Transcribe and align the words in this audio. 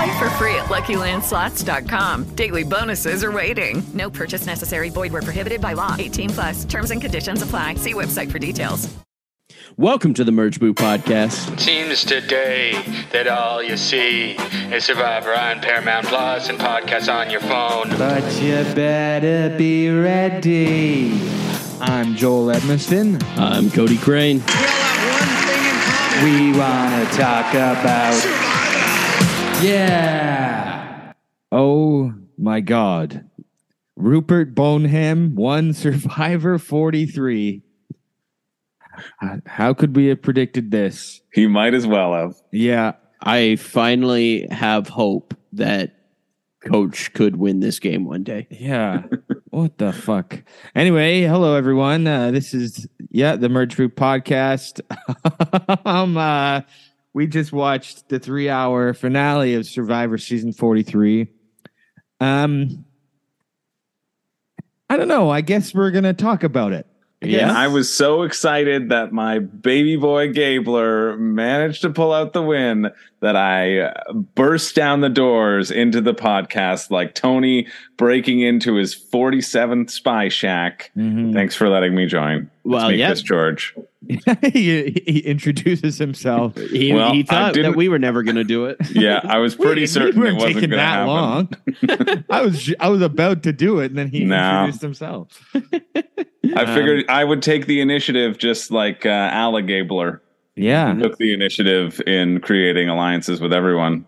Play 0.00 0.18
for 0.18 0.30
free 0.30 0.54
at 0.54 0.64
LuckyLandSlots.com. 0.70 2.34
Daily 2.34 2.64
bonuses 2.64 3.22
are 3.22 3.32
waiting. 3.32 3.82
No 3.92 4.08
purchase 4.08 4.46
necessary. 4.46 4.88
Void 4.88 5.12
where 5.12 5.20
prohibited 5.20 5.60
by 5.60 5.74
law. 5.74 5.94
18 5.98 6.30
plus. 6.30 6.64
Terms 6.64 6.90
and 6.90 7.02
conditions 7.02 7.42
apply. 7.42 7.74
See 7.74 7.92
website 7.92 8.32
for 8.32 8.38
details. 8.38 8.88
Welcome 9.76 10.14
to 10.14 10.24
the 10.24 10.32
Merge 10.32 10.58
Boot 10.58 10.76
Podcast. 10.76 11.60
Seems 11.60 12.02
today 12.02 12.82
that 13.12 13.28
all 13.28 13.62
you 13.62 13.76
see 13.76 14.36
is 14.72 14.86
Survivor 14.86 15.34
on 15.34 15.60
Paramount 15.60 16.06
Plus 16.06 16.48
and 16.48 16.58
podcasts 16.58 17.14
on 17.14 17.28
your 17.28 17.40
phone. 17.40 17.90
But 17.98 18.24
you 18.40 18.54
better 18.74 19.54
be 19.58 19.90
ready. 19.90 21.12
I'm 21.78 22.16
Joel 22.16 22.54
Edmiston. 22.54 23.22
I'm 23.36 23.70
Cody 23.70 23.98
Crane. 23.98 24.38
We 26.24 26.58
want 26.58 27.06
to 27.06 27.18
talk 27.18 27.52
about. 27.52 28.49
Yeah. 29.62 31.12
Oh 31.52 32.14
my 32.38 32.60
God. 32.60 33.28
Rupert 33.96 34.54
Boneham 34.54 35.34
won 35.34 35.72
Survivor 35.74 36.58
43. 36.58 37.62
How 39.46 39.72
could 39.72 39.96
we 39.96 40.06
have 40.06 40.22
predicted 40.22 40.70
this? 40.70 41.20
He 41.32 41.46
might 41.46 41.74
as 41.74 41.86
well 41.86 42.14
have. 42.14 42.34
Yeah. 42.52 42.92
I 43.22 43.56
finally 43.56 44.46
have 44.50 44.88
hope 44.88 45.34
that 45.52 45.96
coach 46.64 47.12
could 47.12 47.36
win 47.36 47.60
this 47.60 47.78
game 47.78 48.04
one 48.04 48.22
day. 48.22 48.46
Yeah. 48.50 49.04
what 49.50 49.78
the 49.78 49.92
fuck? 49.92 50.42
Anyway, 50.74 51.22
hello 51.22 51.54
everyone. 51.54 52.06
Uh, 52.06 52.30
this 52.30 52.54
is 52.54 52.86
yeah, 53.10 53.36
the 53.36 53.48
Merge 53.48 53.76
Group 53.76 53.96
podcast. 53.96 54.80
um 55.86 56.16
uh 56.16 56.62
we 57.12 57.26
just 57.26 57.52
watched 57.52 58.08
the 58.08 58.20
3-hour 58.20 58.94
finale 58.94 59.54
of 59.54 59.66
Survivor 59.66 60.18
season 60.18 60.52
43. 60.52 61.28
Um 62.20 62.84
I 64.88 64.96
don't 64.96 65.08
know. 65.08 65.30
I 65.30 65.40
guess 65.40 65.72
we're 65.72 65.92
going 65.92 66.02
to 66.02 66.12
talk 66.12 66.42
about 66.42 66.72
it. 66.72 66.84
Yeah, 67.22 67.52
I 67.56 67.68
was 67.68 67.94
so 67.94 68.22
excited 68.22 68.88
that 68.88 69.12
my 69.12 69.38
baby 69.38 69.96
boy 69.96 70.32
Gabler 70.32 71.16
managed 71.18 71.82
to 71.82 71.90
pull 71.90 72.12
out 72.14 72.32
the 72.32 72.42
win 72.42 72.90
that 73.20 73.36
I 73.36 73.80
uh, 73.80 74.12
burst 74.14 74.74
down 74.74 75.00
the 75.02 75.10
doors 75.10 75.70
into 75.70 76.00
the 76.00 76.14
podcast 76.14 76.90
like 76.90 77.14
Tony 77.14 77.68
breaking 77.98 78.40
into 78.40 78.74
his 78.74 78.94
47th 78.96 79.90
spy 79.90 80.28
shack. 80.30 80.90
Mhm. 80.96 81.34
Thanks 81.34 81.54
for 81.54 81.68
letting 81.68 81.94
me 81.94 82.06
join. 82.06 82.44
It's 82.44 82.50
Well, 82.64 82.88
me, 82.90 82.96
yeah. 82.96 83.12
George. 83.14 83.76
he, 84.42 85.02
he 85.06 85.18
introduces 85.20 85.98
himself. 85.98 86.54
He, 86.70 86.92
Well, 86.92 87.12
he 87.12 87.22
thought 87.22 87.54
that 87.54 87.76
we 87.76 87.88
were 87.88 87.98
never 87.98 88.22
going 88.22 88.36
to 88.36 88.44
do 88.44 88.64
it. 88.66 88.78
Yeah, 88.90 89.20
I 89.24 89.38
was 89.38 89.54
pretty 89.54 89.82
We- 89.82 89.86
certain 89.86 90.20
we 90.20 90.28
it 90.28 90.32
weren't 90.32 90.42
wasn't 90.42 90.54
taking 90.54 90.70
going 90.70 90.70
to 90.70 90.76
that 90.76 91.88
happen. 91.88 92.20
long. 92.22 92.24
I 92.30 92.42
was 92.42 92.74
I 92.80 92.88
was 92.88 93.02
about 93.02 93.42
to 93.44 93.52
do 93.52 93.80
it, 93.80 93.86
and 93.86 93.98
then 93.98 94.08
he 94.08 94.24
No. 94.24 94.36
introduced 94.64 94.82
himself. 94.82 95.28
I 95.54 96.66
figured 96.74 97.04
I 97.08 97.24
would 97.24 97.42
take 97.42 97.66
the 97.66 97.80
initiative 97.80 98.38
just 98.38 98.70
like 98.70 99.04
uh, 99.06 99.30
Ala 99.32 99.62
Gabler 99.62 100.22
Yeah, 100.56 100.94
took 100.94 101.18
the 101.18 101.32
initiative 101.34 102.00
in 102.06 102.40
creating 102.40 102.88
alliances 102.88 103.40
with 103.40 103.52
everyone. 103.52 104.06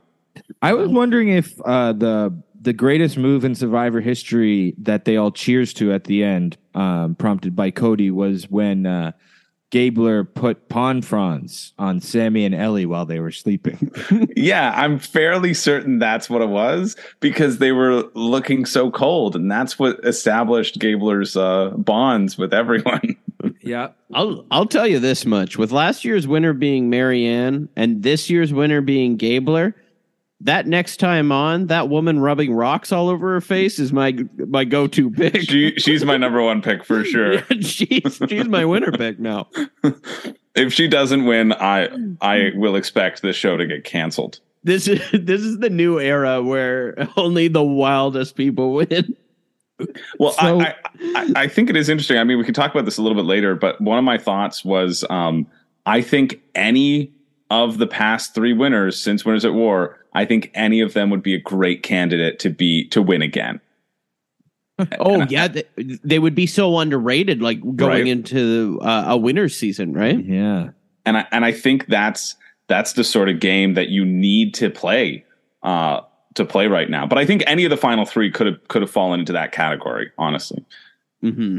I 0.63 0.73
was 0.75 0.89
wondering 0.89 1.29
if 1.29 1.55
uh, 1.65 1.93
the 1.93 2.35
the 2.61 2.73
greatest 2.73 3.19
move 3.19 3.45
in 3.45 3.55
Survivor 3.55 4.01
history 4.01 4.75
that 4.79 5.05
they 5.05 5.17
all 5.17 5.31
cheers 5.33 5.73
to 5.75 5.93
at 5.93 6.05
the 6.05 6.23
end, 6.25 6.57
um, 6.75 7.15
prompted 7.17 7.55
by 7.57 7.71
Cody, 7.71 8.11
was 8.11 8.49
when 8.51 8.87
uh, 8.87 9.13
Gabler 9.73 10.23
put 10.23 10.69
pawn 10.69 11.01
fronds 11.01 11.73
on 11.79 11.99
Sami 12.03 12.45
and 12.45 12.55
Elie 12.55 12.85
while 12.85 13.07
they 13.07 13.19
were 13.19 13.33
sleeping. 13.33 13.91
Yeah, 14.37 14.73
I'm 14.77 14.99
fairly 14.99 15.55
certain 15.55 15.99
that's 15.99 16.29
what 16.29 16.43
it 16.43 16.49
was 16.49 16.97
because 17.21 17.59
they 17.59 17.73
were 17.73 18.05
looking 18.15 18.67
so 18.67 18.91
cold, 18.91 19.37
and 19.37 19.51
that's 19.51 19.79
what 19.79 20.01
established 20.05 20.79
Gabler's 20.79 21.37
uh, 21.37 21.71
bonds 21.77 22.37
with 22.37 22.53
everyone. 22.53 23.17
yeah, 23.61 23.89
I'll 24.13 24.45
I'll 24.51 24.67
tell 24.67 24.87
you 24.87 24.99
this 24.99 25.25
much: 25.25 25.57
with 25.57 25.73
last 25.73 26.05
year's 26.05 26.27
winner 26.27 26.53
being 26.53 26.91
Maryanne 26.91 27.69
and 27.77 28.03
this 28.03 28.29
year's 28.29 28.53
winner 28.53 28.81
being 28.81 29.17
Gabler, 29.17 29.75
that 30.43 30.67
next 30.67 30.99
time 30.99 31.31
on, 31.33 31.67
that 31.69 31.89
woman 31.89 32.19
rubbing 32.21 32.53
rocks 32.55 32.93
all 32.93 33.09
over 33.09 33.33
her 33.33 33.41
face 33.41 33.79
is 33.79 33.93
my 33.93 34.17
my 34.49 34.65
go 34.65 34.87
to 34.89 35.11
pick. 35.11 35.41
she 35.43 35.75
she's 35.77 36.05
my 36.05 36.17
number 36.17 36.43
one 36.43 36.63
pick 36.63 36.85
for 36.85 37.05
sure. 37.05 37.43
she's 37.61 38.21
she's 38.29 38.47
my 38.49 38.65
winner 38.65 38.93
pick 38.93 39.19
now. 39.19 39.49
If 40.55 40.71
she 40.75 40.87
doesn't 40.87 41.25
win, 41.25 41.55
I 41.55 41.89
I 42.21 42.51
will 42.55 42.77
expect 42.77 43.23
this 43.23 43.37
show 43.37 43.57
to 43.57 43.65
get 43.67 43.85
canceled. 43.85 44.39
This 44.65 44.87
is 44.87 45.01
this 45.13 45.41
is 45.41 45.61
the 45.61 45.71
new 45.71 45.99
era 45.99 46.43
where 46.43 47.09
only 47.17 47.49
the 47.49 47.63
wildest 47.65 48.37
people 48.37 48.75
win. 48.75 49.17
Well, 50.19 50.33
So- 50.33 50.61
I, 50.61 50.67
I, 50.67 50.75
I 51.01 51.33
I 51.37 51.49
think 51.49 51.71
it 51.71 51.77
is 51.77 51.89
interesting. 51.89 52.19
I 52.19 52.25
mean, 52.25 52.37
we 52.37 52.45
can 52.45 52.53
talk 52.53 52.71
about 52.71 52.85
this 52.85 52.99
a 52.99 53.03
little 53.03 53.17
bit 53.17 53.25
later, 53.25 53.55
but 53.55 53.81
one 53.81 53.97
of 53.97 54.05
my 54.05 54.19
thoughts 54.19 54.63
was 54.63 55.07
um, 55.09 55.47
I 55.87 56.03
think 56.03 56.43
any 56.55 57.13
of 57.49 57.79
the 57.79 57.87
past 57.87 58.35
three 58.35 58.53
winners 58.53 59.01
since 59.01 59.25
Winners 59.25 59.47
at 59.47 59.55
War, 59.55 60.02
I 60.15 60.25
think 60.25 60.51
any 60.55 60.81
of 60.81 60.93
them 60.95 61.11
would 61.11 61.23
be 61.23 61.35
a 61.35 61.41
great 61.41 61.83
candidate 61.83 62.39
to 62.41 62.51
be 62.51 62.87
to 62.89 63.01
win 63.03 63.23
again. 63.23 63.61
Oh 64.99 65.23
yeah, 65.29 65.49
they, 65.49 65.65
they 65.77 66.19
would 66.19 66.35
be 66.35 66.47
so 66.47 66.79
underrated, 66.79 67.41
like 67.43 67.61
going 67.77 67.91
Right. 67.91 68.07
into 68.07 68.81
uh, 68.83 69.05
a 69.09 69.17
winner's 69.17 69.57
season, 69.57 69.93
right? 69.93 70.19
yeah. 70.25 70.71
and 71.07 71.19
I 71.19 71.27
and 71.31 71.45
I 71.45 71.53
think 71.53 71.87
that's 71.87 72.35
that's 72.69 72.95
the 72.95 73.05
sort 73.05 73.29
of 73.29 73.39
game 73.39 73.75
that 73.75 73.89
you 73.91 74.05
need 74.05 74.55
to 74.55 74.71
play 74.71 75.25
uh, 75.63 76.01
to 76.35 76.45
play 76.45 76.67
right 76.69 76.89
now. 76.91 77.07
But 77.07 77.19
I 77.19 77.27
think 77.27 77.45
any 77.47 77.65
of 77.65 77.71
the 77.71 77.77
final 77.77 78.05
three 78.07 78.31
could 78.31 78.47
have 78.47 78.69
could 78.69 78.83
have 78.83 78.91
fallen 78.91 79.21
into 79.21 79.33
that 79.35 79.53
category. 79.53 80.11
Honestly, 80.19 80.65
hmm 81.21 81.59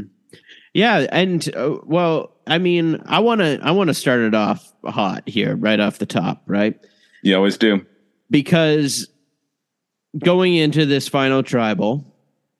Yeah, 0.74 1.06
and 1.10 1.48
uh, 1.56 1.78
well, 1.84 2.32
I 2.46 2.58
mean, 2.58 3.00
I 3.06 3.20
want 3.20 3.40
to 3.40 3.58
I 3.62 3.70
want 3.70 3.88
to 3.88 3.94
start 3.94 4.20
it 4.20 4.34
off 4.34 4.70
hot 4.84 5.22
here, 5.26 5.56
right 5.56 5.80
off 5.80 5.98
the 5.98 6.06
top, 6.06 6.42
right? 6.46 6.78
you 7.22 7.34
always 7.34 7.56
do. 7.56 7.86
Because 8.30 9.08
going 10.18 10.54
into 10.54 10.86
this 10.86 11.08
final 11.08 11.42
tribal, 11.42 12.04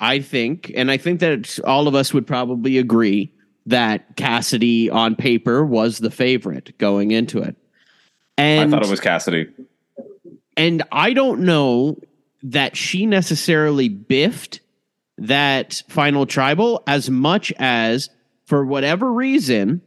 I 0.01 0.21
think, 0.21 0.73
and 0.75 0.91
I 0.91 0.97
think 0.97 1.21
that 1.21 1.59
all 1.65 1.89
of 1.89 1.95
us 1.95 2.13
would 2.13 2.27
probably 2.27 2.79
agree 2.79 3.33
that 3.67 4.17
Cassidy 4.17 4.91
on 4.91 5.17
paper 5.17 5.65
was 5.65 5.99
the 5.99 6.11
favorite 6.11 6.77
going 6.79 7.11
into 7.11 7.39
it. 7.41 7.57
And 8.37 8.75
I 8.75 8.77
thought 8.77 8.87
it 8.87 8.91
was 8.91 9.01
Cassidy. 9.01 9.49
and 10.57 10.83
I 10.93 11.13
don't 11.13 11.41
know 11.41 11.99
that 12.43 12.77
she 12.77 13.07
necessarily 13.07 13.89
biffed 13.89 14.61
that 15.17 15.83
final 15.89 16.27
tribal 16.27 16.83
as 16.87 17.09
much 17.09 17.53
as 17.59 18.11
for 18.45 18.67
whatever 18.67 19.11
reason 19.13 19.81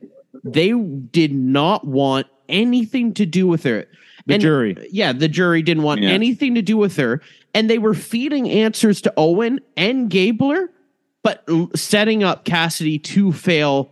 they 0.44 0.71
did 0.71 1.33
not 1.33 1.85
want 1.85 2.27
anything 2.50 3.13
to 3.13 3.25
do 3.25 3.45
with 3.45 3.63
her. 3.63 3.85
The 4.27 4.35
And- 4.35 4.41
jury. 4.41 4.75
Yeah, 4.91 5.13
the 5.13 5.27
jury 5.27 5.62
didn't 5.63 5.83
want 5.83 6.01
Yeah. 6.03 6.09
anything 6.09 6.53
to 6.56 6.62
do 6.62 6.77
with 6.77 6.95
her 6.97 7.21
and 7.53 7.69
they 7.69 7.77
were 7.79 7.94
feeding 7.95 8.47
answers 8.50 9.01
to 9.01 9.13
Owen 9.18 9.59
and 9.75 10.09
Gabler 10.09 10.69
but 11.24 11.44
setting 11.75 12.24
up 12.24 12.45
Cassidy 12.45 13.00
to 13.00 13.33
fail 13.33 13.91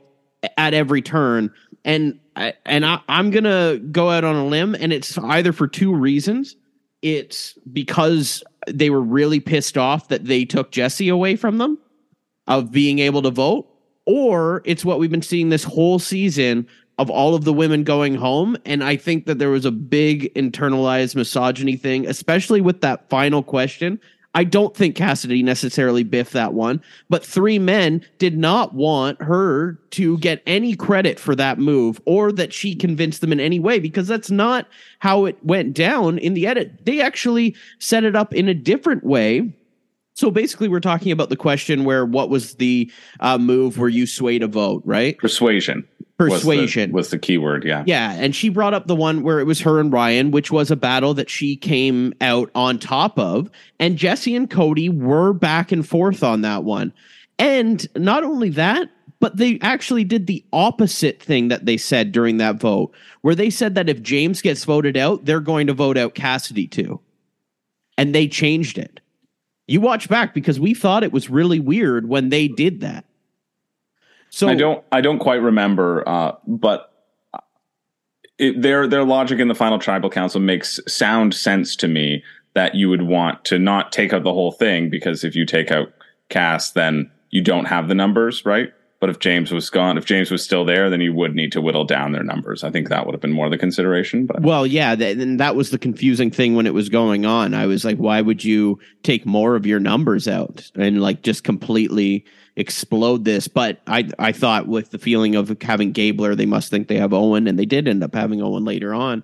at 0.57 0.73
every 0.73 1.01
turn. 1.01 1.51
And 1.83 2.19
I, 2.37 2.53
and 2.65 2.85
I, 2.85 2.99
I'm 3.09 3.29
gonna 3.31 3.77
go 3.91 4.09
out 4.09 4.23
on 4.23 4.35
a 4.35 4.45
limb, 4.45 4.73
and 4.79 4.93
it's 4.93 5.17
either 5.17 5.51
for 5.51 5.67
two 5.67 5.93
reasons. 5.93 6.55
It's 7.01 7.57
because 7.73 8.41
they 8.67 8.89
were 8.89 9.01
really 9.01 9.39
pissed 9.41 9.77
off 9.77 10.07
that 10.09 10.25
they 10.25 10.45
took 10.45 10.71
Jesse 10.71 11.09
away 11.09 11.35
from 11.35 11.57
them 11.57 11.77
of 12.47 12.71
being 12.71 12.99
able 12.99 13.21
to 13.23 13.31
vote, 13.31 13.67
or 14.05 14.61
it's 14.65 14.85
what 14.85 14.99
we've 14.99 15.11
been 15.11 15.21
seeing 15.21 15.49
this 15.49 15.63
whole 15.65 15.99
season 15.99 16.67
of 16.97 17.09
all 17.09 17.35
of 17.35 17.43
the 17.43 17.53
women 17.53 17.83
going 17.83 18.15
home. 18.15 18.57
And 18.65 18.83
I 18.83 18.95
think 18.95 19.25
that 19.25 19.39
there 19.39 19.49
was 19.49 19.65
a 19.65 19.71
big 19.71 20.33
internalized 20.33 21.15
misogyny 21.15 21.75
thing, 21.75 22.07
especially 22.07 22.61
with 22.61 22.81
that 22.81 23.09
final 23.09 23.43
question. 23.43 23.99
I 24.35 24.43
don't 24.43 24.75
think 24.75 24.97
Cassidy 24.97 25.41
necessarily 25.43 26.03
biffed 26.03 26.33
that 26.33 26.53
one, 26.53 26.81
but 27.09 27.25
three 27.25 27.57
men 27.57 28.05
did 28.17 28.37
not 28.37 28.73
want 28.73 29.21
her 29.21 29.79
to 29.91 30.17
get 30.17 30.43
any 30.45 30.75
credit 30.75 31.21
for 31.21 31.37
that 31.37 31.57
move 31.57 32.01
or 32.03 32.33
that 32.33 32.51
she 32.51 32.75
convinced 32.75 33.21
them 33.21 33.31
in 33.31 33.39
any 33.39 33.61
way 33.61 33.79
because 33.79 34.09
that's 34.09 34.29
not 34.29 34.67
how 34.99 35.23
it 35.23 35.37
went 35.41 35.73
down 35.73 36.17
in 36.17 36.33
the 36.33 36.47
edit. 36.47 36.85
They 36.85 36.99
actually 36.99 37.55
set 37.79 38.03
it 38.03 38.13
up 38.13 38.33
in 38.33 38.49
a 38.49 38.53
different 38.53 39.05
way. 39.05 39.53
So 40.15 40.29
basically, 40.29 40.67
we're 40.67 40.81
talking 40.81 41.13
about 41.13 41.29
the 41.29 41.37
question 41.37 41.85
where 41.85 42.05
what 42.05 42.29
was 42.29 42.55
the 42.55 42.91
uh, 43.21 43.37
move 43.37 43.77
where 43.77 43.89
you 43.89 44.05
swayed 44.05 44.43
a 44.43 44.47
vote, 44.47 44.81
right? 44.85 45.17
Persuasion. 45.17 45.87
Persuasion 46.17 46.91
was 46.93 47.09
the, 47.09 47.09
was 47.09 47.09
the 47.11 47.19
key 47.19 47.37
word. 47.37 47.65
Yeah. 47.65 47.83
Yeah. 47.85 48.13
And 48.13 48.33
she 48.33 48.47
brought 48.47 48.73
up 48.73 48.87
the 48.87 48.95
one 48.95 49.21
where 49.21 49.39
it 49.39 49.43
was 49.43 49.59
her 49.61 49.79
and 49.79 49.91
Ryan, 49.91 50.31
which 50.31 50.49
was 50.49 50.71
a 50.71 50.77
battle 50.77 51.13
that 51.15 51.29
she 51.29 51.57
came 51.57 52.13
out 52.21 52.49
on 52.55 52.79
top 52.79 53.19
of. 53.19 53.49
And 53.79 53.97
Jesse 53.97 54.35
and 54.35 54.49
Cody 54.49 54.87
were 54.87 55.33
back 55.33 55.73
and 55.73 55.85
forth 55.85 56.23
on 56.23 56.41
that 56.41 56.63
one. 56.63 56.93
And 57.37 57.85
not 57.97 58.23
only 58.23 58.49
that, 58.51 58.89
but 59.19 59.37
they 59.37 59.59
actually 59.61 60.05
did 60.05 60.27
the 60.27 60.45
opposite 60.53 61.21
thing 61.21 61.49
that 61.49 61.65
they 61.65 61.77
said 61.77 62.11
during 62.11 62.37
that 62.37 62.57
vote, 62.57 62.93
where 63.21 63.35
they 63.35 63.49
said 63.49 63.75
that 63.75 63.89
if 63.89 64.01
James 64.01 64.41
gets 64.41 64.63
voted 64.63 64.95
out, 64.95 65.25
they're 65.25 65.39
going 65.39 65.67
to 65.67 65.73
vote 65.73 65.97
out 65.97 66.15
Cassidy 66.15 66.67
too. 66.67 67.01
And 67.97 68.15
they 68.15 68.27
changed 68.27 68.77
it. 68.77 68.99
You 69.67 69.81
watch 69.81 70.07
back 70.07 70.33
because 70.33 70.59
we 70.59 70.73
thought 70.73 71.03
it 71.03 71.13
was 71.13 71.29
really 71.29 71.59
weird 71.59 72.07
when 72.07 72.29
they 72.29 72.47
did 72.47 72.81
that. 72.81 73.05
So 74.35 74.49
I 74.49 74.55
don't 74.55 74.83
I 74.91 74.99
don't 74.99 75.19
quite 75.19 75.41
remember, 75.41 76.03
uh, 76.05 76.33
but 76.45 76.91
it, 78.37 78.61
their 78.61 78.85
their 78.85 79.05
logic 79.05 79.39
in 79.39 79.47
the 79.47 79.55
final 79.55 79.79
tribal 79.79 80.09
council 80.09 80.41
makes 80.41 80.77
sound 80.87 81.33
sense 81.33 81.73
to 81.77 81.87
me 81.87 82.21
that 82.53 82.75
you 82.75 82.89
would 82.89 83.03
want 83.03 83.45
to 83.45 83.57
not 83.57 83.93
take 83.93 84.11
out 84.11 84.23
the 84.23 84.33
whole 84.33 84.51
thing 84.51 84.89
because 84.89 85.23
if 85.23 85.37
you 85.37 85.45
take 85.45 85.71
out 85.71 85.87
Cass, 86.27 86.71
then 86.71 87.09
you 87.29 87.41
don't 87.41 87.63
have 87.63 87.87
the 87.87 87.95
numbers, 87.95 88.45
right? 88.45 88.73
But 88.99 89.09
if 89.09 89.19
James 89.19 89.53
was 89.53 89.69
gone, 89.69 89.97
if 89.97 90.03
James 90.03 90.29
was 90.31 90.43
still 90.43 90.65
there, 90.65 90.89
then 90.89 90.99
you 90.99 91.13
would 91.13 91.33
need 91.33 91.53
to 91.53 91.61
whittle 91.61 91.85
down 91.85 92.11
their 92.11 92.23
numbers. 92.23 92.61
I 92.61 92.71
think 92.71 92.89
that 92.89 93.05
would 93.05 93.13
have 93.13 93.21
been 93.21 93.31
more 93.31 93.49
the 93.49 93.57
consideration. 93.57 94.25
But 94.25 94.41
well, 94.41 94.67
yeah, 94.67 94.97
th- 94.97 95.17
and 95.17 95.39
that 95.39 95.55
was 95.55 95.69
the 95.69 95.79
confusing 95.79 96.29
thing 96.29 96.55
when 96.55 96.67
it 96.67 96.73
was 96.73 96.89
going 96.89 97.25
on. 97.25 97.53
I 97.53 97.67
was 97.67 97.85
like, 97.85 97.97
why 97.97 98.19
would 98.19 98.43
you 98.43 98.79
take 99.03 99.25
more 99.25 99.55
of 99.55 99.65
your 99.65 99.79
numbers 99.79 100.27
out 100.27 100.69
and 100.75 101.01
like 101.01 101.21
just 101.21 101.45
completely 101.45 102.25
explode 102.55 103.25
this? 103.25 103.47
But 103.47 103.81
I 103.87 104.09
I 104.19 104.31
thought 104.31 104.67
with 104.67 104.91
the 104.91 104.99
feeling 104.99 105.35
of 105.35 105.55
having 105.61 105.91
Gabler, 105.91 106.35
they 106.35 106.45
must 106.45 106.69
think 106.69 106.87
they 106.87 106.97
have 106.97 107.13
Owen, 107.13 107.47
and 107.47 107.57
they 107.57 107.65
did 107.65 107.87
end 107.87 108.03
up 108.03 108.15
having 108.15 108.41
Owen 108.41 108.65
later 108.65 108.93
on. 108.93 109.23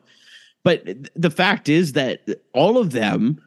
But 0.63 0.87
the 1.15 1.31
fact 1.31 1.69
is 1.69 1.93
that 1.93 2.21
all 2.53 2.77
of 2.77 2.91
them 2.91 3.41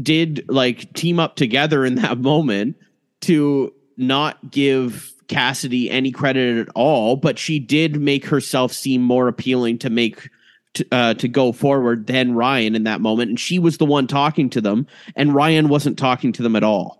did 0.00 0.44
like 0.48 0.92
team 0.92 1.18
up 1.18 1.36
together 1.36 1.84
in 1.84 1.94
that 2.02 2.18
moment 2.18 2.76
to 3.22 3.72
not 3.96 4.50
give 4.50 5.12
Cassidy 5.28 5.90
any 5.90 6.10
credit 6.10 6.58
at 6.58 6.68
all, 6.74 7.16
but 7.16 7.38
she 7.38 7.58
did 7.58 8.00
make 8.00 8.24
herself 8.24 8.72
seem 8.72 9.02
more 9.02 9.28
appealing 9.28 9.78
to 9.78 9.90
make 9.90 10.28
to, 10.74 10.86
uh, 10.92 11.14
to 11.14 11.28
go 11.28 11.52
forward 11.52 12.06
than 12.06 12.34
Ryan 12.34 12.74
in 12.74 12.84
that 12.84 13.00
moment, 13.00 13.30
and 13.30 13.40
she 13.40 13.58
was 13.58 13.78
the 13.78 13.86
one 13.86 14.06
talking 14.06 14.50
to 14.50 14.60
them, 14.60 14.86
and 15.16 15.34
Ryan 15.34 15.68
wasn't 15.68 15.98
talking 15.98 16.32
to 16.32 16.42
them 16.42 16.56
at 16.56 16.62
all. 16.62 16.97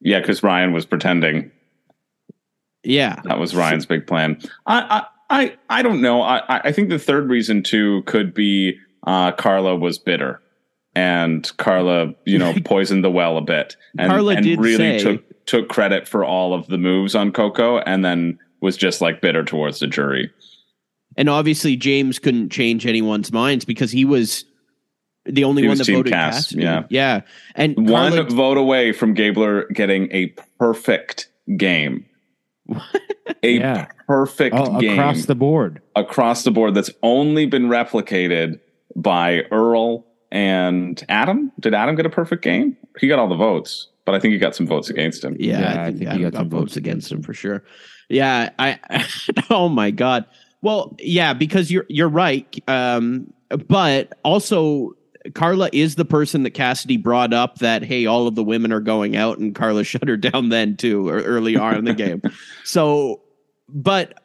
Yeah, 0.00 0.20
because 0.20 0.42
Ryan 0.42 0.72
was 0.72 0.86
pretending 0.86 1.50
Yeah, 2.82 3.20
that 3.24 3.38
was 3.38 3.54
Ryan's 3.54 3.86
big 3.86 4.06
plan. 4.06 4.40
I 4.66 5.04
I 5.30 5.42
I, 5.42 5.56
I 5.78 5.82
don't 5.82 6.00
know. 6.00 6.22
I 6.22 6.42
I- 6.68 6.72
think 6.72 6.88
the 6.88 6.98
third 6.98 7.28
reason 7.28 7.62
too 7.62 8.02
could 8.06 8.34
be 8.34 8.76
uh, 9.06 9.32
Karla 9.32 9.76
was 9.76 9.98
bitter. 9.98 10.40
And 10.96 11.50
Karla, 11.56 12.14
you 12.24 12.36
know, 12.38 12.52
poisoned 12.64 13.04
the 13.04 13.10
well 13.10 13.36
a 13.36 13.40
bit, 13.42 13.76
and, 13.98 14.10
Karla 14.10 14.34
and 14.36 14.44
did 14.44 14.58
really 14.58 14.98
say- 14.98 14.98
took 14.98 15.22
took 15.46 15.68
credit 15.68 16.08
for 16.08 16.24
all 16.24 16.52
of 16.54 16.66
the 16.68 16.78
moves 16.78 17.14
on 17.14 17.30
Coco, 17.32 17.78
and 17.78 18.04
then 18.04 18.38
was 18.60 18.76
just 18.76 19.00
like 19.00 19.20
bitter 19.20 19.44
towards 19.44 19.78
the 19.80 19.86
jury. 19.86 20.30
and 21.16 21.28
obviously 21.28 21.76
James 21.76 22.18
couldn't 22.18 22.50
change 22.50 22.86
anyone's 22.86 23.32
minds 23.32 23.64
because 23.64 23.90
he 23.90 24.04
was 24.04 24.44
the 25.26 25.44
only 25.44 25.62
He 25.62 25.68
one 25.68 25.78
that 25.78 25.86
voted 25.86 26.12
Cass, 26.12 26.34
Cassidy. 26.46 26.62
yeah. 26.62 26.84
yeah, 26.90 27.20
and 27.54 27.76
One 27.88 28.12
Karla- 28.12 28.30
vote 28.30 28.56
away 28.56 28.92
from 28.92 29.14
Gabler 29.14 29.66
getting 29.72 30.10
a 30.12 30.26
perfect 30.58 31.28
game. 31.56 32.06
a 33.42 33.58
Yeah. 33.58 33.86
perfect 34.06 34.54
All 34.54 34.80
game 34.80 34.92
across 34.98 35.24
the 35.26 35.34
board. 35.34 35.80
across 35.96 36.44
the 36.44 36.50
board 36.50 36.74
that's 36.74 36.90
only 37.02 37.46
been 37.46 37.64
replicated 37.68 38.60
by 38.96 39.42
Earl 39.50 40.06
and 40.32 41.02
Adam. 41.08 41.52
Did 41.60 41.74
Adam 41.74 41.96
get 41.96 42.06
a 42.06 42.10
perfect 42.10 42.42
game? 42.42 42.76
He 42.98 43.08
got 43.08 43.18
all 43.18 43.28
the 43.28 43.34
votes, 43.36 43.88
but 44.04 44.14
I 44.14 44.20
think 44.20 44.32
he 44.32 44.38
got 44.38 44.54
some 44.54 44.66
votes 44.66 44.88
against 44.90 45.24
him. 45.24 45.36
Yeah, 45.38 45.60
Yeah, 45.60 45.66
I 45.66 45.70
I 45.82 45.86
think, 45.86 45.98
think 45.98 46.10
he 46.12 46.16
he 46.18 46.22
got, 46.24 46.32
got 46.32 46.38
some 46.38 46.48
votes 46.50 46.60
votes 46.62 46.76
against 46.76 47.10
him 47.12 47.22
for 47.22 47.34
sure. 47.34 47.64
Yeah, 48.08 48.50
I. 48.58 48.78
oh 49.50 49.68
my 49.68 49.90
god. 49.90 50.24
Well, 50.62 50.94
yeah, 51.00 51.32
because 51.32 51.70
you're 51.70 51.86
you're 51.88 52.08
right. 52.08 52.46
Um, 52.68 53.32
but 53.68 54.12
also 54.24 54.92
Karla 55.34 55.68
is 55.72 55.96
the 55.96 56.04
person 56.04 56.44
that 56.44 56.50
Cassidy 56.50 56.96
brought 56.96 57.32
up 57.32 57.58
that 57.58 57.82
hey, 57.82 58.06
all 58.06 58.26
of 58.26 58.34
the 58.34 58.44
women 58.44 58.72
are 58.72 58.80
going 58.80 59.16
out, 59.16 59.38
and 59.38 59.54
Karla 59.54 59.84
shut 59.84 60.08
her 60.08 60.16
down 60.16 60.48
then 60.48 60.76
too, 60.76 61.08
or 61.08 61.20
early 61.22 61.56
on 61.56 61.76
in 61.76 61.84
the 61.84 61.94
game. 61.94 62.22
So, 62.64 63.22
but 63.68 64.22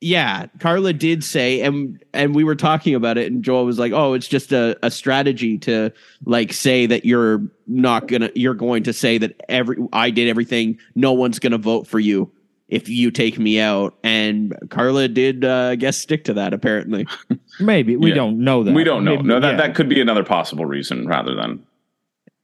yeah, 0.00 0.46
Karla 0.58 0.92
did 0.92 1.22
say, 1.22 1.60
and 1.60 2.02
and 2.12 2.34
we 2.34 2.42
were 2.42 2.56
talking 2.56 2.94
about 2.94 3.18
it, 3.18 3.30
and 3.30 3.44
Joel 3.44 3.64
was 3.64 3.78
like, 3.78 3.92
"Oh, 3.92 4.14
it's 4.14 4.26
just 4.26 4.52
a, 4.52 4.76
a 4.82 4.90
strategy 4.90 5.58
to 5.58 5.92
like 6.26 6.52
say 6.52 6.86
that 6.86 7.04
you're 7.04 7.42
not 7.66 8.08
gonna, 8.08 8.30
you're 8.34 8.54
going 8.54 8.82
to 8.82 8.92
say 8.92 9.16
that 9.18 9.40
every 9.48 9.76
I 9.92 10.10
did 10.10 10.28
everything, 10.28 10.78
no 10.94 11.12
one's 11.12 11.38
gonna 11.38 11.58
vote 11.58 11.86
for 11.86 12.00
you 12.00 12.30
if 12.74 12.88
you 12.88 13.10
take 13.10 13.38
me 13.38 13.60
out." 13.60 13.94
And 14.02 14.54
Karla 14.70 15.08
did, 15.08 15.44
uh, 15.44 15.68
I 15.72 15.76
guess, 15.76 15.96
stick 15.96 16.24
to 16.24 16.34
that 16.34 16.52
apparently. 16.52 17.06
Maybe 17.60 17.96
we 17.96 18.10
Yeah. 18.10 18.16
don't 18.16 18.38
know 18.44 18.62
that. 18.64 18.74
We 18.74 18.84
don't 18.84 19.04
know. 19.04 19.16
Maybe- 19.16 19.28
no, 19.28 19.40
that, 19.40 19.52
yeah. 19.52 19.56
that 19.56 19.74
could 19.74 19.88
be 19.88 20.00
another 20.00 20.24
possible 20.24 20.66
reason 20.66 21.06
rather 21.06 21.34
than 21.34 21.60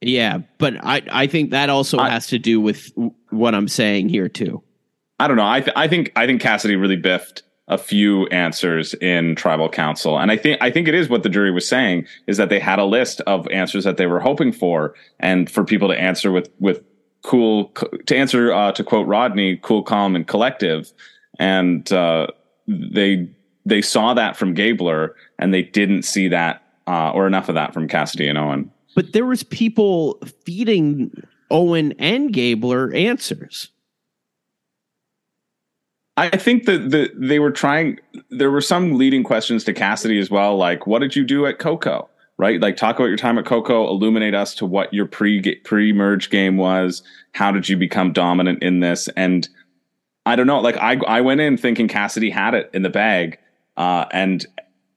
yeah, 0.03 0.39
but 0.57 0.73
I 0.83 1.03
I 1.11 1.27
think 1.27 1.51
that 1.51 1.69
also 1.69 1.97
I- 1.99 2.09
has 2.09 2.27
to 2.27 2.39
do 2.39 2.59
with 2.59 2.91
what 3.29 3.53
I'm 3.53 3.67
saying 3.67 4.09
here 4.09 4.27
too. 4.29 4.63
I 5.19 5.27
don't 5.27 5.37
know. 5.37 5.47
I 5.47 5.61
th- 5.61 5.75
I 5.75 5.87
think 5.87 6.11
I 6.15 6.25
think 6.25 6.41
Cassidy 6.41 6.75
really 6.75 6.95
biffed 6.95 7.43
a 7.67 7.77
few 7.77 8.25
answers 8.27 8.95
in 8.95 9.35
tribal 9.35 9.69
council, 9.69 10.17
and 10.17 10.31
I 10.31 10.37
think 10.37 10.57
I 10.59 10.71
think 10.71 10.87
it 10.87 10.95
is 10.95 11.07
what 11.07 11.21
the 11.21 11.29
jury 11.29 11.51
was 11.51 11.67
saying 11.67 12.05
is 12.25 12.37
that 12.37 12.49
they 12.49 12.59
had 12.59 12.79
a 12.79 12.85
list 12.85 13.21
of 13.27 13.47
answers 13.49 13.83
that 13.83 13.97
they 13.97 14.07
were 14.07 14.19
hoping 14.19 14.51
for, 14.51 14.95
and 15.19 15.49
for 15.51 15.63
people 15.63 15.87
to 15.89 15.93
answer 16.01 16.31
with 16.31 16.49
with 16.59 16.81
cool 17.23 17.71
to 18.05 18.15
answer 18.15 18.51
uh, 18.53 18.71
to 18.73 18.83
quote 18.83 19.07
Rodney, 19.07 19.57
cool, 19.57 19.83
calm, 19.83 20.15
and 20.15 20.27
collective, 20.27 20.91
and 21.39 21.91
uh, 21.91 22.27
they 22.67 23.29
they 23.65 23.81
saw 23.81 24.13
that 24.13 24.35
from 24.35 24.53
Gabler, 24.53 25.15
and 25.39 25.53
they 25.53 25.61
didn't 25.61 26.03
see 26.03 26.27
that 26.29 26.63
uh, 26.87 27.11
or 27.11 27.27
enough 27.27 27.49
of 27.49 27.55
that 27.55 27.73
from 27.73 27.87
Cassidy 27.87 28.27
and 28.27 28.37
Owen. 28.37 28.71
But 28.95 29.13
there 29.13 29.25
was 29.25 29.43
people 29.43 30.19
feeding 30.45 31.11
Owen 31.49 31.93
and 31.99 32.33
Gabler 32.33 32.93
answers. 32.93 33.69
I 36.17 36.29
think 36.29 36.65
that 36.65 36.91
the 36.91 37.09
they 37.15 37.39
were 37.39 37.51
trying. 37.51 37.99
There 38.29 38.51
were 38.51 38.61
some 38.61 38.95
leading 38.95 39.23
questions 39.23 39.63
to 39.63 39.73
Cassidy 39.73 40.19
as 40.19 40.29
well, 40.29 40.57
like 40.57 40.85
"What 40.85 40.99
did 40.99 41.15
you 41.15 41.23
do 41.23 41.45
at 41.45 41.57
Coco?" 41.57 42.09
Right, 42.41 42.59
like 42.59 42.75
talk 42.75 42.95
about 42.95 43.05
your 43.05 43.17
time 43.17 43.37
at 43.37 43.45
Coco. 43.45 43.87
Illuminate 43.87 44.33
us 44.33 44.55
to 44.55 44.65
what 44.65 44.91
your 44.91 45.05
pre 45.05 45.57
pre 45.57 45.93
merge 45.93 46.31
game 46.31 46.57
was. 46.57 47.03
How 47.33 47.51
did 47.51 47.69
you 47.69 47.77
become 47.77 48.13
dominant 48.13 48.63
in 48.63 48.79
this? 48.79 49.07
And 49.09 49.47
I 50.25 50.35
don't 50.35 50.47
know. 50.47 50.59
Like 50.59 50.75
I 50.77 50.95
I 51.07 51.21
went 51.21 51.39
in 51.39 51.55
thinking 51.55 51.87
Cassidy 51.87 52.31
had 52.31 52.55
it 52.55 52.71
in 52.73 52.81
the 52.81 52.89
bag, 52.89 53.37
uh, 53.77 54.05
and 54.11 54.43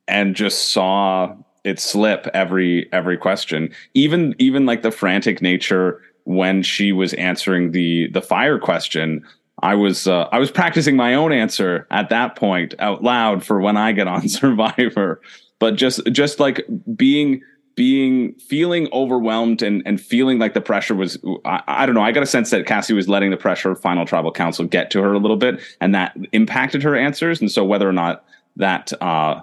and 0.09 0.35
just 0.35 0.71
saw 0.73 1.37
it 1.65 1.79
slip 1.79 2.27
every 2.33 2.91
every 2.95 3.19
question. 3.19 3.69
Even 3.93 4.35
even 4.39 4.65
like 4.65 4.81
the 4.81 4.91
frantic 4.91 5.43
nature 5.43 6.01
when 6.25 6.63
she 6.63 6.93
was 6.93 7.13
answering 7.13 7.73
the 7.73 8.09
the 8.13 8.23
fire 8.23 8.59
question. 8.59 9.23
I 9.63 9.75
was 9.75 10.07
uh, 10.07 10.31
I 10.33 10.39
was 10.39 10.51
practicing 10.51 10.97
my 10.97 11.13
own 11.13 11.31
answer 11.31 11.87
at 11.91 12.09
that 12.09 12.37
point 12.37 12.75
out 12.79 13.03
loud 13.03 13.45
for 13.45 13.61
when 13.61 13.77
I 13.77 13.93
get 13.93 14.09
on 14.09 14.29
Survivor. 14.31 15.21
But 15.59 15.77
just 15.77 16.05
just 16.13 16.41
like 16.41 16.65
being 16.97 17.43
being 17.77 18.35
feeling 18.35 18.89
overwhelmed 18.93 19.63
and 19.63 19.83
and 19.87 20.01
feeling 20.01 20.39
like 20.39 20.55
the 20.55 20.61
pressure 20.61 20.95
was 20.95 21.19
I, 21.45 21.63
I 21.67 21.87
don't 21.87 21.95
know. 21.95 22.03
I 22.03 22.13
got 22.13 22.23
a 22.23 22.27
sense 22.27 22.51
that 22.51 22.67
Cassie 22.67 22.95
was 22.95 23.09
letting 23.09 23.31
the 23.31 23.37
pressure 23.37 23.71
of 23.71 23.81
final 23.81 24.05
tribal 24.05 24.33
council 24.33 24.65
get 24.65 24.91
to 24.93 25.03
her 25.03 25.13
a 25.13 25.19
little 25.19 25.37
bit 25.37 25.61
and 25.81 25.95
that 25.95 26.17
impacted 26.33 26.83
her 26.83 26.97
answers. 26.97 27.41
And 27.41 27.51
so 27.51 27.65
whether 27.65 27.89
or 27.89 27.93
not 27.93 28.25
that 28.57 28.93
uh 29.03 29.43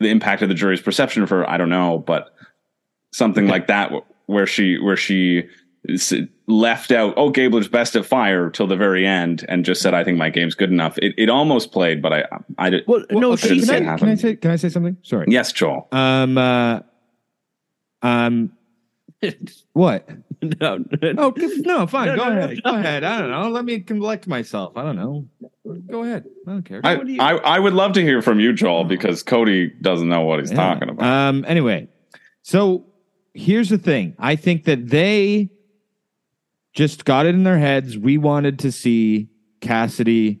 the 0.00 0.08
impact 0.08 0.42
of 0.42 0.48
the 0.48 0.54
jury's 0.54 0.80
perception 0.80 1.22
of 1.22 1.30
her 1.30 1.48
I 1.48 1.56
don't 1.56 1.68
know 1.68 1.98
but 1.98 2.34
something 3.12 3.48
like 3.48 3.66
that 3.66 3.92
where 4.26 4.46
she 4.46 4.78
where 4.78 4.96
she 4.96 5.48
left 6.46 6.90
out, 6.92 7.14
oh, 7.16 7.30
Gabler's 7.30 7.68
best 7.68 7.96
at 7.96 8.04
fire 8.04 8.50
till 8.50 8.66
the 8.66 8.76
very 8.76 9.06
end 9.06 9.44
and 9.48 9.64
just 9.64 9.80
said, 9.80 9.94
I 9.94 10.04
think 10.04 10.18
my 10.18 10.30
game's 10.30 10.54
good 10.54 10.70
enough. 10.70 10.98
It, 10.98 11.14
it 11.16 11.28
almost 11.30 11.72
played, 11.72 12.02
but 12.02 12.12
I, 12.12 12.24
I 12.58 12.70
did. 12.70 12.84
Well, 12.86 13.04
no, 13.10 13.32
I 13.32 13.36
didn't 13.36 13.58
she 13.58 13.60
see 13.62 13.72
it 13.74 13.78
can, 13.78 13.88
I, 13.88 13.96
can 13.98 14.08
I 14.08 14.14
say 14.14 14.36
can 14.36 14.50
I 14.50 14.56
say 14.56 14.68
something? 14.68 14.96
Sorry. 15.02 15.26
Yes, 15.28 15.52
Joel. 15.52 15.88
Um. 15.92 16.36
Uh, 16.38 16.80
um. 18.02 18.52
What? 19.72 20.08
no, 20.60 20.84
Oh 21.18 21.32
no, 21.36 21.86
fine. 21.88 22.08
No, 22.08 22.16
go 22.16 22.28
no, 22.28 22.34
no, 22.34 22.38
ahead. 22.44 22.62
Go 22.62 22.74
ahead. 22.76 23.04
I 23.04 23.18
don't 23.18 23.30
know. 23.30 23.48
Let 23.50 23.64
me 23.64 23.80
collect 23.80 24.28
myself. 24.28 24.76
I 24.76 24.82
don't 24.84 24.94
know. 24.96 25.26
Go 25.90 26.04
ahead. 26.04 26.24
I 26.46 26.50
don't 26.50 26.62
care. 26.62 26.80
I, 26.84 26.94
I, 27.18 27.34
I 27.36 27.58
would 27.58 27.72
love 27.72 27.92
to 27.94 28.02
hear 28.02 28.22
from 28.22 28.38
you, 28.38 28.52
Joel, 28.52 28.84
because 28.84 29.24
Cody 29.24 29.72
doesn't 29.82 30.08
know 30.08 30.20
what 30.20 30.38
he's 30.40 30.50
Yeah. 30.50 30.56
talking 30.56 30.88
about. 30.88 31.04
Um. 31.06 31.44
Anyway, 31.48 31.88
so 32.42 32.86
here's 33.34 33.68
the 33.70 33.78
thing. 33.78 34.14
I 34.20 34.36
think 34.36 34.64
that 34.64 34.88
they 34.88 35.50
just 36.78 37.04
got 37.04 37.26
it 37.26 37.34
in 37.34 37.42
their 37.42 37.58
heads. 37.58 37.98
We 37.98 38.18
wanted 38.18 38.60
to 38.60 38.70
see 38.70 39.26
Cassidy 39.60 40.38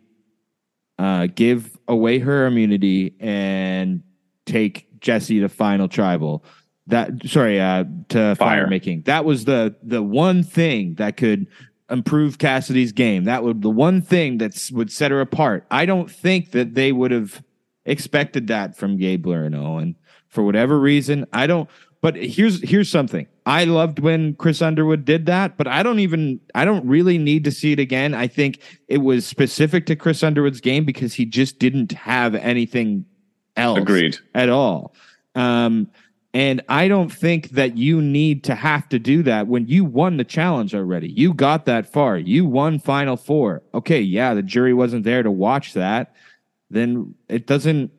uh, 0.96 1.26
give 1.34 1.76
away 1.88 2.20
her 2.20 2.46
immunity 2.46 3.16
and 3.18 4.04
take 4.46 5.00
Jesse 5.00 5.40
to 5.40 5.48
final 5.48 5.88
tribal. 5.88 6.44
That 6.86 7.26
sorry, 7.26 7.60
uh, 7.60 7.86
to 8.10 8.36
fire. 8.36 8.68
Making. 8.68 9.02
That 9.02 9.24
was 9.24 9.46
the 9.46 9.74
the 9.82 10.00
one 10.00 10.44
thing 10.44 10.94
that 10.94 11.16
could 11.16 11.48
improve 11.90 12.38
Cassidy's 12.38 12.92
game. 12.92 13.24
That 13.24 13.42
would 13.42 13.60
the 13.62 13.68
one 13.68 14.00
thing 14.00 14.38
that 14.38 14.70
would 14.72 14.92
set 14.92 15.10
her 15.10 15.20
apart. 15.20 15.66
I 15.72 15.86
don't 15.86 16.08
think 16.08 16.52
that 16.52 16.74
they 16.74 16.92
would 16.92 17.10
have 17.10 17.42
expected 17.84 18.46
that 18.46 18.76
from 18.76 18.96
Gabler 18.96 19.44
and 19.44 19.56
Owen 19.56 19.96
for 20.28 20.44
whatever 20.44 20.78
reason. 20.78 21.26
I 21.32 21.48
don't. 21.48 21.68
But 22.00 22.16
here's 22.16 22.62
here's 22.62 22.88
something. 22.88 23.26
I 23.44 23.64
loved 23.64 23.98
when 23.98 24.34
Chris 24.34 24.62
Underwood 24.62 25.04
did 25.04 25.26
that, 25.26 25.56
but 25.56 25.66
I 25.66 25.82
don't 25.82 25.98
even 25.98 26.40
I 26.54 26.64
don't 26.64 26.86
really 26.86 27.18
need 27.18 27.44
to 27.44 27.50
see 27.50 27.72
it 27.72 27.80
again. 27.80 28.14
I 28.14 28.28
think 28.28 28.60
it 28.86 28.98
was 28.98 29.26
specific 29.26 29.86
to 29.86 29.96
Chris 29.96 30.22
Underwood's 30.22 30.60
game 30.60 30.84
because 30.84 31.14
he 31.14 31.24
just 31.24 31.58
didn't 31.58 31.92
have 31.92 32.34
anything 32.36 33.04
else 33.56 33.78
Agreed. 33.78 34.18
at 34.34 34.48
all. 34.48 34.94
Um, 35.34 35.90
and 36.34 36.62
I 36.68 36.88
don't 36.88 37.10
think 37.10 37.50
that 37.50 37.76
you 37.76 38.02
need 38.02 38.44
to 38.44 38.54
have 38.54 38.88
to 38.90 38.98
do 38.98 39.22
that 39.24 39.46
when 39.48 39.66
you 39.66 39.84
won 39.84 40.18
the 40.18 40.24
challenge 40.24 40.74
already. 40.74 41.08
You 41.08 41.32
got 41.32 41.64
that 41.64 41.90
far. 41.92 42.18
You 42.18 42.44
won 42.44 42.78
Final 42.78 43.16
Four. 43.16 43.62
Okay, 43.74 44.00
yeah, 44.00 44.34
the 44.34 44.42
jury 44.42 44.74
wasn't 44.74 45.04
there 45.04 45.22
to 45.22 45.30
watch 45.30 45.72
that. 45.72 46.14
Then 46.70 47.14
it 47.28 47.46
doesn't. 47.46 47.90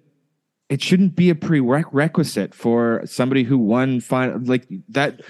It 0.69 0.83
shouldn't 0.83 1.15
be 1.15 1.29
a 1.31 1.35
prerequisite 1.35 2.53
for 2.53 3.01
somebody 3.05 3.43
who 3.43 3.57
won 3.57 3.99
final 4.01 4.39
like 4.43 4.67
that. 4.89 5.21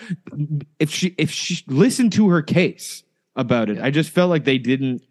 If 0.80 0.90
she 0.92 1.16
if 1.18 1.32
she 1.32 1.64
listened 1.68 2.12
to 2.14 2.28
her 2.30 2.42
case 2.42 3.04
about 3.38 3.70
it, 3.70 3.80
I 3.82 3.90
just 3.90 4.10
felt 4.10 4.30
like 4.30 4.44
they 4.44 4.58
didn't. 4.58 5.02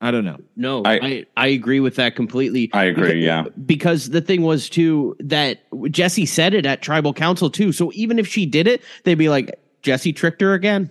I 0.00 0.10
don't 0.10 0.24
know. 0.26 0.38
no, 0.56 0.82
I- 0.84 0.98
I, 1.00 1.26
I 1.38 1.46
agree 1.46 1.80
with 1.80 1.94
that 1.96 2.16
completely. 2.16 2.68
I 2.74 2.84
agree. 2.84 3.24
Yeah. 3.24 3.44
because 3.64 4.10
the 4.10 4.20
thing 4.20 4.42
was 4.42 4.68
too 4.68 5.16
that 5.20 5.60
Jesse 5.90 6.26
said 6.26 6.52
it 6.52 6.66
at 6.66 6.82
tribal 6.82 7.14
council 7.14 7.48
too. 7.48 7.72
So 7.72 7.90
even 7.94 8.18
if 8.18 8.26
she 8.26 8.44
did 8.46 8.66
it, 8.68 8.82
they'd 9.04 9.14
be 9.14 9.28
like, 9.30 9.58
Jesse 9.82 10.12
tricked 10.12 10.40
her 10.42 10.52
again. 10.52 10.90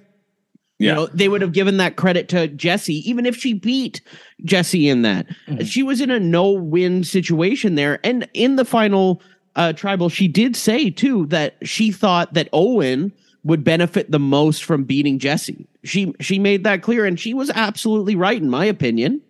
Yeah. 0.77 0.89
You 0.89 0.95
know, 0.95 1.05
they 1.07 1.29
would 1.29 1.41
have 1.41 1.53
given 1.53 1.77
that 1.77 1.95
credit 1.95 2.27
to 2.29 2.47
Jesse, 2.49 3.09
even 3.09 3.25
if 3.25 3.35
she 3.35 3.53
beat 3.53 4.01
Jesse 4.43 4.89
in 4.89 5.03
that. 5.03 5.25
She 5.63 5.83
was 5.83 6.01
in 6.01 6.11
a 6.11 6.19
no-win 6.19 7.03
situation 7.03 7.75
there. 7.75 7.99
And 8.03 8.27
in 8.33 8.57
the 8.57 8.65
final 8.65 9.21
uh 9.55 9.71
tribal, 9.73 10.09
she 10.09 10.27
did 10.27 10.55
say 10.55 10.89
too 10.89 11.27
that 11.27 11.55
she 11.63 11.91
thought 11.91 12.33
that 12.33 12.49
Owen 12.51 13.13
would 13.45 13.63
benefit 13.63 14.11
the 14.11 14.19
most 14.19 14.63
from 14.63 14.83
beating 14.83 15.17
Jesse. 15.19 15.67
She 15.83 16.13
she 16.19 16.39
made 16.39 16.63
that 16.65 16.81
clear 16.81 17.05
and 17.05 17.17
she 17.17 17.33
was 17.33 17.49
absolutely 17.51 18.15
right 18.15 18.41
in 18.41 18.49
my 18.49 18.65
opinion. 18.65 19.21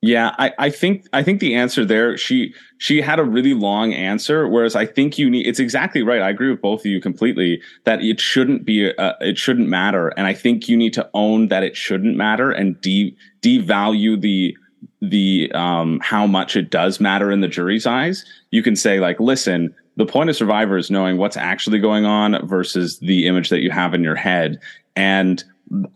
Yeah, 0.00 0.32
I, 0.38 0.52
I 0.58 0.70
think 0.70 1.06
I 1.12 1.24
think 1.24 1.40
the 1.40 1.56
answer 1.56 1.84
there 1.84 2.16
she 2.16 2.54
she 2.78 3.00
had 3.00 3.18
a 3.18 3.24
really 3.24 3.52
long 3.54 3.92
answer, 3.92 4.46
whereas 4.46 4.76
I 4.76 4.86
think 4.86 5.18
you 5.18 5.28
need 5.28 5.46
it's 5.46 5.58
exactly 5.58 6.02
right. 6.02 6.22
I 6.22 6.30
agree 6.30 6.50
with 6.50 6.60
both 6.62 6.80
of 6.80 6.86
you 6.86 7.00
completely 7.00 7.60
that 7.82 8.00
it 8.00 8.20
shouldn't 8.20 8.64
be 8.64 8.92
uh, 8.96 9.14
it 9.20 9.38
shouldn't 9.38 9.68
matter, 9.68 10.08
and 10.10 10.28
I 10.28 10.34
think 10.34 10.68
you 10.68 10.76
need 10.76 10.92
to 10.94 11.10
own 11.14 11.48
that 11.48 11.64
it 11.64 11.76
shouldn't 11.76 12.16
matter 12.16 12.52
and 12.52 12.80
de 12.80 13.16
devalue 13.42 14.20
the 14.20 14.56
the 15.02 15.50
um 15.52 15.98
how 16.00 16.28
much 16.28 16.54
it 16.54 16.70
does 16.70 17.00
matter 17.00 17.32
in 17.32 17.40
the 17.40 17.48
jury's 17.48 17.86
eyes. 17.86 18.24
You 18.52 18.62
can 18.62 18.76
say 18.76 19.00
like, 19.00 19.18
listen, 19.18 19.74
the 19.96 20.06
point 20.06 20.30
of 20.30 20.36
Survivor 20.36 20.76
is 20.76 20.92
knowing 20.92 21.16
what's 21.16 21.36
actually 21.36 21.80
going 21.80 22.04
on 22.04 22.46
versus 22.46 23.00
the 23.00 23.26
image 23.26 23.48
that 23.48 23.62
you 23.62 23.72
have 23.72 23.94
in 23.94 24.04
your 24.04 24.14
head, 24.14 24.60
and 24.94 25.42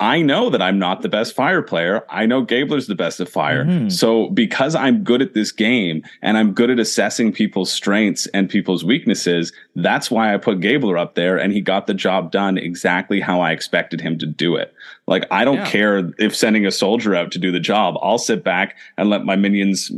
I 0.00 0.20
know 0.20 0.50
that 0.50 0.60
I'm 0.60 0.78
not 0.78 1.00
the 1.00 1.08
best 1.08 1.34
fire 1.34 1.62
player. 1.62 2.04
I 2.10 2.26
know 2.26 2.42
Gabler's 2.42 2.88
the 2.88 2.94
best 2.94 3.20
at 3.20 3.28
fire. 3.28 3.64
Mhm. 3.64 3.90
So 3.90 4.28
because 4.28 4.74
I'm 4.74 5.02
good 5.02 5.22
at 5.22 5.32
this 5.32 5.50
game 5.50 6.02
and 6.20 6.36
I'm 6.36 6.52
good 6.52 6.68
at 6.68 6.78
assessing 6.78 7.32
people's 7.32 7.72
strengths 7.72 8.26
and 8.34 8.50
people's 8.50 8.84
weaknesses, 8.84 9.50
that's 9.74 10.10
why 10.10 10.34
I 10.34 10.36
put 10.36 10.60
Gabler 10.60 10.98
up 10.98 11.14
there 11.14 11.38
and 11.38 11.54
he 11.54 11.62
got 11.62 11.86
the 11.86 11.94
job 11.94 12.30
done 12.32 12.58
exactly 12.58 13.18
how 13.20 13.40
I 13.40 13.52
expected 13.52 14.00
him 14.02 14.18
to 14.18 14.26
do 14.26 14.56
it. 14.56 14.74
Like 15.06 15.24
I 15.30 15.44
don't 15.44 15.56
Yeah. 15.56 15.66
care 15.70 16.10
if 16.18 16.36
sending 16.36 16.66
a 16.66 16.70
soldier 16.70 17.14
out 17.14 17.32
to 17.32 17.38
do 17.38 17.50
the 17.50 17.58
job. 17.60 17.96
I'll 18.02 18.18
sit 18.18 18.44
back 18.44 18.76
and 18.98 19.08
let 19.08 19.24
my 19.24 19.36
minions 19.36 19.90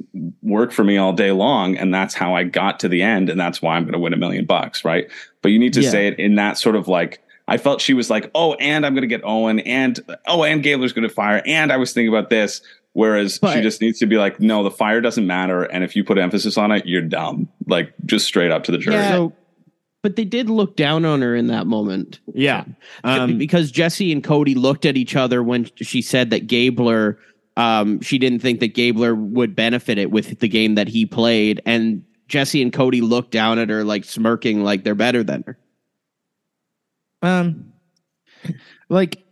work 0.43 0.71
for 0.71 0.85
me 0.85 0.97
all 0.99 1.13
day 1.13 1.33
long 1.33 1.77
and 1.77 1.93
that's 1.93 2.15
how 2.15 2.35
I 2.37 2.45
got 2.45 2.79
to 2.81 2.89
the 2.89 3.03
end 3.03 3.29
and 3.29 3.41
that's 3.41 3.61
why 3.61 3.75
I'm 3.75 3.83
going 3.83 3.93
to 3.95 3.99
win 3.99 4.13
a 4.13 4.17
million 4.19 4.45
bucks, 4.45 4.85
right? 4.85 5.09
But 5.43 5.51
you 5.51 5.59
need 5.59 5.73
to 5.73 5.83
Yeah. 5.83 5.91
say 5.91 6.07
it 6.07 6.19
in 6.21 6.37
that 6.37 6.59
sort 6.59 6.77
of 6.77 6.87
like 6.87 7.19
I 7.47 7.59
felt 7.59 7.81
she 7.81 7.95
was 7.95 8.09
like, 8.09 8.31
oh, 8.35 8.55
and 8.55 8.87
I'm 8.87 8.95
going 8.95 9.03
to 9.03 9.09
get 9.09 9.21
Owen, 9.25 9.59
and 9.61 10.01
oh, 10.27 10.45
and 10.45 10.63
Gabler's 10.63 10.93
going 10.93 11.07
to 11.07 11.15
fire, 11.15 11.43
and 11.45 11.71
I 11.73 11.77
was 11.77 11.93
thinking 11.93 12.09
about 12.09 12.31
this. 12.31 12.63
Whereas 12.95 13.41
she 13.53 13.61
just 13.61 13.81
needs 13.81 13.99
to 13.99 14.07
be 14.07 14.19
like, 14.19 14.39
no, 14.39 14.63
the 14.63 14.71
fire 14.71 15.01
doesn't 15.01 15.27
matter, 15.27 15.65
and 15.65 15.83
if 15.83 15.97
you 15.97 16.05
put 16.05 16.17
emphasis 16.17 16.57
on 16.57 16.71
it, 16.71 16.87
you're 16.87 17.03
dumb. 17.03 17.49
Like 17.67 17.93
just 18.07 18.25
straight 18.25 18.53
up 18.53 18.63
to 18.65 18.73
the 18.73 18.79
jury. 18.79 18.97
Yeah. 18.97 19.11
So 19.11 19.33
But 20.03 20.15
they 20.15 20.25
did 20.25 20.49
look 20.49 20.77
down 20.77 21.05
on 21.05 21.21
her 21.21 21.35
in 21.35 21.49
that 21.49 21.67
moment. 21.67 22.21
yeah, 22.33 22.65
um, 23.03 23.37
because 23.37 23.73
Jesse 23.73 24.13
and 24.13 24.23
Cody 24.23 24.55
looked 24.55 24.87
at 24.87 24.97
each 24.97 25.17
other 25.17 25.43
when 25.43 25.69
she 25.77 26.01
said 26.03 26.31
that 26.31 26.47
Gabler, 26.47 27.19
um, 27.57 28.01
she 28.01 28.17
didn't 28.17 28.39
think 28.39 28.61
that 28.61 28.75
Gabler 28.75 29.15
would 29.15 29.57
benefit 29.57 29.99
it 29.99 30.13
with 30.13 30.39
the 30.39 30.49
game 30.49 30.77
that 30.77 30.87
he 30.87 31.05
played, 31.05 31.61
and 31.67 32.05
Jesse 32.29 32.63
and 32.63 32.73
Cody 32.73 33.01
looked 33.01 33.33
down 33.33 33.59
at 33.59 33.69
her 33.69 33.83
like 33.85 34.05
smirking, 34.05 34.63
like 34.63 34.85
they're 34.85 34.95
better 34.95 35.25
than 35.25 35.43
her. 35.47 35.59
Um, 37.25 37.73
like 38.89 39.25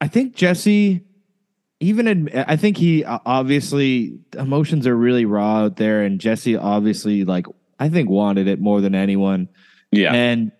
I 0.00 0.08
think 0.08 0.34
Jesse, 0.34 1.04
even 1.80 2.06
adm- 2.06 2.44
I 2.46 2.56
think 2.56 2.76
he 2.76 3.04
uh, 3.04 3.18
obviously 3.26 4.18
emotions 4.38 4.86
are 4.86 4.96
really 4.96 5.24
raw 5.24 5.64
out 5.64 5.76
there, 5.76 6.02
and 6.02 6.20
Jesse 6.20 6.56
obviously 6.56 7.24
like 7.24 7.46
I 7.78 7.88
think 7.88 8.08
wanted 8.08 8.46
it 8.48 8.60
more 8.60 8.80
than 8.80 8.94
anyone, 8.94 9.48
yeah, 9.90 10.12
and 10.12 10.52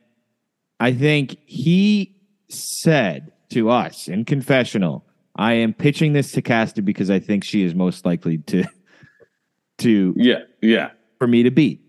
I 0.79 0.93
think 0.93 1.37
he 1.47 2.17
said 2.49 3.33
to 3.51 3.71
us 3.71 4.09
in 4.09 4.25
confessional, 4.25 5.07
"I 5.37 5.55
am 5.55 5.73
pitching 5.73 6.13
this 6.13 6.33
to 6.33 6.43
Cassidy 6.43 6.83
because 6.83 7.11
I 7.11 7.21
think 7.21 7.45
she 7.45 7.63
is 7.63 7.75
most 7.75 8.05
likely 8.05 8.39
to 8.39 8.65
to 9.79 10.15
yeah, 10.17 10.41
yeah. 10.61 10.91
for 11.19 11.27
me 11.27 11.45
to 11.45 11.51
beat." 11.51 11.83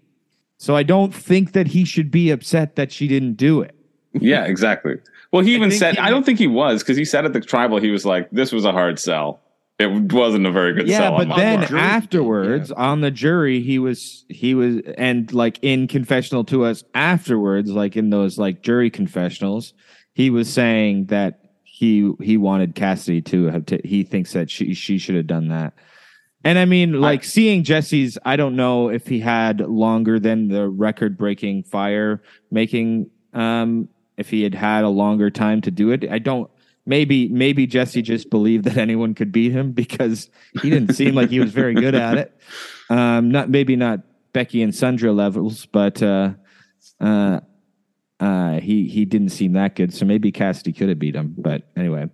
So 0.58 0.76
I 0.76 0.84
don't 0.84 1.12
think 1.12 1.54
that 1.54 1.70
he 1.70 1.86
should 1.86 2.12
be 2.12 2.30
upset 2.30 2.76
that 2.76 2.92
she 2.92 3.08
didn't 3.08 3.34
do 3.34 3.62
it. 3.62 3.76
Yeah, 4.14 4.46
exactly. 4.46 4.96
Well, 5.32 5.44
he 5.44 5.56
even 5.56 5.70
think 5.70 5.80
said, 5.80 5.94
he- 5.96 6.00
I 6.00 6.10
don't 6.10 6.26
think 6.26 6.40
he 6.40 6.48
was 6.48 6.84
because 6.84 6.98
he 6.98 7.06
said 7.06 7.26
at 7.26 7.34
the 7.34 7.40
tribal, 7.40 7.80
he 7.80 7.92
was 7.92 8.06
like, 8.06 8.30
this 8.32 8.52
was 8.52 8.66
a 8.66 8.72
hard 8.72 9.00
sell. 9.00 9.40
It 9.80 10.14
wasn't 10.14 10.46
a 10.46 10.52
very 10.52 10.74
good 10.74 10.88
yeah, 10.88 10.98
sell. 10.98 11.16
on 11.16 11.28
but 11.30 11.38
then 11.38 11.60
part. 11.60 11.72
afterwards 11.72 12.72
on 12.72 13.02
the 13.02 13.10
jury, 13.10 13.62
he 13.62 13.80
was 13.80 14.26
he 14.30 14.54
was 14.54 14.80
and 14.96 15.34
like 15.34 15.58
in 15.64 15.88
confessional 15.88 16.44
to 16.46 16.66
us 16.66 16.84
afterwards, 16.94 17.72
like 17.72 17.98
in 17.98 18.12
those 18.12 18.38
like 18.38 18.62
jury 18.62 18.92
confessionals, 18.92 19.74
he 20.14 20.30
was 20.30 20.52
saying 20.54 21.06
that 21.06 21.40
he 21.64 22.12
he 22.22 22.38
wanted 22.38 22.76
Cassidy 22.76 23.24
to 23.24 23.46
have 23.46 23.66
t- 23.66 23.82
he 23.84 24.04
thinks 24.04 24.34
that 24.34 24.52
she 24.52 24.76
she 24.76 25.00
should 25.00 25.16
have 25.16 25.26
done 25.26 25.48
that. 25.48 25.74
And 26.44 26.60
I 26.60 26.66
mean, 26.66 27.02
like 27.02 27.24
seeing 27.24 27.64
Jesse's, 27.64 28.20
I 28.24 28.36
don't 28.36 28.56
know 28.56 28.90
if 28.90 29.08
he 29.08 29.20
had 29.20 29.62
longer 29.62 30.20
than 30.20 30.48
the 30.48 30.70
record 30.70 31.18
breaking 31.18 31.64
fire 31.64 32.22
making. 32.52 33.10
Um, 33.34 33.90
if 34.22 34.30
he 34.30 34.44
had 34.44 34.54
had 34.56 34.86
a 34.86 34.90
longer 34.90 35.30
time 35.30 35.60
to 35.62 35.72
do 35.72 35.92
it, 35.92 36.10
I 36.10 36.20
don't. 36.20 36.50
Maybe 36.86 37.28
maybe 37.28 37.68
Jesse 37.68 38.02
just 38.02 38.30
believed 38.30 38.64
that 38.66 38.78
anyone 38.78 39.14
could 39.14 39.32
beat 39.32 39.52
him 39.52 39.72
because 39.74 40.30
he 40.62 40.70
didn't 40.70 40.96
seem 40.96 41.14
like 41.14 41.30
he 41.30 41.40
was 41.40 41.52
very 41.52 41.74
good 41.74 41.94
at 41.96 42.18
it. 42.18 42.38
Um, 42.90 43.32
not 43.32 43.50
maybe 43.50 43.76
not 43.76 44.00
Becky 44.34 44.62
and 44.62 44.74
Sundra 44.74 45.12
levels, 45.12 45.66
but 45.66 46.02
uh, 46.02 46.34
uh, 47.00 47.40
uh, 48.20 48.60
he 48.60 48.88
he 48.88 49.06
didn't 49.06 49.30
seem 49.30 49.54
that 49.54 49.76
good. 49.76 49.94
So 49.94 50.06
maybe 50.06 50.32
Cassidy 50.32 50.74
could 50.74 50.90
have 50.90 51.00
beat 51.00 51.16
him. 51.16 51.36
But 51.38 51.64
anyway, 51.76 52.10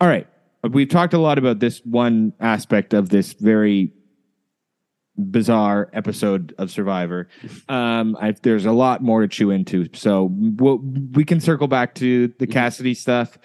all 0.00 0.08
right. 0.08 0.26
We've 0.70 0.88
talked 0.88 1.12
a 1.12 1.18
lot 1.18 1.38
about 1.38 1.58
this 1.58 1.80
one 1.84 2.32
aspect 2.38 2.94
of 2.94 3.08
this 3.08 3.32
very 3.32 3.92
bizarre 5.16 5.90
episode 5.92 6.54
of 6.58 6.70
Survivor. 6.70 7.28
Um, 7.68 8.16
I, 8.20 8.32
there's 8.42 8.64
a 8.64 8.72
lot 8.72 9.02
more 9.02 9.20
to 9.20 9.28
chew 9.28 9.50
into, 9.50 9.88
so 9.92 10.30
we'll, 10.32 10.78
we 11.12 11.24
can 11.24 11.40
circle 11.40 11.68
back 11.68 11.94
to 11.96 12.28
the 12.38 12.46
Cassidy 12.46 12.94
stuff. 12.94 13.38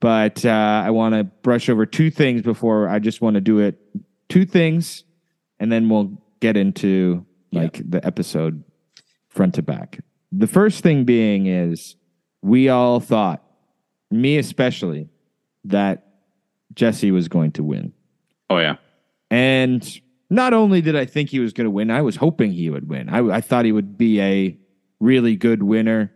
but 0.00 0.44
uh, 0.44 0.82
I 0.84 0.90
want 0.90 1.14
to 1.14 1.24
brush 1.24 1.68
over 1.68 1.86
two 1.86 2.10
things 2.10 2.42
before 2.42 2.88
I 2.88 2.98
just 2.98 3.20
want 3.22 3.34
to 3.34 3.40
do 3.40 3.58
it. 3.60 3.78
Two 4.28 4.44
things, 4.44 5.04
and 5.58 5.70
then 5.70 5.88
we'll 5.88 6.20
get 6.40 6.56
into 6.56 7.24
like 7.52 7.80
the 7.88 8.04
episode 8.04 8.64
front 9.28 9.54
to 9.54 9.62
back. 9.62 10.00
The 10.32 10.46
first 10.46 10.82
thing 10.82 11.04
being 11.04 11.46
is 11.46 11.96
we 12.42 12.68
all 12.68 13.00
thought, 13.00 13.42
me 14.10 14.36
especially, 14.38 15.08
that 15.64 16.06
Jesse 16.74 17.10
was 17.10 17.28
going 17.28 17.52
to 17.52 17.62
win. 17.62 17.92
Oh 18.50 18.58
yeah. 18.58 18.76
And 19.30 19.82
not 20.30 20.52
only 20.52 20.80
did 20.80 20.96
I 20.96 21.04
think 21.04 21.30
he 21.30 21.40
was 21.40 21.52
going 21.52 21.66
to 21.66 21.70
win, 21.70 21.90
I 21.90 22.02
was 22.02 22.16
hoping 22.16 22.52
he 22.52 22.70
would 22.70 22.88
win. 22.88 23.08
I, 23.08 23.36
I 23.36 23.40
thought 23.40 23.64
he 23.64 23.72
would 23.72 23.96
be 23.98 24.20
a 24.20 24.58
really 25.00 25.36
good 25.36 25.62
winner. 25.62 26.12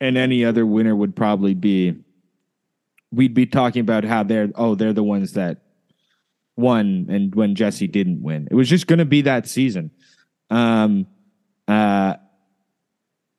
And 0.00 0.16
any 0.16 0.44
other 0.44 0.64
winner 0.64 0.96
would 0.96 1.14
probably 1.14 1.54
be, 1.54 1.94
we'd 3.12 3.34
be 3.34 3.46
talking 3.46 3.80
about 3.80 4.04
how 4.04 4.22
they're, 4.22 4.50
oh, 4.54 4.74
they're 4.74 4.92
the 4.94 5.02
ones 5.02 5.34
that 5.34 5.58
won 6.56 7.06
and 7.10 7.34
when 7.34 7.54
Jesse 7.54 7.86
didn't 7.86 8.22
win. 8.22 8.48
It 8.50 8.54
was 8.54 8.68
just 8.68 8.86
going 8.86 8.98
to 8.98 9.04
be 9.04 9.22
that 9.22 9.46
season. 9.46 9.90
Um, 10.48 11.06
uh, 11.68 12.14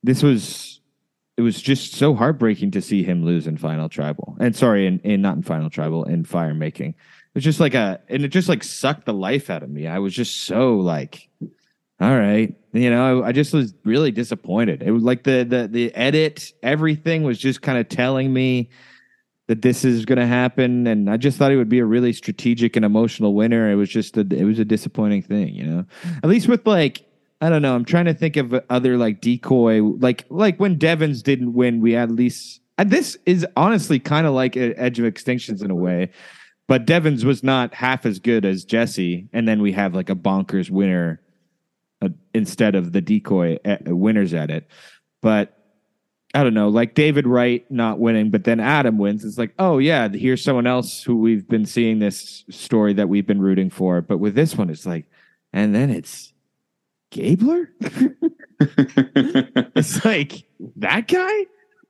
this 0.03 0.21
was, 0.21 0.70
it 1.41 1.43
was 1.43 1.59
just 1.59 1.95
so 1.95 2.13
heartbreaking 2.13 2.69
to 2.69 2.83
see 2.83 3.01
him 3.01 3.25
lose 3.25 3.47
in 3.47 3.57
final 3.57 3.89
tribal 3.89 4.37
and 4.39 4.55
sorry, 4.55 4.85
in, 4.85 4.99
in 4.99 5.23
not 5.23 5.37
in 5.37 5.41
final 5.41 5.71
tribal, 5.71 6.03
in 6.03 6.23
fire 6.23 6.53
making. 6.53 6.89
It 6.89 6.95
was 7.33 7.43
just 7.43 7.59
like 7.59 7.73
a, 7.73 7.99
and 8.09 8.23
it 8.23 8.27
just 8.27 8.47
like 8.47 8.63
sucked 8.63 9.07
the 9.07 9.13
life 9.13 9.49
out 9.49 9.63
of 9.63 9.69
me. 9.71 9.87
I 9.87 9.97
was 9.97 10.13
just 10.13 10.41
so 10.41 10.75
like, 10.75 11.29
all 11.99 12.15
right, 12.15 12.53
you 12.73 12.91
know, 12.91 13.23
I, 13.23 13.29
I 13.29 13.31
just 13.31 13.55
was 13.55 13.73
really 13.83 14.11
disappointed. 14.11 14.83
It 14.83 14.91
was 14.91 15.01
like 15.01 15.23
the 15.23 15.43
the 15.43 15.67
the 15.67 15.95
edit, 15.95 16.53
everything 16.61 17.23
was 17.23 17.39
just 17.39 17.63
kind 17.63 17.79
of 17.79 17.89
telling 17.89 18.31
me 18.31 18.69
that 19.47 19.63
this 19.63 19.83
is 19.83 20.05
going 20.05 20.19
to 20.19 20.27
happen, 20.27 20.85
and 20.85 21.09
I 21.09 21.17
just 21.17 21.39
thought 21.39 21.51
it 21.51 21.57
would 21.57 21.69
be 21.69 21.79
a 21.79 21.85
really 21.85 22.13
strategic 22.13 22.75
and 22.75 22.85
emotional 22.85 23.33
winner. 23.33 23.71
It 23.71 23.75
was 23.75 23.89
just 23.89 24.15
a, 24.15 24.21
it 24.29 24.43
was 24.43 24.59
a 24.59 24.65
disappointing 24.65 25.23
thing, 25.23 25.55
you 25.55 25.63
know. 25.63 25.85
At 26.21 26.29
least 26.29 26.47
with 26.47 26.67
like 26.67 27.03
I 27.41 27.49
don't 27.49 27.63
know. 27.63 27.73
I'm 27.73 27.85
trying 27.85 28.05
to 28.05 28.13
think 28.13 28.37
of 28.37 28.53
other 28.69 28.97
like 28.97 29.19
decoy, 29.19 29.81
like 29.81 30.25
like 30.29 30.59
when 30.59 30.77
Devons 30.77 31.23
didn't 31.23 31.53
win, 31.53 31.81
we 31.81 31.95
at 31.95 32.11
least. 32.11 32.61
And 32.77 32.91
this 32.91 33.17
is 33.25 33.45
honestly 33.57 33.99
kind 33.99 34.27
of 34.27 34.33
like 34.33 34.55
Edge 34.55 34.99
of 34.99 35.11
Extinctions 35.11 35.63
in 35.63 35.71
a 35.71 35.75
way, 35.75 36.11
but 36.67 36.85
Devons 36.85 37.25
was 37.25 37.43
not 37.43 37.73
half 37.73 38.05
as 38.05 38.19
good 38.19 38.45
as 38.45 38.63
Jesse, 38.63 39.27
and 39.33 39.47
then 39.47 39.61
we 39.61 39.71
have 39.71 39.93
like 39.95 40.09
a 40.09 40.15
bonkers 40.15 40.69
winner 40.69 41.19
uh, 42.01 42.09
instead 42.33 42.75
of 42.75 42.91
the 42.91 43.01
decoy 43.01 43.57
uh, 43.65 43.77
winners 43.87 44.33
at 44.33 44.49
it. 44.51 44.67
But 45.21 45.57
I 46.33 46.43
don't 46.43 46.53
know, 46.53 46.69
like 46.69 46.93
David 46.93 47.27
Wright 47.27 47.69
not 47.69 47.99
winning, 47.99 48.29
but 48.29 48.45
then 48.45 48.59
Adam 48.59 48.97
wins. 48.97 49.25
It's 49.25 49.37
like, 49.37 49.53
oh 49.59 49.79
yeah, 49.79 50.07
here's 50.07 50.43
someone 50.43 50.67
else 50.67 51.03
who 51.03 51.17
we've 51.17 51.47
been 51.47 51.65
seeing 51.65 51.99
this 51.99 52.45
story 52.49 52.93
that 52.93 53.09
we've 53.09 53.27
been 53.27 53.41
rooting 53.41 53.69
for. 53.69 54.01
But 54.01 54.19
with 54.19 54.35
this 54.35 54.55
one, 54.55 54.69
it's 54.69 54.85
like, 54.85 55.05
and 55.51 55.75
then 55.75 55.89
it's 55.89 56.30
Gabler. 57.11 57.69
it's 59.75 60.03
like 60.03 60.43
that 60.77 61.07
guy. 61.07 61.45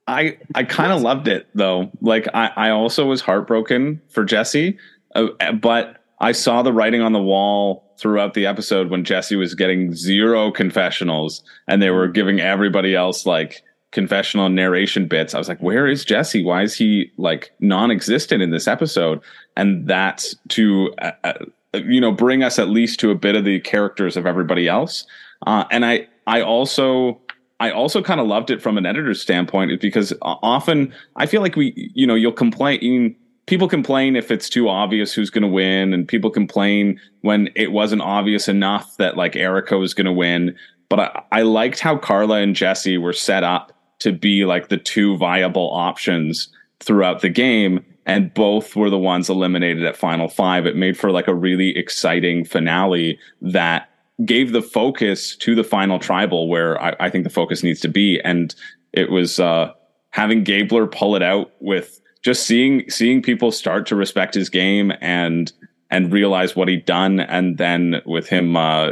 I 0.08 0.38
I 0.56 0.64
kind 0.64 0.92
of 0.92 1.02
loved 1.02 1.28
it 1.28 1.48
though. 1.56 1.92
Like 2.02 2.28
I 2.34 2.52
I 2.56 2.70
also 2.72 3.06
was 3.06 3.22
heartbroken 3.22 4.02
for 4.10 4.26
Jesse, 4.26 4.78
uh, 5.16 5.30
but 5.54 6.04
I 6.20 6.34
saw 6.34 6.62
the 6.62 6.74
writing 6.74 7.02
on 7.02 7.14
the 7.14 7.22
wall 7.22 7.92
throughout 7.98 8.34
the 8.34 8.46
episode 8.46 8.90
when 8.90 9.04
Jesse 9.04 9.36
was 9.36 9.56
getting 9.56 9.94
zero 9.94 10.52
confessionals 10.52 11.44
and 11.68 11.82
they 11.82 11.92
were 11.92 12.08
giving 12.08 12.40
everybody 12.40 12.96
else 12.96 13.26
like 13.26 13.64
confessional 13.92 14.50
narration 14.50 15.08
bits. 15.08 15.36
I 15.36 15.38
was 15.38 15.48
like, 15.48 15.62
where 15.62 15.88
is 15.88 16.06
Jesse? 16.06 16.44
Why 16.44 16.64
is 16.64 16.74
he 16.74 17.12
like 17.18 17.52
non-existent 17.60 18.42
in 18.42 18.50
this 18.50 18.68
episode? 18.68 19.22
And 19.56 19.88
that's 19.88 20.36
to 20.50 20.94
uh, 21.00 21.12
uh, 21.24 21.34
you 21.74 22.02
know 22.02 22.12
bring 22.12 22.44
us 22.44 22.60
at 22.60 22.70
least 22.70 23.00
to 23.00 23.12
a 23.12 23.16
bit 23.16 23.36
of 23.36 23.46
the 23.46 23.60
characters 23.62 24.18
of 24.18 24.26
everybody 24.26 24.68
else. 24.68 25.06
Uh, 25.48 25.66
and 25.72 25.86
I 25.86 26.08
I 26.28 26.42
also 26.42 27.20
I 27.60 27.72
also 27.72 28.02
kind 28.02 28.20
of 28.20 28.28
loved 28.28 28.50
it 28.50 28.62
from 28.62 28.78
an 28.78 28.88
editor's 28.88 29.22
standpoint 29.22 29.80
because 29.82 30.14
often 30.22 30.92
I 31.16 31.28
feel 31.28 31.42
like 31.42 31.56
we, 31.56 31.92
you 31.94 32.08
know, 32.08 32.16
you'll 32.16 32.32
complain. 32.32 33.16
People 33.46 33.68
complain 33.68 34.16
if 34.16 34.32
it's 34.32 34.50
too 34.50 34.70
obvious 34.70 35.14
who's 35.14 35.30
going 35.30 35.42
to 35.44 35.48
win, 35.48 35.94
and 35.94 36.08
people 36.08 36.30
complain 36.30 37.00
when 37.22 37.50
it 37.56 37.72
wasn't 37.72 38.02
obvious 38.02 38.48
enough 38.48 38.98
that 38.98 39.18
like 39.18 39.36
Erika 39.36 39.78
was 39.78 39.94
going 39.94 40.06
to 40.06 40.12
win. 40.12 40.56
But 40.90 41.00
I, 41.00 41.24
I 41.32 41.42
liked 41.44 41.80
how 41.80 41.98
Karla 41.98 42.38
and 42.38 42.56
Jesse 42.56 42.98
were 42.98 43.14
set 43.14 43.44
up 43.44 43.74
to 44.00 44.12
be 44.12 44.46
like 44.46 44.70
the 44.70 44.78
two 44.78 45.16
viable 45.18 45.72
options 45.72 46.50
throughout 46.80 47.22
the 47.22 47.30
game, 47.30 47.86
and 48.06 48.34
both 48.34 48.76
were 48.76 48.90
the 48.90 48.98
ones 48.98 49.30
eliminated 49.30 49.86
at 49.86 49.96
final 49.96 50.28
five. 50.28 50.66
It 50.66 50.76
made 50.76 50.98
for 50.98 51.12
like 51.12 51.28
a 51.28 51.36
really 51.36 51.78
exciting 51.78 52.46
finale 52.46 53.20
that 53.42 53.90
gave 54.26 54.52
the 54.52 54.62
focus 54.62 55.36
to 55.38 55.56
the 55.56 55.64
final 55.64 56.00
tribal 56.00 56.48
where 56.48 56.82
I, 56.82 56.96
I 57.00 57.10
think 57.10 57.24
the 57.24 57.30
focus 57.30 57.64
needs 57.64 57.80
to 57.82 57.88
be. 57.88 58.20
And 58.22 58.54
it 58.94 59.10
was 59.12 59.40
uh, 59.40 59.72
having 60.10 60.44
Gabler 60.44 60.88
pull 60.88 61.16
it 61.16 61.24
out 61.24 61.52
with 61.60 62.02
just 62.22 62.46
seeing 62.46 62.90
seeing 62.90 63.22
people 63.22 63.52
start 63.52 63.86
to 63.88 63.96
respect 63.96 64.36
his 64.36 64.50
game 64.50 64.92
and 65.02 65.52
and 65.90 66.14
realize 66.14 66.56
what 66.56 66.70
he'd 66.70 66.86
done, 66.86 67.20
and 67.20 67.58
then 67.58 68.02
with 68.06 68.30
him 68.30 68.56
uh, 68.56 68.92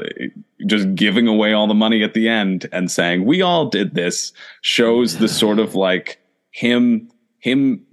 just 0.66 0.94
giving 0.96 1.28
away 1.28 1.54
all 1.54 1.68
the 1.68 1.74
money 1.74 2.04
at 2.04 2.14
the 2.14 2.28
end 2.28 2.68
and 2.74 2.92
saying 2.92 3.26
we 3.26 3.42
all 3.42 3.68
did 3.68 3.96
this 3.96 4.34
shows 4.62 5.18
the 5.18 5.28
sort 5.28 5.60
of 5.60 5.76
like 5.76 6.20
him 6.52 7.10
him 7.40 7.86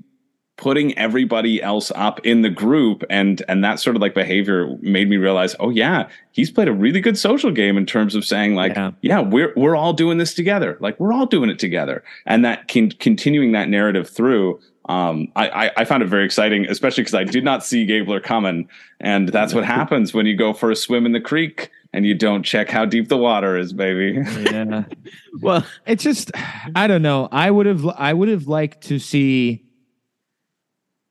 putting 0.57 0.97
everybody 0.97 1.63
else 1.63 1.93
up 1.95 2.25
in 2.25 2.43
the 2.43 2.49
group 2.49 3.05
and 3.11 3.43
and 3.49 3.63
that 3.63 3.79
sort 3.79 3.95
of 3.95 4.03
like 4.03 4.15
behavior 4.15 4.75
made 4.81 5.09
me 5.09 5.17
realize 5.17 5.55
oh 5.61 5.71
yeah 5.71 6.09
he's 6.33 6.51
played 6.51 6.69
a 6.69 6.73
really 6.73 7.01
good 7.01 7.19
social 7.19 7.51
game 7.51 7.77
in 7.77 7.85
terms 7.85 8.15
of 8.15 8.25
saying 8.25 8.55
like 8.55 8.75
yeah, 8.75 8.91
yeah 9.03 9.21
we're 9.21 9.53
we're 9.57 9.77
all 9.77 9.93
doing 9.93 10.19
this 10.19 10.33
together 10.35 10.79
like 10.81 10.99
we're 10.99 11.13
all 11.13 11.27
doing 11.27 11.51
it 11.51 11.59
together 11.59 12.03
and 12.25 12.45
that 12.45 12.69
can 12.69 12.91
continuing 12.91 13.53
that 13.53 13.69
narrative 13.69 14.09
through 14.09 14.59
um, 14.89 15.33
I, 15.35 15.73
I 15.77 15.85
found 15.85 16.05
it 16.05 16.07
very 16.07 16.25
exciting, 16.25 16.67
especially 16.67 17.03
because 17.03 17.15
I 17.15 17.25
did 17.25 17.43
not 17.43 17.65
see 17.65 17.85
Gabler 17.87 18.21
coming, 18.21 18.69
and 19.01 19.29
that's 19.29 19.53
what 19.53 19.65
happens 19.65 20.15
when 20.15 20.27
you 20.27 20.37
go 20.37 20.53
for 20.53 20.71
a 20.71 20.77
swim 20.77 21.07
in 21.07 21.11
the 21.11 21.21
creek 21.21 21.73
and 21.93 22.07
you 22.07 22.15
don't 22.15 22.45
check 22.45 22.71
how 22.71 22.85
deep 22.85 23.09
the 23.09 23.17
water 23.17 23.57
is, 23.57 23.73
baby. 23.73 24.23
yeah. 24.43 24.85
Well, 25.41 25.67
it's 25.87 26.05
just 26.05 26.31
I 26.77 26.87
don't 26.87 27.03
know. 27.03 27.29
I 27.33 27.51
would 27.51 27.67
have 27.67 27.85
I 27.85 28.13
would 28.13 28.29
have 28.29 28.47
liked 28.47 28.83
to 28.83 29.01
see 29.01 29.66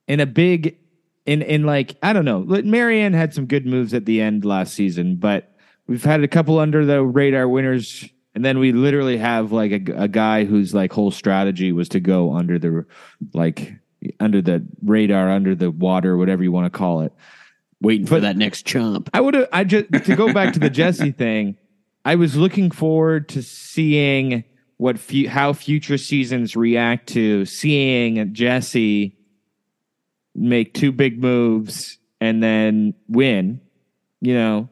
in 0.07 0.19
a 0.19 0.25
big 0.25 0.77
in 1.25 1.41
in 1.41 1.63
like 1.63 1.95
I 2.03 2.13
don't 2.13 2.25
know. 2.25 2.43
Maryanne 2.43 3.13
had 3.13 3.33
some 3.33 3.45
good 3.45 3.65
moves 3.65 3.93
at 3.93 4.05
the 4.05 4.21
end 4.21 4.45
last 4.45 4.73
season, 4.73 5.15
but 5.15 5.55
we've 5.87 6.03
had 6.03 6.23
a 6.23 6.27
couple 6.27 6.59
under 6.59 6.85
the 6.85 7.03
radar 7.03 7.47
winners, 7.47 8.07
and 8.33 8.45
then 8.45 8.59
we 8.59 8.71
literally 8.71 9.17
have 9.17 9.51
like 9.51 9.71
a, 9.71 10.03
a 10.03 10.07
guy 10.07 10.45
whose 10.45 10.73
like 10.73 10.93
whole 10.93 11.11
strategy 11.11 11.71
was 11.71 11.89
to 11.89 11.99
go 11.99 12.33
under 12.33 12.59
the 12.59 12.85
like 13.33 13.73
under 14.19 14.41
the 14.41 14.65
radar, 14.83 15.29
under 15.29 15.55
the 15.55 15.71
water, 15.71 16.17
whatever 16.17 16.43
you 16.43 16.51
want 16.51 16.71
to 16.71 16.77
call 16.77 17.01
it, 17.01 17.13
waiting 17.81 18.05
for 18.05 18.19
that 18.19 18.37
next 18.37 18.65
chump. 18.65 19.09
I 19.13 19.21
would 19.21 19.33
have. 19.33 19.49
I 19.51 19.63
just 19.63 19.91
to 19.91 20.15
go 20.15 20.31
back 20.31 20.53
to 20.53 20.59
the 20.59 20.69
Jesse 20.69 21.11
thing. 21.11 21.57
I 22.03 22.15
was 22.15 22.35
looking 22.35 22.69
forward 22.69 23.29
to 23.29 23.41
seeing 23.41 24.43
what 24.77 24.99
fu- 24.99 25.27
how 25.27 25.53
future 25.53 25.97
seasons 25.97 26.55
react 26.55 27.07
to 27.09 27.45
seeing 27.45 28.31
Jesse 28.33 29.17
make 30.35 30.73
two 30.73 30.91
big 30.91 31.21
moves 31.21 31.97
and 32.21 32.43
then 32.43 32.93
win, 33.07 33.61
you 34.21 34.33
know, 34.33 34.69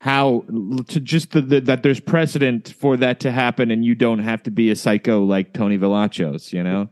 how 0.00 0.44
to 0.88 1.00
just 1.00 1.32
the, 1.32 1.40
the, 1.40 1.60
that 1.62 1.82
there's 1.82 2.00
precedent 2.00 2.74
for 2.78 2.96
that 2.96 3.20
to 3.20 3.32
happen 3.32 3.70
and 3.70 3.84
you 3.84 3.94
don't 3.94 4.18
have 4.18 4.42
to 4.42 4.50
be 4.50 4.70
a 4.70 4.76
psycho 4.76 5.24
like 5.24 5.52
Tony 5.52 5.78
Vlachos, 5.78 6.52
you 6.52 6.62
know? 6.62 6.88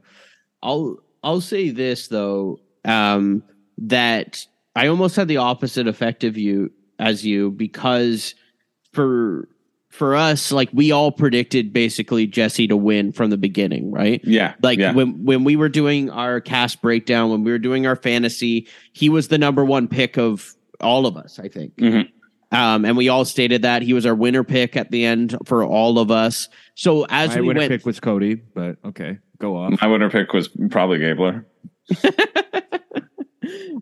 I'll 0.62 0.98
I'll 1.22 1.40
say 1.40 1.70
this 1.70 2.08
though, 2.08 2.58
um, 2.84 3.42
that 3.78 4.46
I 4.74 4.88
almost 4.88 5.16
had 5.16 5.28
the 5.28 5.36
opposite 5.36 5.86
effect 5.86 6.24
of 6.24 6.36
you 6.36 6.70
as 6.98 7.24
you 7.24 7.50
because 7.50 8.34
for 8.92 9.48
for 9.94 10.16
us, 10.16 10.50
like 10.50 10.68
we 10.72 10.90
all 10.90 11.12
predicted 11.12 11.72
basically 11.72 12.26
Jesse 12.26 12.66
to 12.66 12.76
win 12.76 13.12
from 13.12 13.30
the 13.30 13.36
beginning, 13.36 13.92
right? 13.92 14.20
Yeah. 14.24 14.54
Like 14.60 14.80
yeah. 14.80 14.92
when 14.92 15.24
when 15.24 15.44
we 15.44 15.54
were 15.54 15.68
doing 15.68 16.10
our 16.10 16.40
cast 16.40 16.82
breakdown, 16.82 17.30
when 17.30 17.44
we 17.44 17.52
were 17.52 17.60
doing 17.60 17.86
our 17.86 17.94
fantasy, 17.94 18.66
he 18.92 19.08
was 19.08 19.28
the 19.28 19.38
number 19.38 19.64
one 19.64 19.86
pick 19.86 20.18
of 20.18 20.52
all 20.80 21.06
of 21.06 21.16
us, 21.16 21.38
I 21.38 21.46
think. 21.46 21.76
Mm-hmm. 21.76 22.56
Um, 22.56 22.84
and 22.84 22.96
we 22.96 23.08
all 23.08 23.24
stated 23.24 23.62
that 23.62 23.82
he 23.82 23.92
was 23.94 24.04
our 24.04 24.16
winner 24.16 24.42
pick 24.42 24.76
at 24.76 24.90
the 24.90 25.04
end 25.04 25.36
for 25.44 25.64
all 25.64 26.00
of 26.00 26.10
us. 26.10 26.48
So 26.74 27.06
as 27.08 27.30
My 27.30 27.40
we 27.40 27.48
winner 27.48 27.60
went, 27.60 27.70
pick 27.70 27.86
was 27.86 28.00
Cody, 28.00 28.34
but 28.34 28.78
okay, 28.84 29.18
go 29.38 29.56
off. 29.56 29.80
My 29.80 29.86
winner 29.86 30.10
pick 30.10 30.32
was 30.32 30.48
probably 30.70 30.98
Gabler. 30.98 31.46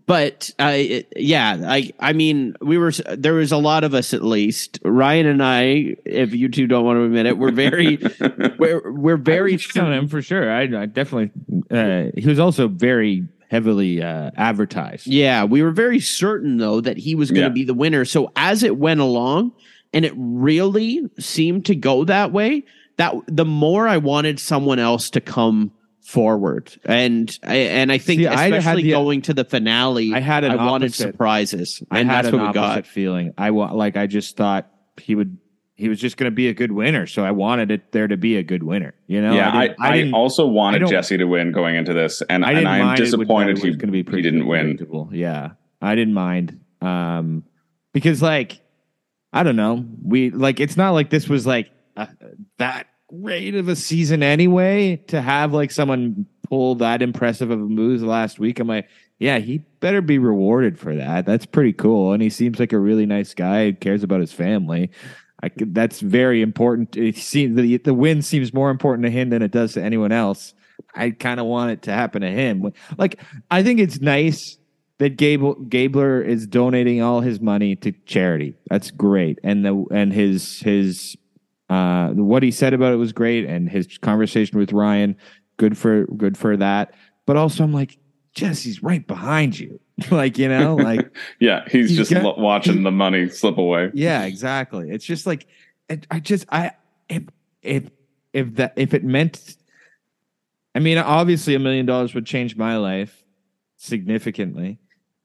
but 0.07 0.51
uh, 0.59 0.77
yeah, 1.16 1.59
I 1.64 1.92
I 2.01 2.12
mean, 2.12 2.55
we 2.61 2.79
were 2.79 2.92
there 2.92 3.35
was 3.35 3.53
a 3.53 3.57
lot 3.57 3.85
of 3.85 3.94
us 3.94 4.12
at 4.14 4.22
least. 4.22 4.79
Ryan 4.85 5.27
and 5.27 5.42
I, 5.42 5.96
if 6.05 6.35
you 6.35 6.48
two 6.48 6.66
don't 6.66 6.85
want 6.85 6.98
to 6.98 7.03
admit 7.05 7.27
it, 7.27 7.38
we're 7.38 7.51
very 7.53 7.98
we're 8.59 8.92
we're 8.92 9.16
very 9.16 9.59
on 9.79 9.92
him 9.92 10.09
for 10.09 10.22
sure. 10.22 10.51
I, 10.51 10.62
I 10.62 10.87
definitely. 10.87 11.31
Uh, 11.70 12.11
he 12.16 12.27
was 12.29 12.38
also 12.38 12.68
very 12.68 13.27
heavily 13.51 14.03
uh, 14.03 14.31
advertised. 14.37 15.07
Yeah, 15.07 15.44
we 15.44 15.62
were 15.62 15.72
very 15.72 16.01
certain 16.01 16.57
though 16.57 16.81
that 16.81 16.96
he 16.96 17.14
was 17.14 17.31
going 17.31 17.42
to 17.42 17.48
Yeah. 17.48 17.55
be 17.55 17.64
the 17.64 17.75
winner. 17.75 18.05
So 18.05 18.33
as 18.37 18.62
it 18.62 18.79
went 18.79 19.01
along, 19.01 19.53
and 19.92 20.05
it 20.05 20.14
really 20.16 21.03
seemed 21.18 21.66
to 21.66 21.75
go 21.75 22.05
that 22.05 22.33
way, 22.33 22.64
that 22.96 23.14
the 23.27 23.44
more 23.44 23.87
I 23.87 23.98
wanted 23.98 24.40
someone 24.40 24.79
else 24.79 25.11
to 25.11 25.20
come 25.20 25.70
forward, 26.03 26.73
and 26.85 27.37
and 27.43 27.91
I 27.93 27.99
think 27.99 28.21
See, 28.23 28.27
I 28.27 28.47
especially 28.47 28.83
the- 28.85 28.91
going 28.91 29.23
to 29.23 29.35
the 29.35 29.45
finale, 29.45 30.12
I 30.15 30.21
had 30.21 30.45
an 30.45 30.53
I 30.53 30.57
wanted 30.67 30.87
opposite- 30.87 31.03
surprises, 31.12 31.83
I 31.91 32.01
and 32.01 32.11
had 32.11 32.25
that's 32.27 32.35
an 32.35 32.41
what 32.41 32.49
we 32.49 32.55
got. 32.55 32.87
feeling. 32.87 33.33
I 33.38 33.51
wa- 33.53 33.73
like 33.73 33.97
I 33.97 34.07
just 34.07 34.37
thought 34.37 34.71
he 35.01 35.15
would. 35.15 35.38
He 35.75 35.88
was 35.88 35.99
just 35.99 36.17
going 36.17 36.31
to 36.31 36.35
be 36.35 36.47
a 36.49 36.55
good 36.55 36.71
winner, 36.71 37.07
so 37.07 37.25
I 37.25 37.31
wanted 37.33 37.71
it 37.73 37.91
there 37.93 38.07
to 38.07 38.17
be 38.17 38.37
a 38.37 38.43
good 38.45 38.62
winner. 38.62 38.95
You 39.09 39.21
know, 39.21 39.35
yeah, 39.35 39.51
I, 39.57 39.67
didn't- 39.69 39.81
I, 39.81 39.97
didn't- 39.97 40.15
also 40.15 40.47
wanted 40.47 40.81
don't- 40.81 40.91
Jesse 40.91 41.17
to 41.17 41.25
win 41.25 41.51
going 41.51 41.75
into 41.77 41.93
this, 41.93 42.23
and, 42.29 42.45
I 42.45 42.51
and 42.51 42.57
didn't 42.59 42.69
I 42.69 42.79
am 42.79 42.87
mind 42.87 42.99
it 42.99 43.03
would- 43.03 43.07
disappointed 43.07 43.57
that 43.57 43.65
he, 43.65 43.75
gonna 43.77 43.91
be 43.91 44.05
he 44.05 44.23
didn't 44.23 44.47
win. 44.47 45.09
Yeah, 45.12 45.51
I 45.81 45.95
didn't 45.97 46.15
mind 46.15 46.61
um, 46.83 47.45
because 47.93 48.21
like 48.23 48.61
I 49.33 49.43
don't 49.45 49.57
know, 49.57 49.85
we 50.05 50.31
like 50.31 50.61
it's 50.61 50.77
not 50.77 50.91
like 50.91 51.11
this 51.11 51.29
was 51.29 51.47
like 51.47 51.71
uh, 51.97 52.07
that 52.59 52.87
great 53.20 53.55
of 53.55 53.68
a 53.68 53.77
season 53.77 54.22
anyway. 54.22 54.96
To 55.09 55.20
have 55.20 55.53
like 55.53 55.70
someone 55.70 56.27
pull 56.48 56.77
that 56.77 57.03
impressive 57.03 57.51
of 57.51 57.61
a 57.61 57.64
move 57.64 58.03
last 58.03 58.38
week, 58.38 58.59
I'm 58.59 58.68
like, 58.68 58.88
yeah, 59.18 59.38
he 59.38 59.59
better 59.81 60.01
be 60.01 60.18
rewarded 60.18 60.79
for 60.79 60.94
that. 60.96 61.27
That's 61.27 61.46
pretty 61.46 61.72
cool, 61.72 62.12
and 62.12 62.22
he 62.22 62.31
seems 62.31 62.59
like 62.59 62.72
a 62.72 62.79
really 62.79 63.07
nice 63.07 63.35
guy. 63.35 63.66
who 63.66 63.72
cares 63.75 64.03
about 64.03 64.20
his 64.20 64.33
family. 64.33 64.90
I 65.42 65.51
that's 65.57 66.01
very 66.01 66.42
important. 66.42 66.96
It 66.96 67.16
seems 67.16 67.57
the 67.57 67.77
the 67.79 67.94
win 67.94 68.22
seems 68.22 68.53
more 68.53 68.70
important 68.70 69.05
to 69.07 69.11
him 69.11 69.31
than 69.31 69.42
it 69.42 69.51
does 69.51 69.75
to 69.75 69.83
anyone 69.83 70.12
else. 70.12 70.55
I 70.94 71.11
kind 71.11 71.40
of 71.40 71.46
want 71.46 71.72
it 71.72 71.83
to 71.83 71.92
happen 71.92 72.22
to 72.22 72.31
him. 72.31 72.72
Like 72.96 73.20
I 73.51 73.62
think 73.62 73.81
it's 73.81 74.01
nice 74.01 74.59
that 74.98 75.16
Gable 75.16 75.55
Gabler 75.55 76.22
is 76.22 76.46
donating 76.46 77.03
all 77.03 77.20
his 77.20 77.40
money 77.40 77.77
to 77.77 77.92
charity. 78.07 78.55
That's 78.70 78.90
great, 78.90 79.38
and 79.42 79.64
the 79.64 79.85
and 79.90 80.12
his 80.12 80.61
his 80.61 81.16
uh 81.73 82.09
what 82.15 82.43
he 82.43 82.51
said 82.51 82.75
about 82.75 82.93
it 82.93 82.97
was 82.97 83.13
great, 83.13 83.47
and 83.47 83.69
his 83.71 83.99
conversation 83.99 84.59
with 84.59 84.73
Ryan, 84.73 85.17
good 85.57 85.77
for 85.79 86.07
good 86.17 86.37
for 86.37 86.57
that. 86.57 86.95
But 87.27 87.37
also, 87.37 87.65
I'm 87.65 87.73
like 87.73 87.99
Jesse's 88.35 88.83
right 88.83 89.07
behind 89.07 89.59
you, 89.59 89.79
like 90.11 90.39
you 90.39 90.49
know, 90.49 90.75
like 90.77 91.09
Yeah, 91.41 91.65
he's, 91.69 91.91
He's 91.91 91.99
just 91.99 92.11
got- 92.11 92.23
lo- 92.25 92.35
watching 92.39 92.83
the 92.83 92.91
money 92.91 93.29
slip 93.29 93.59
away. 93.59 93.91
yeah, 93.95 94.25
exactly. 94.25 94.91
It's 94.91 95.05
just 95.05 95.27
like 95.27 95.47
I, 95.91 96.01
I 96.11 96.21
just 96.21 96.47
I 96.51 96.73
if 97.09 97.23
if 97.63 97.85
if 98.33 98.55
that 98.57 98.73
if 98.77 98.93
it 98.95 99.05
meant 99.05 99.57
I 100.75 100.79
mean 100.81 100.99
obviously 100.99 101.55
a 101.55 101.59
million 101.59 101.87
dollars 101.87 102.15
would 102.15 102.27
change 102.27 102.57
my 102.57 102.77
life 102.77 103.23
significantly. 103.77 104.79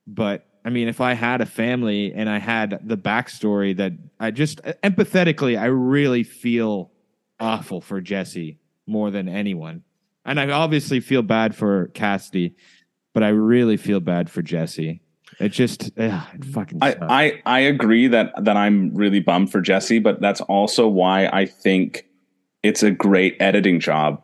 But 0.06 0.46
I 0.66 0.70
mean 0.70 0.88
if 0.88 1.02
I 1.02 1.14
had 1.14 1.42
a 1.42 1.46
family 1.46 2.14
and 2.14 2.30
I 2.30 2.40
had 2.40 2.80
the 2.84 2.98
backstory 2.98 3.76
that 3.78 3.94
I 4.20 4.32
just 4.32 4.62
empathetically 4.84 5.60
I 5.60 5.66
really 5.66 6.24
feel 6.24 6.92
awful 7.40 7.82
for 7.82 8.02
Jesse 8.02 8.60
more 8.86 9.12
than 9.12 9.28
anyone. 9.28 9.84
And 10.26 10.40
I 10.40 10.50
obviously 10.50 11.00
feel 11.00 11.22
bad 11.22 11.56
for 11.56 11.88
Cassidy, 11.94 12.56
but 13.14 13.24
I 13.24 13.30
really 13.30 13.78
feel 13.78 14.00
bad 14.00 14.30
for 14.30 14.42
Jesse. 14.42 15.02
It 15.40 15.50
just 15.50 15.92
ugh, 15.98 16.28
it 16.34 16.46
fucking 16.46 16.80
I. 16.82 16.96
I 17.02 17.42
I 17.46 17.60
agree 17.60 18.08
that 18.08 18.34
that 18.44 18.58
I'm 18.58 18.94
really 18.96 19.20
bummed 19.20 19.52
for 19.52 19.62
Jesse, 19.62 20.00
but 20.00 20.20
that's 20.20 20.42
also 20.42 20.88
why 20.88 21.28
I 21.28 21.46
think 21.46 22.06
it's 22.64 22.82
a 22.82 22.92
great 22.92 23.38
editing 23.40 23.80
job, 23.80 24.22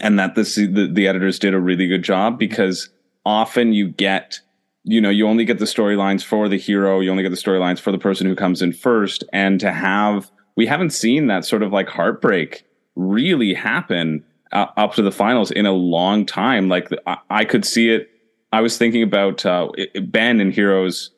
and 0.00 0.18
that 0.18 0.34
this 0.34 0.54
the, 0.54 0.88
the 0.92 1.08
editors 1.08 1.38
did 1.38 1.54
a 1.54 1.60
really 1.60 1.88
good 1.88 2.04
job 2.04 2.38
because 2.38 2.88
often 3.26 3.72
you 3.72 3.88
get 3.88 4.40
you 4.88 5.00
know 5.00 5.10
you 5.10 5.28
only 5.28 5.44
get 5.44 5.58
the 5.58 5.66
storylines 5.66 6.24
for 6.24 6.48
the 6.48 6.56
hero, 6.56 7.00
you 7.00 7.10
only 7.10 7.22
get 7.22 7.30
the 7.30 7.36
storylines 7.36 7.78
for 7.78 7.92
the 7.92 7.98
person 7.98 8.26
who 8.26 8.34
comes 8.34 8.62
in 8.62 8.72
first, 8.72 9.22
and 9.32 9.60
to 9.60 9.70
have 9.70 10.30
we 10.56 10.66
haven't 10.66 10.90
seen 10.90 11.26
that 11.26 11.44
sort 11.44 11.62
of 11.62 11.72
like 11.72 11.88
heartbreak 11.88 12.64
really 12.96 13.54
happen 13.54 14.24
uh, 14.52 14.66
up 14.76 14.94
to 14.94 15.02
the 15.02 15.12
finals 15.12 15.50
in 15.50 15.66
a 15.66 15.72
long 15.72 16.24
time. 16.24 16.68
Like 16.68 16.88
I, 17.06 17.18
I 17.30 17.44
could 17.44 17.64
see 17.64 17.90
it. 17.90 18.10
I 18.50 18.62
was 18.62 18.78
thinking 18.78 19.02
about 19.02 19.44
uh, 19.44 19.68
Ben 20.02 20.40
and 20.40 20.54
Heroes 20.54 21.10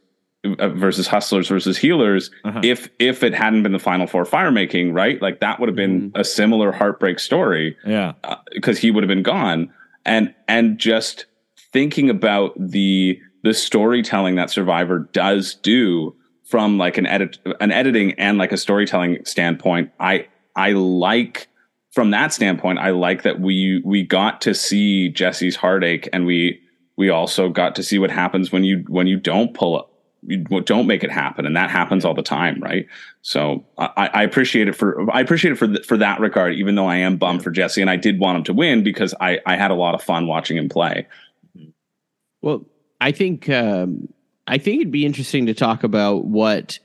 uh, 0.44 0.70
versus 0.70 1.06
Hustlers 1.06 1.46
versus 1.46 1.78
Healers. 1.78 2.30
Uh-huh. 2.44 2.60
If 2.64 2.88
if 2.98 3.22
it 3.22 3.34
hadn't 3.34 3.62
been 3.62 3.72
the 3.72 3.78
Final 3.78 4.08
Four 4.08 4.24
fire 4.24 4.50
making, 4.50 4.92
right? 4.92 5.22
Like 5.22 5.38
that 5.40 5.60
would 5.60 5.68
have 5.68 5.76
been 5.76 6.10
a 6.16 6.24
similar 6.24 6.72
heartbreak 6.72 7.20
story 7.20 7.76
yeah. 7.86 8.14
because 8.52 8.78
he 8.78 8.90
would 8.90 9.04
have 9.04 9.08
been 9.08 9.22
gone. 9.22 9.72
And 10.04 10.34
and 10.48 10.76
just 10.76 11.26
thinking 11.72 12.10
about 12.10 12.52
the 12.58 13.20
the 13.42 13.54
storytelling 13.54 14.36
that 14.36 14.50
Survivor 14.50 15.00
does 15.12 15.54
do 15.54 16.14
from 16.44 16.78
like 16.78 16.98
an 16.98 17.06
edit 17.06 17.38
an 17.60 17.70
editing 17.70 18.12
and 18.12 18.38
like 18.38 18.52
a 18.52 18.56
storytelling 18.56 19.24
standpoint, 19.24 19.90
I 20.00 20.26
I 20.56 20.72
like 20.72 21.48
from 21.92 22.10
that 22.10 22.32
standpoint, 22.32 22.78
I 22.78 22.90
like 22.90 23.22
that 23.22 23.40
we 23.40 23.82
we 23.84 24.02
got 24.02 24.40
to 24.42 24.54
see 24.54 25.08
Jesse's 25.08 25.56
heartache 25.56 26.08
and 26.12 26.26
we 26.26 26.60
we 26.96 27.08
also 27.08 27.48
got 27.48 27.74
to 27.76 27.82
see 27.82 27.98
what 27.98 28.10
happens 28.10 28.52
when 28.52 28.64
you 28.64 28.84
when 28.88 29.06
you 29.06 29.18
don't 29.18 29.54
pull 29.54 29.78
up 29.78 29.86
you 30.22 30.38
don't 30.38 30.86
make 30.86 31.02
it 31.02 31.10
happen. 31.10 31.46
And 31.46 31.56
that 31.56 31.70
happens 31.70 32.04
all 32.04 32.14
the 32.14 32.22
time 32.22 32.60
right? 32.60 32.86
So 33.22 33.64
i, 33.78 34.10
I 34.12 34.22
appreciate 34.22 34.66
it 34.68 34.74
for 34.74 35.10
i 35.12 35.20
appreciate 35.20 35.52
it 35.52 35.56
for 35.56 35.66
th- 35.66 35.86
for 35.86 35.96
that 35.98 36.20
regard 36.20 36.54
even 36.54 36.74
though 36.74 36.86
i 36.86 36.96
am 36.96 37.18
bummed 37.18 37.42
for 37.42 37.50
jesse 37.50 37.82
and 37.82 37.90
i 37.90 37.96
did 37.96 38.18
want 38.18 38.38
him 38.38 38.44
to 38.44 38.54
win 38.54 38.82
because 38.82 39.14
i 39.20 39.38
i 39.44 39.56
had 39.56 39.70
a 39.70 39.74
lot 39.74 39.94
of 39.94 40.02
fun 40.02 40.26
watching 40.26 40.56
him 40.56 40.68
play. 40.68 41.06
Well, 42.42 42.64
I 43.00 43.12
think 43.12 43.48
um, 43.48 44.08
I 44.46 44.58
think 44.58 44.80
it'd 44.80 44.92
be 44.92 45.06
interesting 45.06 45.46
to 45.46 45.54
talk 45.54 45.84
about 45.84 46.24
what 46.26 46.78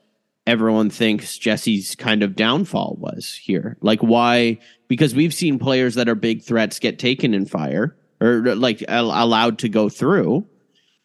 everyone 0.47 0.89
thinks 0.89 1.37
Jesse's 1.37 1.95
kind 1.95 2.21
of 2.23 2.35
downfall 2.35 2.97
was 2.99 3.33
here. 3.35 3.77
Like 3.81 3.99
why? 4.01 4.59
Because 4.87 5.15
we've 5.15 5.33
seen 5.33 5.57
players 5.59 5.95
that 5.95 6.07
are 6.07 6.15
big 6.15 6.43
threats 6.43 6.79
get 6.79 6.99
taken 6.99 7.33
in 7.33 7.45
fire 7.45 7.95
or 8.21 8.55
like 8.55 8.83
allowed 8.87 9.59
to 9.59 9.69
go 9.69 9.89
through. 9.89 10.45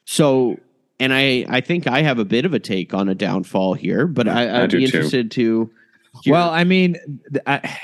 So, 0.04 0.58
and 0.98 1.12
I 1.14 1.46
I 1.48 1.60
think 1.60 1.86
I 1.86 2.02
have 2.02 2.18
a 2.18 2.24
bit 2.24 2.44
of 2.44 2.52
a 2.54 2.58
take 2.58 2.92
on 2.94 3.08
a 3.08 3.14
downfall 3.14 3.74
here, 3.74 4.06
but 4.06 4.28
I, 4.28 4.46
I 4.48 4.62
I'd 4.64 4.70
do 4.70 4.78
be 4.78 4.86
too. 4.86 4.96
interested 4.96 5.30
to. 5.32 5.70
hear- 6.22 6.32
Well, 6.34 6.50
I 6.50 6.64
mean, 6.64 6.96
I, 7.46 7.78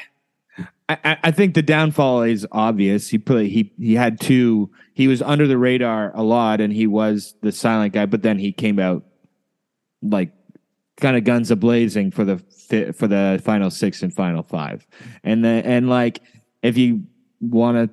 I, 0.88 1.18
I 1.24 1.30
think 1.32 1.54
the 1.54 1.62
downfall 1.62 2.22
is 2.22 2.46
obvious. 2.52 3.08
He 3.08 3.18
put 3.18 3.46
he 3.46 3.72
he 3.78 3.94
had 3.94 4.20
two. 4.20 4.70
He 4.94 5.08
was 5.08 5.20
under 5.20 5.46
the 5.46 5.58
radar 5.58 6.12
a 6.14 6.22
lot, 6.22 6.60
and 6.60 6.72
he 6.72 6.86
was 6.86 7.34
the 7.42 7.50
silent 7.50 7.92
guy. 7.92 8.06
But 8.06 8.22
then 8.22 8.38
he 8.38 8.52
came 8.52 8.78
out 8.78 9.04
like 10.02 10.32
kind 10.96 11.16
of 11.16 11.24
guns 11.24 11.50
a 11.50 11.56
blazing 11.56 12.10
for 12.12 12.24
the 12.24 12.38
for 12.96 13.08
the 13.08 13.40
final 13.44 13.70
six 13.70 14.02
and 14.02 14.14
final 14.14 14.44
five, 14.44 14.86
and 15.24 15.44
then 15.44 15.64
and 15.64 15.90
like 15.90 16.22
if 16.62 16.78
you 16.78 17.02
want 17.40 17.90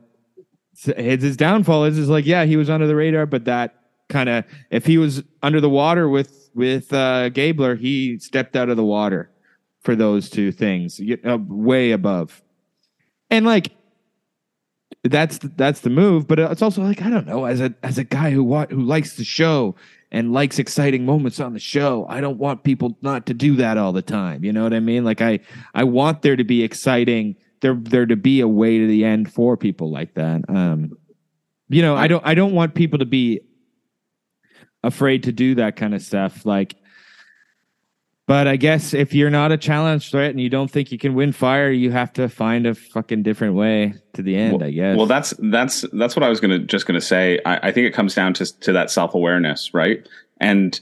to, 0.77 0.93
his, 1.01 1.23
his 1.23 1.37
downfall 1.37 1.85
is 1.85 1.97
is 1.97 2.09
like 2.09 2.27
yeah 2.27 2.45
he 2.45 2.57
was 2.57 2.69
under 2.69 2.85
the 2.85 2.95
radar, 2.95 3.25
but 3.25 3.45
that 3.45 3.75
kind 4.09 4.29
of 4.29 4.45
if 4.69 4.85
he 4.85 4.99
was 4.99 5.23
under 5.41 5.59
the 5.59 5.69
water 5.69 6.07
with 6.07 6.51
with 6.53 6.93
uh, 6.93 7.29
Gabler, 7.29 7.75
he 7.75 8.19
stepped 8.19 8.55
out 8.55 8.69
of 8.69 8.77
the 8.77 8.83
water 8.83 9.31
for 9.81 9.95
those 9.95 10.29
two 10.29 10.51
things, 10.51 11.01
uh, 11.27 11.39
way 11.47 11.91
above. 11.91 12.42
And 13.29 13.45
like 13.45 13.71
that's 15.03 15.39
that's 15.39 15.81
the 15.81 15.89
move, 15.89 16.27
but 16.27 16.39
it's 16.39 16.61
also 16.61 16.81
like 16.81 17.01
I 17.01 17.09
don't 17.09 17.27
know, 17.27 17.45
as 17.45 17.59
a 17.59 17.73
as 17.83 17.97
a 17.97 18.03
guy 18.03 18.31
who 18.31 18.43
wa- 18.43 18.67
who 18.69 18.81
likes 18.81 19.15
the 19.15 19.23
show 19.23 19.75
and 20.11 20.31
likes 20.31 20.59
exciting 20.59 21.05
moments 21.05 21.39
on 21.39 21.53
the 21.53 21.59
show, 21.59 22.05
I 22.07 22.21
don't 22.21 22.37
want 22.37 22.63
people 22.63 22.97
not 23.01 23.25
to 23.25 23.33
do 23.33 23.55
that 23.57 23.77
all 23.77 23.91
the 23.91 24.01
time. 24.01 24.43
You 24.43 24.53
know 24.53 24.63
what 24.63 24.73
I 24.73 24.79
mean? 24.79 25.03
Like 25.03 25.21
I 25.21 25.39
I 25.73 25.83
want 25.83 26.21
there 26.21 26.35
to 26.35 26.43
be 26.43 26.63
exciting 26.63 27.35
there 27.61 27.75
there 27.75 28.05
to 28.05 28.15
be 28.15 28.39
a 28.39 28.47
way 28.47 28.77
to 28.77 28.87
the 28.87 29.03
end 29.03 29.33
for 29.33 29.57
people 29.57 29.91
like 29.91 30.13
that. 30.13 30.41
Um 30.49 30.91
you 31.69 31.81
know, 31.81 31.95
I 31.95 32.07
don't 32.07 32.25
I 32.25 32.35
don't 32.35 32.53
want 32.53 32.75
people 32.75 32.99
to 32.99 33.05
be 33.05 33.41
afraid 34.83 35.23
to 35.23 35.31
do 35.31 35.55
that 35.55 35.75
kind 35.75 35.95
of 35.95 36.01
stuff 36.01 36.45
like 36.45 36.75
but 38.25 38.47
I 38.47 38.55
guess 38.55 38.93
if 38.93 39.13
you're 39.13 39.29
not 39.29 39.51
a 39.51 39.57
challenge 39.57 40.09
threat 40.09 40.31
and 40.31 40.39
you 40.39 40.49
don't 40.49 40.71
think 40.71 40.91
you 40.91 40.97
can 40.97 41.13
win 41.13 41.31
fire, 41.31 41.71
you 41.71 41.91
have 41.91 42.13
to 42.13 42.29
find 42.29 42.65
a 42.65 42.73
fucking 42.73 43.23
different 43.23 43.55
way 43.55 43.95
to 44.13 44.21
the 44.21 44.35
end. 44.35 44.53
well, 44.53 44.63
I 44.63 44.71
guess. 44.71 44.97
well 44.97 45.05
that's 45.05 45.33
that's 45.39 45.85
that's 45.93 46.15
what 46.15 46.23
i 46.23 46.29
was 46.29 46.39
gonna 46.39 46.59
just 46.59 46.85
gonna 46.85 47.01
say. 47.01 47.39
I, 47.45 47.69
I 47.69 47.71
think 47.71 47.87
it 47.87 47.93
comes 47.93 48.15
down 48.15 48.33
to 48.35 48.59
to 48.61 48.71
that 48.73 48.91
self-awareness 48.91 49.73
right? 49.73 50.07
And 50.39 50.79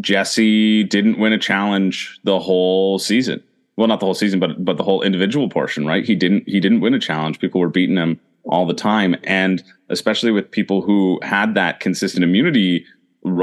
jesse 0.00 0.84
didn't 0.84 1.18
win 1.18 1.32
a 1.32 1.38
challenge 1.38 2.18
the 2.24 2.40
whole 2.40 2.98
season. 2.98 3.42
Well 3.76 3.88
not 3.88 4.00
the 4.00 4.06
whole 4.06 4.14
season 4.14 4.40
but 4.40 4.64
but 4.64 4.76
the 4.76 4.84
whole 4.84 5.02
individual 5.02 5.48
portion 5.48 5.86
right? 5.86 6.04
He 6.04 6.14
didn't 6.16 6.48
he 6.48 6.60
didn't 6.60 6.80
win 6.80 6.94
a 6.94 7.00
challenge. 7.00 7.38
People 7.38 7.60
were 7.60 7.68
beating 7.68 7.96
him 7.96 8.18
all 8.44 8.66
the 8.66 8.74
time. 8.74 9.14
And 9.24 9.62
especially 9.88 10.30
with 10.32 10.50
people 10.50 10.82
who 10.82 11.20
had 11.22 11.54
that 11.54 11.80
consistent 11.80 12.24
immunity 12.24 12.84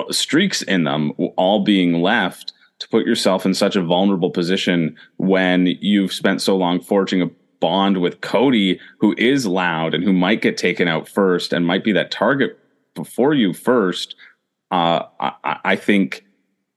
streaks 0.09 0.61
in 0.63 0.83
them, 0.83 1.13
all 1.37 1.63
being 1.63 2.01
left 2.01 2.51
to 2.79 2.87
put 2.89 3.05
yourself 3.05 3.45
in 3.45 3.53
such 3.53 3.75
a 3.75 3.83
vulnerable 3.83 4.31
position 4.31 4.95
when 5.17 5.67
you've 5.81 6.13
spent 6.13 6.41
so 6.41 6.57
long 6.57 6.79
forging 6.79 7.21
a 7.21 7.29
bond 7.59 7.97
with 7.97 8.21
Cody, 8.21 8.79
who 8.99 9.13
is 9.17 9.45
loud 9.45 9.93
and 9.93 10.03
who 10.03 10.13
might 10.13 10.41
get 10.41 10.57
taken 10.57 10.87
out 10.87 11.07
first 11.07 11.51
and 11.53 11.67
might 11.67 11.83
be 11.83 11.91
that 11.91 12.09
target 12.11 12.57
before 12.95 13.33
you 13.33 13.53
first. 13.53 14.15
Uh, 14.71 15.03
I, 15.19 15.59
I 15.65 15.75
think 15.75 16.25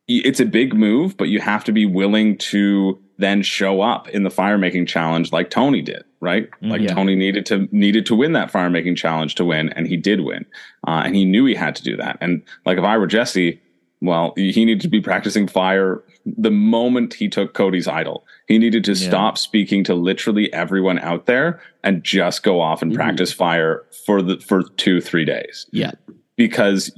it's 0.09 0.41
a 0.41 0.45
big 0.45 0.75
move, 0.75 1.17
but 1.17 1.29
you 1.29 1.41
have 1.41 1.65
to 1.65 1.73
be 1.73 1.87
willing 1.87 2.37
to 2.39 2.99
then 3.19 3.43
show 3.43 3.81
up 3.81 4.09
in 4.09 4.25
the 4.25 4.31
fire 4.31 4.59
making 4.59 4.87
challenge 4.87 5.33
like 5.33 5.51
Tony 5.51 5.81
did, 5.83 6.03
right? 6.21 6.49
Like 6.61 6.81
Yeah. 6.81 6.95
Tony 6.95 7.15
needed 7.15 7.47
to 7.47 7.69
needed 7.71 8.07
to 8.07 8.17
win 8.17 8.33
that 8.33 8.51
fire 8.51 8.71
making 8.71 8.97
challenge 8.97 9.37
to 9.37 9.45
win, 9.45 9.69
and 9.71 9.87
he 9.87 9.97
did 9.97 10.21
win, 10.23 10.45
uh, 10.89 11.03
and 11.05 11.15
he 11.15 11.25
knew 11.25 11.45
he 11.45 11.55
had 11.55 11.77
to 11.77 11.83
do 11.85 11.97
that. 11.97 12.19
And 12.21 12.43
like 12.67 12.79
if 12.79 12.85
I 12.85 12.97
were 12.99 13.07
Jesse, 13.07 13.61
well, 14.03 14.33
he 14.37 14.65
needed 14.65 14.81
to 14.83 14.89
be 14.89 15.01
practicing 15.01 15.47
fire 15.47 16.03
the 16.27 16.51
moment 16.51 17.15
he 17.15 17.29
took 17.29 17.55
Cody's 17.55 17.89
idol. 17.89 18.25
He 18.49 18.59
needed 18.59 18.85
to 18.85 18.93
Yeah. 18.93 19.09
stop 19.09 19.39
speaking 19.39 19.85
to 19.85 19.95
literally 19.95 20.53
everyone 20.53 20.99
out 20.99 21.27
there 21.27 21.61
and 21.85 22.03
just 22.05 22.43
go 22.43 22.61
off 22.61 22.83
and 22.83 22.93
Mhm. 22.93 22.97
practice 22.97 23.33
fire 23.33 23.85
for 24.07 24.21
the 24.21 24.37
for 24.39 24.65
two 24.77 25.01
three 25.01 25.25
days 25.25 25.67
Yeah. 25.73 25.93
because 26.37 26.93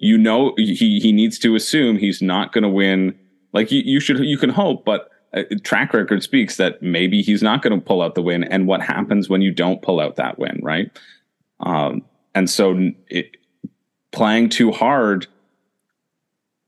you 0.00 0.18
know 0.18 0.54
he 0.58 1.00
he 1.00 1.12
needs 1.12 1.38
to 1.40 1.54
assume 1.54 1.98
he's 1.98 2.20
not 2.22 2.52
going 2.52 2.62
to 2.62 2.68
win. 2.68 3.14
Like 3.52 3.72
you, 3.72 3.82
you 3.84 4.00
should 4.00 4.18
you 4.20 4.36
can 4.38 4.50
hope, 4.50 4.84
but 4.84 5.08
uh, 5.34 5.42
track 5.62 5.92
record 5.94 6.22
speaks 6.22 6.56
that 6.58 6.80
maybe 6.82 7.20
he's 7.22 7.42
not 7.42 7.62
going 7.62 7.78
to 7.78 7.84
pull 7.84 8.02
out 8.02 8.14
the 8.14 8.22
win. 8.22 8.44
And 8.44 8.66
what 8.66 8.80
happens 8.82 9.28
when 9.28 9.42
you 9.42 9.50
don't 9.50 9.82
pull 9.82 9.98
out 9.98 10.16
that 10.16 10.38
win, 10.38 10.60
right? 10.62 10.90
Um, 11.60 12.02
and 12.34 12.48
so 12.50 12.90
it, 13.08 13.36
playing 14.12 14.48
too 14.50 14.70
hard 14.70 15.26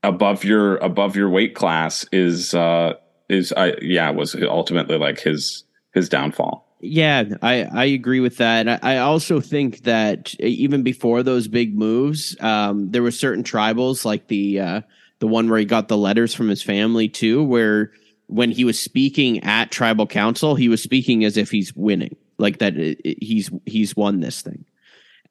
above 0.07 0.43
your 0.43 0.77
above 0.77 1.15
your 1.15 1.29
weight 1.29 1.55
class 1.55 2.05
is 2.11 2.53
uh 2.53 2.93
is 3.29 3.53
I 3.55 3.73
yeah 3.81 4.09
was 4.11 4.35
ultimately 4.35 4.97
like 4.97 5.19
his 5.19 5.63
his 5.93 6.09
downfall. 6.09 6.65
Yeah, 6.79 7.23
I, 7.41 7.63
I 7.63 7.85
agree 7.85 8.19
with 8.19 8.37
that. 8.37 8.69
I, 8.69 8.79
I 8.83 8.97
also 8.99 9.41
think 9.41 9.83
that 9.83 10.35
even 10.39 10.83
before 10.83 11.23
those 11.23 11.47
big 11.47 11.75
moves, 11.75 12.35
um, 12.39 12.91
there 12.91 13.01
were 13.01 13.09
certain 13.09 13.43
tribals 13.43 14.05
like 14.05 14.27
the 14.27 14.59
uh, 14.59 14.81
the 15.17 15.27
one 15.27 15.49
where 15.49 15.57
he 15.57 15.65
got 15.65 15.87
the 15.87 15.97
letters 15.97 16.35
from 16.35 16.49
his 16.49 16.61
family 16.61 17.09
too, 17.09 17.43
where 17.43 17.91
when 18.27 18.51
he 18.51 18.63
was 18.63 18.79
speaking 18.79 19.43
at 19.43 19.71
tribal 19.71 20.05
council, 20.05 20.53
he 20.53 20.69
was 20.69 20.83
speaking 20.83 21.23
as 21.25 21.35
if 21.35 21.49
he's 21.49 21.73
winning, 21.75 22.15
like 22.37 22.59
that 22.59 22.77
it- 22.77 23.01
he's 23.23 23.49
he's 23.65 23.95
won 23.95 24.19
this 24.19 24.41
thing. 24.43 24.63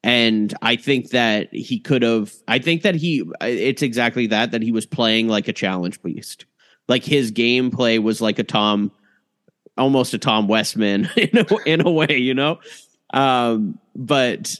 And 0.03 0.53
I 0.61 0.75
think 0.75 1.09
that 1.09 1.53
he 1.53 1.79
could 1.79 2.01
have. 2.01 2.33
I 2.47 2.59
think 2.59 2.83
that 2.83 2.95
he. 2.95 3.23
It's 3.41 3.81
exactly 3.81 4.27
that. 4.27 4.51
That 4.51 4.61
he 4.61 4.71
was 4.71 4.85
playing 4.85 5.27
like 5.27 5.47
a 5.47 5.53
challenge 5.53 6.01
beast. 6.01 6.45
Like 6.87 7.03
his 7.03 7.31
gameplay 7.31 8.01
was 8.01 8.21
like 8.21 8.39
a 8.39 8.43
Tom 8.43 8.91
almost 9.77 10.13
a 10.13 10.17
Tom 10.17 10.47
Westman 10.47 11.09
in 11.15 11.37
a, 11.37 11.57
in 11.65 11.85
a 11.85 11.91
way, 11.91 12.17
you 12.17 12.33
know. 12.33 12.59
Um, 13.13 13.79
but 13.95 14.59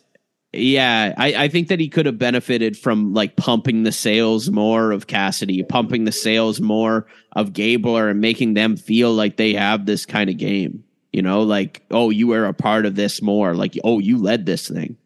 yeah, 0.53 1.13
I, 1.17 1.45
I 1.45 1.47
think 1.49 1.67
that 1.67 1.79
he 1.79 1.89
could 1.89 2.05
have 2.05 2.17
benefited 2.17 2.77
from 2.77 3.13
like 3.13 3.35
pumping 3.35 3.83
the 3.83 3.91
sales 3.91 4.49
more 4.49 4.91
of 4.91 5.07
Cassidy, 5.07 5.63
pumping 5.63 6.05
the 6.05 6.11
sales 6.11 6.61
more 6.61 7.07
of 7.33 7.53
Gabler, 7.53 8.09
and 8.09 8.21
making 8.21 8.53
them 8.53 8.77
feel 8.77 9.13
like 9.13 9.37
they 9.37 9.53
have 9.53 9.85
this 9.85 10.05
kind 10.05 10.29
of 10.29 10.37
game. 10.37 10.83
You 11.11 11.21
know, 11.21 11.41
like 11.41 11.83
oh, 11.91 12.09
you 12.09 12.27
were 12.27 12.45
a 12.45 12.53
part 12.53 12.85
of 12.85 12.95
this 12.95 13.21
more. 13.21 13.55
Like 13.55 13.77
oh, 13.83 13.99
you 13.99 14.17
led 14.17 14.45
this 14.45 14.67
thing, 14.67 14.97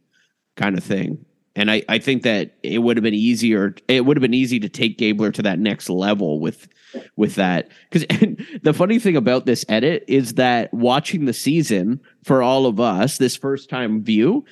kind 0.56 0.78
of 0.78 0.84
thing. 0.84 1.26
And 1.56 1.70
I, 1.70 1.84
I 1.90 2.00
think 2.00 2.24
that 2.24 2.56
it 2.64 2.80
would 2.80 2.96
have 2.96 3.04
been 3.04 3.14
easier. 3.14 3.76
It 3.88 4.06
would 4.06 4.16
have 4.16 4.22
been 4.22 4.34
easy 4.34 4.60
to 4.62 4.70
take 4.70 4.98
Gabler 4.98 5.32
to 5.32 5.42
that 5.42 5.60
next 5.60 5.90
level 5.90 6.40
with 6.40 6.68
with 7.16 7.36
that. 7.36 7.70
Because 7.90 8.08
the 8.64 8.74
funny 8.74 9.00
thing 9.00 9.18
about 9.18 9.46
this 9.46 9.66
edit 9.68 10.06
is 10.08 10.36
that 10.36 10.74
watching 10.74 11.26
the 11.26 11.34
season 11.34 12.00
for 12.24 12.42
all 12.42 12.66
of 12.66 12.80
us, 12.80 13.18
this 13.18 13.36
first 13.36 13.70
time 13.70 14.04
view, 14.04 14.46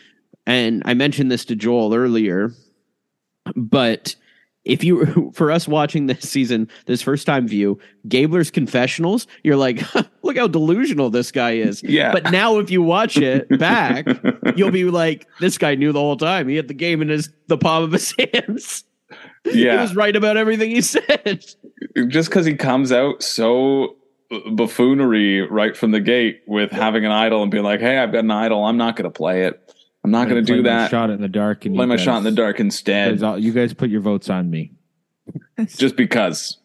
and 0.45 0.81
I 0.85 0.93
mentioned 0.93 1.31
this 1.31 1.45
to 1.45 1.55
Joel 1.55 1.93
earlier, 1.93 2.51
but 3.55 4.15
if 4.69 4.83
you 4.83 5.31
for 5.33 5.51
us 5.51 5.67
watching 5.67 6.05
this 6.05 6.21
season, 6.21 6.69
this 6.85 7.01
first 7.01 7.25
time 7.25 7.47
view, 7.47 7.79
Gabler's 8.07 8.51
confessionals, 8.51 9.27
you're 9.43 9.57
like, 9.57 9.83
look 10.23 10.37
how 10.37 10.47
delusional 10.47 11.09
this 11.09 11.31
guy 11.31 11.51
is. 11.51 11.83
Yeah. 11.83 12.11
But 12.11 12.31
now 12.31 12.59
if 12.59 12.69
you 12.69 12.81
watch 12.81 13.17
it 13.17 13.49
back, 13.59 14.07
you'll 14.55 14.71
be 14.71 14.85
like, 14.85 15.27
this 15.39 15.57
guy 15.57 15.75
knew 15.75 15.91
the 15.91 15.99
whole 15.99 16.17
time. 16.17 16.47
He 16.47 16.55
had 16.55 16.67
the 16.67 16.73
game 16.73 17.01
in 17.01 17.09
his 17.09 17.29
the 17.47 17.57
palm 17.57 17.83
of 17.83 17.91
his 17.91 18.13
hands. 18.33 18.83
Yeah. 19.45 19.73
He 19.73 19.77
was 19.79 19.95
right 19.95 20.15
about 20.15 20.37
everything 20.37 20.69
he 20.69 20.81
said. 20.81 21.45
just 22.07 22.29
because 22.29 22.45
he 22.45 22.53
comes 22.53 22.91
out 22.91 23.23
so 23.23 23.95
buffoonery 24.51 25.41
right 25.41 25.75
from 25.75 25.89
the 25.89 25.99
gate 25.99 26.43
with 26.45 26.71
having 26.71 27.03
an 27.03 27.11
idol 27.11 27.41
and 27.41 27.49
being 27.49 27.63
like, 27.63 27.79
"Hey, 27.79 27.97
I've 27.97 28.11
got 28.11 28.19
an 28.19 28.29
idol. 28.29 28.63
I'm 28.63 28.77
not 28.77 28.95
going 28.95 29.09
to 29.11 29.15
play 29.15 29.45
it. 29.45 29.68
I'm 30.03 30.11
not 30.11 30.29
going 30.29 30.35
to 30.35 30.41
do 30.41 30.61
Play 30.61 30.71
my 30.71 30.77
that. 30.79 30.89
Shot 30.91 31.09
in 31.09 31.21
the 31.21 31.27
dark 31.27 31.65
and 31.65 31.75
Play 31.75 31.83
you 31.83 31.87
my 31.89 31.95
guys- 31.97 32.03
shot 32.05 32.17
in 32.19 32.23
the 32.23 32.31
dark 32.31 32.59
You 32.59 32.65
instead, 32.65 33.11
guys, 33.15 33.23
all- 33.23 33.37
you 33.39 33.51
guys 33.51 33.73
put 33.73 33.89
your 33.89 34.01
votes 34.01 34.29
on 34.29 34.49
me. 34.49 34.71
just 35.77 35.95
because." 35.95 36.57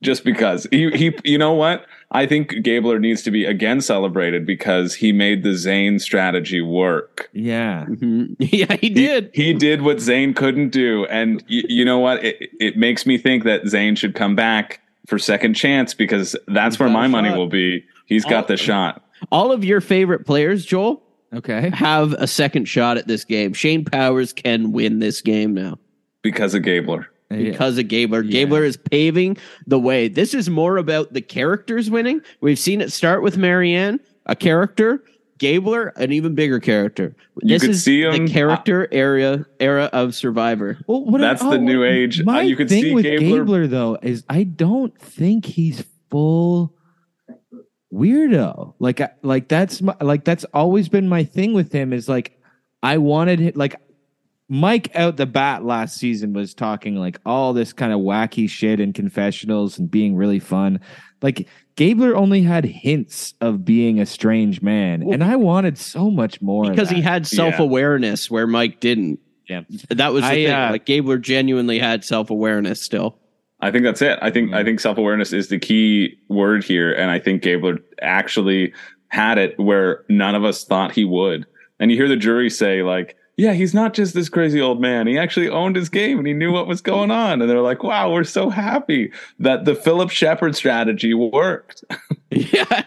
Just 0.00 0.24
because 0.24 0.66
he 0.72 0.90
he, 0.90 1.16
you 1.24 1.38
know 1.38 1.52
what? 1.52 1.86
I 2.10 2.26
think 2.26 2.50
Gabler 2.64 2.98
needs 2.98 3.22
to 3.22 3.30
be 3.30 3.44
again 3.44 3.80
celebrated 3.80 4.44
because 4.44 4.94
he 4.96 5.12
made 5.12 5.44
the 5.44 5.54
Zane 5.54 6.00
strategy 6.00 6.60
work. 6.60 7.30
Yeah. 7.32 7.86
Mhm. 7.88 8.34
Yeah, 8.40 8.74
he 8.80 8.88
He- 8.88 8.94
did. 8.94 9.30
He, 9.32 9.52
did 9.54 9.82
what 9.82 10.00
Zane 10.00 10.34
couldn't 10.34 10.70
do, 10.70 11.04
and 11.06 11.36
y- 11.48 11.62
you 11.68 11.84
know 11.84 11.98
what? 12.00 12.24
It, 12.24 12.50
it 12.60 12.76
makes 12.76 13.06
me 13.06 13.16
think 13.18 13.44
that 13.44 13.66
Zane 13.68 13.94
should 13.94 14.14
come 14.16 14.34
back 14.34 14.80
for 15.06 15.18
second 15.20 15.54
chance 15.54 15.94
because 15.94 16.34
that's 16.48 16.74
He's 16.76 16.80
where 16.80 16.88
my 16.88 17.06
money 17.06 17.30
will 17.30 17.48
be. 17.48 17.84
He's 18.06 18.24
got 18.24 18.44
Oh. 18.44 18.48
the 18.48 18.56
shot. 18.56 19.04
All 19.30 19.52
of 19.52 19.64
your 19.64 19.80
favorite 19.80 20.26
players, 20.26 20.64
Joel, 20.66 21.02
Okay. 21.34 21.70
have 21.74 22.12
a 22.14 22.26
second 22.26 22.66
shot 22.66 22.96
at 22.98 23.06
this 23.06 23.24
game. 23.24 23.52
Shane 23.52 23.84
Powers 23.84 24.32
can 24.32 24.72
win 24.72 24.98
this 24.98 25.20
game 25.20 25.54
now 25.54 25.78
because 26.22 26.54
of 26.54 26.62
Gabler. 26.62 27.06
because 27.30 27.78
of 27.78 27.88
Gabler. 27.88 28.22
Yeah. 28.22 28.32
Gabler 28.32 28.64
is 28.64 28.76
paving 28.76 29.38
the 29.66 29.78
way. 29.78 30.08
This 30.08 30.34
is 30.34 30.50
more 30.50 30.76
about 30.76 31.12
the 31.14 31.22
characters 31.22 31.90
winning. 31.90 32.20
We've 32.40 32.58
seen 32.58 32.80
it 32.80 32.92
start 32.92 33.22
with 33.22 33.36
Maryanne, 33.36 33.98
a 34.26 34.36
character. 34.36 35.02
Gabler, 35.38 35.88
an 35.96 36.12
even 36.12 36.36
bigger 36.36 36.60
character. 36.60 37.16
You 37.42 37.48
this 37.48 37.62
could 37.62 37.70
is 37.70 37.82
see 37.82 38.02
him- 38.02 38.26
the 38.26 38.32
character 38.32 38.86
area 38.92 39.44
era 39.58 39.90
of 39.92 40.14
Survivor. 40.14 40.78
Well, 40.86 41.04
what 41.04 41.20
That's 41.20 41.42
the 41.42 41.58
new 41.58 41.82
age. 41.82 42.22
My 42.22 42.40
Uh, 42.40 42.42
you 42.42 42.54
could 42.54 42.68
thing 42.68 42.82
see 42.84 42.94
with 42.94 43.04
Gabler- 43.04 43.38
Gabler 43.38 43.66
though 43.66 43.98
is 44.02 44.22
I 44.28 44.44
don't 44.44 44.96
think 45.00 45.46
he's 45.46 45.82
full 46.10 46.72
weirdo. 47.92 48.74
Like, 48.78 49.00
I- 49.00 49.10
like 49.22 49.48
that's 49.48 49.82
my, 49.82 49.94
like 50.00 50.24
that's 50.24 50.44
always 50.54 50.88
been 50.88 51.08
my 51.08 51.24
thing 51.24 51.52
with 51.52 51.72
him. 51.72 51.92
Is 51.92 52.08
like 52.08 52.38
I 52.82 52.98
wanted 52.98 53.38
him 53.40 53.52
like 53.54 53.76
Mike 54.48 54.94
out 54.94 55.16
the 55.16 55.26
bat 55.26 55.64
last 55.64 55.96
season 55.96 56.32
was 56.32 56.54
talking 56.54 56.96
like 56.96 57.18
all 57.24 57.52
this 57.52 57.72
kind 57.72 57.92
of 57.92 58.00
wacky 58.00 58.48
shit 58.48 58.80
in 58.80 58.92
confessionals 58.92 59.78
and 59.78 59.90
being 59.90 60.16
really 60.16 60.40
fun. 60.40 60.80
Like 61.22 61.48
Gabler 61.76 62.16
only 62.16 62.42
had 62.42 62.64
hints 62.64 63.34
of 63.40 63.64
being 63.64 63.98
a 64.00 64.04
strange 64.06 64.60
man, 64.60 65.02
and 65.02 65.24
I 65.24 65.36
wanted 65.36 65.78
so 65.78 66.10
much 66.10 66.42
more 66.42 66.68
Because 66.68 66.90
he 66.90 67.00
had 67.00 67.26
self 67.26 67.58
awareness 67.58 68.30
where 68.30 68.46
Mike 68.46 68.80
didn't. 68.80 69.20
Yeah. 69.48 69.62
That 69.88 70.12
was 70.12 70.22
the 70.22 70.28
I, 70.28 70.34
thing. 70.34 70.50
uh, 70.52 70.68
like 70.72 70.84
Gabler 70.86 71.18
genuinely 71.18 71.78
had 71.78 72.04
self 72.04 72.30
awareness 72.30 72.82
still. 72.82 73.18
I 73.62 73.70
think 73.70 73.84
that's 73.84 74.02
it. 74.02 74.18
I 74.20 74.30
think 74.30 74.52
I 74.52 74.64
think 74.64 74.80
self 74.80 74.98
awareness 74.98 75.32
is 75.32 75.48
the 75.48 75.58
key 75.58 76.18
word 76.28 76.64
here, 76.64 76.92
and 76.92 77.10
I 77.10 77.20
think 77.20 77.42
Gabler 77.42 77.78
actually 78.02 78.74
had 79.08 79.38
it 79.38 79.58
where 79.58 80.04
none 80.08 80.34
of 80.34 80.44
us 80.44 80.64
thought 80.64 80.92
he 80.92 81.04
would. 81.04 81.46
And 81.78 81.90
you 81.90 81.96
hear 81.96 82.08
the 82.08 82.16
jury 82.16 82.50
say 82.50 82.82
like, 82.82 83.16
"Yeah, 83.36 83.52
he's 83.52 83.72
not 83.72 83.94
just 83.94 84.14
this 84.14 84.28
crazy 84.28 84.60
old 84.60 84.80
man. 84.80 85.06
He 85.06 85.16
actually 85.16 85.48
owned 85.48 85.76
his 85.76 85.88
game 85.88 86.18
and 86.18 86.26
he 86.26 86.32
knew 86.34 86.50
what 86.50 86.66
was 86.66 86.80
going 86.80 87.12
on." 87.12 87.40
And 87.40 87.48
they're 87.48 87.60
like, 87.60 87.84
"Wow, 87.84 88.12
we're 88.12 88.24
so 88.24 88.50
happy 88.50 89.12
that 89.38 89.64
the 89.64 89.76
Phillip 89.76 90.10
Sheppard 90.10 90.56
strategy 90.56 91.14
worked." 91.14 91.84
yeah. 92.30 92.84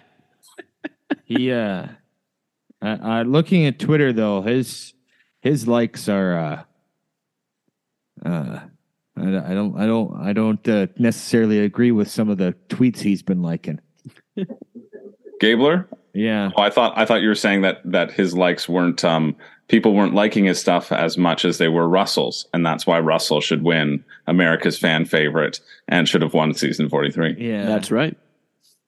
yeah. 1.25 1.89
uh, 2.81 2.85
uh, 2.85 2.97
uh 3.01 3.23
looking 3.23 3.65
at 3.65 3.79
twitter 3.79 4.11
though 4.11 4.41
his 4.41 4.93
his 5.39 5.67
likes 5.67 6.09
are 6.09 6.37
uh 6.37 8.27
uh 8.29 8.59
i, 9.17 9.51
I 9.51 9.53
don't 9.53 9.77
i 9.77 9.85
don't 9.85 10.15
i 10.21 10.33
don't 10.33 10.67
uh, 10.67 10.87
necessarily 10.97 11.59
agree 11.59 11.91
with 11.91 12.09
some 12.09 12.29
of 12.29 12.37
the 12.37 12.55
tweets 12.69 12.99
he's 12.99 13.23
been 13.23 13.41
liking 13.41 13.79
Gabler. 15.39 15.87
yeah 16.13 16.51
Oh, 16.55 16.61
I 16.61 16.69
thought 16.69 16.97
I 16.97 17.05
thought 17.05 17.21
you 17.21 17.27
were 17.27 17.35
saying 17.35 17.61
that 17.61 17.81
that 17.85 18.11
his 18.11 18.35
likes 18.35 18.69
weren't 18.69 19.03
um 19.03 19.35
people 19.67 19.93
weren't 19.93 20.13
liking 20.13 20.45
his 20.45 20.59
stuff 20.59 20.91
as 20.91 21.17
much 21.17 21.43
as 21.43 21.57
they 21.57 21.67
were 21.67 21.89
Russell's, 21.89 22.47
and 22.53 22.65
that's 22.65 22.85
why 22.85 22.99
Russell 22.99 23.41
should 23.41 23.63
win 23.63 24.03
America's 24.27 24.77
fan 24.77 25.05
favorite 25.05 25.59
and 25.87 26.07
should 26.07 26.21
have 26.21 26.33
won 26.33 26.53
season 26.53 26.89
forty 26.89 27.11
three. 27.11 27.35
yeah 27.37 27.65
That's 27.65 27.91
right. 27.91 28.15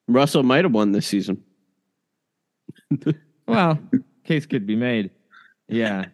Russell 0.08 0.44
might 0.44 0.64
have 0.64 0.74
won 0.74 0.92
this 0.92 1.08
season. 1.08 1.44
well 3.48 3.80
case 4.24 4.46
could 4.46 4.66
be 4.68 4.76
made 4.76 5.10
yeah 5.70 6.06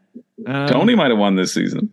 um, 0.46 0.68
Tony 0.68 0.96
might 0.96 1.10
have 1.10 1.20
won 1.20 1.36
this 1.36 1.54
season. 1.54 1.92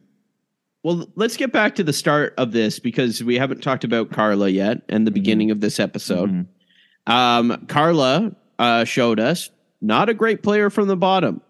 Well, 0.82 1.06
let's 1.14 1.36
get 1.36 1.52
back 1.52 1.74
to 1.76 1.84
the 1.84 1.92
start 1.92 2.34
of 2.38 2.52
this 2.52 2.78
because 2.78 3.22
we 3.22 3.36
haven't 3.36 3.62
talked 3.62 3.84
about 3.84 4.10
Karla 4.10 4.48
yet 4.48 4.82
and 4.88 5.06
the 5.06 5.10
beginning 5.10 5.50
of 5.50 5.60
this 5.60 5.78
episode. 5.78 6.30
Mhm. 6.30 6.46
Um, 7.06 7.66
Karla 7.68 8.34
uh, 8.58 8.84
showed 8.84 9.20
us 9.20 9.50
not 9.82 10.08
a 10.08 10.14
great 10.14 10.42
player 10.42 10.70
from 10.70 10.88
the 10.88 10.96
bottom. 10.96 11.40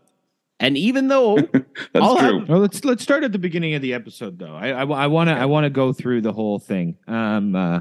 And 0.58 0.76
even 0.76 1.08
though 1.08 1.36
That's 1.52 1.64
I'll 1.94 2.18
true. 2.18 2.40
have- 2.40 2.48
Well, 2.48 2.58
let's 2.60 2.84
let's 2.84 3.02
start 3.02 3.24
at 3.24 3.32
the 3.32 3.38
beginning 3.38 3.74
of 3.74 3.82
the 3.82 3.94
episode, 3.94 4.38
though. 4.38 4.54
I 4.54 4.68
I 4.82 5.06
want 5.06 5.28
to 5.28 5.34
I 5.34 5.46
want 5.46 5.64
to 5.64 5.70
go 5.70 5.92
through 5.92 6.20
the 6.22 6.32
whole 6.32 6.58
thing. 6.58 6.96
Um, 7.08 7.54
uh, 7.56 7.80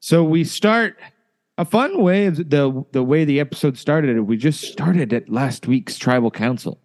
so 0.00 0.24
we 0.24 0.44
start 0.44 0.98
a 1.58 1.64
fun 1.64 2.02
way 2.02 2.26
of 2.26 2.36
the 2.50 2.84
the 2.92 3.02
way 3.04 3.24
the 3.24 3.38
episode 3.38 3.78
started. 3.78 4.18
We 4.22 4.36
just 4.36 4.60
started 4.72 5.12
at 5.12 5.28
last 5.28 5.66
week's 5.68 5.96
tribal 5.98 6.30
council. 6.30 6.80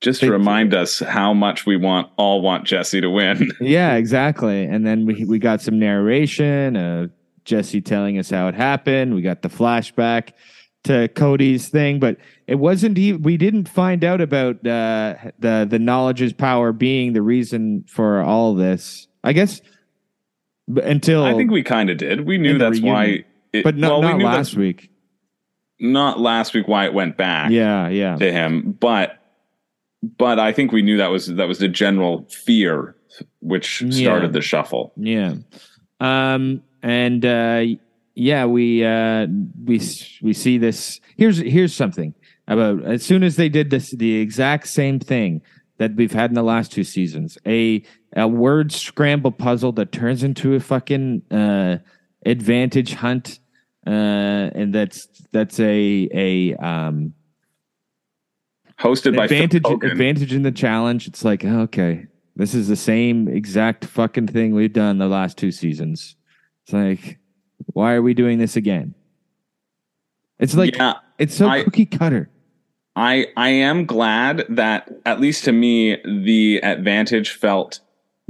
Just 0.00 0.20
to 0.20 0.30
remind 0.30 0.74
us 0.74 1.00
how 1.00 1.34
much 1.34 1.66
we 1.66 1.76
want 1.76 2.08
all 2.16 2.40
want 2.40 2.64
Jesse 2.64 3.00
to 3.00 3.10
win. 3.10 3.50
Yeah, 3.60 3.94
exactly. 3.96 4.62
And 4.64 4.86
then 4.86 5.06
we 5.06 5.24
we 5.24 5.38
got 5.40 5.60
some 5.60 5.78
narration 5.78 6.76
of 6.76 7.10
Jesse 7.44 7.80
telling 7.80 8.16
us 8.18 8.30
how 8.30 8.46
it 8.48 8.54
happened. 8.54 9.14
We 9.14 9.22
got 9.22 9.42
the 9.42 9.48
flashback 9.48 10.30
to 10.84 11.08
Cody's 11.08 11.68
thing, 11.68 11.98
but 11.98 12.16
it 12.46 12.54
wasn't. 12.56 12.96
e- 12.96 13.14
We 13.14 13.36
didn't 13.36 13.68
find 13.68 14.04
out 14.04 14.20
about 14.20 14.64
uh, 14.64 15.16
the 15.40 15.66
the 15.68 15.78
knowledge 15.80 16.22
is 16.22 16.32
power 16.32 16.72
being 16.72 17.12
the 17.12 17.22
reason 17.22 17.84
for 17.88 18.20
all 18.22 18.54
this. 18.54 19.08
I 19.24 19.32
guess 19.32 19.60
until 20.68 21.24
I 21.24 21.34
think 21.34 21.50
we 21.50 21.64
kind 21.64 21.90
of 21.90 21.96
did. 21.98 22.24
We 22.24 22.38
knew 22.38 22.56
that's 22.58 22.80
why. 22.80 23.24
It, 23.52 23.64
but 23.64 23.76
not, 23.76 23.88
well, 24.00 24.02
we 24.02 24.22
not 24.22 24.30
that- 24.30 24.36
last 24.36 24.54
week. 24.56 24.90
Not 25.80 26.20
last 26.20 26.54
week. 26.54 26.68
Why 26.68 26.84
it 26.86 26.94
went 26.94 27.16
back. 27.16 27.50
Yeah, 27.50 27.88
yeah. 27.88 28.16
to 28.16 28.32
him, 28.32 28.76
but 28.78 29.17
but 30.02 30.38
I 30.38 30.52
think 30.52 30.72
we 30.72 30.82
knew 30.82 30.96
that 30.98 31.08
was 31.10 31.26
that 31.26 31.48
was 31.48 31.58
the 31.58 31.68
general 31.68 32.26
fear 32.30 32.94
which 33.40 33.82
Yeah. 33.82 33.90
started 34.04 34.32
the 34.32 34.40
shuffle. 34.42 34.92
Yeah. 34.96 35.34
Um 36.00 36.62
and 36.82 37.24
uh 37.24 37.64
yeah, 38.14 38.46
we 38.46 38.84
uh 38.84 39.26
we 39.64 39.80
we 40.22 40.32
see 40.32 40.58
this 40.58 41.00
here's 41.16 41.38
here's 41.38 41.74
something 41.74 42.14
about 42.46 42.84
as 42.84 43.04
soon 43.04 43.22
as 43.22 43.36
they 43.36 43.48
did 43.48 43.70
this 43.70 43.90
the 43.90 44.16
exact 44.16 44.68
same 44.68 44.98
thing 45.00 45.42
that 45.78 45.94
we've 45.94 46.12
had 46.12 46.30
in 46.30 46.34
the 46.34 46.42
last 46.42 46.72
two 46.72 46.84
seasons. 46.84 47.38
A 47.46 47.82
a 48.16 48.26
word 48.28 48.72
scramble 48.72 49.32
puzzle 49.32 49.72
that 49.72 49.92
turns 49.92 50.22
into 50.22 50.54
a 50.54 50.60
fucking 50.60 51.22
uh 51.30 51.78
advantage 52.26 52.94
hunt 52.94 53.38
uh 53.86 53.90
and 53.90 54.74
that's 54.74 55.06
that's 55.32 55.58
a 55.60 56.08
a 56.12 56.54
um 56.56 57.14
Hosted 58.80 59.16
by 59.16 59.24
advantage 59.24 59.64
Hogan. 59.66 59.90
advantage 59.90 60.32
in 60.32 60.42
the 60.42 60.52
challenge. 60.52 61.06
It's 61.08 61.24
like 61.24 61.44
okay, 61.44 62.06
this 62.36 62.54
is 62.54 62.68
the 62.68 62.76
same 62.76 63.28
exact 63.28 63.84
fucking 63.84 64.28
thing 64.28 64.54
we've 64.54 64.72
done 64.72 64.98
the 64.98 65.08
last 65.08 65.36
two 65.36 65.50
seasons. 65.50 66.14
It's 66.64 66.72
like, 66.72 67.18
why 67.72 67.94
are 67.94 68.02
we 68.02 68.14
doing 68.14 68.38
this 68.38 68.56
again? 68.56 68.94
It's 70.38 70.54
like 70.54 70.76
yeah, 70.76 70.94
it's 71.18 71.34
so 71.34 71.48
I- 71.48 71.64
cookie 71.64 71.86
cutter. 71.86 72.30
I 72.94 73.26
I 73.36 73.50
am 73.50 73.84
glad 73.86 74.44
that 74.48 74.90
at 75.06 75.20
least 75.20 75.44
to 75.44 75.52
me 75.52 75.96
the 76.04 76.58
advantage 76.62 77.30
felt 77.30 77.80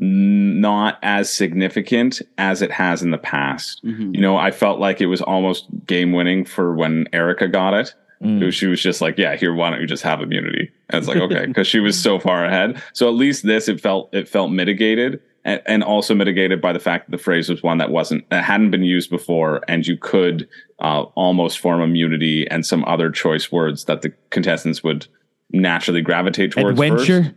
not 0.00 0.98
as 1.02 1.32
significant 1.32 2.22
as 2.38 2.62
it 2.62 2.70
has 2.70 3.02
in 3.02 3.10
the 3.10 3.18
past. 3.18 3.84
Mhm. 3.84 4.14
You 4.14 4.20
know, 4.20 4.36
I 4.36 4.50
felt 4.52 4.78
like 4.78 5.00
it 5.00 5.06
was 5.06 5.20
almost 5.20 5.66
game 5.86 6.12
winning 6.12 6.44
for 6.44 6.74
when 6.74 7.06
Erika 7.12 7.48
got 7.48 7.74
it. 7.74 7.94
Mm. 8.22 8.52
She 8.52 8.66
was 8.66 8.80
just 8.80 9.00
like, 9.00 9.16
"Yeah, 9.16 9.36
here, 9.36 9.54
why 9.54 9.70
don't 9.70 9.80
you 9.80 9.86
just 9.86 10.02
have 10.02 10.20
immunity?" 10.20 10.70
And 10.88 10.98
it's 10.98 11.06
like, 11.06 11.18
okay, 11.18 11.46
because 11.46 11.66
she 11.66 11.78
was 11.78 12.00
so 12.00 12.18
far 12.18 12.44
ahead. 12.44 12.82
So 12.92 13.08
at 13.08 13.14
least 13.14 13.46
this, 13.46 13.68
it 13.68 13.80
felt 13.80 14.12
it 14.12 14.28
felt 14.28 14.50
mitigated, 14.50 15.20
and, 15.44 15.62
and 15.66 15.84
also 15.84 16.14
mitigated 16.14 16.60
by 16.60 16.72
the 16.72 16.80
fact 16.80 17.06
that 17.06 17.16
the 17.16 17.22
phrase 17.22 17.48
was 17.48 17.62
one 17.62 17.78
that 17.78 17.90
wasn't 17.90 18.28
that 18.30 18.42
hadn't 18.42 18.72
been 18.72 18.82
used 18.82 19.08
before, 19.08 19.62
and 19.68 19.86
you 19.86 19.96
could 19.96 20.48
uh, 20.80 21.02
almost 21.14 21.60
form 21.60 21.80
immunity 21.80 22.48
and 22.50 22.66
some 22.66 22.84
other 22.86 23.10
choice 23.10 23.52
words 23.52 23.84
that 23.84 24.02
the 24.02 24.12
contestants 24.30 24.82
would 24.82 25.06
naturally 25.52 26.00
gravitate 26.00 26.50
towards. 26.50 26.78
Adventure, 26.80 27.22
first. 27.22 27.34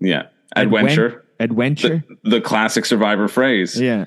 yeah, 0.00 0.22
adventure, 0.54 1.24
adventure. 1.40 2.04
the, 2.22 2.30
the 2.30 2.40
classic 2.40 2.84
Survivor 2.84 3.28
phrase. 3.28 3.80
yeah. 3.80 4.04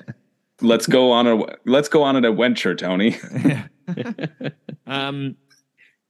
Let's 0.62 0.86
go 0.86 1.10
on 1.10 1.26
a 1.26 1.42
let's 1.64 1.88
go 1.88 2.02
on 2.02 2.16
an 2.16 2.24
adventure, 2.26 2.74
Tony. 2.74 3.18
Um, 4.86 5.36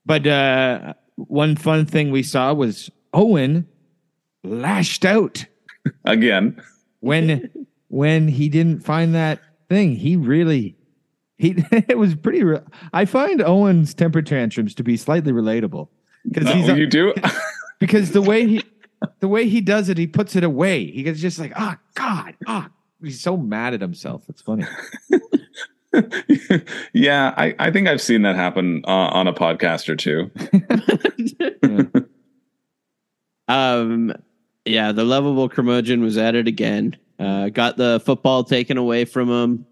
but 0.06 0.26
uh, 0.26 0.94
one 1.16 1.56
fun 1.56 1.86
thing 1.86 2.10
we 2.10 2.22
saw 2.22 2.52
was 2.54 2.90
Owen 3.12 3.66
lashed 4.44 5.04
out 5.04 5.44
Again, 6.04 6.60
when 7.00 7.50
when 7.88 8.28
he 8.28 8.48
didn't 8.48 8.80
find 8.84 9.14
that 9.14 9.40
thing. 9.68 9.96
He 9.96 10.16
really 10.16 10.76
he 11.38 11.54
it 11.72 11.96
was 11.98 12.14
pretty. 12.14 12.44
Re- 12.44 12.60
I 12.92 13.04
find 13.06 13.40
Owen's 13.42 13.94
temper 13.94 14.20
tantrums 14.22 14.74
to 14.76 14.82
be 14.82 14.96
slightly 14.96 15.32
relatable 15.32 15.88
because 16.30 16.48
Oh, 16.48 16.52
he's 16.52 16.68
you 16.68 16.86
do. 16.86 17.14
because 17.78 18.10
the 18.12 18.20
way 18.22 18.46
he 18.46 18.62
the 19.20 19.28
way 19.28 19.48
he 19.48 19.60
does 19.62 19.88
it, 19.88 19.96
he 19.96 20.06
puts 20.06 20.36
it 20.36 20.44
away. 20.44 20.84
He 20.90 21.02
gets 21.02 21.20
just 21.20 21.38
like, 21.38 21.52
oh 21.56 21.74
God, 21.94 22.34
ah. 22.46 22.68
He's 23.02 23.22
so 23.22 23.38
mad 23.38 23.72
at 23.72 23.80
himself. 23.80 24.24
It's 24.28 24.42
funny. 24.42 24.64
yeah, 26.92 27.34
I, 27.36 27.54
I 27.58 27.70
think 27.70 27.88
I've 27.88 28.00
seen 28.00 28.22
that 28.22 28.36
happen 28.36 28.82
uh, 28.86 28.90
on 28.90 29.26
a 29.26 29.32
podcast 29.32 29.88
or 29.88 29.96
two. 29.96 30.30
Um, 33.50 34.14
yeah, 34.64 34.92
the 34.92 35.04
lovable 35.04 35.48
curmudgeon 35.48 36.02
was 36.02 36.16
at 36.16 36.36
it 36.36 36.46
again. 36.46 36.96
Uh, 37.18 37.48
got 37.48 37.76
the 37.76 38.00
football 38.04 38.44
taken 38.44 38.78
away 38.78 39.04
from 39.04 39.28
him. 39.28 39.66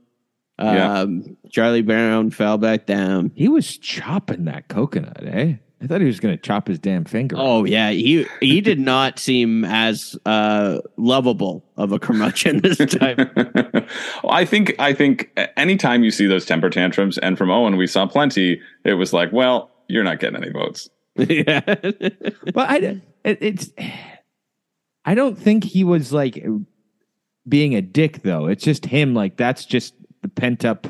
Yeah. 0.60 1.00
Um, 1.00 1.36
Charlie 1.50 1.82
Brown 1.82 2.30
fell 2.30 2.58
back 2.58 2.86
down. 2.86 3.30
He 3.36 3.46
was 3.46 3.78
chopping 3.78 4.46
that 4.46 4.66
coconut, 4.66 5.22
eh? 5.24 5.54
I 5.80 5.86
thought 5.86 6.00
he 6.00 6.06
was 6.06 6.18
going 6.18 6.36
to 6.36 6.42
chop 6.42 6.66
his 6.66 6.78
damn 6.78 7.04
finger. 7.04 7.36
Oh 7.38 7.64
yeah, 7.64 7.90
he 7.90 8.26
he 8.40 8.60
did 8.60 8.80
not 8.80 9.18
seem 9.18 9.64
as 9.64 10.16
uh, 10.26 10.80
lovable 10.96 11.64
of 11.76 11.92
a 11.92 11.98
curmudgeon 11.98 12.60
this 12.62 12.78
time. 12.78 13.30
well, 13.34 14.32
I 14.32 14.44
think 14.44 14.74
I 14.78 14.92
think 14.92 15.30
anytime 15.56 16.02
you 16.02 16.10
see 16.10 16.26
those 16.26 16.44
temper 16.44 16.70
tantrums, 16.70 17.16
and 17.18 17.38
from 17.38 17.50
Owen 17.50 17.76
we 17.76 17.86
saw 17.86 18.06
plenty, 18.06 18.60
it 18.84 18.94
was 18.94 19.12
like, 19.12 19.32
well, 19.32 19.70
you're 19.88 20.04
not 20.04 20.18
getting 20.18 20.42
any 20.42 20.50
votes. 20.50 20.90
yeah, 21.16 21.60
but 21.60 22.70
I 22.70 23.00
it, 23.24 23.38
it's 23.40 23.70
I 25.04 25.14
don't 25.14 25.38
think 25.38 25.64
he 25.64 25.84
was 25.84 26.12
like 26.12 26.44
being 27.48 27.74
a 27.74 27.82
dick 27.82 28.22
though. 28.22 28.46
It's 28.46 28.64
just 28.64 28.84
him 28.84 29.14
like 29.14 29.36
that's 29.36 29.64
just 29.64 29.94
the 30.22 30.28
pent 30.28 30.64
up 30.64 30.88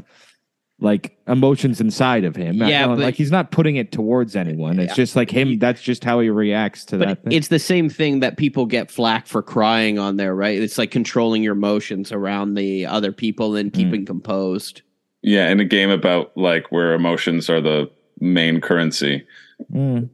like 0.81 1.17
emotions 1.27 1.81
inside 1.81 2.25
of 2.25 2.37
him. 2.37 2.55
Yeah, 2.57 2.87
but- 2.87 2.99
like 2.99 3.15
he's 3.15 3.31
not 3.33 3.51
putting 3.51 3.77
it 3.77 3.91
towards 3.91 4.37
anyone. 4.37 4.79
It's 4.79 4.95
just 4.95 5.17
like 5.17 5.31
him. 5.31 5.59
That's 5.59 5.83
just 5.83 6.05
how 6.05 6.21
he 6.21 6.31
reacts 6.31 6.85
to 6.87 6.99
but 6.99 7.09
that. 7.09 7.25
Thing. 7.25 7.33
it's 7.33 7.49
the 7.49 7.59
same 7.59 7.89
thing 7.89 8.21
that 8.21 8.37
people 8.37 8.67
get 8.67 8.91
flack 8.91 9.27
for 9.27 9.43
crying 9.43 9.99
on 9.99 10.17
there, 10.17 10.35
right? 10.35 10.61
It's 10.61 10.79
like 10.79 10.91
controlling 10.91 11.43
your 11.43 11.55
emotions 11.55 12.13
around 12.13 12.55
the 12.55 12.87
other 12.87 13.13
people 13.13 13.57
and 13.57 13.73
keeping 13.73 14.07
composed. 14.07 14.83
Yeah, 15.23 15.49
in 15.51 15.59
a 15.59 15.65
game 15.65 15.91
about 15.91 16.37
like 16.37 16.71
where 16.71 16.95
emotions 16.95 17.51
are 17.51 17.61
the 17.61 17.91
main 18.21 18.61
currency. 18.61 19.27
Mm. 19.73 20.11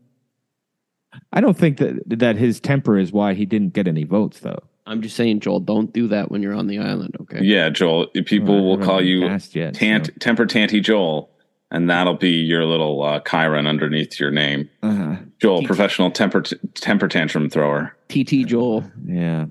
I 1.33 1.41
don't 1.41 1.57
think 1.57 1.77
that 1.79 2.03
that 2.07 2.37
his 2.37 2.59
temper 2.59 2.99
is 2.99 3.13
why 3.13 3.35
he 3.35 3.45
didn't 3.45 3.75
get 3.75 3.87
any 3.87 4.05
votes 4.05 4.41
though. 4.41 4.63
I'm 4.87 5.01
just 5.03 5.17
saying, 5.17 5.41
Joel, 5.41 5.61
don't 5.61 5.93
do 5.93 6.09
that 6.09 6.31
when 6.31 6.43
you're 6.43 6.55
on 6.55 6.67
the 6.67 6.79
island, 6.79 7.17
okay? 7.23 7.41
Yeah, 7.43 7.71
Joel. 7.71 8.07
People 8.27 8.57
I 8.59 8.61
will 8.61 8.79
call 8.79 9.03
you 9.03 9.23
cast 9.29 9.55
yet, 9.55 9.75
tant, 9.75 10.07
so. 10.07 10.13
temper 10.21 10.45
tanty 10.47 10.81
Joel, 10.81 11.31
and 11.71 11.89
that'll 11.89 12.17
be 12.17 12.31
your 12.33 12.65
little 12.65 13.03
uh, 13.03 13.21
Chiron 13.21 13.67
underneath 13.67 14.21
your 14.21 14.31
name. 14.31 14.69
Uh-huh. 14.83 15.17
Joel, 15.41 15.63
professional 15.65 16.11
temper 16.11 16.43
temper 16.43 17.09
tantrum 17.09 17.49
thrower. 17.49 17.97
TT 18.09 18.47
Joel. 18.47 18.85
Yeah. 19.07 19.47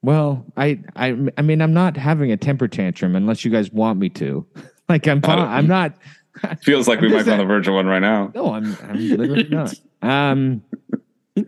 Well, 0.00 0.46
I, 0.56 0.78
I, 0.96 1.16
I 1.36 1.42
mean, 1.42 1.60
I'm 1.60 1.74
not 1.74 1.96
having 1.96 2.30
a 2.32 2.36
temper 2.36 2.68
tantrum 2.68 3.16
unless 3.16 3.44
you 3.44 3.50
guys 3.50 3.70
want 3.72 3.98
me 3.98 4.08
to. 4.10 4.46
Like, 4.88 5.06
I'm, 5.06 5.18
I 5.24 5.36
don't- 5.36 5.48
I'm 5.48 5.66
not. 5.66 5.92
Feels 6.62 6.88
like 6.88 6.98
we 7.02 7.08
I'm 7.08 7.12
might 7.12 7.26
be 7.26 7.30
on 7.32 7.36
the 7.36 7.44
verge 7.44 7.68
of 7.68 7.74
one 7.74 7.84
right 7.84 7.98
now. 7.98 8.32
No, 8.34 8.54
I'm, 8.54 8.74
I'm 8.84 8.96
literally 8.96 9.46
not. 9.50 9.74
Um, 10.00 10.62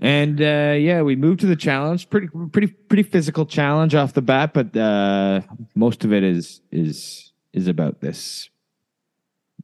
and 0.00 0.40
uh, 0.40 0.74
yeah, 0.78 1.02
we 1.02 1.14
moved 1.14 1.40
to 1.40 1.46
the 1.46 1.56
challenge. 1.56 2.08
Pretty, 2.08 2.28
pretty, 2.50 2.68
pretty 2.68 3.02
physical 3.02 3.44
challenge 3.44 3.94
off 3.94 4.14
the 4.14 4.22
bat, 4.22 4.54
but 4.54 4.74
uh, 4.76 5.42
most 5.74 6.04
of 6.04 6.12
it 6.12 6.24
is 6.24 6.62
is 6.72 7.32
is 7.52 7.68
about 7.68 8.00
this 8.00 8.48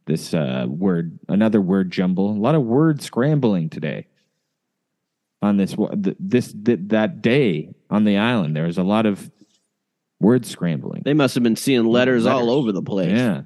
this 0.04 0.34
uh, 0.34 0.66
word, 0.68 1.18
another 1.28 1.60
word 1.60 1.90
jumble. 1.90 2.30
A 2.30 2.32
lot 2.32 2.54
of 2.54 2.62
word 2.62 3.02
scrambling 3.02 3.70
today 3.70 4.06
on 5.40 5.56
this 5.56 5.74
wa- 5.74 5.90
th- 5.90 6.16
this 6.20 6.52
that 6.54 7.22
day 7.22 7.74
on 7.88 8.04
the 8.04 8.18
island. 8.18 8.54
There 8.54 8.66
was 8.66 8.78
a 8.78 8.84
lot 8.84 9.06
of 9.06 9.30
word 10.20 10.44
scrambling. 10.44 11.02
They 11.04 11.14
must 11.14 11.34
have 11.34 11.42
been 11.42 11.56
seeing 11.56 11.84
letters, 11.86 12.26
all 12.26 12.50
over 12.50 12.72
the 12.72 12.82
place. 12.82 13.10
Yeah. 13.10 13.42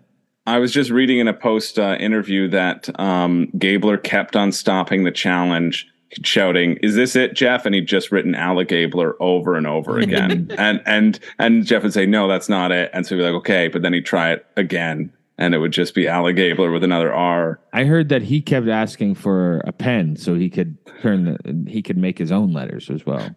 I 0.47 0.59
was 0.59 0.73
just 0.73 0.91
reading 0.91 1.19
in 1.19 1.29
a 1.29 1.35
post 1.35 1.79
uh, 1.79 1.97
interview 2.01 2.49
that 2.49 2.89
um, 2.99 3.51
Gabler 3.57 3.97
kept 3.97 4.35
on 4.35 4.51
stopping 4.51 5.05
the 5.05 5.13
challenge 5.13 5.87
shouting, 6.23 6.77
"Is 6.83 6.95
this 6.95 7.17
it, 7.17 7.35
Jeff?" 7.35 7.67
And 7.67 7.75
he'd 7.75 7.87
just 7.87 8.11
written 8.13 8.35
Alec 8.35 8.69
Gabler 8.69 9.15
over 9.21 9.57
and 9.57 9.67
over 9.67 9.99
again, 9.99 10.51
and 10.59 10.83
and 10.87 11.19
and 11.39 11.67
Jeff 11.67 11.83
would 11.83 11.93
say, 11.93 12.07
"No, 12.07 12.29
that's 12.29 12.49
not 12.49 12.73
it," 12.73 12.91
and 12.93 13.07
so 13.07 13.15
he'd 13.15 13.23
be 13.23 13.27
like, 13.27 13.35
"Okay," 13.35 13.69
but 13.69 13.83
then 13.83 13.93
he'd 13.93 14.07
try 14.07 14.33
it 14.33 14.47
again, 14.57 15.13
and 15.39 15.55
it 15.55 15.59
would 15.59 15.73
just 15.73 15.95
be 15.95 16.09
Alec 16.09 16.37
Gabler 16.37 16.71
with 16.71 16.85
another 16.85 17.13
R. 17.13 17.61
I 17.73 17.85
heard 17.85 18.09
that 18.11 18.23
he 18.23 18.41
kept 18.41 18.69
asking 18.69 19.15
for 19.15 19.59
a 19.67 19.73
pen 19.73 20.17
so 20.17 20.35
he 20.35 20.51
could 20.51 20.77
turn 21.01 21.25
the, 21.25 21.71
he 21.71 21.83
could 21.83 21.97
make 21.97 22.19
his 22.19 22.33
own 22.33 22.53
letters 22.53 22.91
as 22.91 23.07
well. 23.07 23.31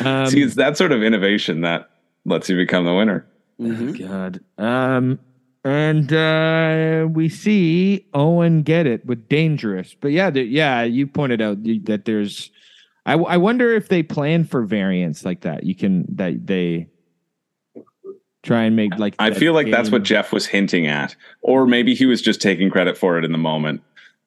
um, 0.00 0.26
See, 0.26 0.42
it's 0.42 0.54
that 0.54 0.76
sort 0.76 0.92
of 0.92 1.02
innovation 1.02 1.60
that 1.62 1.90
lets 2.24 2.48
you 2.48 2.56
become 2.56 2.84
the 2.84 2.94
winner. 2.94 3.26
God. 3.58 4.40
Um, 4.58 5.18
and 5.66 6.12
uh, 6.12 7.08
we 7.08 7.28
see 7.28 8.06
Owen 8.14 8.62
get 8.62 8.86
it 8.86 9.04
with 9.04 9.28
dangerous, 9.28 9.96
but 10.00 10.12
yeah, 10.12 10.30
there, 10.30 10.44
yeah, 10.44 10.84
you 10.84 11.08
pointed 11.08 11.42
out 11.42 11.58
that 11.86 12.04
there's. 12.04 12.52
I, 13.04 13.14
I 13.14 13.36
wonder 13.36 13.74
if 13.74 13.88
they 13.88 14.04
plan 14.04 14.44
for 14.44 14.62
variants 14.62 15.24
like 15.24 15.40
that. 15.40 15.64
You 15.64 15.74
can 15.74 16.06
that 16.16 16.46
they 16.46 16.86
try 18.44 18.62
and 18.62 18.76
make 18.76 18.96
like. 18.96 19.16
I 19.18 19.32
feel 19.32 19.54
like 19.54 19.68
that's 19.68 19.90
what 19.90 20.04
Jeff 20.04 20.32
was 20.32 20.46
hinting 20.46 20.86
at, 20.86 21.16
or 21.42 21.66
maybe 21.66 21.96
he 21.96 22.06
was 22.06 22.22
just 22.22 22.40
taking 22.40 22.70
credit 22.70 22.96
for 22.96 23.18
it 23.18 23.24
in 23.24 23.32
the 23.32 23.38
moment, 23.38 23.82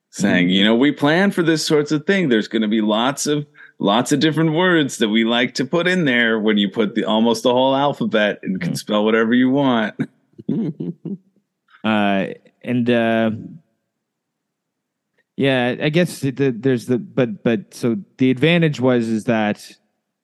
saying, 0.10 0.48
Mm-hmm. 0.48 0.54
"You 0.54 0.64
know, 0.66 0.76
we 0.76 0.92
plan 0.92 1.32
for 1.32 1.42
this 1.42 1.66
sorts 1.66 1.94
of 1.94 2.06
thing. 2.06 2.28
There's 2.28 2.50
going 2.50 2.64
to 2.64 2.68
be 2.68 2.82
lots 2.82 3.28
of 3.28 3.46
lots 3.80 4.12
of 4.12 4.20
different 4.20 4.52
words 4.52 4.98
that 4.98 5.08
we 5.08 5.24
like 5.24 5.54
to 5.54 5.64
put 5.64 5.88
in 5.88 6.04
there 6.04 6.38
when 6.38 6.58
you 6.58 6.70
put 6.70 6.96
the 6.96 7.06
almost 7.06 7.44
the 7.44 7.54
whole 7.54 7.76
alphabet 7.78 8.40
and 8.44 8.56
Mm-hmm. 8.60 8.66
can 8.68 8.76
spell 8.76 9.06
whatever 9.06 9.34
you 9.34 9.50
want." 9.50 9.96
uh 11.84 12.27
and 12.63 12.89
uh 12.89 13.32
yeah 15.36 15.75
i 15.82 15.89
guess 15.89 16.19
the, 16.19 16.32
the, 16.32 16.51
there's 16.51 16.86
the 16.88 16.97
but 16.97 17.43
but 17.43 17.73
so 17.73 17.97
the 18.17 18.32
advantage 18.32 18.80
was 18.80 19.07
is 19.07 19.25
that 19.25 19.71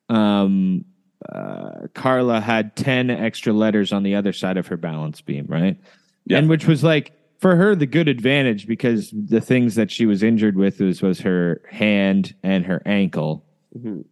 um 0.09 0.83
uh 1.31 1.87
karla 1.93 2.39
had 2.39 2.75
10 2.75 3.09
extra 3.09 3.53
letters 3.53 3.91
on 3.93 4.03
the 4.03 4.15
other 4.15 4.33
side 4.33 4.57
of 4.57 4.67
her 4.67 4.77
balance 4.77 5.21
beam 5.21 5.45
right? 5.47 5.79
Yeah. 6.25 6.39
and 6.39 6.49
which 6.49 6.67
was 6.67 6.83
like 6.83 7.13
for 7.39 7.55
her 7.55 7.75
the 7.75 7.85
good 7.85 8.07
advantage 8.07 8.65
because 8.67 9.11
the 9.11 9.41
things 9.41 9.75
that 9.75 9.91
she 9.91 10.05
was 10.05 10.23
injured 10.23 10.55
with 10.55 10.79
was 10.79 11.01
was 11.01 11.19
her 11.19 11.61
hand 11.69 12.33
and 12.43 12.65
her 12.65 12.81
ankle. 12.85 13.45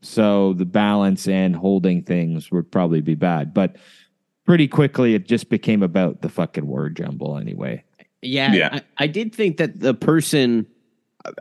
So 0.01 0.53
the 0.53 0.65
balance 0.65 1.27
and 1.27 1.55
holding 1.55 2.03
things 2.03 2.51
would 2.51 2.69
probably 2.69 2.99
be 2.99 3.15
bad. 3.15 3.53
But 3.53 3.77
pretty 4.45 4.67
quickly 4.67 5.13
it 5.15 5.27
just 5.27 5.49
became 5.49 5.81
about 5.83 6.21
the 6.21 6.29
fucking 6.29 6.67
word 6.67 6.95
jumble 6.97 7.37
anyway 7.37 7.83
Yeah, 8.21 8.53
Yeah. 8.53 8.69
I, 8.73 9.03
I 9.03 9.07
did 9.07 9.33
think 9.33 9.57
that 9.57 9.79
the 9.79 9.93
person. 9.93 10.67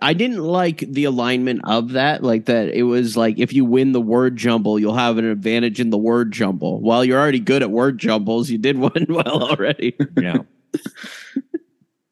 I 0.01 0.13
didn't 0.15 0.39
like 0.39 0.79
the 0.79 1.03
alignment 1.07 1.63
of 1.65 1.91
that. 1.93 2.23
Like 2.23 2.45
that, 2.47 2.69
it 2.69 2.85
was 2.85 3.17
like 3.17 3.41
if 3.41 3.53
you 3.53 3.65
win 3.65 3.91
the 3.91 4.01
word 4.01 4.37
jumble, 4.37 4.79
you'll 4.79 4.95
have 4.95 5.19
an 5.19 5.25
advantage 5.25 5.81
in 5.81 5.91
the 5.91 5.99
word 5.99 6.31
jumble. 6.31 6.81
While 6.81 7.05
you're 7.05 7.19
already 7.19 7.41
good 7.41 7.63
at 7.63 7.71
word 7.73 7.99
jumbles, 7.99 8.49
you 8.49 8.59
did 8.59 8.79
one 8.91 9.07
well 9.09 9.43
already. 9.43 9.97
yeah 10.21 10.39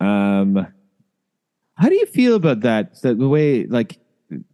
um 0.00 0.66
how 1.74 1.88
do 1.88 1.94
you 1.94 2.06
feel 2.06 2.34
about 2.34 2.60
that 2.60 3.00
that 3.02 3.18
the 3.18 3.28
way 3.28 3.66
like 3.66 3.98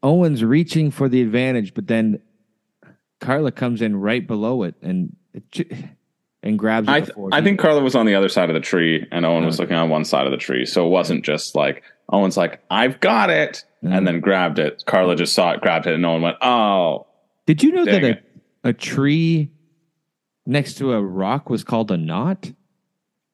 owen's 0.03 0.43
reaching 0.45 0.91
for 0.91 1.09
the 1.09 1.21
advantage 1.23 1.75
but 1.75 1.87
then 1.87 2.21
karla 3.21 3.51
comes 3.53 3.83
in 3.83 3.97
right 3.97 4.27
below 4.27 4.63
it 4.63 4.75
and 4.83 5.15
it 5.35 5.51
ju- 5.51 5.69
and 6.47 6.59
grabs 6.59 6.89
it 6.89 6.93
I 6.93 7.01
before 7.01 7.31
I 7.33 7.43
think 7.43 7.59
Karla 7.59 7.83
was 7.83 7.95
on 7.95 8.07
the 8.07 8.15
other 8.15 8.29
side 8.29 8.49
of 8.51 8.55
the 8.55 8.61
tree, 8.61 9.07
and 9.11 9.27
Owen 9.27 9.45
was 9.45 9.59
looking 9.59 9.77
on 9.77 9.89
one 9.91 10.05
side 10.05 10.27
of 10.27 10.31
the 10.31 10.37
tree, 10.39 10.65
so 10.67 10.87
it 10.87 10.91
wasn't 10.91 11.25
just 11.25 11.55
like 11.55 11.83
Owen's 12.13 12.37
like, 12.37 12.61
"I've 12.71 13.01
got 13.01 13.31
it," 13.31 13.65
Mhm. 13.85 13.97
and 13.97 14.07
then 14.07 14.21
grabbed 14.21 14.59
it. 14.59 14.83
Karla 14.87 15.17
just 15.17 15.35
saw 15.35 15.53
it, 15.53 15.61
grabbed 15.61 15.87
it, 15.87 15.95
and 15.95 16.07
Owen 16.07 16.23
went, 16.23 16.37
"Oh." 16.41 17.07
did 17.47 17.63
you 17.63 17.71
know 17.73 17.85
that 17.85 18.03
it. 18.03 18.25
a, 18.65 18.69
a 18.71 18.73
tree 18.73 19.51
next 20.47 20.75
to 20.79 20.93
a 20.93 21.01
rock 21.03 21.49
was 21.51 21.63
called 21.65 21.91
a 21.93 21.97
knot 21.97 22.53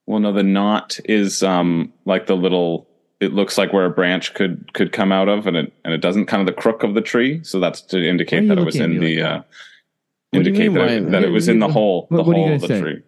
Well, 0.07 0.21
no, 0.21 0.33
the 0.33 0.43
knot 0.43 0.99
is 1.05 1.43
um 1.43 1.93
like 2.05 2.27
the 2.27 2.37
little. 2.37 2.89
It 3.21 3.33
looks 3.33 3.57
like 3.57 3.73
where 3.73 3.85
a 3.87 3.91
branch 3.91 4.35
could 4.35 4.73
could 4.75 4.91
come 4.91 5.13
out 5.13 5.29
of, 5.29 5.47
and 5.47 5.57
it 5.57 5.73
and 5.85 5.95
it 5.95 6.01
doesn't 6.01 6.27
kind 6.27 6.41
of 6.41 6.47
the 6.47 6.61
crook 6.61 6.83
of 6.83 6.95
the 6.95 7.01
tree. 7.01 7.41
So 7.45 7.61
that's 7.61 7.81
to 7.83 7.99
indicate 8.05 8.49
that 8.49 8.59
it 8.59 8.65
was 8.65 8.77
in 8.77 8.99
the. 8.99 9.23
like 9.23 9.25
uh 9.25 9.35
that? 9.37 9.37
What 9.37 9.45
do 9.45 9.49
you 9.49 9.51
Indicate 10.33 10.68
that, 10.72 10.80
why- 10.80 11.01
that 11.11 11.22
it 11.24 11.28
was 11.30 11.49
in 11.49 11.59
the 11.59 11.68
hole, 11.68 12.07
the 12.11 12.16
What- 12.18 12.26
what 12.26 12.37
are 12.37 12.39
you 12.41 12.45
hole 12.47 12.55
of 12.55 12.61
the 12.62 12.68
say? 12.68 12.80
tree. 12.80 13.03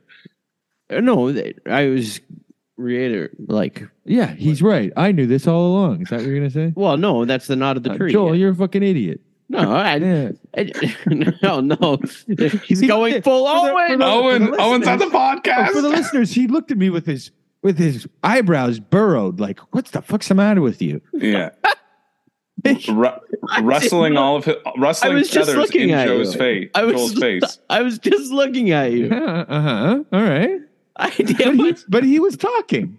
Uh, 0.90 1.00
no, 1.00 1.34
I 1.66 1.86
was 1.88 2.20
reiter 2.76 3.30
like. 3.46 3.86
yeah 4.04 4.34
he's 4.34 4.60
right 4.60 4.92
i 4.96 5.12
knew 5.12 5.26
this 5.28 5.46
all 5.46 5.64
along 5.68 6.02
is 6.02 6.08
that 6.08 6.16
what 6.16 6.26
you're 6.26 6.34
gonna 6.36 6.50
say 6.50 6.72
Well, 6.74 6.96
no, 6.96 7.24
that's 7.24 7.46
the 7.46 7.54
knot 7.54 7.76
of 7.76 7.84
the 7.84 7.92
Uh, 7.92 7.96
tree. 7.96 8.10
joel 8.12 8.34
you're 8.34 8.50
a 8.50 8.54
fucking 8.54 8.82
idiot 8.82 9.20
no, 9.48 9.72
I, 9.72 9.94
yeah. 9.98 10.30
I- 10.56 10.72
no, 11.42 11.60
no. 11.60 11.98
He's 12.66 12.80
He- 12.80 12.86
going 12.88 13.22
full 13.22 13.44
the- 13.44 13.50
Owen. 13.72 13.98
the- 14.00 14.04
Owen, 14.04 14.54
Owen's 14.58 14.88
on 14.88 14.98
the 14.98 15.04
podcast. 15.06 15.68
Oh, 15.68 15.72
for 15.74 15.82
the 15.82 15.88
listeners, 15.90 16.32
he 16.32 16.46
looked 16.48 16.70
at 16.72 16.78
me 16.78 16.90
with 16.90 17.06
his 17.06 17.30
with 17.62 17.78
his 17.78 18.08
eyebrows 18.24 18.80
burrowed, 18.80 19.38
like, 19.40 19.60
"What's 19.72 19.90
the 19.92 20.00
fuck's 20.02 20.28
the 20.28 20.34
matter 20.34 20.60
with 20.62 20.80
you?" 20.82 21.00
Yeah. 21.12 21.50
Ru- 22.88 23.08
rustling 23.62 24.16
all 24.16 24.36
of 24.36 24.44
his, 24.44 24.56
I 24.64 24.72
rustling 24.78 25.24
feathers 25.24 25.70
in 25.72 25.90
at 25.90 26.06
Joe's 26.06 26.32
you. 26.34 26.38
face. 26.38 26.70
I 26.74 26.84
was, 26.84 26.94
Joel's 26.94 27.14
face. 27.18 27.58
I 27.68 27.82
was 27.82 27.98
just 27.98 28.32
looking 28.32 28.70
at 28.70 28.92
you. 28.92 29.08
uh 29.12 29.44
huh. 29.48 30.04
All 30.12 30.22
right, 30.22 30.60
I 30.96 31.08
but 31.10 31.16
did. 31.26 31.54
he, 31.56 31.74
but 31.88 32.04
he 32.04 32.20
was 32.20 32.36
talking. 32.36 32.98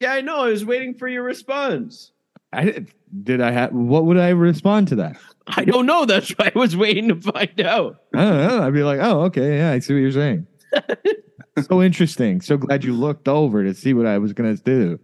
Yeah, 0.00 0.12
I 0.12 0.20
know. 0.22 0.38
I 0.44 0.48
was 0.48 0.64
waiting 0.64 0.94
for 0.94 1.08
your 1.08 1.22
response. 1.22 2.10
I 2.52 2.64
did- 2.64 2.90
did. 3.22 3.40
I 3.40 3.50
have. 3.52 3.72
What 3.72 4.06
would 4.06 4.18
I 4.18 4.30
respond 4.30 4.88
to 4.88 4.96
that? 4.96 5.16
I 5.46 5.64
don't 5.66 5.84
know. 5.86 6.04
That's 6.06 6.30
why 6.30 6.50
I 6.54 6.58
was 6.58 6.74
waiting 6.76 7.08
to 7.08 7.16
find 7.20 7.60
out. 7.60 8.00
I 8.14 8.24
don't 8.24 8.48
know. 8.48 8.62
I'd 8.62 8.72
be 8.72 8.82
like, 8.82 8.98
"Oh, 9.02 9.22
okay, 9.24 9.58
yeah, 9.58 9.72
I 9.72 9.78
see 9.80 9.92
what 9.92 10.00
you're 10.00 10.10
saying." 10.12 10.46
so 11.68 11.82
interesting. 11.82 12.40
So 12.40 12.56
glad 12.56 12.82
you 12.82 12.94
looked 12.94 13.28
over 13.28 13.62
to 13.62 13.74
see 13.74 13.92
what 13.94 14.06
I 14.06 14.18
was 14.18 14.32
gonna 14.32 14.56
do. 14.56 14.98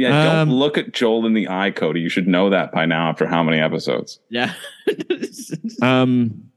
Yeah, 0.00 0.40
Um, 0.40 0.48
don't 0.48 0.58
look 0.58 0.78
at 0.78 0.92
Joel 0.92 1.26
in 1.26 1.34
the 1.34 1.48
eye, 1.48 1.70
Cody. 1.70 2.00
You 2.00 2.08
should 2.08 2.26
know 2.28 2.50
that 2.50 2.72
by 2.72 2.86
now 2.86 3.08
after 3.10 3.26
how 3.26 3.42
many 3.42 3.58
episodes. 3.60 4.18
Yeah. 4.30 4.52
Um, 5.82 6.50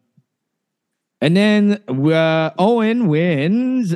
and 1.22 1.38
then 1.38 1.82
uh, 1.88 2.50
Owen 2.58 3.08
wins 3.08 3.96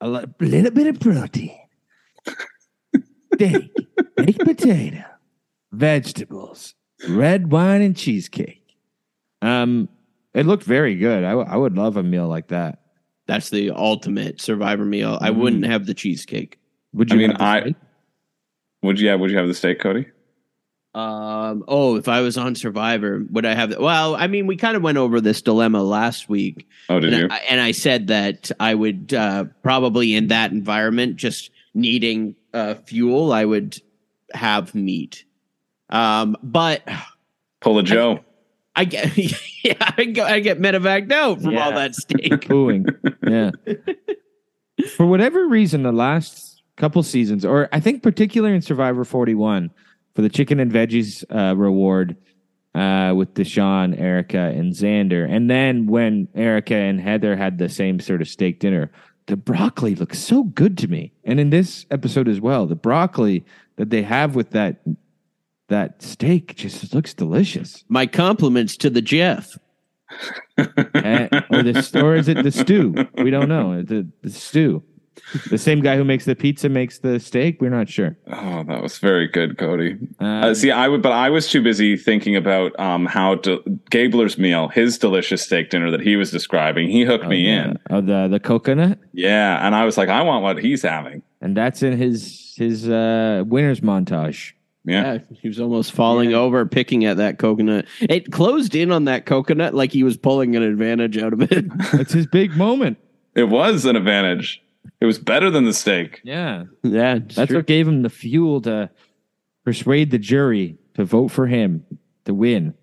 a 0.00 0.08
little 0.08 0.70
bit 0.70 0.86
of 0.88 0.98
protein, 1.00 1.56
steak, 3.34 3.70
baked 4.16 4.40
potato, 4.40 5.04
vegetables, 5.72 6.74
red 7.08 7.52
wine, 7.52 7.82
and 7.82 7.96
cheesecake. 7.96 8.76
Um, 9.42 9.88
it 10.34 10.46
looked 10.46 10.64
very 10.64 10.96
good. 10.96 11.24
I, 11.24 11.30
w- 11.30 11.48
I 11.48 11.56
would 11.56 11.76
love 11.76 11.96
a 11.96 12.02
meal 12.02 12.26
like 12.28 12.48
that. 12.48 12.80
That's 13.26 13.50
the 13.50 13.70
ultimate 13.70 14.40
survivor 14.40 14.84
meal. 14.84 15.18
I 15.20 15.30
wouldn't 15.30 15.64
have 15.66 15.86
the 15.86 15.94
cheesecake. 15.94 16.58
Would 16.92 17.12
I 17.12 17.14
you? 17.14 17.20
mean, 17.20 17.30
have 17.30 17.38
the 17.38 17.44
I 17.44 17.60
steak? 17.60 17.76
Would 18.82 19.00
you. 19.00 19.08
Yeah, 19.08 19.14
would 19.16 19.30
you 19.30 19.38
have 19.38 19.48
the 19.48 19.54
steak, 19.54 19.80
Cody? 19.80 20.06
Um. 20.94 21.64
Oh, 21.68 21.96
if 21.96 22.06
I 22.06 22.20
was 22.20 22.36
on 22.36 22.54
Survivor, 22.54 23.24
would 23.30 23.46
I 23.46 23.54
have? 23.54 23.70
The, 23.70 23.80
well, 23.80 24.14
I 24.14 24.26
mean, 24.26 24.46
we 24.46 24.56
kind 24.56 24.76
of 24.76 24.82
went 24.82 24.98
over 24.98 25.20
this 25.22 25.40
dilemma 25.40 25.82
last 25.82 26.28
week, 26.28 26.68
Oh, 26.90 27.00
did 27.00 27.12
you? 27.14 27.24
and 27.24 27.32
I, 27.32 27.36
and 27.48 27.60
I 27.62 27.70
said 27.72 28.08
that 28.08 28.50
I 28.60 28.74
would 28.74 29.14
uh, 29.14 29.44
probably 29.62 30.14
in 30.14 30.26
that 30.28 30.52
environment, 30.52 31.16
just 31.16 31.50
needing 31.74 32.36
uh, 32.52 32.74
fuel, 32.74 33.32
I 33.32 33.46
would 33.46 33.80
have 34.34 34.74
meat. 34.74 35.24
Um, 35.88 36.36
but 36.42 36.86
Pull 37.60 37.78
a 37.78 37.82
Joe. 37.82 38.20
I 38.76 38.84
get, 38.84 39.16
yeah, 39.64 39.74
I, 39.96 40.04
go, 40.04 40.24
I 40.24 40.40
get 40.40 40.58
medevaced 40.60 41.12
out 41.12 41.40
from 41.42 41.56
all 41.56 41.72
that 41.72 41.94
steak. 41.94 42.48
booing. 42.48 42.86
yeah. 43.26 43.50
For 44.96 45.06
whatever 45.06 45.46
reason, 45.46 45.82
the 45.82 45.92
last 45.92 46.51
couple 46.76 47.02
seasons, 47.02 47.44
or 47.44 47.68
I 47.72 47.80
think 47.80 48.02
particularly 48.02 48.54
in 48.54 48.62
Survivor 48.62 49.04
41, 49.04 49.70
for 50.14 50.22
the 50.22 50.28
chicken 50.28 50.60
and 50.60 50.70
veggies 50.70 51.24
uh, 51.34 51.56
reward 51.56 52.16
uh, 52.74 53.12
with 53.16 53.34
Deshawn, 53.34 53.98
Erika, 53.98 54.38
and 54.38 54.72
Xander, 54.72 55.28
and 55.28 55.50
then 55.50 55.86
when 55.86 56.28
Erika 56.34 56.74
and 56.74 57.00
Heather 57.00 57.36
had 57.36 57.58
the 57.58 57.68
same 57.68 58.00
sort 58.00 58.22
of 58.22 58.28
steak 58.28 58.60
dinner, 58.60 58.90
the 59.26 59.36
broccoli 59.36 59.94
looks 59.94 60.18
so 60.18 60.44
good 60.44 60.76
to 60.78 60.88
me. 60.88 61.12
And 61.24 61.38
in 61.38 61.50
this 61.50 61.86
episode 61.90 62.28
as 62.28 62.40
well, 62.40 62.66
the 62.66 62.74
broccoli 62.74 63.44
that 63.76 63.90
they 63.90 64.02
have 64.02 64.34
with 64.34 64.50
that 64.50 64.82
that 65.68 66.02
steak 66.02 66.54
just 66.56 66.92
looks 66.92 67.14
delicious. 67.14 67.84
My 67.88 68.06
compliments 68.06 68.76
to 68.78 68.90
the 68.90 69.02
Jeff. 69.02 69.58
Eh, 70.58 71.28
or 71.50 71.62
the 71.62 72.00
or 72.02 72.14
is 72.14 72.28
it 72.28 72.42
the 72.42 72.50
stew? 72.50 72.94
We 73.14 73.30
don't 73.30 73.48
know. 73.48 73.82
The, 73.82 74.06
the 74.22 74.30
stew. 74.30 74.82
The 75.50 75.58
same 75.58 75.80
guy 75.80 75.96
who 75.96 76.04
makes 76.04 76.24
the 76.24 76.34
pizza 76.34 76.68
makes 76.68 76.98
the 76.98 77.18
steak. 77.18 77.60
We're 77.60 77.70
not 77.70 77.88
sure. 77.88 78.16
Oh, 78.30 78.62
that 78.64 78.82
was 78.82 78.98
very 78.98 79.26
good, 79.28 79.56
Cody. 79.58 79.96
Um, 80.20 80.44
Uh, 80.44 80.54
see, 80.54 80.70
I 80.70 80.88
would, 80.88 81.00
but 81.02 81.12
I 81.12 81.30
was 81.30 81.48
too 81.48 81.62
busy 81.62 81.96
thinking 81.96 82.36
about 82.36 82.78
um, 82.78 83.06
how 83.06 83.36
to, 83.36 83.58
Gabler's 83.90 84.36
meal, 84.38 84.68
his 84.68 84.98
delicious 84.98 85.42
steak 85.42 85.70
dinner 85.70 85.90
that 85.90 86.00
he 86.00 86.16
was 86.16 86.30
describing. 86.30 86.88
He 86.88 87.02
hooked 87.04 87.26
me 87.26 87.48
in, 87.48 87.78
Oh, 87.90 88.00
the 88.00 88.28
the 88.28 88.40
coconut, 88.40 88.98
yeah, 89.12 89.64
and 89.66 89.74
I 89.74 89.84
was 89.84 89.96
like, 89.96 90.08
I 90.08 90.22
want 90.22 90.42
what 90.42 90.58
he's 90.62 90.82
having. 90.82 91.22
and 91.40 91.56
that's 91.56 91.82
in 91.82 91.96
his 91.96 92.54
his 92.56 92.88
uh, 92.88 93.42
winners 93.46 93.80
montage. 93.80 94.52
Yeah. 94.84 95.14
Yeah, 95.14 95.18
he 95.40 95.48
was 95.48 95.60
almost 95.60 95.92
falling 95.92 96.34
over, 96.34 96.66
picking 96.66 97.04
at 97.04 97.16
that 97.16 97.38
coconut. 97.38 97.86
It 98.00 98.32
closed 98.32 98.74
in 98.74 98.90
on 98.92 99.04
that 99.04 99.26
coconut 99.26 99.74
like 99.74 99.92
he 99.92 100.02
was 100.02 100.16
pulling 100.16 100.56
an 100.56 100.62
advantage 100.62 101.16
out 101.18 101.32
of 101.32 101.40
it. 101.42 101.64
It's 101.94 102.12
his 102.12 102.26
big 102.26 102.56
moment. 102.56 102.98
It 103.34 103.44
was 103.44 103.84
an 103.86 103.96
advantage. 103.96 104.61
It 105.00 105.06
was 105.06 105.18
better 105.18 105.50
than 105.50 105.64
the 105.64 105.72
steak. 105.72 106.20
Yeah. 106.24 106.64
yeah, 106.82 107.18
That's 107.18 107.48
true. 107.48 107.58
what 107.58 107.66
gave 107.66 107.88
him 107.88 108.02
the 108.02 108.10
fuel 108.10 108.60
to 108.62 108.90
persuade 109.64 110.10
the 110.10 110.18
jury 110.18 110.78
to 110.94 111.04
vote 111.04 111.28
for 111.28 111.46
him 111.46 111.84
to 112.24 112.34
win. 112.34 112.74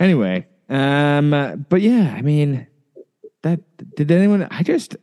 Anyway, 0.00 0.46
um, 0.68 1.32
uh, 1.32 1.56
but 1.56 1.80
yeah, 1.80 2.14
I 2.16 2.22
mean, 2.22 2.66
that 3.42 3.60
did 3.96 4.10
anyone? 4.10 4.46
I 4.50 4.62
just 4.62 4.96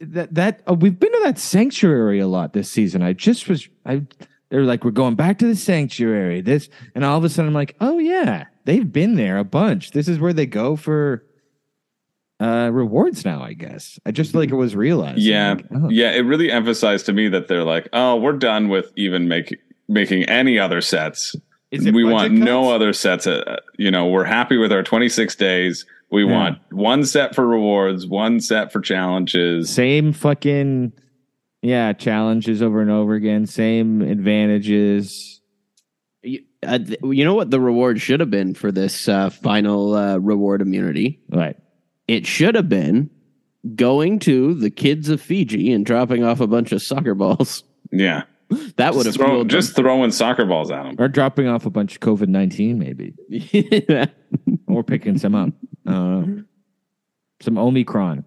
that 0.00 0.34
that 0.34 0.62
oh, 0.66 0.74
we've 0.74 0.98
been 0.98 1.12
to 1.12 1.20
that 1.24 1.38
sanctuary 1.38 2.18
a 2.18 2.26
lot 2.26 2.52
this 2.52 2.70
season. 2.70 3.02
I 3.02 3.12
just 3.12 3.48
was 3.48 3.68
I. 3.86 4.02
They're 4.50 4.64
like, 4.64 4.84
we're 4.84 4.90
going 4.90 5.14
back 5.14 5.38
to 5.38 5.46
the 5.46 5.56
sanctuary. 5.56 6.42
This 6.42 6.68
and 6.94 7.04
all 7.04 7.16
of 7.16 7.24
a 7.24 7.30
sudden, 7.30 7.48
I'm 7.48 7.54
like, 7.54 7.74
oh 7.80 7.98
yeah, 7.98 8.44
they've 8.66 8.90
been 8.90 9.14
there 9.14 9.38
a 9.38 9.44
bunch. 9.44 9.92
This 9.92 10.08
is 10.08 10.18
where 10.18 10.34
they 10.34 10.44
go 10.44 10.76
for 10.76 11.24
uh 12.42 12.70
rewards 12.72 13.24
now. 13.24 13.42
I 13.42 13.52
guess 13.52 13.98
I 14.06 14.10
just 14.10 14.34
like 14.34 14.50
it 14.50 14.54
was 14.56 14.74
realized. 14.74 15.20
Yeah. 15.20 15.54
Like, 15.54 15.66
oh. 15.74 15.88
Yeah. 15.90 16.10
It 16.12 16.20
really 16.20 16.50
emphasized 16.50 17.06
to 17.06 17.12
me 17.12 17.28
that 17.28 17.48
they're 17.48 17.64
like, 17.64 17.88
oh, 17.92 18.16
we're 18.16 18.32
done 18.38 18.68
with 18.68 18.92
even 18.96 19.28
making 19.28 19.58
making 19.88 20.24
any 20.24 20.58
other 20.58 20.80
sets. 20.80 21.36
Is 21.70 21.86
it 21.86 21.94
we 21.94 22.02
budget 22.04 22.12
want 22.14 22.32
no 22.34 22.70
other 22.72 22.92
sets. 22.92 23.26
Uh, 23.26 23.56
you 23.78 23.90
know, 23.90 24.06
we're 24.06 24.24
happy 24.24 24.56
with 24.58 24.72
our 24.72 24.82
26 24.82 25.34
days. 25.36 25.86
We 26.10 26.24
Yeah. 26.24 26.30
want 26.32 26.58
one 26.70 27.04
set 27.04 27.34
for 27.34 27.46
rewards, 27.46 28.06
one 28.06 28.40
set 28.40 28.72
for 28.72 28.80
challenges. 28.80 29.70
same 29.70 30.12
fucking 30.12 30.92
yeah 31.62 31.92
challenges 31.92 32.60
over 32.60 32.80
and 32.82 32.90
over 32.90 33.14
again 33.14 33.46
same 33.46 34.02
advantages 34.02 35.40
You, 36.24 36.40
uh, 36.66 36.78
you 37.04 37.24
know 37.24 37.34
what 37.34 37.50
the 37.52 37.60
reward 37.60 38.00
should 38.00 38.18
have 38.20 38.30
been 38.30 38.52
for 38.54 38.70
this 38.72 39.08
uh, 39.08 39.30
final 39.30 39.94
uh, 39.94 40.18
reward 40.18 40.60
immunity? 40.60 41.20
right 41.30 41.56
It 42.12 42.26
should 42.26 42.54
have 42.54 42.68
been 42.68 43.10
going 43.74 44.18
to 44.20 44.54
the 44.54 44.70
kids 44.70 45.08
of 45.08 45.20
Fiji 45.20 45.72
and 45.72 45.86
dropping 45.86 46.24
off 46.24 46.40
a 46.40 46.46
bunch 46.46 46.72
of 46.72 46.82
soccer 46.82 47.14
balls. 47.14 47.64
Yeah. 47.90 48.24
That 48.76 48.94
would 48.94 49.06
have 49.06 49.14
Just, 49.14 49.16
throw, 49.16 49.28
fueled 49.28 49.48
just 49.48 49.74
throwing 49.74 50.10
soccer 50.10 50.44
balls 50.44 50.70
at 50.70 50.82
them. 50.82 50.96
or 50.98 51.08
dropping 51.08 51.46
off 51.48 51.64
a 51.64 51.70
bunch 51.70 51.94
of 51.94 52.00
covid-19 52.00 52.76
maybe 52.76 53.14
them. 53.88 54.10
or 54.66 54.84
picking 54.84 55.16
some 55.16 55.34
up 55.34 55.48
uh, 55.86 56.22
some 57.40 57.56
omicron 57.56 58.26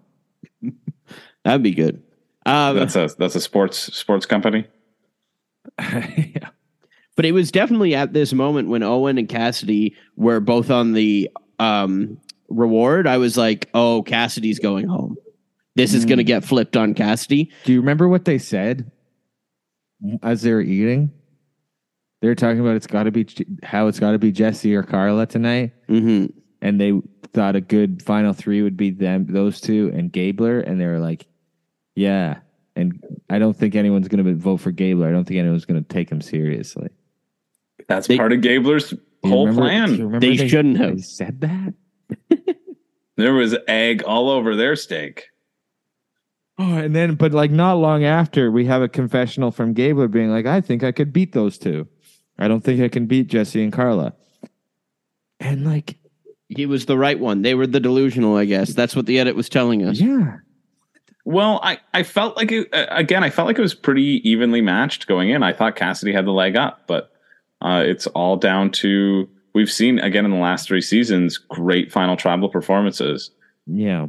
That'd 1.44 1.62
be 1.62 1.70
good. 1.70 2.02
Um, 2.44 2.74
That's 2.76 2.96
a 2.96 3.08
that's 3.16 3.36
a 3.36 3.40
sports 3.40 3.78
sports 3.96 4.26
company. 4.26 4.66
yeah. 5.78 6.48
but 7.14 7.24
it 7.24 7.30
was 7.30 7.52
definitely 7.52 7.94
at 7.94 8.12
this 8.12 8.32
moment 8.32 8.68
when 8.68 8.82
Owen 8.82 9.18
and 9.18 9.28
Cassidy 9.28 9.94
were 10.16 10.40
both 10.40 10.72
on 10.72 10.92
the 10.92 11.30
um, 11.60 12.18
reward. 12.48 13.06
I 13.06 13.18
was 13.18 13.36
like, 13.36 13.68
"Oh, 13.74 14.02
Cassidy's 14.02 14.58
going 14.58 14.86
home. 14.88 15.16
This 15.74 15.92
is 15.94 16.04
going 16.06 16.18
to 16.18 16.24
get 16.24 16.44
flipped 16.44 16.76
on 16.76 16.94
Cassidy." 16.94 17.50
do 17.64 17.72
you 17.72 17.80
remember 17.80 18.08
what 18.08 18.24
they 18.24 18.38
said 18.38 18.90
as 20.22 20.42
they 20.42 20.52
were 20.52 20.60
eating 20.60 21.10
they 22.20 22.28
were 22.28 22.34
talking 22.34 22.60
about 22.60 22.76
it's 22.76 22.86
got 22.86 23.04
to 23.04 23.10
be 23.10 23.26
how 23.62 23.86
it's 23.88 23.98
got 23.98 24.12
to 24.12 24.18
be 24.18 24.30
jesse 24.32 24.74
or 24.74 24.82
karla 24.82 25.26
tonight 25.26 25.72
hmm 25.88 26.26
and 26.62 26.80
they 26.80 26.92
thought 27.32 27.56
a 27.56 27.60
good 27.60 28.02
final 28.02 28.32
three 28.32 28.62
would 28.62 28.76
be 28.78 28.90
them, 28.90 29.26
those 29.28 29.60
two, 29.60 29.92
and 29.94 30.10
Gabler, 30.10 30.58
and 30.60 30.80
they 30.80 30.86
were 30.86 30.98
like, 30.98 31.26
"Yeah." 31.94 32.38
And 32.74 32.98
I 33.28 33.38
don't 33.38 33.54
think 33.54 33.74
anyone's 33.74 34.08
going 34.08 34.24
to 34.24 34.34
vote 34.34 34.56
for 34.58 34.70
Gabler. 34.72 35.06
I 35.06 35.10
don't 35.12 35.24
think 35.26 35.38
anyone's 35.38 35.66
going 35.66 35.82
to 35.82 35.86
take 35.88 36.10
him 36.10 36.22
seriously. 36.22 36.88
That's 37.88 38.06
They- 38.06 38.16
part 38.16 38.32
of 38.32 38.40
Gabler's 38.40 38.94
whole 39.22 39.46
remember- 39.48 39.62
plan. 39.68 39.88
do 39.90 39.94
you 39.96 40.04
remember 40.06 40.26
They 40.26 40.48
shouldn't 40.48 40.78
have. 40.78 40.96
they 40.96 41.02
said 41.02 41.40
that. 41.42 41.74
There 43.16 43.32
was 43.32 43.56
egg 43.66 44.02
all 44.02 44.30
over 44.30 44.54
their 44.54 44.76
steak. 44.76 45.28
Oh, 46.58 46.74
and 46.76 46.94
then, 46.94 47.16
but 47.16 47.32
like 47.32 47.50
not 47.50 47.74
long 47.74 48.04
after, 48.04 48.50
we 48.50 48.64
have 48.66 48.80
a 48.82 48.88
confessional 48.88 49.50
from 49.50 49.74
Gabler 49.74 50.08
being 50.08 50.30
like, 50.30 50.46
"I 50.46 50.60
think 50.60 50.82
I 50.82 50.92
could 50.92 51.12
beat 51.12 51.32
those 51.32 51.58
two. 51.58 51.86
I 52.38 52.48
don't 52.48 52.62
think 52.62 52.80
I 52.80 52.88
can 52.88 53.06
beat 53.06 53.26
Jesse 53.26 53.62
and 53.62 53.72
Karla." 53.72 54.14
And 55.38 55.66
like, 55.66 55.98
He 56.48 56.64
was 56.64 56.86
the 56.86 56.96
right 56.96 57.18
one. 57.18 57.42
They 57.42 57.54
were 57.54 57.66
the 57.66 57.80
delusional, 57.80 58.36
I 58.36 58.46
guess. 58.46 58.72
That's 58.72 58.96
what 58.96 59.04
the 59.06 59.18
edit 59.18 59.36
was 59.36 59.50
telling 59.50 59.84
us. 59.84 60.00
yeah, 60.00 60.38
Well, 61.26 61.60
I, 61.62 61.78
I 61.92 62.04
felt 62.04 62.36
like 62.38 62.52
it, 62.52 62.72
uh, 62.72 62.86
again, 62.88 63.22
I 63.22 63.28
felt 63.28 63.46
like 63.46 63.58
it 63.58 63.62
was 63.62 63.74
pretty 63.74 64.26
evenly 64.28 64.62
matched 64.62 65.06
going 65.06 65.28
in. 65.28 65.42
I 65.42 65.52
thought 65.52 65.76
Cassidy 65.76 66.12
had 66.12 66.24
the 66.24 66.30
leg 66.32 66.56
up, 66.56 66.86
but 66.86 67.12
uh, 67.60 67.82
it's 67.84 68.06
all 68.08 68.36
down 68.38 68.70
to 68.70 69.28
we've 69.56 69.72
seen 69.72 69.98
again 69.98 70.26
in 70.26 70.30
the 70.30 70.36
last 70.36 70.68
three 70.68 70.82
seasons 70.82 71.38
great 71.38 71.90
final 71.90 72.14
tribal 72.14 72.50
performances. 72.50 73.30
yeah, 73.66 74.06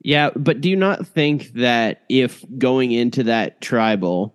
Yeah, 0.00 0.30
but 0.34 0.60
do 0.60 0.68
you 0.68 0.74
not 0.76 1.06
think 1.06 1.52
that 1.52 2.02
if 2.08 2.44
going 2.58 2.90
into 2.90 3.22
that 3.22 3.60
tribal, 3.60 4.34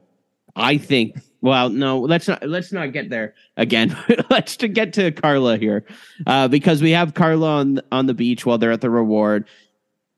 I 0.56 0.78
think 0.78 1.20
well, 1.42 1.70
no, 1.70 2.00
let's 2.00 2.28
not 2.30 2.48
let's 2.48 2.72
not 2.72 2.94
get 2.94 3.10
there 3.10 3.34
again. 3.58 3.96
let's 4.30 4.56
to 4.58 4.70
get 4.70 4.94
to 4.94 5.12
Karla 5.12 5.58
here. 5.58 5.86
Uh, 6.26 6.48
because 6.48 6.82
we 6.82 6.92
have 6.92 7.14
Karla 7.14 7.48
on 7.60 7.82
on 7.92 8.06
the 8.06 8.14
beach 8.14 8.46
while 8.46 8.58
they're 8.58 8.72
at 8.72 8.82
the 8.82 8.90
reward. 8.90 9.46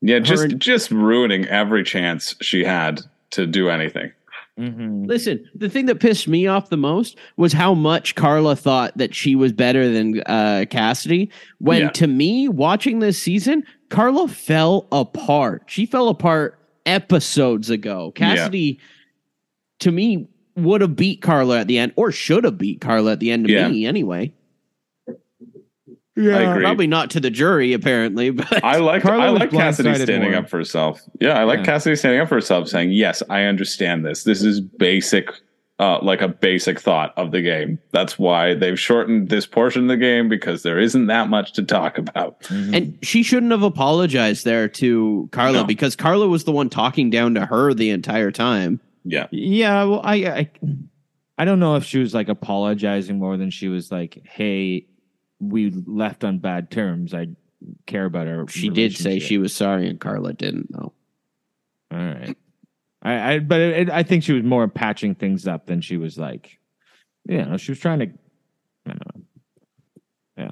Yeah, 0.01 0.19
just 0.19 0.43
and- 0.43 0.61
just 0.61 0.91
ruining 0.91 1.45
every 1.45 1.83
chance 1.83 2.35
she 2.41 2.63
had 2.63 3.01
to 3.31 3.47
do 3.47 3.69
anything. 3.69 4.11
Mm-hmm. 4.59 5.05
Listen, 5.05 5.49
the 5.55 5.69
thing 5.69 5.85
that 5.87 5.99
pissed 5.99 6.27
me 6.27 6.45
off 6.45 6.69
the 6.69 6.77
most 6.77 7.17
was 7.37 7.53
how 7.53 7.73
much 7.73 8.15
Karla 8.15 8.55
thought 8.55 8.95
that 8.97 9.15
she 9.15 9.33
was 9.33 9.53
better 9.53 9.89
than 9.89 10.21
uh, 10.25 10.65
Cassidy. 10.69 11.31
When 11.59 11.81
Yeah. 11.83 11.89
to 11.91 12.07
me, 12.07 12.47
watching 12.49 12.99
this 12.99 13.21
season, 13.21 13.63
Karla 13.89 14.27
fell 14.27 14.87
apart. 14.91 15.63
She 15.67 15.85
fell 15.85 16.09
apart 16.09 16.59
episodes 16.85 17.69
ago. 17.69 18.11
Cassidy, 18.11 18.79
to 19.79 19.91
me, 19.91 20.27
would 20.57 20.81
have 20.81 20.95
beat 20.95 21.21
Karla 21.21 21.61
at 21.61 21.67
the 21.67 21.77
end, 21.77 21.93
or 21.95 22.11
should 22.11 22.43
have 22.43 22.57
beat 22.57 22.81
Karla 22.81 23.13
at 23.13 23.19
the 23.19 23.31
end 23.31 23.45
of 23.45 23.49
Yeah. 23.51 23.67
me 23.69 23.85
anyway. 23.85 24.33
I 26.17 26.21
agree. 26.21 26.63
Probably 26.63 26.87
not 26.87 27.09
to 27.11 27.19
the 27.19 27.29
jury, 27.29 27.73
apparently, 27.73 28.31
but 28.31 28.63
I 28.65 28.77
like 28.77 29.01
Karla 29.03 29.23
I 29.23 29.29
like 29.29 29.51
Cassidy 29.51 29.93
standing 29.95 30.31
more. 30.31 30.41
up 30.41 30.49
for 30.49 30.57
herself. 30.57 31.01
Yeah, 31.19 31.39
I 31.39 31.43
like 31.45 31.59
Yeah. 31.59 31.65
Cassidy 31.65 31.95
standing 31.95 32.19
up 32.21 32.27
for 32.29 32.35
herself, 32.35 32.67
saying, 32.67 32.91
"Yes, 32.91 33.23
I 33.29 33.43
understand 33.43 34.05
this. 34.05 34.23
This 34.25 34.43
is 34.43 34.59
basic, 34.59 35.29
uh, 35.79 35.99
like 36.03 36.21
a 36.21 36.27
basic 36.27 36.79
thought 36.81 37.13
of 37.17 37.31
the 37.31 37.41
game. 37.41 37.79
That's 37.91 38.19
why 38.19 38.53
they've 38.55 38.77
shortened 38.79 39.29
this 39.29 39.45
portion 39.45 39.83
of 39.83 39.87
the 39.87 39.95
game 39.97 40.27
because 40.27 40.63
there 40.63 40.79
isn't 40.79 41.05
that 41.07 41.29
much 41.29 41.53
to 41.53 41.63
talk 41.63 41.97
about." 41.97 42.45
And 42.51 42.99
she 43.01 43.23
shouldn't 43.23 43.51
have 43.53 43.63
apologized 43.63 44.43
there 44.43 44.67
to 44.67 45.29
Karla 45.31 45.59
No. 45.59 45.63
because 45.63 45.95
Karla 45.95 46.27
was 46.27 46.43
the 46.43 46.51
one 46.51 46.69
talking 46.69 47.09
down 47.09 47.35
to 47.35 47.45
her 47.45 47.73
the 47.73 47.89
entire 47.89 48.31
time. 48.31 48.81
Yeah, 49.05 49.27
Yeah, 49.31 49.85
well, 49.85 50.01
I, 50.03 50.15
I, 50.15 50.51
I 51.37 51.45
don't 51.45 51.59
know 51.59 51.75
if 51.77 51.85
she 51.85 51.97
was 51.99 52.13
like 52.13 52.27
apologizing 52.29 53.17
more 53.17 53.37
than 53.37 53.49
she 53.49 53.67
was 53.69 53.91
like, 53.91 54.21
"Hey, 54.25 54.85
we 55.41 55.71
left 55.71 56.23
on 56.23 56.39
bad 56.39 56.69
terms. 56.71 57.13
I 57.13 57.29
care 57.87 58.05
about 58.05 58.27
her. 58.27 58.45
She 58.47 58.69
did 58.69 58.95
say 58.95 59.19
she 59.19 59.37
was 59.37 59.55
sorry, 59.55 59.89
and 59.89 59.99
Karla 59.99 60.33
didn't, 60.33 60.71
though. 60.71 60.93
All 61.91 61.97
right. 61.99 62.37
I, 63.01 63.33
I 63.33 63.39
but 63.39 63.59
it, 63.59 63.89
I 63.89 64.03
think 64.03 64.23
she 64.23 64.33
was 64.33 64.43
more 64.43 64.67
patching 64.67 65.15
things 65.15 65.47
up 65.47 65.65
than 65.65 65.81
she 65.81 65.97
was 65.97 66.17
like, 66.17 66.59
you 67.27 67.43
know, 67.43 67.57
she 67.57 67.71
was 67.71 67.79
trying 67.79 67.99
to. 67.99 68.05
I 68.85 68.89
don't 68.89 69.15
know. 69.15 69.21
Yeah. 70.37 70.51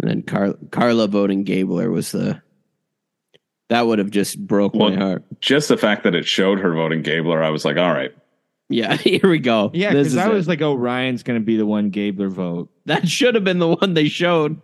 And 0.00 0.10
then 0.10 0.22
Car- 0.22 0.58
Karla 0.70 1.08
voting 1.08 1.44
Gabler 1.44 1.90
was 1.90 2.12
the. 2.12 2.42
That 3.68 3.86
would 3.86 3.98
have 3.98 4.10
just 4.10 4.44
broke 4.44 4.74
Well- 4.74 4.90
my 4.90 4.96
heart. 4.96 5.24
just 5.40 5.68
the 5.68 5.76
fact 5.76 6.04
that 6.04 6.14
it 6.14 6.26
showed 6.26 6.58
her 6.60 6.74
voting 6.74 7.02
Gabler, 7.02 7.42
I 7.42 7.50
was 7.50 7.64
like, 7.64 7.76
"All 7.76 7.92
right, 7.92 8.12
Yeah, 8.68 8.96
here 8.96 9.20
we 9.28 9.38
go. 9.38 9.70
Yeah, 9.74 9.92
This 9.92 10.08
because 10.08 10.12
is 10.14 10.18
I 10.18 10.26
it. 10.30 10.32
was 10.34 10.48
like, 10.48 10.60
oh, 10.62 10.74
Ryan's 10.74 11.22
going 11.22 11.38
to 11.40 11.44
be 11.44 11.56
the 11.56 11.66
one 11.66 11.90
Gabler 11.90 12.28
vote. 12.28 12.68
that 12.86 13.08
should 13.08 13.34
have 13.34 13.44
been 13.44 13.58
the 13.58 13.68
one 13.68 13.94
they 13.94 14.08
showed. 14.08 14.60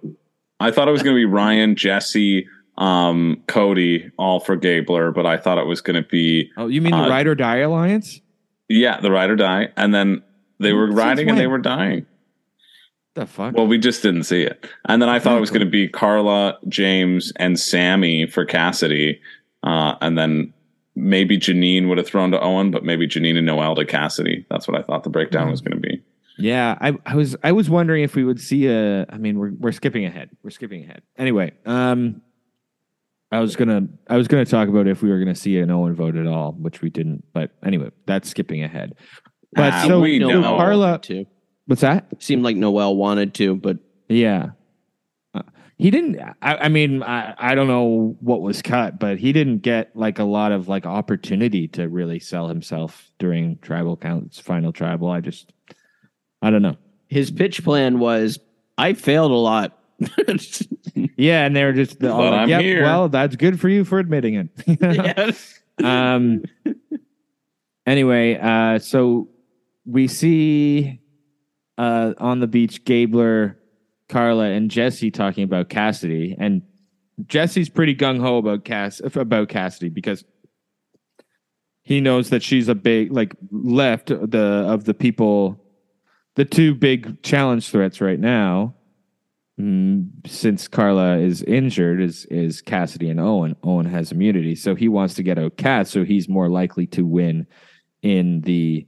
I 0.61 0.71
thought 0.71 0.89
it 0.89 0.93
was 0.93 1.03
going 1.03 1.15
to 1.17 1.21
be 1.21 1.25
Ryan, 1.25 1.75
Jesse, 1.77 2.47
um, 2.79 3.43
Cody, 3.49 4.11
all 4.19 4.41
for 4.41 4.57
Gabler, 4.57 5.11
but 5.13 5.27
I 5.27 5.37
thought 5.37 5.59
it 5.59 5.67
was 5.67 5.81
going 5.81 6.03
to 6.03 6.09
be 6.09 6.51
Oh, 6.57 6.67
you 6.69 6.81
mean 6.81 6.93
the 6.93 6.99
Uh, 6.99 7.09
Ride 7.09 7.27
or 7.27 7.35
Die 7.35 7.57
Alliance? 7.59 8.21
yeah, 8.69 9.01
the 9.01 9.11
ride 9.11 9.29
or 9.31 9.37
die, 9.37 9.69
and 9.77 9.93
then 9.95 10.23
they 10.59 10.73
were 10.73 10.87
Since 10.87 10.99
riding 10.99 11.29
and 11.29 11.39
they 11.39 11.47
were 11.47 11.59
dying. 11.59 12.07
The 13.15 13.27
fuck? 13.27 13.55
Well, 13.55 13.67
we 13.67 13.77
just 13.77 14.03
didn't 14.03 14.23
see 14.25 14.43
it. 14.43 14.67
And 14.87 15.03
then 15.03 15.11
I 15.11 15.19
thought 15.19 15.37
it 15.37 15.41
was 15.41 15.51
going 15.51 15.65
to 15.65 15.71
be 15.71 15.87
Karla, 15.89 16.59
James, 16.69 17.31
and 17.37 17.61
Sami 17.61 18.27
for 18.27 18.47
Cassidy. 18.47 19.21
Uh, 19.63 19.97
and 20.01 20.17
then 20.17 20.55
maybe 20.95 21.39
Jeanine 21.39 21.89
would 21.89 21.99
have 21.99 22.07
thrown 22.07 22.31
to 22.33 22.41
Owen, 22.41 22.71
but 22.71 22.85
maybe 22.85 23.07
Jeanine 23.07 23.37
and 23.37 23.47
Noelle 23.47 23.75
to 23.77 23.85
Cassidy. 23.85 24.47
That's 24.51 24.67
what 24.69 24.79
I 24.79 24.83
thought 24.83 25.05
the 25.05 25.11
breakdown 25.11 25.51
was 25.51 25.61
going 25.61 25.81
to 25.81 25.81
be. 25.81 26.03
Yeah, 26.39 26.77
I, 26.81 26.95
I 27.07 27.15
was 27.15 27.37
I 27.45 27.53
was 27.53 27.69
wondering 27.69 28.03
if 28.05 28.15
we 28.15 28.25
would 28.25 28.41
see 28.41 28.67
a. 28.67 29.07
I 29.11 29.19
mean, 29.19 29.39
we're 29.39 29.53
we're 29.59 29.73
skipping 29.73 30.05
ahead. 30.07 30.31
We're 30.43 30.51
skipping 30.51 30.83
ahead. 30.85 31.03
Anyway, 31.19 31.53
um, 31.67 32.23
I 33.31 33.41
was 33.41 33.55
gonna 33.55 33.87
I 34.09 34.17
was 34.17 34.29
gonna 34.29 34.47
talk 34.47 34.69
about 34.69 34.87
if 34.87 35.03
we 35.03 35.11
were 35.11 35.19
gonna 35.19 35.35
see 35.35 35.59
an 35.59 35.71
Owen 35.71 35.95
vote 35.95 36.17
at 36.17 36.27
all, 36.27 36.53
which 36.53 36.81
we 36.81 36.89
didn't. 36.89 37.25
But 37.35 37.51
anyway, 37.65 37.91
that's 38.07 38.31
skipping 38.31 38.63
ahead. 38.65 38.95
But 39.53 39.73
Ah, 39.75 39.85
so 39.87 40.01
we 40.01 40.19
Noelle 40.19 40.41
know. 40.41 40.57
Karla- 40.57 40.87
wanted 40.93 41.03
to. 41.05 41.25
what's 41.67 41.83
that? 41.83 42.07
Seemed 42.23 42.43
like 42.43 42.57
Noelle 42.57 42.97
wanted 42.97 43.35
to, 43.35 43.57
but 43.57 43.77
Yeah. 44.09 44.51
He 45.83 45.91
didn't 45.91 46.17
I, 46.41 46.55
I 46.57 46.69
mean 46.69 47.03
I, 47.03 47.35
I 47.37 47.55
don't 47.57 47.67
know 47.67 48.17
what 48.21 48.41
was 48.41 48.63
cut, 48.63 49.01
but 49.01 49.19
he 49.19 49.33
didn't 49.33 49.59
get 49.59 49.91
like 49.97 50.21
a 50.21 50.25
lot 50.25 50.53
of 50.53 50.69
like 50.69 50.87
opportunity 50.87 51.67
to 51.69 51.89
really 51.89 52.21
sell 52.21 52.47
himself 52.47 53.11
during 53.19 53.59
tribal 53.59 53.97
counts 53.97 54.39
final 54.39 54.73
tribal. 54.73 55.11
I 55.11 55.21
just 55.21 55.53
I 56.41 56.51
don't 56.51 56.63
know. 56.63 56.77
his 57.09 57.33
pitch 57.33 57.65
plan 57.65 57.99
was 57.99 58.39
I 58.79 58.93
failed 58.93 59.33
a 59.33 59.35
lot. 59.35 59.77
Yeah, 61.17 61.47
and 61.47 61.55
they 61.57 61.65
were 61.65 61.73
just 61.73 62.03
all 62.05 62.21
like, 62.21 62.33
I'm 62.33 62.49
"Yep, 62.49 62.61
here." 62.61 62.83
well, 62.83 63.09
that's 63.09 63.37
good 63.37 63.59
for 63.61 63.69
you 63.69 63.85
for 63.85 63.99
admitting 63.99 64.51
it. 64.67 65.37
um 65.85 66.43
anyway 67.87 68.39
uh 68.41 68.79
so 68.79 69.29
we 69.87 70.07
see 70.07 71.01
uh 71.79 72.13
on 72.19 72.41
the 72.41 72.47
beach 72.47 72.85
gabler 72.85 73.59
karla 74.13 74.45
and 74.51 74.71
jesse 74.71 75.11
talking 75.11 75.43
about 75.43 75.71
cassidy 75.71 76.37
and 76.39 76.61
jesse's 77.27 77.71
pretty 77.71 77.95
gung-ho 77.95 78.37
about 78.37 78.63
cass 78.65 79.01
about 79.15 79.49
cassidy 79.49 79.89
because 79.89 80.23
he 81.83 81.99
knows 81.99 82.29
that 82.29 82.43
she's 82.43 82.69
a 82.69 82.75
big 82.75 83.11
like 83.11 83.35
left 83.51 84.09
the 84.09 84.65
of 84.69 84.85
the 84.85 84.93
people 84.93 85.59
the 86.35 86.45
two 86.45 86.75
big 86.75 87.23
challenge 87.23 87.71
threats 87.71 88.03
right 88.03 88.21
now 88.21 88.75
mm, 89.59 90.07
since 90.27 90.69
Karla 90.69 91.19
is 91.19 91.43
injured, 91.43 92.01
is 92.01 92.25
is 92.27 92.63
Cassidy 92.63 93.11
and 93.11 93.21
Owen. 93.21 93.57
Owen 93.63 93.87
has 93.87 94.13
immunity, 94.13 94.55
so 94.55 94.75
he 94.75 94.89
wants 94.89 95.15
to 95.15 95.23
get 95.23 95.39
out 95.39 95.57
Cass, 95.57 95.91
so 95.91 96.05
he's 96.05 96.29
more 96.29 96.49
likely 96.49 96.87
to 96.89 97.05
win 97.05 97.47
in 98.03 98.41
the 98.43 98.87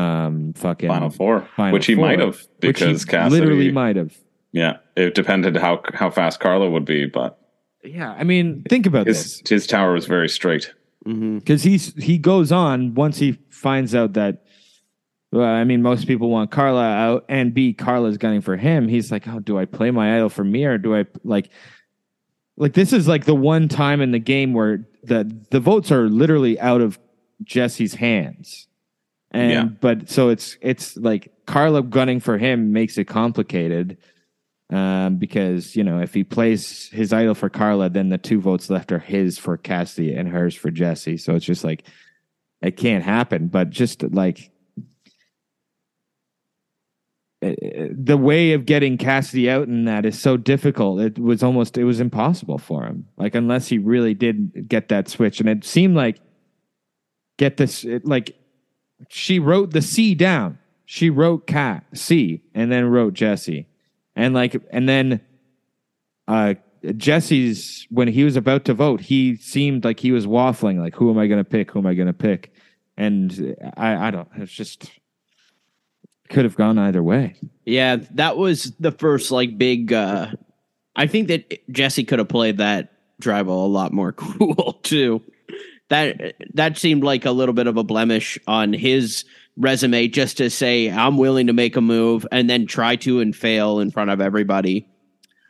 um 0.00 0.52
fucking 0.54 0.88
Final 0.88 1.10
four, 1.10 1.48
Final 1.56 1.72
which 1.72 1.86
he 1.86 1.94
Four, 1.94 2.06
might 2.06 2.18
have 2.18 2.36
which 2.60 2.78
he 2.78 2.86
because 2.86 3.04
Cassidy 3.04 3.40
literally 3.40 3.70
might 3.72 3.96
have. 3.96 4.16
Yeah, 4.52 4.78
it 4.96 5.14
depended 5.14 5.56
how 5.56 5.82
how 5.94 6.10
fast 6.10 6.40
Karla 6.40 6.68
would 6.70 6.84
be, 6.84 7.06
but 7.06 7.38
Yeah, 7.84 8.12
I 8.12 8.24
mean, 8.24 8.64
think 8.68 8.86
about 8.86 9.06
this. 9.06 9.38
his 9.40 9.48
his 9.48 9.66
tower 9.66 9.92
was 9.92 10.06
very 10.06 10.28
straight. 10.28 10.72
because 11.04 11.62
he's 11.62 11.94
he 11.94 12.18
goes 12.18 12.52
on 12.52 12.94
once 12.94 13.18
he 13.18 13.38
finds 13.50 13.94
out 13.94 14.12
that 14.14 14.42
well, 15.32 15.46
I 15.46 15.62
mean, 15.62 15.80
most 15.80 16.08
people 16.08 16.28
want 16.28 16.50
Karla 16.50 16.82
out, 16.84 17.24
and 17.28 17.54
B 17.54 17.72
Karla's 17.72 18.18
gunning 18.18 18.40
for 18.40 18.56
him. 18.56 18.88
He's 18.88 19.12
like, 19.12 19.28
oh, 19.28 19.38
do 19.38 19.58
I 19.58 19.64
play 19.64 19.92
my 19.92 20.16
idol 20.16 20.28
for 20.28 20.42
me, 20.42 20.64
or 20.64 20.76
do 20.76 20.96
I 20.96 21.06
like, 21.22 21.50
like 22.56 22.72
this 22.74 22.92
is 22.92 23.06
like 23.06 23.26
the 23.26 23.34
one 23.34 23.68
time 23.68 24.00
in 24.00 24.10
the 24.10 24.18
game 24.18 24.52
where 24.54 24.84
the 25.04 25.30
the 25.50 25.60
votes 25.60 25.92
are 25.92 26.08
literally 26.08 26.58
out 26.58 26.80
of 26.80 26.98
Jesse's 27.44 27.94
hands, 27.94 28.66
and 29.30 29.50
Yeah. 29.52 29.64
but 29.64 30.08
so 30.10 30.28
it's 30.28 30.56
it's 30.60 30.96
like 30.96 31.32
Karla 31.46 31.82
gunning 31.82 32.20
for 32.20 32.38
him 32.38 32.72
makes 32.72 32.98
it 32.98 33.04
complicated. 33.04 33.96
Um, 34.70 35.16
because 35.16 35.74
you 35.74 35.82
know, 35.82 35.98
if 36.00 36.14
he 36.14 36.22
plays 36.22 36.88
his 36.90 37.12
idol 37.12 37.34
for 37.34 37.48
Karla, 37.50 37.88
then 37.90 38.08
the 38.08 38.18
two 38.18 38.40
votes 38.40 38.70
left 38.70 38.92
are 38.92 39.00
his 39.00 39.36
for 39.36 39.56
Cassidy 39.56 40.14
and 40.14 40.28
hers 40.28 40.54
for 40.54 40.70
Jesse. 40.70 41.16
So 41.16 41.34
it's 41.34 41.44
just 41.44 41.64
like 41.64 41.82
it 42.62 42.76
can't 42.76 43.02
happen. 43.02 43.48
But 43.48 43.70
just 43.70 44.04
like 44.04 44.52
uh, 47.42 47.52
the 47.90 48.16
way 48.18 48.52
of 48.52 48.66
getting 48.66 48.96
Cassidy 48.98 49.48
out 49.50 49.66
in 49.66 49.86
that 49.86 50.04
is 50.04 50.20
so 50.20 50.36
difficult. 50.36 51.00
It 51.00 51.18
was 51.18 51.42
almost 51.42 51.76
it 51.78 51.84
was 51.84 51.98
impossible 51.98 52.58
for 52.58 52.84
him. 52.84 53.06
Like 53.16 53.34
unless 53.34 53.66
he 53.66 53.78
really 53.78 54.14
did 54.14 54.68
get 54.68 54.88
that 54.90 55.08
switch, 55.08 55.40
and 55.40 55.48
it 55.48 55.64
seemed 55.64 55.96
like 55.96 56.20
get 57.38 57.56
this 57.56 57.84
like 58.04 58.36
she 59.08 59.38
wrote 59.38 59.72
the 59.72 59.82
C 59.82 60.14
down. 60.14 60.58
She 60.84 61.10
wrote 61.10 61.46
cat 61.46 61.84
C 61.94 62.42
and 62.54 62.70
then 62.70 62.86
wrote 62.86 63.14
Jesse, 63.14 63.66
and 64.16 64.34
like 64.34 64.56
and 64.70 64.88
then 64.88 65.20
uh 66.26 66.54
Jesse's 66.96 67.86
when 67.90 68.08
he 68.08 68.24
was 68.24 68.36
about 68.36 68.64
to 68.64 68.74
vote, 68.74 69.00
he 69.00 69.36
seemed 69.36 69.84
like 69.84 70.00
he 70.00 70.12
was 70.12 70.26
waffling. 70.26 70.78
Like 70.78 70.96
who 70.96 71.10
am 71.10 71.18
I 71.18 71.26
to 71.28 71.44
pick? 71.44 71.70
Who 71.70 71.78
am 71.78 71.86
I 71.86 71.94
to 71.94 72.12
pick? 72.12 72.52
And 72.96 73.56
I 73.76 74.08
I 74.08 74.10
don't. 74.10 74.28
It's 74.36 74.52
just 74.52 74.90
could 76.28 76.44
have 76.44 76.56
gone 76.56 76.78
either 76.78 77.02
way. 77.02 77.36
Yeah, 77.64 77.96
that 78.12 78.36
was 78.36 78.72
the 78.80 78.92
first 78.92 79.30
like 79.30 79.58
big 79.58 79.92
uh 79.92 80.32
I 80.96 81.06
think 81.06 81.28
that 81.28 81.70
Jesse 81.70 82.04
could 82.04 82.18
have 82.18 82.28
played 82.28 82.58
that 82.58 82.92
tribal 83.20 83.64
a 83.64 83.68
lot 83.68 83.92
more 83.92 84.12
cool 84.16 84.80
too. 84.82 85.22
That 85.90 86.34
that 86.54 86.78
seemed 86.78 87.04
like 87.04 87.24
a 87.26 87.30
little 87.32 87.52
bit 87.52 87.66
of 87.66 87.76
a 87.76 87.84
blemish 87.84 88.38
on 88.46 88.72
his 88.72 89.24
resume 89.56 90.08
just 90.08 90.38
to 90.38 90.48
say 90.48 90.90
I'm 90.90 91.18
willing 91.18 91.46
to 91.48 91.52
make 91.52 91.76
a 91.76 91.80
move 91.80 92.26
and 92.32 92.48
then 92.48 92.66
try 92.66 92.96
to 92.96 93.20
and 93.20 93.34
fail 93.36 93.78
in 93.80 93.90
front 93.90 94.10
of 94.10 94.20
everybody. 94.20 94.86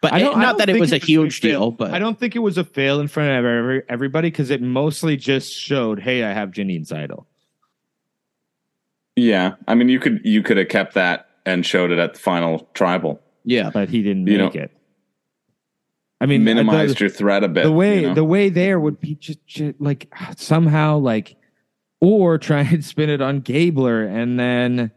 But 0.02 0.14
I 0.14 0.18
don't- 0.20 0.32
it- 0.32 0.36
I 0.38 0.40
not 0.40 0.46
don't 0.52 0.58
that 0.58 0.68
it 0.70 0.72
think 0.72 0.80
was 0.80 0.92
a 0.92 0.96
a 0.96 0.98
huge 0.98 1.40
fail. 1.40 1.50
deal, 1.60 1.70
but 1.72 1.92
I 1.92 1.98
don't 1.98 2.18
think 2.18 2.34
it 2.34 2.38
was 2.40 2.56
a 2.58 2.64
fail 2.64 3.00
in 3.00 3.06
front 3.08 3.28
of 3.28 3.44
every, 3.44 3.82
everybody 3.88 4.30
because 4.30 4.48
it 4.50 4.62
mostly 4.62 5.16
just 5.18 5.52
showed, 5.52 6.00
hey, 6.00 6.24
I 6.24 6.32
have 6.32 6.50
Jeanine's 6.52 6.90
idol. 6.90 7.26
Yeah, 9.16 9.54
I 9.68 9.74
mean, 9.74 9.88
you 9.90 10.00
could 10.00 10.20
you 10.24 10.42
could 10.42 10.56
have 10.56 10.68
kept 10.68 10.94
that 10.94 11.28
and 11.44 11.64
showed 11.66 11.90
it 11.90 11.98
at 11.98 12.14
the 12.14 12.18
final 12.20 12.66
tribal. 12.74 13.20
yeah. 13.44 13.70
but 13.70 13.88
he 13.90 14.02
didn't 14.02 14.26
You 14.26 14.38
make 14.38 14.54
know, 14.54 14.60
it. 14.62 14.70
I 16.20 16.26
mean, 16.26 16.44
Minimized 16.44 16.96
the, 16.96 17.04
your 17.04 17.10
threat 17.10 17.42
a 17.44 17.48
bit. 17.48 17.64
the 17.64 17.72
way 17.72 18.02
you 18.02 18.08
know? 18.08 18.14
the 18.14 18.24
way 18.24 18.50
there 18.50 18.78
would 18.78 19.00
be 19.00 19.14
just, 19.14 19.46
just 19.46 19.80
like 19.80 20.12
somehow 20.36 20.98
like, 20.98 21.36
or 22.00 22.38
try 22.38 22.60
and 22.60 22.84
spin 22.84 23.08
it 23.08 23.20
on 23.20 23.40
Gabler 23.40 24.04
and 24.04 24.38
then 24.38 24.92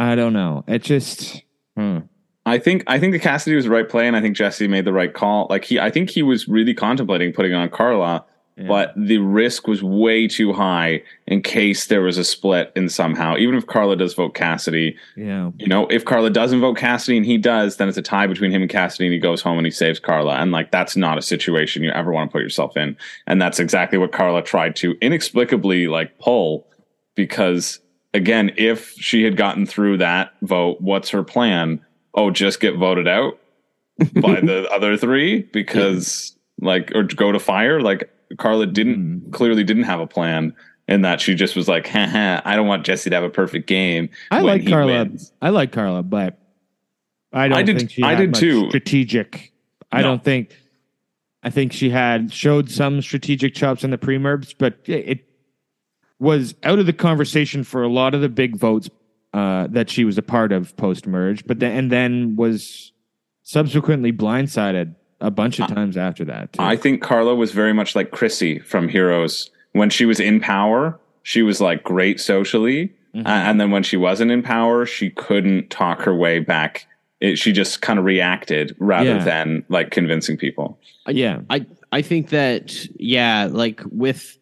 I 0.00 0.14
don't 0.14 0.32
know. 0.32 0.64
It 0.66 0.82
just 0.82 1.42
hmm. 1.76 1.98
I 2.46 2.58
think 2.58 2.84
I 2.86 2.98
think 2.98 3.12
the 3.12 3.18
Cassidy 3.18 3.54
was 3.54 3.66
the 3.66 3.70
right 3.70 3.86
play, 3.86 4.06
and 4.06 4.16
I 4.16 4.22
think 4.22 4.34
Jesse 4.34 4.66
made 4.66 4.86
the 4.86 4.94
right 4.94 5.12
call. 5.12 5.46
Like 5.50 5.66
he, 5.66 5.78
I 5.78 5.90
think 5.90 6.08
he 6.08 6.22
was 6.22 6.48
really 6.48 6.72
contemplating 6.72 7.34
putting 7.34 7.52
on 7.52 7.68
Karla, 7.68 8.24
Yeah. 8.60 8.68
but 8.68 8.92
the 8.96 9.18
risk 9.18 9.66
was 9.66 9.82
way 9.82 10.28
too 10.28 10.52
high 10.52 11.02
in 11.26 11.42
case 11.42 11.86
there 11.86 12.02
was 12.02 12.18
a 12.18 12.24
split 12.24 12.72
in 12.76 12.88
somehow. 12.88 13.36
Even 13.36 13.54
if 13.54 13.66
Karla 13.66 13.96
does 13.96 14.14
vote 14.14 14.34
Cassidy, 14.34 14.96
yeah. 15.16 15.50
you 15.56 15.66
know, 15.66 15.86
if 15.86 16.04
Karla 16.04 16.30
doesn't 16.30 16.60
vote 16.60 16.76
Cassidy 16.76 17.16
and 17.16 17.24
he 17.24 17.38
does, 17.38 17.76
then 17.76 17.88
it's 17.88 17.96
a 17.96 18.02
tie 18.02 18.26
between 18.26 18.50
him 18.50 18.62
and 18.62 18.70
Cassidy, 18.70 19.06
and 19.06 19.14
he 19.14 19.18
goes 19.18 19.40
home 19.40 19.58
and 19.58 19.66
he 19.66 19.70
saves 19.70 19.98
Karla. 19.98 20.34
And 20.34 20.52
like 20.52 20.70
that's 20.70 20.96
not 20.96 21.16
a 21.16 21.22
situation 21.22 21.82
you 21.82 21.90
ever 21.90 22.12
want 22.12 22.30
to 22.30 22.32
put 22.32 22.42
yourself 22.42 22.76
in. 22.76 22.96
And 23.26 23.40
that's 23.40 23.58
exactly 23.58 23.98
what 23.98 24.12
Karla 24.12 24.42
tried 24.42 24.76
to 24.76 24.96
inexplicably 25.00 25.86
like 25.86 26.18
pull 26.18 26.66
because 27.14 27.80
again, 28.14 28.52
if 28.56 28.92
she 28.92 29.22
had 29.22 29.36
gotten 29.36 29.66
through 29.66 29.98
that 29.98 30.32
vote, 30.42 30.80
what's 30.80 31.10
her 31.10 31.22
plan? 31.22 31.84
Oh, 32.14 32.30
just 32.30 32.60
get 32.60 32.76
voted 32.76 33.08
out 33.08 33.38
by 33.98 34.40
the 34.40 34.68
other 34.72 34.96
three 34.96 35.42
because 35.42 36.36
like 36.60 36.92
or 36.94 37.04
go 37.04 37.32
to 37.32 37.38
fire. 37.38 37.80
Like 37.80 38.10
Karla 38.38 38.66
didn't 38.66 39.32
clearly 39.32 39.64
didn't 39.64 39.84
have 39.84 40.00
a 40.00 40.06
plan. 40.06 40.54
and 40.88 41.04
that 41.04 41.20
she 41.20 41.34
just 41.36 41.54
was 41.54 41.68
like, 41.68 41.86
Haha, 41.86 42.40
I 42.44 42.56
don't 42.56 42.66
want 42.66 42.84
Jesse 42.84 43.10
to 43.10 43.14
have 43.16 43.22
a 43.24 43.30
perfect 43.30 43.68
game. 43.68 44.08
I 44.32 44.40
like 44.40 44.66
Karla. 44.66 45.04
wins." 45.04 45.32
I 45.40 45.50
like 45.50 45.70
Karla, 45.72 46.02
but 46.02 46.38
I 47.32 47.46
don't 47.48 47.58
I 47.58 47.62
did- 47.62 47.78
think 47.78 47.90
she 47.92 48.02
I 48.02 48.14
did 48.16 48.34
too. 48.34 48.68
strategic. 48.68 49.52
I 49.92 50.02
don't 50.02 50.22
think. 50.24 50.50
I 51.42 51.50
think 51.50 51.72
she 51.72 51.90
had 51.90 52.32
showed 52.32 52.70
some 52.70 53.00
strategic 53.02 53.54
chops 53.54 53.82
in 53.82 53.90
the 53.90 53.98
pre-merge, 53.98 54.58
but 54.58 54.78
it, 54.84 55.08
it 55.08 55.24
was 56.18 56.54
out 56.64 56.78
of 56.78 56.84
the 56.86 56.92
conversation 56.92 57.64
for 57.64 57.82
a 57.82 57.88
lot 57.88 58.14
of 58.14 58.20
the 58.20 58.28
big 58.28 58.56
votes 58.56 58.90
uh, 59.32 59.66
that 59.70 59.88
she 59.88 60.04
was 60.04 60.18
a 60.18 60.22
part 60.22 60.52
of 60.52 60.76
post 60.76 61.06
merge. 61.06 61.46
But 61.46 61.60
then 61.60 61.72
and 61.76 61.90
then 61.92 62.36
was 62.36 62.92
subsequently 63.42 64.12
blindsided 64.12 64.94
a 65.20 65.30
bunch 65.30 65.60
of 65.60 65.68
times 65.68 65.96
after 65.96 66.24
that. 66.26 66.52
too. 66.52 66.62
I 66.62 66.76
think 66.76 67.02
Karla 67.02 67.34
was 67.34 67.52
very 67.52 67.72
much 67.72 67.94
like 67.94 68.10
Chrissy 68.10 68.58
from 68.60 68.88
Heroes. 68.88 69.50
When 69.72 69.90
she 69.90 70.04
was 70.06 70.18
in 70.20 70.40
power, 70.40 70.98
she 71.22 71.42
was 71.42 71.60
like 71.60 71.82
great 71.84 72.20
socially. 72.20 72.92
Mm-hmm. 73.14 73.26
Uh, 73.26 73.30
and 73.30 73.60
then 73.60 73.70
when 73.70 73.82
she 73.82 73.96
wasn't 73.96 74.30
in 74.30 74.42
power, 74.42 74.86
she 74.86 75.10
couldn't 75.10 75.68
talk 75.70 76.00
her 76.02 76.14
way 76.14 76.38
back. 76.38 76.86
It, 77.20 77.36
she 77.38 77.52
just 77.52 77.82
kind 77.82 77.98
of 77.98 78.04
reacted 78.04 78.74
rather 78.78 79.16
Yeah. 79.16 79.24
than 79.24 79.64
like 79.68 79.90
convincing 79.90 80.36
people. 80.36 80.78
yeah, 81.08 81.40
I 81.50 81.66
I 81.92 82.02
think 82.02 82.30
that 82.30 82.86
yeah, 82.98 83.48
like 83.50 83.82
with 83.90 84.38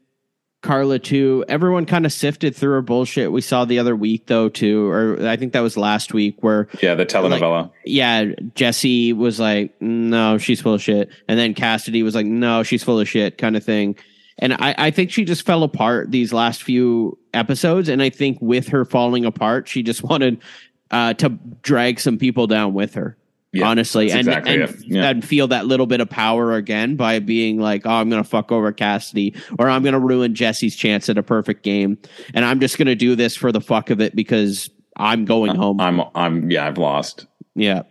Karla 0.69 0.99
too, 0.99 1.47
everyone 1.49 1.87
kind 1.87 2.05
of 2.05 2.13
sifted 2.13 2.55
through 2.55 2.73
her 2.73 2.83
bullshit. 2.83 3.33
We 3.33 3.41
saw 3.41 3.65
the 3.65 3.79
other 3.79 3.97
week 3.97 4.27
though 4.27 4.51
too, 4.51 4.87
or 4.91 5.27
I 5.27 5.39
think 5.39 5.55
that 5.55 5.61
was 5.61 5.79
last 5.79 6.13
week 6.13 6.43
where 6.43 6.69
Yeah, 6.83 6.95
the 6.95 7.07
telenovela. 7.07 7.71
yeah, 7.87 8.27
Jesse 8.55 9.15
was 9.15 9.41
like, 9.41 9.81
no, 9.81 10.37
she's 10.37 10.61
full 10.61 10.75
of 10.75 10.83
shit. 10.83 11.09
And 11.27 11.39
then 11.39 11.55
Cassidy 11.55 12.03
was 12.03 12.15
like, 12.15 12.27
no, 12.27 12.65
she's 12.65 12.85
full 12.85 13.01
of 13.01 13.09
shit, 13.09 13.39
kind 13.39 13.57
of 13.57 13.65
thing. 13.65 13.97
And 14.39 14.53
I, 14.53 14.75
I 14.77 14.91
think 14.91 15.11
she 15.11 15.25
just 15.25 15.47
fell 15.47 15.63
apart 15.63 16.11
these 16.11 16.35
last 16.35 16.63
few 16.63 17.19
episodes. 17.33 17.89
And 17.89 18.03
I 18.03 18.11
think 18.11 18.37
with 18.43 18.69
her 18.69 18.85
falling 18.85 19.25
apart, 19.25 19.69
she 19.69 19.83
just 19.83 20.03
wanted 20.11 20.43
uh, 20.91 21.15
to 21.15 21.31
drag 21.63 21.99
some 21.99 22.19
people 22.19 22.47
down 22.47 22.75
with 22.75 22.93
her. 22.93 23.17
Yeah, 23.53 23.67
honestly, 23.69 24.11
and 24.11 24.21
exactly 24.21 24.61
and. 24.61 24.85
Yeah. 24.85 25.09
and 25.09 25.25
feel 25.25 25.49
that 25.49 25.67
little 25.67 25.87
bit 25.87 26.01
of 26.01 26.11
power 26.11 26.55
again 26.55 26.97
by 26.97 27.19
being 27.19 27.59
like, 27.59 27.87
oh, 27.87 27.91
I'm 27.91 28.11
gonna 28.11 28.23
fuck 28.25 28.53
over 28.53 28.73
Cassidy, 28.73 29.35
or 29.59 29.69
I'm 29.71 29.83
gonna 29.83 29.99
ruin 30.01 30.35
Jesse's 30.35 30.77
chance 30.77 31.09
at 31.09 31.17
a 31.17 31.23
perfect 31.23 31.63
game, 31.63 31.97
and 32.35 32.45
I'm 32.45 32.61
just 32.61 32.77
gonna 32.77 32.95
do 32.95 33.17
this 33.17 33.35
for 33.37 33.51
the 33.51 33.61
fuck 33.63 33.89
of 33.91 34.01
it 34.03 34.15
because 34.15 34.69
I'm 34.97 35.25
going 35.25 35.55
home. 35.55 35.81
I'm 35.81 36.01
I'm 36.15 36.51
yeah, 36.51 36.67
I've 36.67 36.77
lost. 36.79 37.27
Yeah. 37.55 37.83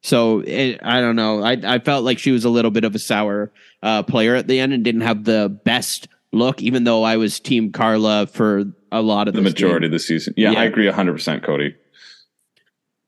So 0.00 0.40
it, 0.40 0.78
I 0.82 1.00
don't 1.00 1.16
know. 1.16 1.42
I 1.42 1.58
I 1.64 1.78
felt 1.80 2.04
like 2.04 2.18
she 2.18 2.30
was 2.30 2.44
a 2.44 2.50
little 2.50 2.70
bit 2.70 2.84
of 2.84 2.94
a 2.94 2.98
sour 2.98 3.52
uh, 3.82 4.02
player 4.04 4.34
at 4.36 4.46
the 4.46 4.58
end 4.60 4.72
and 4.72 4.82
didn't 4.84 5.02
have 5.02 5.24
the 5.24 5.48
best 5.64 6.08
look, 6.32 6.62
even 6.62 6.84
though 6.84 7.02
I 7.02 7.16
was 7.16 7.40
Team 7.40 7.72
Karla 7.72 8.26
for 8.26 8.64
a 8.92 9.02
lot 9.02 9.28
of 9.28 9.34
The 9.34 9.42
majority 9.42 9.80
game. 9.80 9.86
of 9.86 9.92
the 9.92 9.98
season. 9.98 10.34
Yeah, 10.36 10.52
Yeah. 10.52 10.60
I 10.60 10.64
agree 10.64 10.86
100%, 10.86 11.42
Cody. 11.42 11.74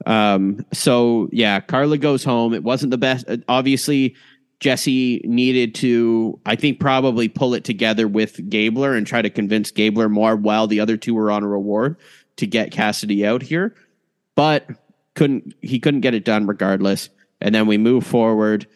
Um. 0.06 0.64
So 0.72 1.28
yeah, 1.32 1.60
Karla 1.60 1.98
goes 1.98 2.24
home. 2.24 2.54
It 2.54 2.64
wasn't 2.64 2.90
the 2.90 2.98
best. 2.98 3.28
uh, 3.28 3.36
Obviously, 3.48 4.14
Jesse 4.60 5.20
needed 5.24 5.74
to, 5.76 6.38
I 6.46 6.56
think, 6.56 6.80
probably 6.80 7.28
pull 7.28 7.54
it 7.54 7.64
together 7.64 8.06
with 8.06 8.48
Gabler 8.48 8.94
and 8.94 9.06
try 9.06 9.22
to 9.22 9.30
convince 9.30 9.70
Gabler 9.70 10.08
more 10.08 10.36
while 10.36 10.66
the 10.66 10.80
other 10.80 10.96
two 10.96 11.14
were 11.14 11.30
on 11.30 11.42
a 11.42 11.48
reward 11.48 11.96
to 12.36 12.46
get 12.46 12.70
Cassidy 12.70 13.26
out 13.26 13.42
here, 13.42 13.74
but 14.36 14.66
couldn't. 15.14 15.54
He 15.62 15.78
couldn't 15.78 16.00
get 16.00 16.14
it 16.14 16.24
done 16.24 16.46
regardless. 16.46 17.10
And 17.40 17.54
then 17.54 17.66
we 17.66 17.78
move 17.78 18.06
forward. 18.06 18.66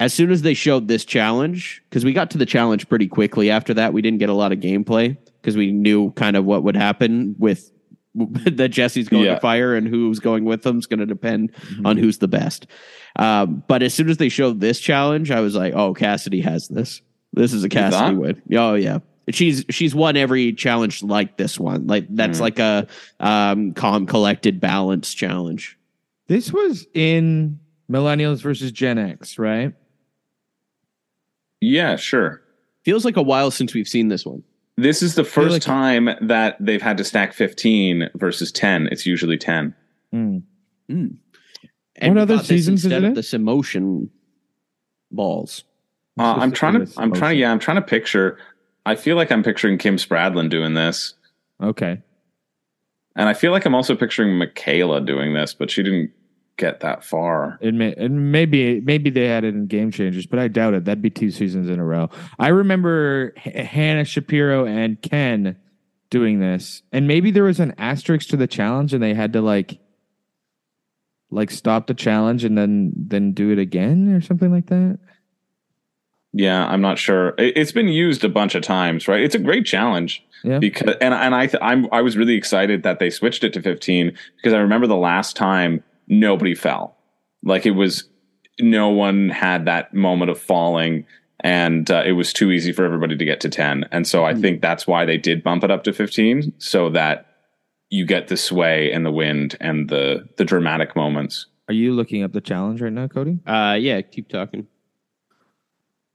As 0.00 0.12
soon 0.12 0.32
as 0.32 0.42
they 0.42 0.54
showed 0.54 0.88
this 0.88 1.04
challenge, 1.04 1.80
because 1.88 2.04
we 2.04 2.12
got 2.12 2.30
to 2.32 2.38
the 2.38 2.44
challenge 2.46 2.88
pretty 2.88 3.06
quickly 3.06 3.50
after 3.50 3.72
that, 3.74 3.92
we 3.92 4.02
didn't 4.02 4.18
get 4.18 4.28
a 4.28 4.34
lot 4.34 4.50
of 4.50 4.58
gameplay 4.58 5.16
because 5.40 5.56
we 5.56 5.70
knew 5.70 6.10
kind 6.12 6.36
of 6.36 6.44
what 6.44 6.64
would 6.64 6.76
happen 6.76 7.36
with 7.38 7.70
that 8.44 8.68
Jesse's 8.68 9.08
going 9.08 9.24
Yeah. 9.24 9.34
to 9.34 9.40
fire 9.40 9.74
and 9.74 9.88
who's 9.88 10.18
going 10.20 10.44
with 10.44 10.62
them 10.62 10.78
is 10.78 10.86
going 10.86 11.00
to 11.00 11.06
depend 11.06 11.52
on 11.84 11.96
who's 11.96 12.18
the 12.18 12.28
best. 12.28 12.66
Um, 13.16 13.62
but 13.68 13.82
as 13.82 13.92
soon 13.94 14.08
as 14.08 14.16
they 14.18 14.28
showed 14.28 14.60
this 14.60 14.78
challenge, 14.80 15.30
I 15.30 15.40
was 15.40 15.54
like, 15.54 15.74
"Oh, 15.74 15.94
Cassidy 15.94 16.40
has 16.42 16.68
this. 16.68 17.00
This 17.32 17.52
is 17.52 17.64
a 17.64 17.68
Cassidy 17.68 18.14
thought? 18.14 18.16
win." 18.16 18.42
Oh 18.54 18.74
yeah, 18.74 18.98
she's 19.30 19.64
she's 19.70 19.94
won 19.94 20.16
every 20.16 20.52
challenge 20.52 21.02
like 21.02 21.36
this 21.36 21.58
one. 21.58 21.86
Like 21.86 22.06
that's 22.10 22.38
Mm. 22.38 22.42
like 22.42 22.58
a 22.60 22.86
um, 23.20 23.72
calm, 23.72 24.06
collected, 24.06 24.60
balanced 24.60 25.16
challenge. 25.16 25.76
This 26.28 26.52
was 26.52 26.86
in 26.94 27.58
Millennials 27.90 28.40
versus 28.42 28.72
Gen 28.72 28.98
X, 28.98 29.38
right? 29.38 29.74
Yeah, 31.60 31.96
sure. 31.96 32.42
Feels 32.84 33.04
like 33.04 33.16
a 33.16 33.22
while 33.22 33.50
since 33.50 33.74
we've 33.74 33.88
seen 33.88 34.08
this 34.08 34.26
one. 34.26 34.42
This 34.76 35.02
is 35.02 35.14
the 35.14 35.24
first 35.24 35.52
like- 35.52 35.62
time 35.62 36.08
that 36.20 36.56
they've 36.60 36.82
had 36.82 36.96
to 36.98 37.04
stack 37.04 37.32
15 37.32 38.10
versus 38.14 38.50
10. 38.50 38.88
It's 38.90 39.06
usually 39.06 39.38
10. 39.38 39.74
Hmm. 40.12 40.38
And 40.88 41.18
What 42.00 42.18
other 42.18 42.34
got 42.34 42.40
this 42.40 42.48
seasons 42.48 42.80
is 42.80 42.84
instead 42.86 43.04
it 43.04 43.08
of? 43.08 43.14
This 43.14 43.34
emotion 43.34 44.10
balls. 45.10 45.64
Uh, 46.18 46.34
I'm 46.38 46.52
trying 46.52 46.74
to 46.86 46.92
I'm 47.00 47.12
trying 47.12 47.30
motion. 47.32 47.38
yeah, 47.38 47.50
I'm 47.52 47.58
trying 47.58 47.76
to 47.76 47.82
picture 47.82 48.38
I 48.86 48.94
feel 48.96 49.16
like 49.16 49.32
I'm 49.32 49.42
picturing 49.42 49.78
Kim 49.78 49.96
Spradlin 49.96 50.50
doing 50.50 50.74
this. 50.74 51.14
Okay. 51.62 52.02
And 53.16 53.28
I 53.28 53.34
feel 53.34 53.50
like 53.52 53.64
I'm 53.64 53.74
also 53.74 53.94
picturing 53.96 54.36
Michaela 54.36 55.00
doing 55.00 55.34
this, 55.34 55.54
but 55.54 55.70
she 55.70 55.82
didn't 55.82 56.10
get 56.56 56.80
that 56.80 57.04
far. 57.04 57.58
It 57.60 57.74
may, 57.74 57.94
and 57.94 58.32
maybe 58.32 58.80
maybe 58.80 59.10
they 59.10 59.26
had 59.26 59.44
it 59.44 59.54
in 59.54 59.66
Game 59.66 59.90
Changers, 59.90 60.26
but 60.26 60.38
I 60.38 60.48
doubt 60.48 60.74
it. 60.74 60.84
That'd 60.84 61.02
be 61.02 61.10
two 61.10 61.30
seasons 61.30 61.68
in 61.68 61.78
a 61.78 61.84
row. 61.84 62.10
I 62.38 62.48
remember 62.48 63.32
H- 63.44 63.66
Hannah 63.66 64.04
Shapiro 64.04 64.66
and 64.66 65.00
Ken 65.00 65.56
doing 66.10 66.40
this, 66.40 66.82
and 66.92 67.08
maybe 67.08 67.30
there 67.30 67.44
was 67.44 67.60
an 67.60 67.74
asterisk 67.78 68.28
to 68.30 68.36
the 68.36 68.46
challenge, 68.46 68.94
and 68.94 69.02
they 69.02 69.14
had 69.14 69.32
to 69.32 69.40
like 69.40 69.78
like 71.30 71.50
stop 71.50 71.86
the 71.86 71.94
challenge 71.94 72.44
and 72.44 72.56
then 72.56 72.92
then 72.96 73.32
do 73.32 73.50
it 73.50 73.58
again 73.58 74.14
or 74.14 74.20
something 74.20 74.52
like 74.52 74.66
that. 74.66 74.98
Yeah, 76.36 76.66
I'm 76.66 76.80
not 76.80 76.98
sure. 76.98 77.28
It, 77.38 77.56
it's 77.56 77.72
been 77.72 77.88
used 77.88 78.24
a 78.24 78.28
bunch 78.28 78.54
of 78.54 78.62
times, 78.62 79.06
right? 79.06 79.20
It's 79.20 79.36
a 79.36 79.38
great 79.38 79.66
challenge. 79.66 80.24
Yeah. 80.42 80.58
Because 80.58 80.96
and 81.00 81.14
and 81.14 81.34
I 81.34 81.46
th- 81.46 81.62
I'm 81.62 81.88
I 81.92 82.02
was 82.02 82.16
really 82.16 82.34
excited 82.34 82.82
that 82.82 82.98
they 82.98 83.10
switched 83.10 83.44
it 83.44 83.52
to 83.54 83.62
15 83.62 84.16
because 84.36 84.52
I 84.52 84.58
remember 84.58 84.86
the 84.86 84.96
last 84.96 85.36
time 85.36 85.82
nobody 86.08 86.54
fell. 86.54 86.96
Like 87.42 87.66
it 87.66 87.72
was 87.72 88.08
no 88.60 88.88
one 88.88 89.28
had 89.30 89.64
that 89.66 89.94
moment 89.94 90.30
of 90.30 90.40
falling 90.40 91.06
and 91.40 91.90
uh, 91.90 92.02
it 92.06 92.12
was 92.12 92.32
too 92.32 92.50
easy 92.50 92.72
for 92.72 92.84
everybody 92.84 93.16
to 93.16 93.24
get 93.24 93.40
to 93.40 93.48
10. 93.48 93.86
And 93.92 94.06
so 94.06 94.24
I 94.24 94.34
think 94.34 94.62
that's 94.62 94.86
why 94.86 95.04
they 95.04 95.18
did 95.18 95.42
bump 95.42 95.62
it 95.62 95.70
up 95.70 95.84
to 95.84 95.92
15 95.92 96.54
so 96.58 96.88
that 96.90 97.26
you 97.90 98.06
get 98.06 98.28
the 98.28 98.36
sway 98.36 98.90
and 98.92 99.04
the 99.04 99.12
wind 99.12 99.56
and 99.60 99.88
the 99.88 100.28
the 100.36 100.44
dramatic 100.44 100.96
moments. 100.96 101.46
Are 101.68 101.74
you 101.74 101.92
looking 101.92 102.22
up 102.22 102.32
the 102.32 102.40
challenge 102.40 102.80
right 102.80 102.92
now, 102.92 103.08
Cody? 103.08 103.38
Uh, 103.46 103.76
yeah, 103.78 104.00
keep 104.00 104.28
talking. 104.28 104.66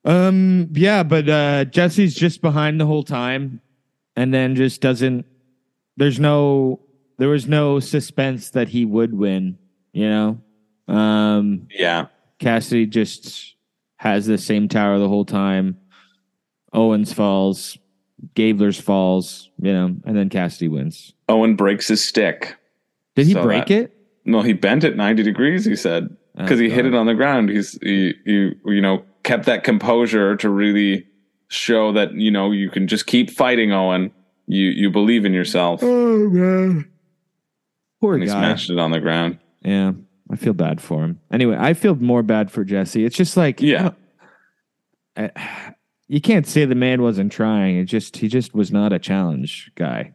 Um, 0.03 0.69
yeah, 0.73 1.03
but 1.03 1.29
uh 1.29 1.65
Jesse's 1.65 2.15
just 2.15 2.41
behind 2.41 2.81
the 2.81 2.85
whole 2.85 3.03
time 3.03 3.61
and 4.15 4.33
then 4.33 4.55
just 4.55 4.81
doesn't 4.81 5.25
there's 5.95 6.19
no 6.19 6.79
there 7.19 7.29
was 7.29 7.47
no 7.47 7.79
suspense 7.79 8.49
that 8.51 8.69
he 8.69 8.85
would 8.85 9.13
win, 9.13 9.57
you 9.93 10.09
know? 10.09 10.41
Um 10.93 11.67
Yeah. 11.71 12.07
Cassidy 12.39 12.85
just 12.85 13.55
has 13.97 14.25
the 14.25 14.37
same 14.37 14.67
tower 14.67 14.97
the 14.99 15.09
whole 15.09 15.25
time. 15.25 15.77
Owens 16.73 17.11
falls, 17.13 17.77
Gabler's 18.35 18.79
falls, 18.79 19.49
you 19.61 19.73
know, 19.73 19.95
and 20.05 20.15
then 20.17 20.29
Cassidy 20.29 20.67
wins. 20.67 21.13
Owen 21.27 21.55
breaks 21.55 21.87
his 21.87 22.03
stick. 22.07 22.55
Did 23.15 23.27
he 23.27 23.33
So 23.33 23.43
break 23.43 23.67
that- 23.67 23.73
it? 23.83 23.95
No, 24.25 24.41
he 24.41 24.53
bent 24.53 24.83
it 24.83 24.95
90 24.95 25.23
degrees, 25.23 25.65
he 25.65 25.75
said. 25.75 26.15
Oh, 26.37 26.43
Because 26.43 26.59
he 26.59 26.69
hit 26.69 26.85
it 26.85 26.93
on 26.93 27.07
the 27.07 27.15
ground. 27.15 27.49
He's 27.49 27.77
he, 27.81 28.13
he 28.25 28.51
you 28.65 28.81
know, 28.81 29.03
kept 29.23 29.45
that 29.45 29.63
composure 29.63 30.35
to 30.37 30.49
really 30.49 31.05
show 31.47 31.91
that, 31.93 32.13
you 32.13 32.29
know, 32.29 32.51
you 32.51 32.69
can 32.69 32.87
just 32.87 33.07
keep 33.07 33.29
fighting, 33.31 33.71
Owen. 33.73 34.11
You 34.47 34.67
you 34.67 34.89
believe 34.91 35.25
in 35.25 35.33
yourself. 35.33 35.81
Oh 35.83 36.29
man. 36.29 36.89
Poor 38.01 38.13
And 38.13 38.23
he 38.23 38.29
smashed 38.29 38.69
it 38.69 38.79
on 38.79 38.91
the 38.91 38.99
ground. 38.99 39.39
Yeah, 39.61 39.91
I 40.31 40.35
feel 40.35 40.53
bad 40.53 40.81
for 40.81 41.03
him. 41.03 41.19
Anyway, 41.31 41.55
I 41.59 41.73
feel 41.73 41.95
more 41.95 42.23
bad 42.23 42.51
for 42.51 42.63
Jesse. 42.63 43.03
It's 43.05 43.15
just 43.17 43.35
like 43.37 43.61
Yeah. 43.61 43.91
I- 45.17 45.31
you 46.07 46.19
can't 46.21 46.47
say 46.47 46.65
the 46.65 46.73
man 46.75 47.01
wasn't 47.01 47.31
trying. 47.31 47.77
It 47.77 47.85
just 47.85 48.17
he 48.17 48.27
just 48.27 48.53
was 48.55 48.71
not 48.71 48.91
a 48.93 48.99
challenge 48.99 49.71
guy. 49.75 50.13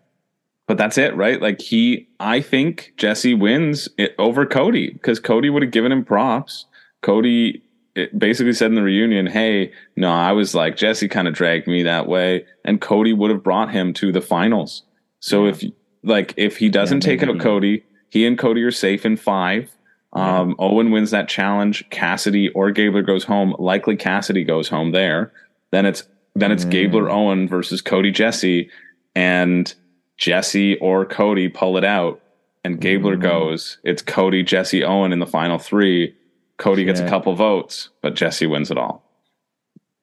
But 0.66 0.76
that's 0.78 0.98
it, 0.98 1.14
right? 1.14 1.40
Like 1.40 1.60
he 1.60 2.08
I 2.18 2.40
think 2.40 2.94
Jesse 2.96 3.34
wins 3.34 3.88
it 3.98 4.14
over 4.18 4.44
Cody 4.46 4.90
because 4.92 5.20
Cody 5.20 5.50
would 5.50 5.62
have 5.62 5.70
given 5.72 5.92
him 5.92 6.04
props. 6.04 6.66
Cody 7.02 7.62
it 7.94 8.18
basically 8.18 8.52
said 8.54 8.70
in 8.70 8.74
the 8.74 8.82
reunion, 8.82 9.26
"Hey, 9.26 9.70
no, 9.96 10.10
I 10.10 10.32
was 10.32 10.52
like 10.52 10.76
Jesse 10.76 11.06
kind 11.06 11.28
of 11.28 11.34
dragged 11.34 11.68
me 11.68 11.84
that 11.84 12.08
way," 12.08 12.44
and 12.64 12.80
Cody 12.80 13.12
would 13.12 13.30
have 13.30 13.44
brought 13.44 13.70
him 13.70 13.92
to 13.94 14.10
the 14.10 14.20
finals. 14.22 14.82
So 15.20 15.46
if 15.46 15.62
like 16.02 16.34
if 16.36 16.56
he 16.56 16.68
doesn't 16.68 17.04
Yeah, 17.04 17.10
take 17.16 17.22
out. 17.22 17.38
Cody, 17.38 17.84
he 18.10 18.26
and 18.26 18.38
Cody 18.38 18.62
are 18.62 18.70
safe 18.70 19.04
in 19.04 19.16
five. 19.16 19.70
Um, 20.12 20.54
Owen 20.60 20.92
wins 20.92 21.10
that 21.10 21.28
challenge. 21.28 21.88
Cassidy 21.90 22.48
or 22.50 22.70
Gabler 22.70 23.02
goes 23.02 23.24
home. 23.24 23.56
Likely 23.58 23.96
Cassidy 23.96 24.44
goes 24.44 24.68
home 24.68 24.92
there. 24.92 25.32
Then 25.72 25.86
it's 25.86 26.04
then 26.36 26.50
it's 26.52 26.64
Mm. 26.64 26.70
Gabler 26.70 27.10
Owen 27.10 27.48
versus 27.48 27.80
Cody 27.80 28.10
Jesse, 28.10 28.68
and 29.14 29.72
Jesse 30.16 30.76
or 30.78 31.04
Cody 31.04 31.48
pull 31.48 31.76
it 31.76 31.84
out, 31.84 32.20
and 32.64 32.80
Gabler 32.80 33.16
Mm. 33.16 33.22
goes. 33.22 33.78
It's 33.84 34.02
Cody, 34.02 34.42
Jesse, 34.42 34.82
Owen 34.84 35.12
in 35.12 35.18
the 35.20 35.26
final 35.26 35.58
three. 35.58 36.14
Cody 36.56 36.84
gets 36.84 37.00
a 37.00 37.08
couple 37.08 37.34
votes, 37.34 37.90
but 38.02 38.14
Jesse 38.14 38.46
wins 38.46 38.70
it 38.70 38.78
all. 38.78 39.02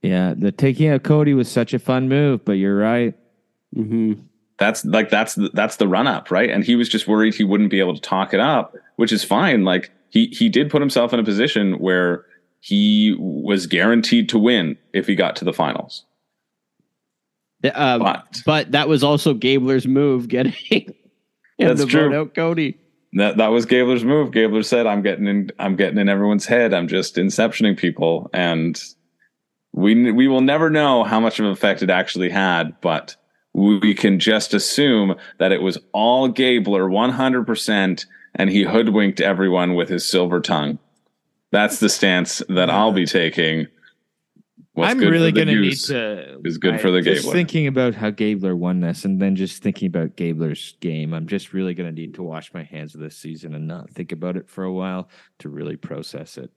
Yeah, 0.01 0.33
the 0.37 0.51
taking 0.51 0.89
out 0.89 1.03
Cody 1.03 1.33
was 1.33 1.47
such 1.49 1.73
a 1.73 1.79
fun 1.79 2.09
move, 2.09 2.43
but 2.43 2.53
you're 2.53 2.77
right. 2.77 3.13
Mm-hmm. 3.75 4.13
That's 4.61 4.85
like 4.85 5.09
that's 5.09 5.33
the, 5.33 5.49
that's 5.55 5.77
the 5.77 5.87
run 5.87 6.05
up, 6.05 6.29
right? 6.29 6.47
And 6.51 6.63
he 6.63 6.75
was 6.75 6.87
just 6.87 7.07
worried 7.07 7.33
he 7.33 7.43
wouldn't 7.43 7.71
be 7.71 7.79
able 7.79 7.95
to 7.95 8.01
talk 8.01 8.31
it 8.31 8.39
up, 8.39 8.75
which 8.97 9.11
is 9.11 9.23
fine. 9.23 9.63
Like 9.63 9.89
he 10.09 10.27
he 10.27 10.49
did 10.49 10.69
put 10.69 10.81
himself 10.83 11.13
in 11.13 11.19
a 11.19 11.23
position 11.23 11.79
where 11.79 12.23
he 12.59 13.15
was 13.17 13.65
guaranteed 13.65 14.29
to 14.29 14.37
win 14.37 14.77
if 14.93 15.07
he 15.07 15.15
got 15.15 15.35
to 15.37 15.45
the 15.45 15.51
finals. 15.51 16.05
Uh, 17.63 17.97
But 17.97 18.41
but 18.45 18.71
that 18.71 18.87
was 18.87 19.03
also 19.03 19.33
Gabler's 19.33 19.87
move, 19.87 20.27
getting 20.27 20.53
That's 21.57 21.83
true. 21.85 22.13
out 22.15 22.35
Cody. 22.35 22.77
that 23.13 23.37
that 23.37 23.47
was 23.47 23.65
Gabler's 23.65 24.03
move. 24.03 24.31
Gabler 24.31 24.61
said, 24.61 24.85
"I'm 24.85 25.01
getting 25.01 25.25
in. 25.25 25.49
I'm 25.57 25.75
getting 25.75 25.97
in 25.97 26.07
everyone's 26.07 26.45
head. 26.45 26.71
I'm 26.71 26.87
just 26.87 27.15
inceptioning 27.15 27.75
people." 27.75 28.29
And 28.31 28.79
we 29.73 30.11
we 30.11 30.27
will 30.27 30.41
never 30.41 30.69
know 30.69 31.03
how 31.03 31.19
much 31.19 31.39
of 31.39 31.45
an 31.47 31.51
effect 31.51 31.81
it 31.81 31.89
actually 31.89 32.29
had, 32.29 32.79
but 32.81 33.15
we 33.53 33.93
can 33.93 34.19
just 34.19 34.53
assume 34.53 35.15
that 35.37 35.51
it 35.51 35.61
was 35.61 35.77
all 35.91 36.27
Gabler, 36.27 36.89
100 36.89 37.45
percent, 37.45 38.05
and 38.35 38.49
he 38.49 38.63
hoodwinked 38.63 39.21
everyone 39.21 39.75
with 39.75 39.89
his 39.89 40.09
silver 40.09 40.39
tongue. 40.39 40.79
That's 41.51 41.79
the 41.79 41.89
stance 41.89 42.41
that 42.49 42.69
I'll 42.69 42.93
be 42.93 43.05
taking. 43.05 43.67
What's 44.73 44.91
I'm 44.91 44.99
good 44.99 45.11
really 45.11 45.31
the 45.31 45.39
gonna 45.45 45.59
need 45.59 45.75
to. 45.75 46.39
is 46.45 46.57
good 46.57 46.79
for 46.79 46.91
the 46.91 47.01
Just 47.01 47.23
Gabler. 47.23 47.33
thinking 47.33 47.67
about 47.67 47.93
how 47.93 48.09
Gabler 48.09 48.55
won 48.55 48.79
this, 48.79 49.03
and 49.03 49.21
then 49.21 49.35
just 49.35 49.61
thinking 49.61 49.87
about 49.87 50.15
Gabler's 50.15 50.77
game, 50.79 51.13
I'm 51.13 51.27
just 51.27 51.51
really 51.51 51.73
gonna 51.73 51.91
need 51.91 52.13
to 52.13 52.23
wash 52.23 52.53
my 52.53 52.63
hands 52.63 52.95
of 52.95 53.01
this 53.01 53.17
season 53.17 53.53
and 53.53 53.67
not 53.67 53.89
think 53.89 54.13
about 54.13 54.37
it 54.37 54.47
for 54.47 54.63
a 54.63 54.71
while 54.71 55.09
to 55.39 55.49
really 55.49 55.75
process 55.75 56.37
it. 56.37 56.51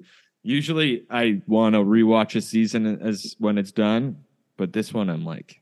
Usually, 0.44 1.04
I 1.10 1.42
want 1.48 1.74
to 1.74 1.80
rewatch 1.80 2.36
a 2.36 2.40
season 2.40 3.00
as 3.00 3.34
when 3.40 3.58
it's 3.58 3.72
done, 3.72 4.18
but 4.56 4.72
this 4.72 4.94
one, 4.94 5.10
I'm 5.10 5.24
like, 5.24 5.60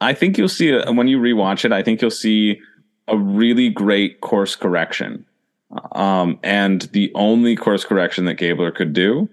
I 0.00 0.14
think 0.14 0.38
you'll 0.38 0.48
see 0.48 0.70
a, 0.70 0.92
when 0.92 1.08
you 1.08 1.18
rewatch 1.18 1.64
it. 1.64 1.72
I 1.72 1.82
think 1.82 2.00
you'll 2.00 2.10
see 2.10 2.60
a 3.08 3.16
really 3.16 3.70
great 3.70 4.20
course 4.20 4.54
correction, 4.54 5.24
um, 5.92 6.38
and 6.42 6.82
the 6.92 7.10
only 7.14 7.56
course 7.56 7.84
correction 7.84 8.24
that 8.26 8.34
Gabler 8.34 8.70
could 8.70 8.92
do. 8.92 9.28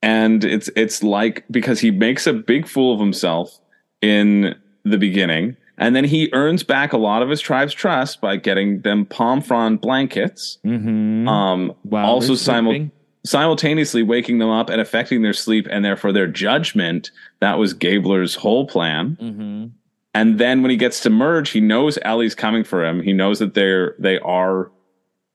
And 0.00 0.44
it's 0.44 0.70
it's 0.76 1.02
like 1.02 1.44
because 1.50 1.80
he 1.80 1.90
makes 1.90 2.26
a 2.26 2.32
big 2.32 2.68
fool 2.68 2.94
of 2.94 3.00
himself 3.00 3.58
in 4.00 4.54
the 4.84 4.96
beginning, 4.96 5.56
and 5.76 5.94
then 5.94 6.04
he 6.04 6.30
earns 6.32 6.62
back 6.62 6.92
a 6.92 6.98
lot 6.98 7.22
of 7.22 7.28
his 7.28 7.40
tribe's 7.40 7.74
trust 7.74 8.20
by 8.20 8.36
getting 8.36 8.82
them 8.82 9.04
palm 9.04 9.42
frond 9.42 9.80
blankets. 9.80 10.58
Mhm. 10.64 11.28
Um, 11.28 11.74
While 11.82 12.06
also 12.06 12.34
simul-. 12.36 12.90
Simultaneously 13.24 14.02
waking 14.02 14.38
them 14.38 14.48
up 14.48 14.70
and 14.70 14.80
affecting 14.80 15.22
their 15.22 15.32
sleep 15.32 15.66
and 15.70 15.84
therefore 15.84 16.12
their 16.12 16.26
judgment. 16.26 17.10
That 17.40 17.58
was 17.58 17.74
Gabler's 17.74 18.34
whole 18.34 18.66
plan. 18.66 19.16
Mhm. 19.20 19.70
And 20.14 20.38
then 20.38 20.62
when 20.62 20.70
he 20.70 20.76
gets 20.76 21.00
to 21.00 21.10
merge, 21.10 21.50
he 21.50 21.60
knows 21.60 21.98
Elie's 22.02 22.34
coming 22.34 22.64
for 22.64 22.84
him. 22.84 23.02
He 23.02 23.12
knows 23.12 23.38
that 23.38 23.54
they're 23.54 23.94
they 23.98 24.18
are 24.20 24.70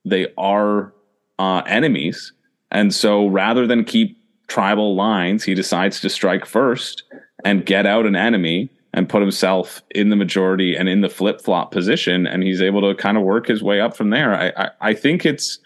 they 0.04 0.26
are 0.36 0.92
uh, 1.38 1.62
enemies, 1.66 2.32
and 2.70 2.94
so 2.94 3.26
rather 3.26 3.66
than 3.66 3.84
keep 3.84 4.18
tribal 4.46 4.94
lines, 4.94 5.42
he 5.44 5.54
decides 5.54 6.00
to 6.00 6.10
strike 6.10 6.44
first 6.44 7.02
and 7.44 7.64
get 7.64 7.86
out 7.86 8.06
an 8.06 8.16
enemy 8.16 8.68
and 8.92 9.08
put 9.08 9.22
himself 9.22 9.82
in 9.94 10.10
the 10.10 10.16
majority 10.16 10.76
and 10.76 10.88
in 10.88 11.00
the 11.00 11.08
flip 11.08 11.40
flop 11.40 11.72
position, 11.72 12.26
and 12.26 12.42
he's 12.42 12.60
able 12.62 12.80
to 12.82 12.94
kind 12.94 13.16
of 13.16 13.22
work 13.24 13.46
his 13.46 13.62
way 13.62 13.80
up 13.80 13.96
from 13.96 14.10
there. 14.10 14.34
I 14.34 14.52
I, 14.56 14.70
I 14.90 14.94
think 14.94 15.24
it's 15.24 15.58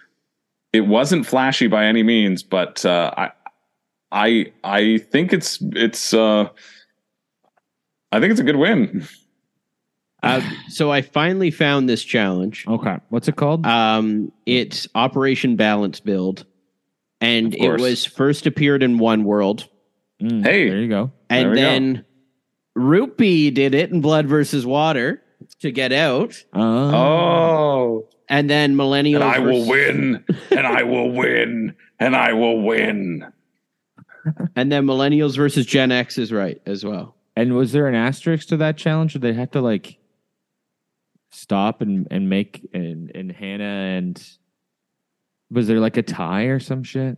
it 0.79 0.87
wasn't 0.87 1.27
flashy 1.27 1.67
by 1.67 1.85
any 1.87 2.03
means, 2.03 2.43
but 2.43 2.85
uh, 2.85 3.13
I 3.17 3.31
I 4.13 4.53
I 4.65 4.99
think 4.99 5.33
it's 5.33 5.59
it's. 5.73 6.15
Uh, 6.15 6.49
I 8.13 8.21
think 8.21 8.31
it's 8.31 8.41
a 8.41 8.45
good 8.45 8.57
win. 8.57 9.07
Uh, 10.23 10.41
so 10.69 10.91
I 10.91 11.03
finally 11.03 11.51
found 11.51 11.89
this 11.89 12.03
challenge. 12.03 12.65
Okay, 12.67 12.97
what's 13.11 13.29
it 13.29 13.37
called? 13.37 13.67
Um, 13.67 14.33
it's 14.47 14.89
Operation 14.95 15.57
Balance 15.57 16.01
Build, 16.01 16.45
and 17.21 17.55
it 17.55 17.79
was 17.81 18.05
first 18.07 18.47
appeared 18.47 18.83
in 18.83 18.99
One 18.99 19.25
World, 19.25 19.69
Mm, 20.23 20.43
hey. 20.43 20.69
there 20.69 20.81
you 20.81 20.89
go. 20.89 21.13
And 21.31 21.51
we 21.51 21.55
go. 21.57 21.61
then 21.63 22.05
Rupee 22.75 23.51
did 23.53 23.75
it 23.75 23.91
in 23.93 24.01
Blood 24.01 24.27
versus 24.27 24.67
Water 24.67 25.23
to 25.61 25.71
get 25.71 25.93
out, 25.93 26.35
Oh, 26.53 26.95
Oh, 26.95 28.09
and 28.29 28.49
then 28.49 28.75
Millennials. 28.75 29.17
and 29.17 29.25
I 29.25 29.39
will 29.39 29.67
win, 29.67 30.25
and 30.51 30.67
I 30.67 30.83
will 30.83 31.11
win, 31.23 31.75
and 31.99 32.15
I 32.17 32.33
will 32.33 32.61
win. 32.63 33.27
And 34.57 34.71
then 34.71 34.85
Millennials 34.85 35.37
versus 35.37 35.65
Gen 35.67 35.91
X 35.93 36.19
is 36.19 36.33
right 36.33 36.61
as 36.67 36.85
well. 36.85 37.15
and 37.37 37.55
was 37.55 37.73
there 37.73 37.87
an 37.87 37.95
asterisk 37.95 38.49
to 38.49 38.57
that 38.59 38.77
challenge? 38.77 39.15
Or 39.17 39.21
they 39.21 39.33
had 39.33 39.53
to 39.53 39.61
like 39.61 39.97
stop 41.31 41.81
and 41.83 42.07
and 42.11 42.29
make 42.29 42.69
and 42.75 43.11
and 43.15 43.31
Hannah 43.33 43.65
and 43.97 44.23
was 45.51 45.67
there 45.67 45.81
like 45.81 45.97
a 45.97 46.03
tie 46.03 46.45
or 46.45 46.61
some 46.61 46.83
shit? 46.83 47.17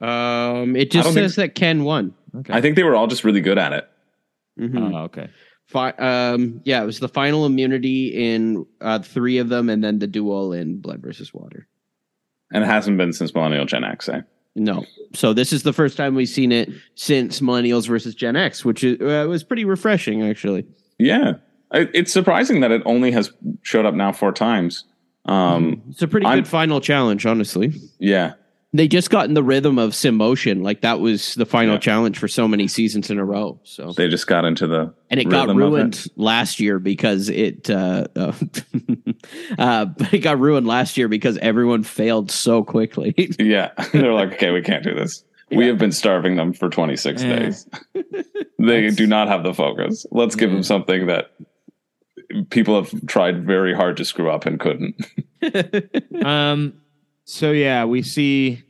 Um, 0.00 0.76
it 0.76 0.90
just 0.92 1.06
don't 1.06 1.14
think- 1.14 1.24
says 1.24 1.36
that 1.36 1.54
Ken 1.56 1.82
won. 1.84 2.14
Okay. 2.36 2.52
I 2.52 2.60
think 2.60 2.76
they 2.76 2.84
were 2.84 2.94
all 2.94 3.06
just 3.08 3.24
really 3.24 3.40
good 3.40 3.58
at 3.58 3.72
it. 3.72 3.88
Mhm. 4.60 4.94
Oh, 4.94 4.98
okay. 5.04 5.30
Fi- 5.68 5.90
um, 5.92 6.60
yeah, 6.64 6.82
it 6.82 6.86
was 6.86 6.98
the 6.98 7.08
final 7.08 7.44
immunity 7.46 8.08
in 8.34 8.66
uh, 8.80 8.98
three 9.00 9.38
of 9.38 9.48
them, 9.50 9.68
and 9.68 9.84
then 9.84 9.98
the 9.98 10.06
duel 10.06 10.52
in 10.52 10.80
Blood 10.80 11.00
versus 11.00 11.32
Water. 11.32 11.66
And 12.52 12.64
it 12.64 12.66
hasn't 12.66 12.96
been 12.96 13.12
since 13.12 13.34
Millennial 13.34 13.66
Gen 13.66 13.84
X. 13.84 14.08
Eh? 14.08 14.22
No, 14.56 14.84
so 15.14 15.32
this 15.34 15.52
is 15.52 15.62
the 15.62 15.72
first 15.74 15.96
time 15.96 16.14
we've 16.14 16.28
seen 16.28 16.50
it 16.52 16.70
since 16.94 17.40
Millennials 17.40 17.86
versus 17.86 18.14
Gen 18.14 18.34
X, 18.34 18.64
which 18.64 18.82
is, 18.82 18.98
uh, 19.00 19.26
was 19.28 19.44
pretty 19.44 19.64
refreshing, 19.66 20.22
actually. 20.22 20.66
Yeah. 20.98 21.34
It's 21.72 22.12
surprising 22.12 22.60
that 22.60 22.72
it 22.72 22.82
only 22.86 23.10
has 23.12 23.30
showed 23.62 23.84
up 23.84 23.94
now 23.94 24.10
four 24.10 24.32
times. 24.32 24.84
Um, 25.26 25.82
It's 25.90 26.00
a 26.00 26.08
pretty 26.08 26.24
I'm- 26.26 26.38
good 26.38 26.48
final 26.48 26.80
challenge, 26.80 27.26
honestly. 27.26 27.72
yeah. 27.98 28.32
They 28.74 28.86
just 28.86 29.08
got 29.08 29.24
in 29.24 29.32
the 29.32 29.42
rhythm 29.42 29.78
of 29.78 29.94
sim 29.94 30.16
motion, 30.16 30.62
like 30.62 30.82
that 30.82 31.00
was 31.00 31.34
the 31.36 31.46
final 31.46 31.74
Yeah. 31.74 31.80
challenge 31.80 32.18
for 32.18 32.28
so 32.28 32.46
many 32.46 32.68
seasons 32.68 33.10
in 33.10 33.18
a 33.18 33.24
row. 33.24 33.58
So 33.64 33.92
They 33.92 34.08
just 34.08 34.26
got 34.26 34.44
into 34.44 34.66
the 34.66 34.92
and 35.10 35.18
it 35.18 35.30
got 35.30 35.48
rhythm 35.48 35.62
of 35.62 35.68
ruined 35.72 36.06
last 36.16 36.60
year 36.60 36.78
because 36.78 37.30
it 37.30 37.70
uh, 37.70 38.08
uh, 38.16 38.32
uh 39.58 39.86
it 40.12 40.18
got 40.18 40.38
ruined 40.38 40.66
last 40.66 40.98
year 40.98 41.08
because 41.08 41.38
everyone 41.38 41.82
failed 41.82 42.30
so 42.30 42.62
quickly 42.62 43.14
Yeah. 43.38 43.70
They're 43.92 44.12
like, 44.12 44.34
okay, 44.34 44.50
we 44.50 44.60
can't 44.60 44.84
do 44.84 44.94
this. 44.94 45.24
We 45.50 45.66
have 45.66 45.78
been 45.78 45.92
starving 45.92 46.36
them 46.36 46.52
for 46.52 46.68
26 46.68 47.22
Yeah. 47.22 47.38
days. 47.38 47.66
they 48.58 48.90
do 48.90 49.06
not 49.06 49.28
have 49.28 49.44
the 49.44 49.54
focus. 49.54 50.04
Let's 50.10 50.34
give 50.34 50.50
them 50.52 50.62
something 50.62 51.06
that 51.06 51.30
people 52.50 52.74
have 52.82 53.06
tried 53.06 53.46
very 53.46 53.72
hard 53.74 53.96
to 53.96 54.04
screw 54.04 54.30
up 54.30 54.44
and 54.44 54.60
couldn't. 54.60 54.94
um 56.22 56.74
so 57.28 57.50
yeah 57.50 57.84
we 57.84 58.00
see 58.00 58.62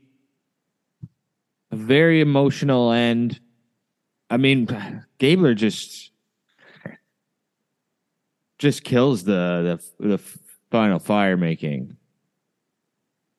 a 1.70 1.76
very 1.76 2.20
emotional 2.20 2.90
end. 2.90 3.38
I 4.30 4.36
mean 4.36 4.66
gabler 5.18 5.54
just 5.54 6.10
just 8.58 8.82
kills 8.82 9.22
the 9.22 9.80
the, 10.00 10.08
the 10.08 10.18
final 10.72 10.98
fire 10.98 11.36
making. 11.36 11.96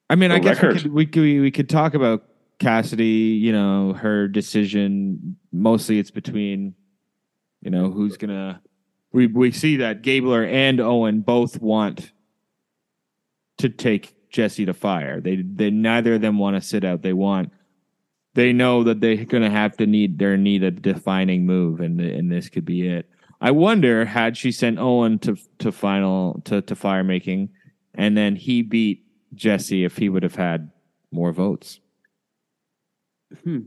I 0.10 0.16
mean 0.16 0.32
i 0.32 0.40
The 0.40 0.44
guess 0.46 0.62
we 0.62 0.74
could, 0.74 0.94
we 0.94 1.06
could 1.06 1.22
we 1.42 1.52
could 1.52 1.70
talk 1.70 1.96
about 1.96 2.24
cassidy 2.60 3.06
you 3.06 3.52
know 3.52 3.92
her 3.94 4.30
decision. 4.30 5.36
Mostly 5.52 6.00
it's 6.00 6.12
between 6.12 6.74
you 7.62 7.70
know 7.70 7.92
who's 7.92 8.16
gonna 8.16 8.62
we 9.12 9.28
we 9.28 9.52
see 9.52 9.76
that 9.78 10.02
gabler 10.02 10.46
and 10.46 10.80
owen 10.80 11.20
both 11.20 11.62
want 11.62 12.14
to 13.58 13.68
take 13.68 14.16
Jesse 14.30 14.66
to 14.66 14.74
fire. 14.74 15.20
They 15.22 15.38
they 15.38 15.70
neither 15.70 16.16
of 16.16 16.22
them 16.22 16.38
want 16.38 16.56
to 16.56 16.62
sit 16.62 16.84
out. 16.84 17.02
They 17.02 17.14
want 17.14 17.52
they 18.36 18.54
know 18.54 18.84
that 18.84 19.02
they're 19.02 19.26
going 19.26 19.44
to 19.44 19.50
have 19.50 19.76
to 19.78 19.88
need 19.88 20.20
their 20.20 20.38
need 20.38 20.64
a 20.64 20.72
defining 20.72 21.46
move, 21.46 21.80
and 21.80 22.00
and 22.00 22.32
this 22.32 22.50
could 22.50 22.66
be 22.66 22.88
it. 22.88 23.10
I 23.42 23.52
wonder 23.52 24.06
had 24.06 24.38
she 24.38 24.52
sent 24.52 24.80
Owen 24.80 25.20
to 25.20 25.38
to 25.60 25.72
final 25.72 26.42
to 26.46 26.62
to 26.62 26.76
fire 26.76 27.04
making, 27.04 27.50
and 27.96 28.16
then 28.16 28.36
he 28.36 28.62
beat 28.62 29.06
Jesse 29.34 29.84
if 29.84 29.98
he 29.98 30.10
would 30.10 30.24
have 30.24 30.36
had 30.36 30.72
more 31.12 31.32
votes. 31.32 31.80
Hmm. 33.44 33.64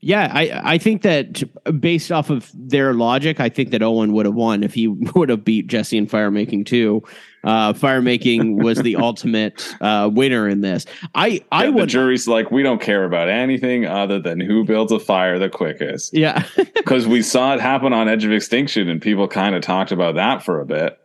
Yeah 0.00 0.30
i 0.32 0.74
i 0.74 0.78
think 0.78 1.02
that 1.02 1.42
based 1.80 2.12
off 2.12 2.30
of 2.30 2.50
their 2.54 2.94
logic 2.94 3.40
i 3.40 3.48
think 3.48 3.70
that 3.70 3.82
owen 3.82 4.12
would 4.12 4.26
have 4.26 4.34
won 4.34 4.62
if 4.62 4.74
he 4.74 4.86
would 5.14 5.28
have 5.28 5.44
beat 5.44 5.66
jesse 5.66 5.96
in 5.98 6.06
fire 6.06 6.30
making 6.30 6.62
too 6.64 7.02
uh 7.44 7.72
fire 7.72 8.00
making 8.00 8.58
was 8.58 8.78
the 8.82 8.94
ultimate 9.08 9.66
uh 9.80 10.08
winner 10.12 10.48
in 10.48 10.60
this 10.60 10.86
i 11.14 11.40
i 11.50 11.64
Yeah, 11.64 11.70
the 11.72 11.86
jury's 11.86 12.28
like, 12.28 12.50
we 12.50 12.62
don't 12.62 12.80
care 12.80 13.04
about 13.04 13.28
anything 13.28 13.86
other 13.86 14.20
than 14.20 14.40
who 14.40 14.64
builds 14.64 14.92
a 14.92 14.98
fire 15.00 15.38
the 15.38 15.48
quickest. 15.48 16.16
yeah 16.16 16.44
Because 16.74 17.06
we 17.06 17.22
saw 17.22 17.54
it 17.54 17.60
happen 17.60 17.92
on 17.92 18.08
Edge 18.08 18.24
of 18.24 18.32
Extinction 18.32 18.88
and 18.88 19.00
people 19.02 19.28
kind 19.28 19.54
of 19.54 19.62
talked 19.62 19.92
about 19.92 20.14
that 20.14 20.42
for 20.42 20.60
a 20.60 20.64
bit. 20.64 20.98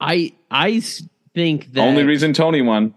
I 0.00 0.32
I 0.50 0.80
think 1.34 1.72
that 1.72 1.80
Only 1.80 2.04
reason 2.04 2.32
Tony 2.32 2.60
won. 2.60 2.94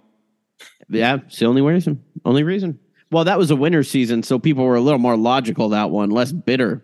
Yeah, 0.89 1.17
it's 1.25 1.39
the 1.39 1.45
only 1.45 1.61
reason. 1.61 2.03
Only 2.25 2.43
reason. 2.43 2.77
Well, 3.13 3.25
that 3.25 3.37
was 3.37 3.51
a 3.51 3.55
winter 3.55 3.83
season, 3.83 4.23
so 4.23 4.39
people 4.39 4.65
were 4.65 4.75
a 4.75 4.81
little 4.81 4.99
more 4.99 5.15
logical 5.15 5.69
that 5.69 5.91
one, 5.91 6.09
less 6.09 6.31
bitter. 6.31 6.83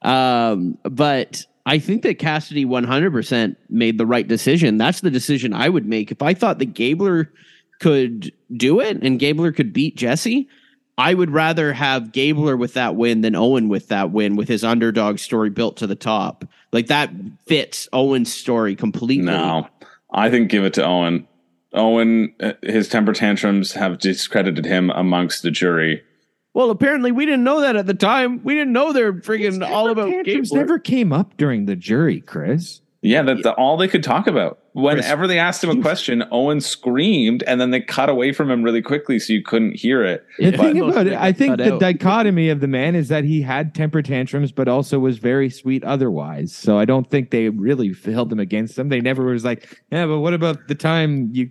Um, 0.00 0.78
but 0.84 1.44
I 1.66 1.78
think 1.78 2.02
that 2.02 2.18
Cassidy 2.18 2.64
100% 2.64 3.56
made 3.68 3.98
the 3.98 4.06
right 4.06 4.26
decision. 4.26 4.78
That's 4.78 5.02
the 5.02 5.10
decision 5.10 5.52
I 5.52 5.68
would 5.68 5.84
make. 5.84 6.10
If 6.10 6.22
I 6.22 6.32
thought 6.32 6.58
that 6.60 6.72
Gabler 6.72 7.30
could 7.78 8.32
do 8.56 8.80
it 8.80 9.02
and 9.02 9.18
Gabler 9.20 9.52
could 9.52 9.74
beat 9.74 9.96
Jesse, 9.96 10.48
I 10.96 11.12
would 11.12 11.30
rather 11.30 11.74
have 11.74 12.12
Gabler 12.12 12.56
with 12.56 12.72
that 12.74 12.96
win 12.96 13.20
than 13.20 13.34
Owen 13.34 13.68
with 13.68 13.88
that 13.88 14.12
win 14.12 14.36
with 14.36 14.48
his 14.48 14.64
underdog 14.64 15.18
story 15.18 15.50
built 15.50 15.76
to 15.78 15.86
the 15.86 15.94
top. 15.94 16.46
Like 16.72 16.86
that 16.86 17.10
fits 17.46 17.86
Owen's 17.92 18.32
story 18.32 18.76
completely. 18.76 19.26
No, 19.26 19.68
I 20.10 20.30
think 20.30 20.50
give 20.50 20.64
it 20.64 20.72
to 20.74 20.84
Owen. 20.84 21.28
Owen, 21.74 22.34
uh, 22.40 22.52
his 22.62 22.88
temper 22.88 23.12
tantrums 23.12 23.72
have 23.72 23.98
discredited 23.98 24.64
him 24.64 24.90
amongst 24.90 25.42
the 25.42 25.50
jury. 25.50 26.02
Well, 26.54 26.70
apparently 26.70 27.10
we 27.10 27.26
didn't 27.26 27.42
know 27.44 27.60
that 27.60 27.74
at 27.76 27.86
the 27.86 27.94
time. 27.94 28.40
We 28.44 28.54
didn't 28.54 28.72
know 28.72 28.92
they're 28.92 29.12
freaking 29.12 29.68
all 29.68 29.90
about 29.90 30.08
Tantrums 30.10 30.52
never 30.52 30.78
came 30.78 31.12
up 31.12 31.36
during 31.36 31.66
the 31.66 31.74
jury, 31.74 32.20
Chris. 32.20 32.80
Yeah, 33.02 33.20
that's 33.22 33.44
all 33.58 33.76
they 33.76 33.88
could 33.88 34.02
talk 34.02 34.26
about. 34.26 34.60
whenever 34.72 35.26
they 35.28 35.38
asked 35.38 35.62
him 35.62 35.70
a 35.70 35.80
question, 35.82 36.24
Owen 36.32 36.60
screamed, 36.60 37.42
and 37.44 37.60
then 37.60 37.70
they 37.70 37.80
cut 37.80 38.08
away 38.08 38.32
from 38.32 38.50
him 38.50 38.62
really 38.62 38.80
quickly, 38.82 39.18
so 39.20 39.32
you 39.32 39.42
couldn't 39.42 39.76
hear 39.76 40.02
it. 40.02 40.24
The 40.38 40.44
Yeah. 40.50 40.56
thing 40.56 40.80
about 40.80 41.06
it, 41.06 41.12
it 41.12 41.18
I 41.18 41.30
think 41.32 41.58
the 41.58 41.74
out. 41.74 41.80
dichotomy 41.80 42.48
of 42.48 42.60
the 42.60 42.66
man 42.66 42.94
is 42.96 43.08
that 43.08 43.22
he 43.24 43.42
had 43.42 43.74
temper 43.74 44.00
tantrums, 44.02 44.50
but 44.52 44.66
also 44.66 44.98
was 44.98 45.18
very 45.18 45.48
sweet 45.50 45.84
otherwise. 45.84 46.52
So 46.52 46.78
I 46.78 46.86
don't 46.86 47.08
think 47.10 47.30
they 47.30 47.50
really 47.50 47.94
held 48.04 48.32
him 48.32 48.40
against 48.40 48.76
him. 48.78 48.88
They 48.88 49.00
never 49.00 49.24
was 49.26 49.44
like, 49.44 49.82
yeah, 49.92 50.06
but 50.06 50.20
what 50.20 50.34
about 50.34 50.66
the 50.68 50.74
time 50.74 51.28
you 51.32 51.50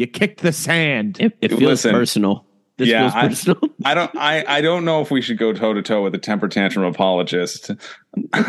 you 0.00 0.06
kicked 0.06 0.40
the 0.40 0.52
sand? 0.52 1.18
It, 1.20 1.36
it 1.40 1.48
feels 1.50 1.62
Listen, 1.62 1.92
personal. 1.92 2.44
This 2.76 2.88
yeah, 2.88 3.02
feels 3.10 3.14
I- 3.14 3.28
personal. 3.28 3.60
I 3.84 3.94
don't. 3.94 4.16
I, 4.16 4.44
I 4.48 4.60
don't 4.60 4.84
know 4.84 5.00
if 5.02 5.10
we 5.10 5.20
should 5.20 5.38
go 5.38 5.52
toe 5.52 5.74
to 5.74 5.82
toe 5.82 6.02
with 6.02 6.14
a 6.14 6.18
temper 6.18 6.48
tantrum 6.48 6.84
apologist. 6.86 7.70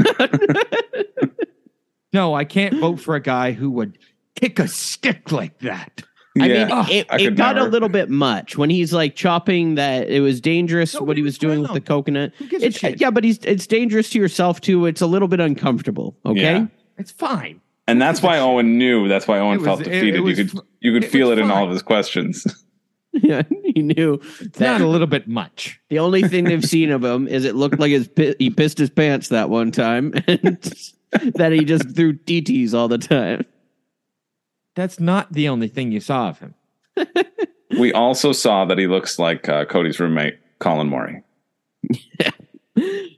No, 2.14 2.34
I 2.34 2.44
can't 2.44 2.78
vote 2.78 3.00
for 3.00 3.16
a 3.16 3.22
guy 3.22 3.54
who 3.54 3.70
would 3.72 3.98
kick 4.36 4.60
a 4.60 4.68
stick 4.68 5.32
like 5.32 5.58
that. 5.60 6.04
I 6.38 6.46
Yeah, 6.48 6.66
mean, 6.66 6.86
it, 6.90 7.08
I 7.10 7.22
it 7.22 7.36
got 7.36 7.56
never. 7.56 7.68
a 7.68 7.72
little 7.72 7.88
bit 7.88 8.10
much 8.10 8.58
when 8.58 8.70
he's 8.70 8.92
like 8.92 9.16
chopping 9.16 9.76
that 9.76 10.10
it 10.10 10.20
was 10.20 10.42
dangerous 10.42 11.00
what 11.00 11.16
he 11.16 11.24
was 11.24 11.38
doing 11.38 11.62
with 11.62 11.72
the 11.72 11.80
coconut. 11.80 12.34
Who 12.38 12.48
gives 12.48 12.64
a 12.64 12.68
It's, 12.68 12.78
shit? 12.80 13.00
yeah, 13.00 13.12
but 13.12 13.24
he's 13.24 13.38
it's 13.46 13.66
dangerous 13.66 14.10
to 14.10 14.20
yourself 14.20 14.60
too. 14.60 14.86
It's 14.88 15.00
a 15.00 15.08
little 15.08 15.30
bit 15.30 15.40
uncomfortable. 15.40 16.18
Okay. 16.26 16.42
Yeah. 16.42 16.68
It's 16.98 17.12
fine. 17.12 17.62
And 17.92 18.02
that's 18.02 18.22
why 18.22 18.40
Owen 18.40 18.78
knew. 18.78 19.08
That's 19.08 19.28
why 19.28 19.40
Owen 19.40 19.60
It 19.60 19.64
felt 19.64 19.80
was- 19.80 19.88
it- 19.88 19.92
defeated. 19.92 20.16
it 20.16 20.22
was 20.22 20.38
you 20.40 20.46
could 20.46 20.60
you 20.80 20.94
could 20.94 21.04
it 21.04 21.12
feel 21.12 21.30
was 21.30 21.38
it 21.40 21.42
in 21.44 21.52
all 21.52 21.66
of 21.66 21.72
his 21.72 21.82
questions. 21.84 22.46
Yeah, 23.14 23.42
he 23.76 23.82
knew 23.82 24.22
It's 24.40 24.58
that 24.60 24.80
not 24.80 24.82
a 24.82 24.88
little 24.88 25.06
bit 25.06 25.28
much. 25.28 25.82
the 25.90 26.00
only 26.00 26.22
thing 26.24 26.46
they've 26.46 26.64
seen 26.64 26.92
of 26.92 27.04
him 27.04 27.28
is 27.28 27.44
it 27.44 27.56
looked 27.56 27.78
like 27.78 27.92
his 27.92 28.10
he 28.40 28.50
pissed 28.50 28.78
his 28.78 28.90
pants 28.90 29.28
that 29.28 29.50
one 29.50 29.70
time, 29.72 30.14
and 30.28 30.58
that 31.36 31.52
he 31.52 31.66
just 31.66 31.94
threw 31.94 32.14
DTs 32.14 32.74
all 32.74 32.88
the 32.88 32.98
time. 32.98 33.46
That's 34.78 34.98
not 34.98 35.34
the 35.34 35.50
only 35.50 35.68
thing 35.68 35.92
you 35.92 36.00
saw 36.00 36.30
of 36.30 36.40
him. 36.40 36.56
we 37.78 37.92
also 37.92 38.32
saw 38.32 38.64
that 38.64 38.78
he 38.78 38.88
looks 38.88 39.20
like 39.20 39.50
uh, 39.50 39.66
Cody's 39.66 40.00
roommate, 40.00 40.40
Colin 40.60 40.88
Murray. 40.88 41.22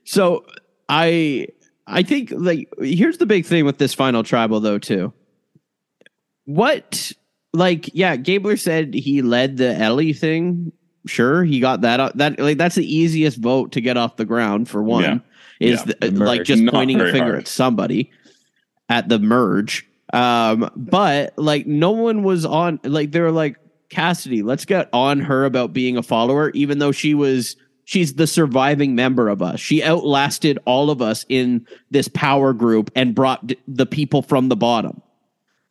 So 0.05 0.43
I 0.89 1.47
I 1.88 2.03
think 2.03 2.31
like 2.31 2.69
here's 2.79 3.17
the 3.17 3.25
big 3.25 3.45
thing 3.45 3.65
with 3.65 3.77
this 3.77 3.93
final 3.93 4.23
tribal 4.23 4.59
though 4.59 4.79
too. 4.79 5.13
What 6.45 7.11
like 7.53 7.89
yeah, 7.93 8.15
Gabler 8.15 8.57
said 8.57 8.93
he 8.93 9.21
led 9.21 9.57
the 9.57 9.75
Elie 9.75 10.13
thing. 10.13 10.71
Sure, 11.05 11.43
he 11.43 11.59
got 11.59 11.81
that. 11.81 12.17
That 12.17 12.39
like 12.39 12.57
that's 12.57 12.75
the 12.75 12.86
easiest 12.95 13.38
vote 13.38 13.73
to 13.73 13.81
get 13.81 13.97
off 13.97 14.15
the 14.17 14.25
ground 14.25 14.69
for 14.69 14.81
one. 14.81 15.03
Yeah. 15.03 15.19
Is 15.59 15.79
Yeah, 15.79 15.93
the, 15.99 16.09
the 16.11 16.23
like 16.23 16.43
just 16.43 16.61
Not 16.61 16.73
pointing 16.73 16.99
a 16.99 17.11
finger 17.11 17.31
hard. 17.34 17.39
at 17.39 17.47
somebody 17.47 18.11
at 18.89 19.09
the 19.09 19.19
merge. 19.19 19.88
Um, 20.11 20.69
but 20.75 21.34
like 21.38 21.65
no 21.65 21.91
one 21.91 22.23
was 22.23 22.45
on 22.45 22.79
like 22.84 23.11
they 23.11 23.19
were 23.19 23.31
like 23.31 23.57
Cassidy, 23.89 24.41
let's 24.41 24.65
get 24.65 24.89
on 24.93 25.19
her 25.19 25.45
about 25.45 25.73
being 25.73 25.97
a 25.97 26.03
follower, 26.03 26.49
even 26.51 26.79
though 26.79 26.91
she 26.91 27.13
was 27.13 27.55
she's 27.86 28.13
the 28.15 28.27
surviving 28.27 28.95
member 28.95 29.29
of 29.29 29.41
us. 29.41 29.59
She 29.59 29.84
outlasted 29.84 30.59
all 30.65 30.89
of 30.89 31.01
us 31.01 31.25
in 31.29 31.65
this 31.91 32.07
power 32.07 32.53
group 32.53 32.91
and 32.95 33.15
brought 33.15 33.47
d- 33.47 33.57
the 33.67 33.86
people 33.86 34.21
from 34.21 34.49
the 34.49 34.55
bottom. 34.55 35.01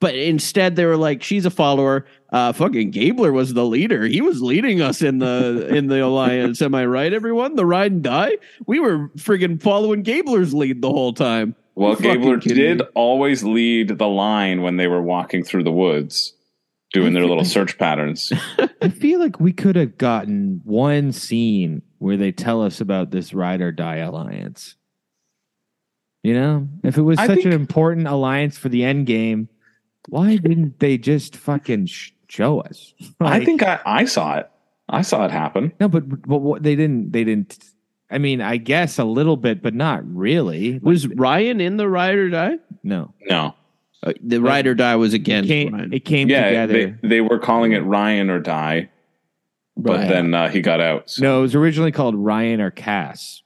But 0.00 0.16
instead, 0.16 0.74
they 0.74 0.84
were 0.84 0.96
like, 0.96 1.22
"She's 1.22 1.46
a 1.46 1.50
follower." 1.50 2.06
Uh, 2.32 2.52
fucking 2.52 2.90
Gabler 2.90 3.30
was 3.30 3.54
the 3.54 3.64
leader. 3.64 4.04
He 4.04 4.20
was 4.20 4.42
leading 4.42 4.80
us 4.80 5.00
in 5.00 5.18
the 5.18 5.68
in 5.74 5.86
the 5.86 6.04
alliance. 6.04 6.60
Am 6.60 6.74
I 6.74 6.86
right, 6.86 7.12
everyone? 7.12 7.54
The 7.54 7.64
ride 7.66 7.92
and 7.92 8.02
die. 8.02 8.38
We 8.66 8.80
were 8.80 9.10
friggin' 9.16 9.62
following 9.62 10.02
Gabler's 10.02 10.52
lead 10.54 10.82
the 10.82 10.90
whole 10.90 11.12
time. 11.12 11.54
Well, 11.76 11.94
Gabler 11.94 12.36
did 12.36 12.78
me. 12.80 12.84
always 12.94 13.44
lead 13.44 13.96
the 13.96 14.08
line 14.08 14.62
when 14.62 14.76
they 14.76 14.88
were 14.88 15.00
walking 15.00 15.44
through 15.44 15.62
the 15.64 15.72
woods, 15.72 16.34
doing 16.92 17.14
their 17.14 17.26
little 17.26 17.44
search 17.56 17.78
patterns. 17.78 18.32
I 18.80 18.88
feel 18.88 19.18
like 19.20 19.40
we 19.40 19.52
could 19.52 19.76
have 19.76 19.98
gotten 19.98 20.60
one 20.64 21.12
scene 21.12 21.82
where 21.98 22.16
they 22.16 22.32
tell 22.32 22.62
us 22.62 22.80
about 22.80 23.10
this 23.10 23.32
ride 23.34 23.60
or 23.60 23.72
die 23.72 23.96
alliance. 23.96 24.76
You 26.22 26.34
know, 26.34 26.68
if 26.84 26.96
it 26.98 27.02
was 27.02 27.18
I 27.18 27.26
such 27.26 27.36
think- 27.36 27.46
an 27.46 27.52
important 27.52 28.06
alliance 28.06 28.56
for 28.56 28.68
the 28.68 28.84
end 28.84 29.06
game, 29.06 29.48
why 30.08 30.36
didn't 30.36 30.78
they 30.78 30.98
just 30.98 31.36
fucking 31.36 31.86
sh- 31.86 32.10
show 32.28 32.60
us? 32.60 32.94
I 33.20 33.44
think 33.44 33.62
I, 33.62 33.80
I 33.84 34.04
saw 34.04 34.36
it. 34.38 34.48
I 34.88 35.02
saw 35.02 35.24
it 35.24 35.30
happen. 35.30 35.72
no, 35.80 35.88
but 35.88 36.08
but 36.28 36.38
what 36.38 36.62
they 36.62 36.76
didn't. 36.76 37.12
They 37.12 37.24
didn't. 37.24 37.58
I 38.10 38.18
mean, 38.18 38.40
I 38.42 38.58
guess 38.58 38.98
a 38.98 39.04
little 39.04 39.36
bit, 39.38 39.62
but 39.62 39.74
not 39.74 40.02
really. 40.04 40.78
Was 40.82 41.08
Ryan 41.08 41.60
in 41.60 41.76
the 41.78 41.88
ride 41.88 42.16
or 42.16 42.28
die? 42.28 42.58
No, 42.82 43.14
No. 43.30 43.54
Uh, 44.04 44.12
the 44.20 44.40
ride 44.40 44.66
or 44.66 44.74
die 44.74 44.96
was 44.96 45.12
it 45.14 45.18
against 45.18 45.48
came. 45.48 45.72
Ryan. 45.74 45.92
It 45.92 46.04
came 46.04 46.28
Yeah, 46.28 46.46
together. 46.46 46.98
they, 47.02 47.08
they 47.08 47.20
were 47.20 47.38
calling 47.38 47.72
it 47.72 47.80
Ryan 47.80 48.30
or 48.30 48.40
die, 48.40 48.90
but 49.76 49.98
Right. 50.00 50.08
then 50.08 50.34
uh, 50.34 50.48
he 50.48 50.60
got 50.60 50.80
out. 50.80 51.08
So. 51.10 51.22
no, 51.22 51.38
it 51.38 51.42
was 51.42 51.54
originally 51.54 51.92
called 51.92 52.16
Ryan 52.16 52.60
or 52.60 52.70
Cass. 52.70 53.42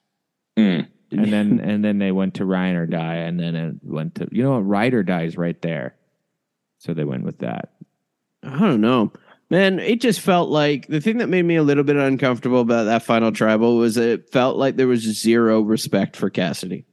Mm. 0.59 0.89
and 1.13 1.33
then 1.33 1.61
and 1.61 1.85
then 1.85 1.99
they 1.99 2.11
went 2.13 2.35
to 2.35 2.47
Ryan 2.47 2.77
or 2.77 2.87
Die, 2.87 3.15
and 3.17 3.39
then 3.39 3.55
it 3.55 3.75
went 3.83 4.15
to 4.15 4.29
you 4.33 4.43
know 4.43 4.53
what 4.53 4.61
Ride 4.67 4.95
or 4.95 5.03
Die 5.03 5.23
is 5.25 5.37
right 5.37 5.61
there, 5.61 5.95
so 6.79 6.95
they 6.95 7.05
went 7.05 7.25
with 7.25 7.41
that. 7.41 7.75
I 8.43 8.59
don't 8.59 8.81
know. 8.81 9.13
Man, 9.51 9.79
it 9.79 10.01
just 10.01 10.21
felt 10.21 10.49
like 10.49 10.89
the 10.89 11.01
thing 11.03 11.19
that 11.19 11.29
made 11.29 11.45
me 11.45 11.57
a 11.57 11.63
little 11.63 11.85
bit 11.85 11.97
uncomfortable 11.97 12.61
about 12.63 12.85
that 12.85 13.03
final 13.03 13.31
tribal 13.31 13.77
was 13.77 13.97
it 13.99 14.31
felt 14.33 14.57
like 14.57 14.77
there 14.77 14.89
was 14.89 15.03
zero 15.03 15.61
respect 15.61 16.17
for 16.17 16.31
Cassidy. 16.31 16.85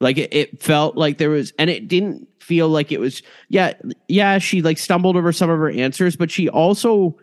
Like 0.00 0.18
it, 0.18 0.34
it 0.34 0.62
felt 0.62 0.96
like 0.96 1.18
there 1.18 1.30
was, 1.30 1.52
and 1.58 1.70
it 1.70 1.88
didn't 1.88 2.28
feel 2.42 2.68
like 2.68 2.92
it 2.92 3.00
was. 3.00 3.22
Yeah, 3.48 3.74
yeah, 4.08 4.38
she 4.38 4.62
like 4.62 4.78
stumbled 4.78 5.16
over 5.16 5.32
some 5.32 5.50
of 5.50 5.58
her 5.58 5.70
answers, 5.70 6.16
but 6.16 6.30
she 6.30 6.48
also 6.48 7.16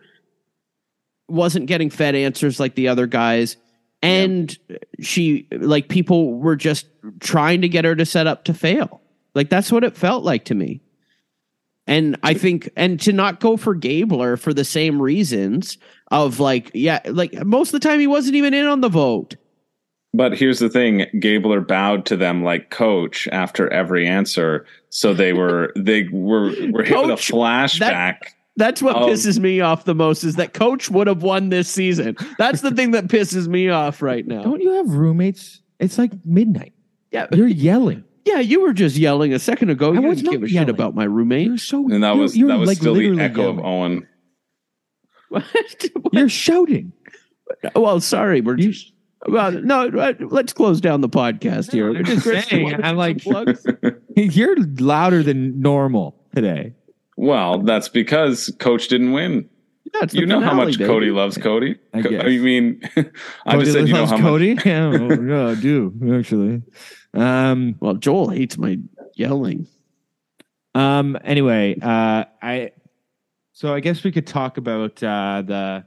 wasn't 1.28 1.66
getting 1.66 1.90
fed 1.90 2.14
answers 2.14 2.60
like 2.60 2.74
the 2.74 2.88
other 2.88 3.06
guys. 3.06 3.56
And 4.02 4.58
she, 5.00 5.46
like, 5.52 5.88
people 5.88 6.34
were 6.34 6.56
just 6.56 6.86
trying 7.20 7.60
to 7.62 7.68
get 7.68 7.84
her 7.84 7.94
to 7.94 8.04
set 8.04 8.26
up 8.26 8.44
to 8.44 8.54
fail. 8.54 9.00
Like, 9.34 9.48
that's 9.48 9.70
what 9.70 9.84
it 9.84 9.96
felt 9.96 10.24
like 10.24 10.44
to 10.46 10.54
me. 10.54 10.80
And 11.86 12.16
I 12.22 12.34
think, 12.34 12.68
and 12.76 12.98
to 13.00 13.12
not 13.12 13.38
go 13.38 13.56
for 13.56 13.74
Gabler 13.74 14.36
for 14.36 14.52
the 14.52 14.64
same 14.64 15.00
reasons 15.00 15.78
of 16.10 16.40
like, 16.40 16.70
yeah, 16.74 17.00
like 17.06 17.32
most 17.46 17.72
of 17.72 17.80
the 17.80 17.88
time 17.88 18.00
he 18.00 18.06
wasn't 18.08 18.34
even 18.34 18.54
in 18.54 18.66
on 18.66 18.80
the 18.80 18.88
vote. 18.88 19.36
But 20.14 20.36
here's 20.36 20.58
the 20.58 20.68
thing: 20.68 21.06
Gabler 21.18 21.60
bowed 21.60 22.04
to 22.06 22.16
them 22.16 22.44
like 22.44 22.70
coach 22.70 23.26
after 23.32 23.72
every 23.72 24.06
answer, 24.06 24.66
so 24.90 25.14
they 25.14 25.32
were 25.32 25.72
they 25.76 26.04
were 26.08 26.50
were 26.70 26.82
hit 26.82 26.96
with 26.98 27.10
a 27.10 27.14
Coach, 27.14 27.30
flashback. 27.30 28.16
That's 28.56 28.82
what 28.82 28.94
Oh. 28.96 29.06
pisses 29.08 29.38
me 29.38 29.60
off 29.62 29.84
the 29.86 29.94
most 29.94 30.24
is 30.24 30.36
that 30.36 30.52
Coach 30.52 30.90
would 30.90 31.06
have 31.06 31.22
won 31.22 31.48
this 31.48 31.68
season. 31.70 32.16
That's 32.36 32.60
the 32.60 32.70
thing 32.70 32.90
that 32.90 33.06
pisses 33.06 33.48
me 33.48 33.70
off 33.70 34.02
right 34.02 34.26
now. 34.26 34.42
Don't 34.42 34.60
you 34.60 34.72
have 34.72 34.90
roommates? 34.90 35.62
It's 35.80 35.96
like 35.96 36.12
midnight. 36.26 36.74
Yeah, 37.10 37.28
You're 37.32 37.48
yelling. 37.48 38.04
yeah, 38.26 38.40
you 38.40 38.60
were 38.60 38.74
just 38.74 38.96
yelling 38.96 39.32
a 39.32 39.38
second 39.38 39.70
ago. 39.70 39.92
I 39.92 39.94
You 39.94 40.02
was 40.02 40.18
didn't 40.18 40.24
not 40.26 40.32
give 40.32 40.42
a 40.42 40.50
yelling. 40.50 40.66
shit 40.68 40.74
about 40.74 40.94
my 40.94 41.04
roommate. 41.04 41.46
You're 41.46 41.56
so. 41.56 41.88
and 41.90 42.02
that 42.04 42.16
was 42.18 42.36
you're 42.36 42.48
that 42.48 42.58
was 42.58 42.68
like 42.68 42.76
still 42.76 42.92
the 42.92 43.00
literally 43.00 43.22
echo 43.22 43.48
of 43.48 43.56
yelling. 43.56 44.06
Owen. 45.30 45.42
You're 46.12 46.28
shouting. 46.28 46.92
well, 47.74 48.00
sorry, 48.00 48.42
we're 48.42 48.56
just. 48.56 48.91
Well, 49.26 49.52
no, 49.52 49.88
uh, 49.88 50.14
let's 50.20 50.52
close 50.52 50.80
down 50.80 51.00
the 51.00 51.08
podcast 51.08 51.70
here. 51.72 51.90
I'm 51.90 52.04
just 52.04 52.22
Chris, 52.22 52.46
saying, 52.46 52.82
I'm 52.82 52.96
like- 52.96 53.22
plugs? 53.22 53.64
You're 54.16 54.56
louder 54.78 55.22
than 55.22 55.60
normal 55.60 56.16
today. 56.34 56.74
Well, 57.16 57.58
that's 57.60 57.88
because 57.88 58.52
Coach 58.58 58.88
didn't 58.88 59.12
win. 59.12 59.48
Yeah, 59.94 60.00
it's 60.04 60.14
You 60.14 60.26
know 60.26 60.40
how 60.40 60.54
much 60.54 60.78
baby. 60.78 60.86
Cody 60.86 61.10
loves 61.10 61.36
Cody. 61.36 61.76
I 61.92 61.98
I 61.98 62.02
mean, 62.38 62.80
I 62.96 63.02
Cody 63.52 63.64
just 63.64 63.72
said 63.72 63.88
you 63.88 63.94
know 63.94 64.00
loves 64.00 64.10
how 64.12 64.16
much. 64.16 64.24
Cody. 64.24 64.56
yeah, 64.64 64.86
oh, 64.86 65.22
yeah, 65.22 65.46
I 65.48 65.54
do 65.54 65.92
actually. 66.18 66.62
Um. 67.14 67.76
Well, 67.80 67.94
Joel 67.94 68.30
hates 68.30 68.56
my 68.56 68.78
yelling. 69.14 69.66
Um. 70.74 71.18
Anyway, 71.24 71.76
uh, 71.82 72.24
I. 72.40 72.72
So 73.52 73.74
I 73.74 73.80
guess 73.80 74.02
we 74.02 74.10
could 74.12 74.26
talk 74.26 74.56
about 74.56 75.02
uh, 75.02 75.42
the. 75.46 75.84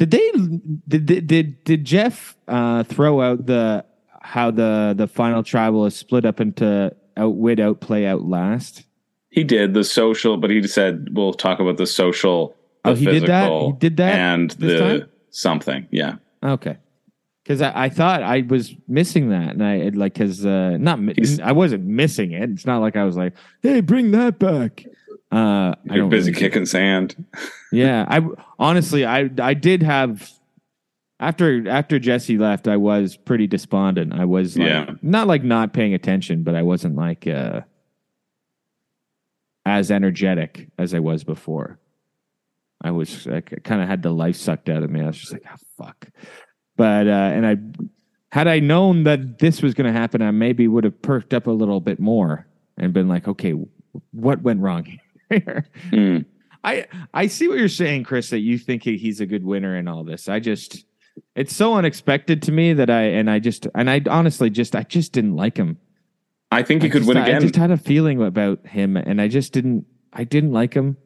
Did 0.00 0.12
they 0.12 0.30
did 0.88 1.26
did 1.26 1.62
did, 1.64 1.84
Jeff 1.84 2.34
uh, 2.48 2.84
throw 2.84 3.20
out 3.20 3.44
the 3.44 3.84
how 4.22 4.50
the 4.50 4.94
the 4.96 5.06
final 5.06 5.42
tribal 5.42 5.84
is 5.84 5.94
split 5.94 6.24
up 6.24 6.40
into 6.40 6.96
outwit, 7.18 7.60
outplay, 7.60 8.06
outlast? 8.06 8.84
He 9.28 9.44
did 9.44 9.74
the 9.74 9.84
social, 9.84 10.38
but 10.38 10.48
he 10.48 10.66
said 10.66 11.08
we'll 11.12 11.34
talk 11.34 11.60
about 11.60 11.76
the 11.76 11.86
social. 11.86 12.56
The 12.82 12.92
Oh, 12.92 12.94
he 12.94 13.04
did 13.04 13.26
that? 13.26 13.52
He 13.52 13.72
did 13.72 13.98
that 13.98 14.14
and 14.14 14.50
the 14.52 14.78
time? 14.78 15.08
something. 15.28 15.86
Yeah, 15.90 16.14
Okay. 16.42 16.78
Because 17.42 17.60
I, 17.60 17.84
I 17.84 17.88
thought 17.90 18.22
I 18.22 18.40
was 18.48 18.74
missing 18.88 19.28
that, 19.30 19.50
and 19.50 19.62
I 19.62 19.90
like 19.92 20.14
because 20.14 20.46
uh, 20.46 20.78
not 20.78 20.98
He's- 21.00 21.40
I 21.40 21.52
wasn't 21.52 21.84
missing 21.84 22.32
it. 22.32 22.48
It's 22.48 22.64
not 22.64 22.80
like 22.80 22.96
I 22.96 23.04
was 23.04 23.18
like, 23.18 23.34
"Hey, 23.60 23.82
bring 23.82 24.12
that 24.12 24.38
back." 24.38 24.86
Uh, 25.30 25.74
you're 25.84 26.08
busy 26.08 26.30
really- 26.32 26.40
kicking 26.40 26.66
sand. 26.66 27.24
Yeah, 27.72 28.04
I 28.08 28.20
honestly, 28.58 29.04
I 29.04 29.30
I 29.40 29.54
did 29.54 29.82
have 29.82 30.28
after 31.20 31.68
after 31.68 31.98
Jesse 32.00 32.36
left, 32.38 32.66
I 32.66 32.76
was 32.76 33.16
pretty 33.16 33.46
despondent. 33.46 34.12
I 34.12 34.24
was 34.24 34.56
like, 34.58 34.66
Yeah. 34.66 34.90
not 35.02 35.26
like 35.28 35.44
not 35.44 35.72
paying 35.72 35.94
attention, 35.94 36.42
but 36.42 36.54
I 36.56 36.62
wasn't 36.62 36.96
like 36.96 37.26
uh, 37.28 37.60
as 39.64 39.90
energetic 39.90 40.68
as 40.78 40.94
I 40.94 40.98
was 40.98 41.24
before. 41.24 41.78
I 42.82 42.90
was 42.90 43.26
I 43.28 43.40
kind 43.42 43.82
of 43.82 43.88
had 43.88 44.02
the 44.02 44.10
life 44.10 44.36
sucked 44.36 44.68
out 44.68 44.82
of 44.82 44.90
me. 44.90 45.02
I 45.02 45.06
was 45.06 45.18
just 45.18 45.32
like, 45.32 45.44
oh, 45.50 45.56
fuck. 45.84 46.08
But 46.76 47.06
uh, 47.06 47.10
and 47.10 47.46
I 47.46 47.56
had 48.36 48.48
I 48.48 48.58
known 48.60 49.04
that 49.04 49.38
this 49.38 49.60
was 49.62 49.74
going 49.74 49.92
to 49.92 49.98
happen, 49.98 50.22
I 50.22 50.30
maybe 50.30 50.66
would 50.66 50.84
have 50.84 51.00
perked 51.02 51.34
up 51.34 51.46
a 51.46 51.50
little 51.50 51.80
bit 51.80 52.00
more 52.00 52.46
and 52.78 52.92
been 52.92 53.08
like, 53.08 53.28
okay, 53.28 53.54
what 54.12 54.40
went 54.42 54.60
wrong 54.60 54.86
Mm. 55.30 56.24
I 56.62 56.86
I 57.14 57.26
see 57.28 57.48
what 57.48 57.58
you're 57.58 57.68
saying, 57.68 58.04
Chris. 58.04 58.30
That 58.30 58.40
you 58.40 58.58
think 58.58 58.82
he- 58.82 58.98
he's 58.98 59.20
a 59.20 59.26
good 59.26 59.44
winner 59.44 59.76
in 59.76 59.88
all 59.88 60.04
this. 60.04 60.28
I 60.28 60.40
just 60.40 60.84
it's 61.34 61.54
so 61.54 61.74
unexpected 61.74 62.42
to 62.42 62.52
me 62.52 62.72
that 62.74 62.90
I 62.90 63.02
and 63.02 63.30
I 63.30 63.38
just 63.38 63.66
and 63.74 63.88
I 63.88 64.02
honestly 64.08 64.50
just 64.50 64.76
I 64.76 64.82
just 64.82 65.12
didn't 65.12 65.36
like 65.36 65.56
him. 65.56 65.78
I 66.52 66.62
think 66.62 66.82
he 66.82 66.88
I 66.88 66.90
could 66.90 67.00
just- 67.02 67.08
win 67.08 67.16
I 67.16 67.38
just 67.38 67.56
had 67.56 67.70
a 67.70 67.76
feeling 67.76 68.20
about 68.22 68.66
him, 68.66 68.96
and 68.96 69.20
I 69.20 69.28
just 69.28 69.52
didn't. 69.52 69.86
I 70.12 70.24
didn't 70.24 70.52
like 70.52 70.74
him. 70.74 70.96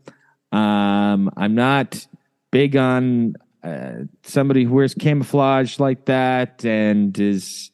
Um, 0.51 1.31
I'm 1.37 1.55
not 1.55 2.07
big 2.51 2.75
on 2.77 3.35
uh, 3.62 4.05
somebody 4.22 4.64
who 4.64 4.72
wears 4.75 4.95
camouflage 4.95 5.79
like 5.79 6.07
that, 6.07 6.64
and 6.64 7.18
is 7.18 7.70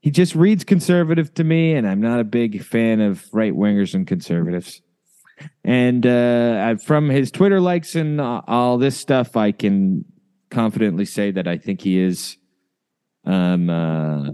he 0.00 0.10
just 0.10 0.34
reads 0.34 0.62
conservative 0.64 1.34
to 1.34 1.44
me, 1.44 1.74
and 1.74 1.86
I'm 1.88 2.00
not 2.00 2.20
a 2.20 2.24
big 2.24 2.62
fan 2.62 3.00
of 3.00 3.26
right 3.32 3.52
wingers 3.52 3.94
and 3.94 4.06
conservatives. 4.06 4.80
And 5.64 6.06
uh, 6.06 6.76
from 6.76 7.08
his 7.08 7.30
Twitter 7.30 7.60
likes 7.60 7.94
and 7.94 8.20
all 8.20 8.78
this 8.78 8.96
stuff, 8.96 9.36
I 9.36 9.52
can 9.52 10.04
confidently 10.50 11.04
say 11.04 11.30
that 11.30 11.46
I 11.46 11.58
think 11.58 11.82
he 11.82 11.98
is 11.98 12.36
um, 13.24 13.68
uh, 13.68 14.30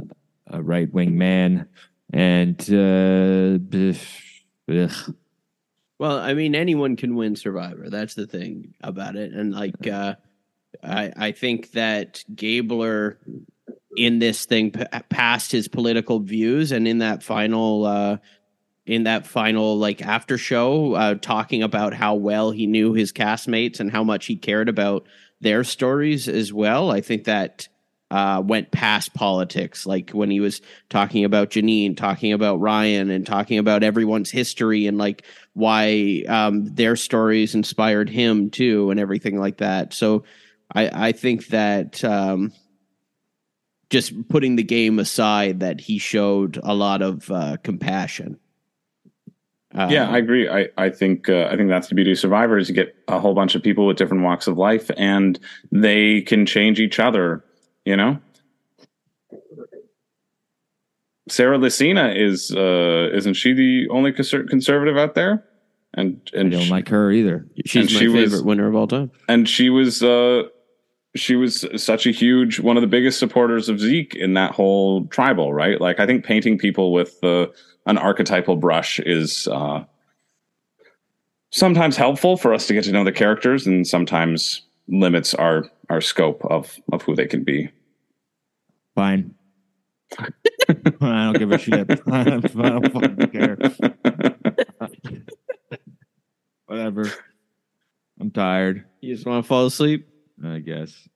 a 0.46 0.62
right 0.62 0.92
wing 0.92 1.18
man. 1.18 1.68
And 2.12 2.61
uh. 2.62 3.59
Well, 5.98 6.18
I 6.18 6.34
mean, 6.34 6.55
anyone 6.55 6.96
can 6.96 7.14
win 7.14 7.36
Survivor. 7.36 7.88
That's 7.88 8.14
the 8.14 8.26
thing 8.26 8.74
about 8.82 9.16
it. 9.16 9.32
And 9.32 9.55
like, 9.55 9.86
uh, 9.86 10.16
I 10.82 11.12
I 11.16 11.32
think 11.32 11.72
that 11.72 12.24
Gabler 12.34 13.18
in 13.96 14.18
this 14.18 14.44
thing 14.44 14.72
p- 14.72 14.84
passed 15.09 15.52
his 15.52 15.68
political 15.68 16.18
views, 16.20 16.72
and 16.72 16.88
in 16.88 16.98
that 16.98 17.22
final, 17.22 17.84
uh, 17.84 18.16
in 18.87 19.05
that 19.05 19.26
final 19.26 19.78
like 19.78 20.03
after 20.03 20.37
show, 20.37 20.95
uh, 20.95 21.14
talking 21.14 21.62
about 21.62 21.95
how 21.95 22.14
well 22.14 22.51
he 22.51 22.66
knew 22.66 22.93
his 22.93 23.12
castmates 23.12 23.80
and 23.80 23.91
how 23.91 24.05
much 24.05 24.26
he 24.26 24.37
cared 24.37 24.68
about 24.68 25.07
their 25.41 25.64
stories 25.64 26.28
as 26.28 26.53
well. 26.53 26.91
I 26.91 27.01
think 27.01 27.24
that 27.24 27.68
uh, 28.11 28.43
went 28.45 28.70
past 28.70 29.14
politics, 29.14 29.87
like 29.87 30.11
when 30.11 30.30
he 30.30 30.39
was 30.39 30.61
talking 30.89 31.24
about 31.24 31.51
Jeanine, 31.51 31.97
talking 31.97 32.32
about 32.32 32.61
Ryan, 32.61 33.11
and 33.11 33.26
talking 33.26 33.59
about 33.59 33.82
everyone's 33.82 34.30
history 34.30 34.87
and 34.87 34.99
like 34.99 35.24
why 35.55 36.22
um, 36.28 36.66
their 36.74 36.97
stories 36.97 37.55
inspired 37.55 38.09
him 38.11 38.51
too, 38.51 38.91
and 38.91 39.01
everything 39.01 39.39
like 39.39 39.57
that. 39.57 39.95
So 39.95 40.24
I, 40.72 41.09
I 41.09 41.12
think 41.12 41.49
that 41.49 42.05
um, 42.05 42.53
just 43.91 44.28
putting 44.28 44.57
the 44.57 44.62
game 44.62 44.99
aside, 44.99 45.61
that 45.61 45.80
he 45.80 45.99
showed 45.99 46.61
a 46.62 46.74
lot 46.74 47.03
of 47.03 47.30
uh, 47.30 47.57
compassion. 47.62 48.39
Uh, 49.74 49.88
yeah, 49.90 50.08
I 50.08 50.18
agree. 50.18 50.48
I 50.48 50.68
I 50.78 50.88
think 50.90 51.28
uh, 51.28 51.48
I 51.50 51.56
think 51.56 51.68
that's 51.68 51.88
the 51.88 51.94
beauty 51.96 52.12
of 52.12 52.18
Survivor 52.18 52.58
is 52.58 52.68
you 52.68 52.74
get 52.74 52.94
a 53.08 53.18
whole 53.18 53.34
bunch 53.34 53.54
of 53.56 53.62
people 53.62 53.86
with 53.86 53.96
different 53.96 54.22
walks 54.22 54.46
of 54.46 54.56
life, 54.56 54.90
and 54.96 55.38
they 55.72 56.20
can 56.22 56.46
change 56.46 56.78
each 56.78 57.00
other. 57.00 57.44
You 57.84 57.96
know, 57.96 58.18
Sarah 61.28 61.58
Lacina 61.58 62.14
is 62.16 62.50
uh, 62.54 63.10
isn't 63.14 63.34
she 63.34 63.52
the 63.54 63.88
only 63.90 64.12
conser- 64.12 64.48
conservative 64.48 64.96
out 64.96 65.14
there? 65.14 65.44
And 65.94 66.20
and 66.34 66.48
I 66.48 66.50
don't 66.58 66.64
she, 66.66 66.70
like 66.70 66.88
her 66.88 67.10
either. 67.10 67.46
she's 67.66 67.92
my 67.92 67.98
she 68.00 68.06
favorite 68.06 68.30
was- 68.30 68.42
winner 68.42 68.68
of 68.68 68.74
all 68.74 68.86
time. 68.88 69.10
and 69.28 69.48
she 69.48 69.70
was 69.70 70.02
uh, 70.02 70.42
she 71.16 71.36
was 71.36 71.64
such 71.82 72.06
a 72.06 72.10
huge 72.10 72.60
one 72.60 72.76
of 72.76 72.80
the 72.80 72.86
biggest 72.88 73.18
supporters 73.18 73.68
of 73.68 73.80
Zeke 73.80 74.14
in 74.14 74.34
that 74.34 74.52
whole 74.52 75.06
tribal 75.06 75.54
right. 75.54 75.80
Like 75.80 76.00
I 76.00 76.06
think 76.06 76.24
painting 76.24 76.58
people 76.58 76.92
with 76.92 77.22
uh, 77.24 77.46
an 77.87 77.99
archetypal 77.99 78.57
brush 78.57 78.99
is 79.01 79.49
uh, 79.49 79.85
sometimes 81.51 81.97
helpful 81.97 82.37
for 82.37 82.55
us 82.55 82.66
to 82.66 82.74
get 82.74 82.85
to 82.85 82.93
know 82.93 83.05
the 83.05 83.12
characters, 83.12 83.66
and 83.66 83.87
sometimes 83.87 84.62
limits 84.89 85.35
our 85.35 85.70
our 85.91 86.01
scope 86.01 86.45
of 86.45 86.78
of 86.93 87.03
who 87.03 87.14
they 87.14 87.26
can 87.26 87.45
be. 87.45 87.70
Fine. 88.95 89.35
I 90.18 90.26
don't 91.01 91.39
give 91.39 91.53
a 91.53 91.59
shit. 91.59 91.91
I 92.11 92.24
don't 92.24 92.93
fucking 92.93 93.30
care. 93.30 93.59
Whatever. 96.66 97.11
I'm 98.20 98.30
tired. 98.30 98.85
You 99.01 99.14
just 99.14 99.26
want 99.26 99.45
to 99.45 99.49
fall 99.49 99.66
asleep? 99.66 100.09
I 100.45 100.61
guess. 100.61 101.09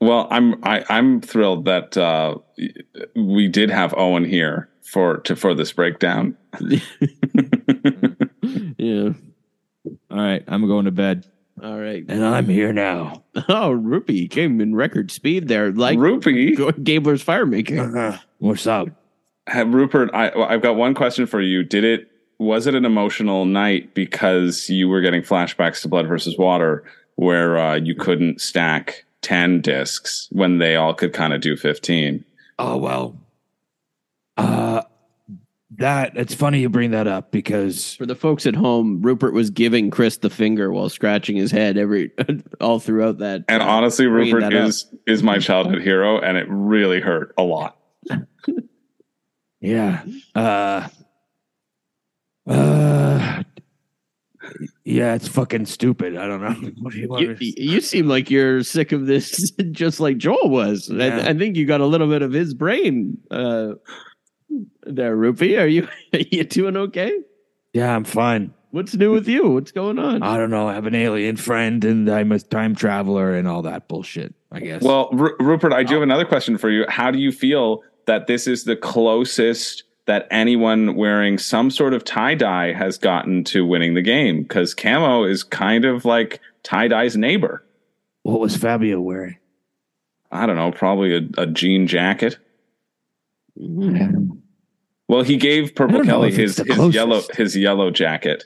Well, 0.00 0.28
I'm 0.30 0.62
I, 0.64 0.84
I'm 0.88 1.20
thrilled 1.20 1.64
that 1.64 1.96
uh, 1.96 2.36
we 3.16 3.48
did 3.48 3.70
have 3.70 3.94
Owen 3.96 4.24
here 4.24 4.68
for 4.84 5.18
to 5.18 5.34
for 5.36 5.54
this 5.54 5.72
breakdown. 5.72 6.36
Yeah. 8.76 9.10
All 10.10 10.18
right, 10.18 10.44
I'm 10.46 10.66
going 10.66 10.84
to 10.84 10.90
bed. 10.90 11.26
All 11.62 11.78
right. 11.78 12.04
And 12.08 12.24
I'm 12.24 12.46
here 12.46 12.72
now. 12.72 13.22
Oh, 13.48 13.72
Rupee 13.72 14.28
came 14.28 14.60
in 14.60 14.74
record 14.76 15.10
speed 15.10 15.48
there, 15.48 15.72
like 15.72 15.98
Rupee, 15.98 16.54
Gabler's 16.56 17.22
fire 17.22 17.46
maker. 17.46 18.20
What's 18.38 18.66
up? 18.66 18.88
Have- 19.46 19.72
Rupert, 19.74 20.10
I, 20.14 20.30
I've 20.30 20.62
got 20.62 20.76
one 20.76 20.94
question 20.94 21.26
for 21.26 21.40
you. 21.40 21.64
Did 21.64 21.84
it 21.84 22.10
was 22.38 22.66
it 22.66 22.74
an 22.74 22.84
emotional 22.84 23.44
night 23.44 23.94
because 23.94 24.68
you 24.68 24.88
were 24.88 25.00
getting 25.00 25.22
flashbacks 25.22 25.80
to 25.82 25.88
Blood 25.88 26.06
versus 26.06 26.36
Water, 26.38 26.84
where 27.16 27.58
uh, 27.58 27.74
you 27.76 27.94
couldn't 27.94 28.40
stack 28.40 29.04
ten 29.22 29.60
discs 29.60 30.28
when 30.30 30.58
they 30.58 30.76
all 30.76 30.94
could 30.94 31.12
kind 31.12 31.32
of 31.32 31.40
do 31.40 31.56
fifteen? 31.56 32.24
Oh 32.58 32.76
well. 32.76 33.16
Uh 34.36 34.82
that 35.76 36.16
it's 36.16 36.34
funny 36.34 36.60
you 36.60 36.68
bring 36.68 36.92
that 36.92 37.08
up 37.08 37.32
because 37.32 37.94
For 37.96 38.06
the 38.06 38.14
folks 38.14 38.46
at 38.46 38.54
home, 38.54 39.02
Rupert 39.02 39.34
was 39.34 39.50
giving 39.50 39.90
Chris 39.90 40.18
the 40.18 40.30
finger 40.30 40.70
while 40.70 40.88
scratching 40.88 41.36
his 41.36 41.50
head 41.50 41.76
every 41.76 42.12
all 42.60 42.78
throughout 42.78 43.18
that. 43.18 43.44
And 43.48 43.60
uh, 43.62 43.66
honestly, 43.66 44.06
Rupert 44.06 44.42
that 44.42 44.54
up. 44.54 44.68
is 44.68 44.86
is 45.06 45.22
my 45.24 45.38
childhood 45.38 45.82
hero, 45.82 46.20
and 46.20 46.36
it 46.36 46.46
really 46.48 47.00
hurt 47.00 47.34
a 47.36 47.42
lot. 47.42 47.76
yeah. 49.60 50.04
Uh 50.34 50.88
uh 52.46 53.42
yeah, 54.84 55.14
it's 55.14 55.26
fucking 55.26 55.64
stupid. 55.66 56.16
I 56.16 56.26
don't 56.28 56.42
know. 56.42 56.70
What 56.82 56.92
do 56.92 56.98
you 57.00 57.08
want 57.08 57.22
You, 57.22 57.34
to- 57.34 57.62
you 57.62 57.80
seem 57.80 58.06
like 58.06 58.30
you're 58.30 58.62
sick 58.62 58.92
of 58.92 59.06
this, 59.06 59.50
just 59.70 59.98
like 60.00 60.18
Joel 60.18 60.50
was. 60.50 60.88
Yeah. 60.90 61.18
I, 61.24 61.30
I 61.30 61.34
think 61.34 61.56
you 61.56 61.64
got 61.66 61.80
a 61.80 61.86
little 61.86 62.08
bit 62.08 62.20
of 62.22 62.32
his 62.32 62.52
brain 62.54 63.16
uh, 63.30 63.72
there, 64.82 65.16
Rupee. 65.16 65.56
Are 65.56 65.66
you 65.66 65.88
are 66.12 66.20
you 66.20 66.44
doing 66.44 66.76
okay? 66.76 67.12
Yeah, 67.72 67.94
I'm 67.94 68.04
fine. 68.04 68.54
What's 68.70 68.94
new 68.94 69.12
with 69.12 69.28
you? 69.28 69.50
What's 69.50 69.70
going 69.70 70.00
on? 70.00 70.24
I 70.24 70.36
don't 70.36 70.50
know. 70.50 70.66
I 70.68 70.74
have 70.74 70.86
an 70.86 70.96
alien 70.96 71.36
friend 71.36 71.84
and 71.84 72.08
I'm 72.10 72.32
a 72.32 72.40
time 72.40 72.74
traveler 72.74 73.32
and 73.32 73.46
all 73.46 73.62
that 73.62 73.86
bullshit, 73.86 74.34
I 74.50 74.58
guess. 74.58 74.82
Well, 74.82 75.10
Ru- 75.12 75.36
Rupert, 75.38 75.72
I 75.72 75.84
do 75.84 75.92
oh. 75.92 75.94
have 75.98 76.02
another 76.02 76.24
question 76.24 76.58
for 76.58 76.70
you. 76.70 76.84
How 76.88 77.12
do 77.12 77.18
you 77.20 77.30
feel 77.30 77.84
that 78.06 78.26
this 78.26 78.48
is 78.48 78.64
the 78.64 78.74
closest 78.74 79.84
that 80.06 80.26
anyone 80.32 80.96
wearing 80.96 81.38
some 81.38 81.70
sort 81.70 81.94
of 81.94 82.04
tie 82.04 82.34
dye 82.34 82.72
has 82.72 82.98
gotten 82.98 83.44
to 83.44 83.64
winning 83.64 83.94
the 83.94 84.02
game? 84.02 84.42
Because 84.42 84.74
camo 84.74 85.22
is 85.22 85.44
kind 85.44 85.84
of 85.84 86.04
like 86.04 86.40
tie 86.64 86.88
dye's 86.88 87.16
neighbor. 87.16 87.64
what 88.24 88.40
was 88.40 88.56
Fabio 88.56 89.00
wearing? 89.00 89.38
I 90.32 90.46
don't 90.46 90.56
know, 90.56 90.72
probably 90.72 91.14
a, 91.14 91.42
a 91.42 91.46
jean 91.46 91.86
jacket. 91.86 92.38
Well, 93.56 95.22
he 95.22 95.36
gave 95.36 95.74
Purple 95.74 96.02
Kelly 96.04 96.32
his, 96.32 96.56
his 96.56 96.94
yellow 96.94 97.22
his 97.34 97.56
yellow 97.56 97.90
jacket, 97.90 98.44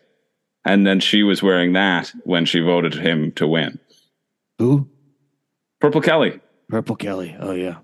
and 0.65 0.87
then 0.87 1.01
she 1.01 1.23
was 1.23 1.43
wearing 1.43 1.73
that 1.75 2.13
when 2.25 2.45
she 2.45 2.61
voted 2.61 2.95
him 2.95 3.33
to 3.33 3.47
win. 3.47 3.79
Who? 4.59 4.89
Purple 5.81 6.01
Kelly. 6.01 6.41
Purple 6.69 6.97
Kelly. 6.97 7.37
Oh 7.39 7.53
yeah. 7.53 7.77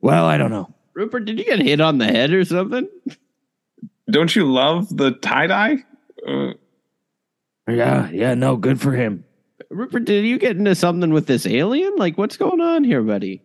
Well, 0.00 0.24
I 0.24 0.38
don't 0.38 0.50
know. 0.50 0.72
Rupert, 0.94 1.24
did 1.26 1.38
you 1.38 1.44
get 1.44 1.58
hit 1.60 1.80
on 1.80 1.98
the 1.98 2.06
head 2.06 2.32
or 2.32 2.44
something? 2.44 2.88
Don't 4.10 4.34
you 4.34 4.50
love 4.50 4.96
the 4.96 5.10
tie 5.10 5.46
dye? 5.48 5.76
Uh, 6.26 6.52
Yeah, 7.68 8.08
yeah, 8.10 8.34
no, 8.34 8.56
good 8.56 8.80
for 8.80 8.92
him. 8.92 9.24
Rupert, 9.68 10.04
did 10.04 10.24
you 10.24 10.38
get 10.38 10.56
into 10.56 10.74
something 10.76 11.12
with 11.12 11.26
this 11.26 11.44
alien? 11.46 11.96
Like, 11.96 12.16
what's 12.16 12.36
going 12.36 12.60
on 12.60 12.84
here, 12.84 13.02
buddy? 13.02 13.42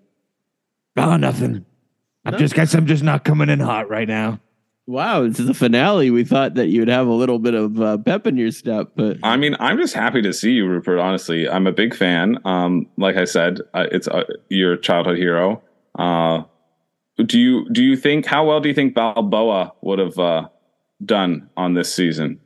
Oh, 0.95 1.17
nothing. 1.17 1.65
I'm 2.26 2.38
just 2.38 2.53
guess 2.53 2.73
I'm 2.73 2.85
just 2.85 3.03
not 3.03 3.23
coming 3.23 3.49
in 3.49 3.60
hot 3.60 3.89
right 3.89 4.07
now. 4.07 4.39
Wow, 4.88 5.27
this 5.27 5.39
is 5.39 5.48
the 5.48 5.53
finale. 5.53 6.10
We 6.11 6.23
thought 6.23 6.56
that 6.56 6.68
you'd 6.68 6.88
have 6.88 7.07
a 7.07 7.14
little 7.14 7.39
bit 7.39 7.53
of 7.53 7.80
uh, 7.80 7.98
pep 7.99 8.27
in 8.27 8.35
your 8.35 8.52
step, 8.52 8.89
but 8.95 9.18
I 9.23 9.38
mean, 9.38 9.56
I'm 9.60 9.77
just 9.77 9.93
happy 9.93 10.22
to 10.22 10.34
see 10.34 10.52
you, 10.52 10.68
Rupert. 10.68 10.99
Honestly, 10.99 11.48
I'm 11.48 11.68
a 11.68 11.72
big 11.72 11.95
fan. 11.95 12.39
Um, 12.45 12.88
like 12.98 13.15
I 13.15 13.26
said, 13.26 13.61
uh, 13.73 13.85
it's 13.91 14.07
uh, 14.07 14.23
your 14.49 14.76
childhood 14.77 15.18
hero. 15.18 15.61
Uh, 15.98 16.43
do 17.26 17.39
you 17.39 17.69
do 17.69 17.84
you 17.84 17.95
think 17.95 18.26
how 18.26 18.45
well 18.45 18.60
do 18.60 18.69
you 18.69 18.76
think 18.76 18.95
Balboa 18.95 19.73
would 19.81 19.99
have 19.99 20.18
uh, 20.18 20.49
done 21.06 21.49
on 21.56 21.73
this 21.73 21.93
season? 21.93 22.39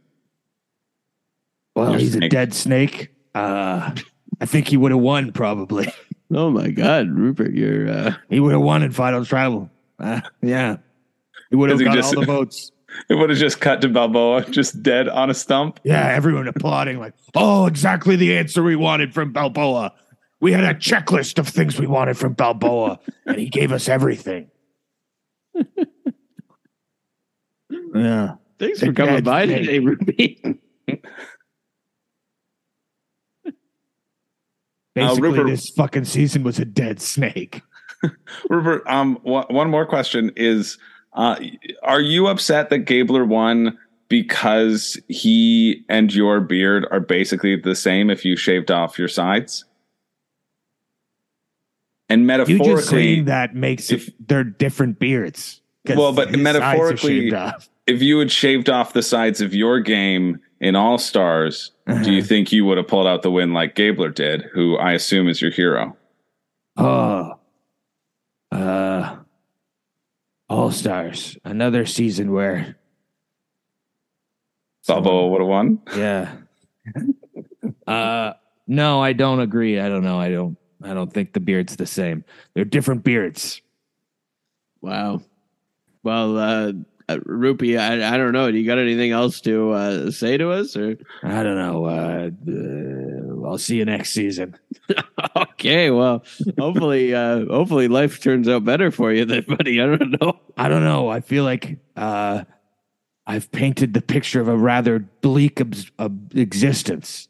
Well, 1.75 1.91
Your 1.91 1.99
he's 1.99 2.15
a 2.15 2.29
dead 2.29 2.53
snake. 2.53 3.09
Uh, 3.33 3.93
I 4.39 4.45
think 4.45 4.67
he 4.67 4.77
would 4.77 4.91
have 4.91 5.01
won 5.01 5.31
probably. 5.31 5.87
Oh 6.33 6.49
my 6.49 6.69
God, 6.71 7.09
Rupert, 7.09 7.53
you're. 7.53 7.89
Uh, 7.89 8.15
He 8.29 8.39
would 8.39 8.53
have 8.53 8.61
won 8.61 8.83
in 8.83 8.91
final 8.91 9.23
tribal. 9.25 9.69
Uh, 9.99 10.21
yeah, 10.41 10.77
he 11.49 11.55
would 11.55 11.69
have 11.69 11.83
got 11.83 11.95
just- 11.95 12.15
all 12.15 12.21
the 12.21 12.25
votes. 12.27 12.71
It 13.09 13.15
would 13.15 13.29
have 13.29 13.37
just 13.37 13.59
cut 13.59 13.81
to 13.81 13.89
Balboa, 13.89 14.45
just 14.49 14.81
dead 14.81 15.09
on 15.09 15.29
a 15.29 15.33
stump. 15.33 15.81
Yeah, 15.83 16.07
everyone 16.07 16.47
applauding 16.47 16.97
like, 16.97 17.13
oh, 17.33 17.65
exactly 17.65 18.15
the 18.15 18.37
answer 18.37 18.63
we 18.63 18.77
wanted 18.77 19.13
from 19.13 19.33
Balboa. 19.33 19.91
We 20.39 20.53
had 20.53 20.63
a 20.63 20.73
checklist 20.73 21.37
of 21.37 21.45
things 21.45 21.77
we 21.77 21.87
wanted 21.87 22.17
from 22.17 22.35
Balboa, 22.35 22.99
and 23.25 23.37
he 23.37 23.49
gave 23.49 23.73
us 23.73 23.89
everything. 23.89 24.49
yeah. 27.93 28.35
thanks 28.59 28.79
for 28.79 28.93
coming 28.93 29.23
by 29.25 29.45
today, 29.45 29.79
Ruby. 29.79 30.61
Basically, 34.95 35.29
Rupert- 35.29 35.47
this 35.47 35.69
fucking 35.69 36.05
season 36.05 36.43
was 36.43 36.57
a 36.57 36.65
dead 36.65 37.01
snake. 37.01 37.61
Rupert, 38.49 38.83
um, 38.87 39.17
one 39.23 39.45
one 39.49 39.69
more 39.69 39.85
question 39.85 40.31
is: 40.37 40.77
uh, 41.13 41.35
Are 41.83 41.99
you 42.01 42.27
upset 42.27 42.69
that 42.69 42.79
Gabler 42.79 43.25
won 43.25 43.77
because 44.07 44.99
he 45.09 45.83
and 45.89 46.13
your 46.13 46.39
beard 46.39 46.87
are 46.91 47.01
basically 47.01 47.57
the 47.57 47.75
same 47.75 48.09
if 48.09 48.23
you 48.23 48.37
shaved 48.37 48.71
off 48.71 48.97
your 48.97 49.09
sides? 49.09 49.65
And 52.07 52.21
You 52.21 52.27
metaphorically, 52.27 52.75
just 52.75 52.89
saying 52.89 53.25
that 53.25 53.55
makes 53.55 53.91
if- 53.91 54.07
it 54.07 54.27
they're 54.27 54.43
different 54.43 54.97
beards. 54.99 55.61
Well, 55.87 56.13
but 56.13 56.29
his 56.29 56.37
sides 56.37 56.57
are 56.57 56.59
metaphorically- 56.61 57.33
if 57.85 58.01
you 58.01 58.17
had 58.19 58.31
shaved 58.31 58.69
off 58.69 58.93
the 58.93 59.03
sides 59.03 59.41
of 59.41 59.53
your 59.53 59.79
game 59.79 60.39
in 60.59 60.75
All 60.75 60.97
Stars, 60.97 61.71
do 61.87 61.93
Uh-huh. 61.93 62.09
you 62.09 62.23
think 62.23 62.51
you 62.51 62.65
would 62.65 62.77
have 62.77 62.87
pulled 62.87 63.07
out 63.07 63.21
the 63.21 63.31
win 63.31 63.53
like 63.53 63.75
Gabler 63.75 64.09
did, 64.09 64.43
who 64.53 64.77
I 64.77 64.93
assume 64.93 65.27
is 65.27 65.41
your 65.41 65.51
hero? 65.51 65.95
Oh, 66.77 67.33
uh, 68.51 69.17
All 70.49 70.71
Stars, 70.71 71.37
another 71.43 71.85
season 71.85 72.31
where, 72.31 72.75
Balboa 74.87 75.27
would 75.29 75.41
have 75.41 75.47
won. 75.47 75.81
yeah. 75.97 76.31
uh, 77.87 78.33
no, 78.67 79.01
I 79.01 79.13
don't 79.13 79.39
agree. 79.39 79.79
I 79.79 79.89
don't 79.89 80.03
know. 80.03 80.19
I 80.19 80.29
don't. 80.29 80.57
I 80.83 80.93
don't 80.93 81.11
think 81.11 81.33
the 81.33 81.39
beard's 81.39 81.75
the 81.77 81.87
same. 81.87 82.23
They're 82.53 82.65
different 82.65 83.03
beards. 83.03 83.61
Wow. 84.81 85.21
Well, 86.03 86.37
uh, 86.37 86.73
uh, 87.07 87.19
Rupee, 87.25 87.77
I, 87.77 88.13
I 88.13 88.17
don't 88.17 88.31
know. 88.31 88.51
Do 88.51 88.57
you 88.57 88.65
got 88.65 88.79
anything 88.79 89.11
else 89.11 89.41
to 89.41 89.71
uh, 89.71 90.11
say 90.11 90.37
to 90.37 90.51
us? 90.51 90.75
Or 90.75 90.97
I 91.23 91.43
don't 91.43 91.57
know. 91.57 91.85
Uh, 91.85 92.29
uh, 92.47 93.47
I'll 93.47 93.57
see 93.57 93.77
you 93.77 93.85
next 93.85 94.11
season. 94.11 94.55
okay, 95.35 95.91
well, 95.91 96.23
hopefully, 96.57 97.13
uh, 97.13 97.45
hopefully, 97.45 97.87
life 97.87 98.21
turns 98.21 98.47
out 98.47 98.65
better 98.65 98.91
for 98.91 99.11
you, 99.11 99.25
then, 99.25 99.45
buddy. 99.47 99.81
I 99.81 99.85
don't 99.85 100.19
know. 100.21 100.39
I 100.57 100.67
don't 100.67 100.83
know. 100.83 101.09
I 101.09 101.21
feel 101.21 101.43
like 101.43 101.77
uh, 101.95 102.43
I've 103.27 103.51
painted 103.51 103.93
the 103.93 104.01
picture 104.01 104.41
of 104.41 104.47
a 104.47 104.57
rather 104.57 104.99
bleak 104.99 105.61
obs- 105.61 105.91
ob- 105.99 106.35
existence. 106.35 107.27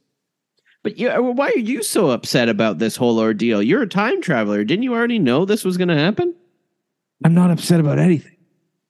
But 0.83 0.97
yeah, 0.97 1.17
why 1.17 1.47
are 1.47 1.57
you 1.57 1.81
so 1.81 2.11
upset 2.11 2.47
about 2.47 2.77
this 2.77 2.95
whole 2.95 3.19
ordeal? 3.19 3.61
You're 3.61 3.81
a 3.81 3.87
time 3.87 4.21
traveler. 4.21 4.63
Didn't 4.63 4.83
you 4.83 4.93
already 4.93 5.17
know 5.17 5.43
this 5.43 5.65
was 5.65 5.77
going 5.77 5.87
to 5.87 5.97
happen? 5.97 6.35
I'm 7.23 7.33
not 7.33 7.49
upset 7.49 7.79
about 7.79 7.97
anything. 7.97 8.34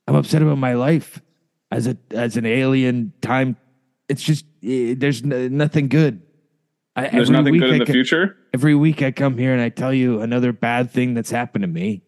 I'm 0.07 0.15
upset 0.15 0.41
about 0.41 0.57
my 0.57 0.73
life 0.73 1.21
as 1.71 1.87
a 1.87 1.97
as 2.11 2.37
an 2.37 2.45
alien 2.45 3.13
time. 3.21 3.57
It's 4.07 4.21
just 4.23 4.45
eh, 4.63 4.95
there's 4.97 5.23
n- 5.23 5.57
nothing 5.57 5.87
good. 5.87 6.21
I, 6.97 7.09
There's 7.09 7.29
every 7.29 7.37
nothing 7.37 7.51
week 7.53 7.61
good 7.61 7.69
in 7.71 7.75
I 7.75 7.79
the 7.79 7.85
co- 7.85 7.91
future. 7.91 8.37
Every 8.53 8.75
week 8.75 9.01
I 9.01 9.11
come 9.11 9.37
here 9.37 9.51
and 9.51 9.61
I 9.61 9.67
tell 9.69 9.93
you 9.93 10.21
another 10.21 10.53
bad 10.53 10.91
thing 10.91 11.13
that's 11.13 11.29
happened 11.29 11.63
to 11.63 11.67
me, 11.67 12.03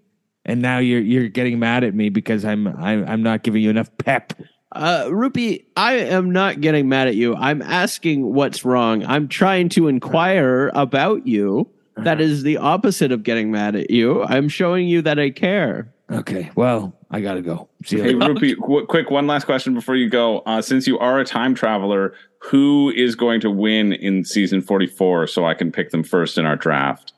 and 0.45 0.61
now 0.61 0.77
you're 0.77 1.01
you're 1.01 1.27
getting 1.27 1.59
mad 1.59 1.83
at 1.83 1.93
me 1.93 2.09
because 2.09 2.45
I'm 2.45 2.67
I'm, 2.67 3.05
I'm 3.07 3.23
not 3.23 3.43
giving 3.43 3.61
you 3.61 3.69
enough 3.69 3.89
pep. 3.97 4.33
Uh, 4.71 5.07
Rupee, 5.11 5.65
I 5.75 5.93
am 5.93 6.31
not 6.31 6.61
getting 6.61 6.87
mad 6.87 7.07
at 7.07 7.15
you. 7.15 7.35
I'm 7.35 7.61
asking 7.61 8.33
what's 8.33 8.63
wrong. 8.63 9.03
I'm 9.05 9.27
trying 9.27 9.69
to 9.69 9.87
inquire 9.87 10.71
about 10.73 11.25
you. 11.25 11.69
That 11.97 12.21
is 12.21 12.43
the 12.43 12.57
opposite 12.57 13.11
of 13.11 13.23
getting 13.23 13.49
mad 13.49 13.75
at 13.75 13.89
you. 13.89 14.23
I'm 14.23 14.49
showing 14.49 14.87
you 14.87 15.01
that 15.01 15.17
I 15.19 15.31
care. 15.31 15.93
Okay, 16.11 16.49
well 16.55 16.95
I 17.11 17.19
gotta 17.21 17.41
go. 17.41 17.69
See 17.85 17.97
you 17.97 18.03
Hey, 18.03 18.13
later. 18.13 18.33
Rupee, 18.33 18.55
qu- 18.55 18.85
quick 18.85 19.09
one 19.11 19.27
last 19.27 19.45
question 19.45 19.73
before 19.73 19.95
you 19.95 20.09
go. 20.09 20.39
Uh, 20.39 20.61
since 20.61 20.87
you 20.87 20.97
are 20.99 21.19
a 21.19 21.25
time 21.25 21.53
traveler, 21.53 22.13
who 22.41 22.91
is 22.95 23.15
going 23.15 23.41
to 23.41 23.51
win 23.51 23.91
in 23.93 24.23
season 24.23 24.61
44 24.61 25.27
so 25.27 25.45
I 25.45 25.53
can 25.53 25.71
pick 25.71 25.89
them 25.91 26.03
first 26.03 26.37
in 26.37 26.45
our 26.45 26.55
draft? 26.55 27.13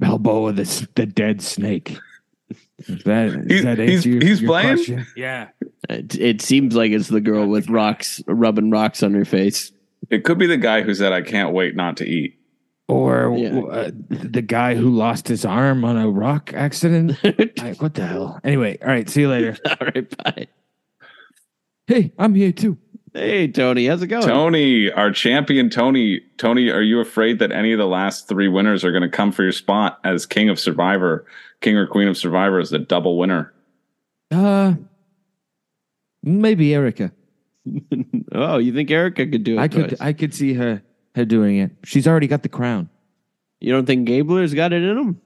Balboa, 0.00 0.52
the 0.52 0.88
the 0.96 1.06
dead 1.06 1.42
snake. 1.42 1.96
Is 2.86 3.04
that, 3.04 3.26
does 3.32 3.46
He's- 3.46 3.64
that 3.64 3.78
he's- 3.78 4.04
your- 4.06 4.20
he's 4.24 4.40
your 4.42 4.48
playing? 4.50 4.76
question? 4.76 5.06
Yeah. 5.16 5.48
It, 5.88 6.14
it 6.18 6.40
seems 6.42 6.74
like 6.74 6.90
it's 6.92 7.08
the 7.08 7.20
girl 7.20 7.46
with 7.46 7.68
rocks, 7.70 8.20
rubbing 8.26 8.70
rocks 8.70 9.02
on 9.02 9.14
her 9.14 9.24
face. 9.24 9.70
It 10.10 10.24
could 10.24 10.38
be 10.38 10.46
the 10.46 10.56
guy 10.56 10.82
who 10.82 10.92
said, 10.94 11.12
I 11.12 11.22
can't 11.22 11.52
wait 11.54 11.76
not 11.76 11.96
to 11.98 12.04
eat. 12.06 12.38
Or 12.86 13.34
Yeah. 13.36 13.60
uh, 13.60 13.90
the 14.10 14.42
guy 14.42 14.74
who 14.74 14.90
lost 14.90 15.26
his 15.28 15.44
arm 15.44 15.84
on 15.84 15.96
a 15.96 16.08
rock 16.08 16.52
accident. 16.54 17.18
I, 17.24 17.74
what 17.78 17.94
the 17.94 18.06
hell? 18.06 18.40
Anyway, 18.44 18.78
all 18.82 18.88
right. 18.88 19.08
See 19.08 19.22
you 19.22 19.28
later. 19.30 19.56
All 19.66 19.76
right, 19.94 20.16
bye. 20.24 20.46
Hey, 21.86 22.12
I'm 22.18 22.34
here 22.34 22.52
too. 22.52 22.76
Hey, 23.14 23.46
Tony, 23.48 23.86
how's 23.86 24.02
it 24.02 24.08
going? 24.08 24.26
Tony, 24.26 24.90
our 24.90 25.12
champion, 25.12 25.70
Tony. 25.70 26.20
Tony, 26.36 26.68
are 26.70 26.82
you 26.82 26.98
afraid 27.00 27.38
that 27.38 27.52
any 27.52 27.72
of 27.72 27.78
the 27.78 27.86
last 27.86 28.28
three 28.28 28.48
winners 28.48 28.84
are 28.84 28.90
going 28.90 29.02
to 29.02 29.08
come 29.08 29.30
for 29.32 29.44
your 29.44 29.52
spot 29.52 30.00
as 30.02 30.26
King 30.26 30.48
of 30.48 30.58
Survivor, 30.58 31.24
King 31.60 31.76
or 31.76 31.86
Queen 31.86 32.08
of 32.08 32.16
Survivor 32.16 32.58
as 32.58 32.70
the 32.70 32.78
double 32.80 33.16
winner? 33.18 33.52
Uh, 34.32 34.74
maybe 36.24 36.74
Erika. 36.74 37.12
oh, 38.32 38.58
you 38.58 38.72
think 38.74 38.90
Erika 38.90 39.26
could 39.26 39.44
do 39.44 39.58
it? 39.58 39.60
I 39.60 39.68
could. 39.68 39.96
I 40.00 40.12
could 40.12 40.34
see 40.34 40.54
her, 40.54 40.82
her 41.14 41.24
doing 41.24 41.56
it. 41.58 41.72
She's 41.84 42.06
already 42.06 42.26
got 42.26 42.42
the 42.42 42.48
crown. 42.48 42.88
you 43.60 43.72
don't 43.72 43.86
think 43.86 44.08
Gabler's 44.08 44.54
got 44.54 44.72
it 44.72 44.82
in 44.82 44.96
him? 44.98 45.20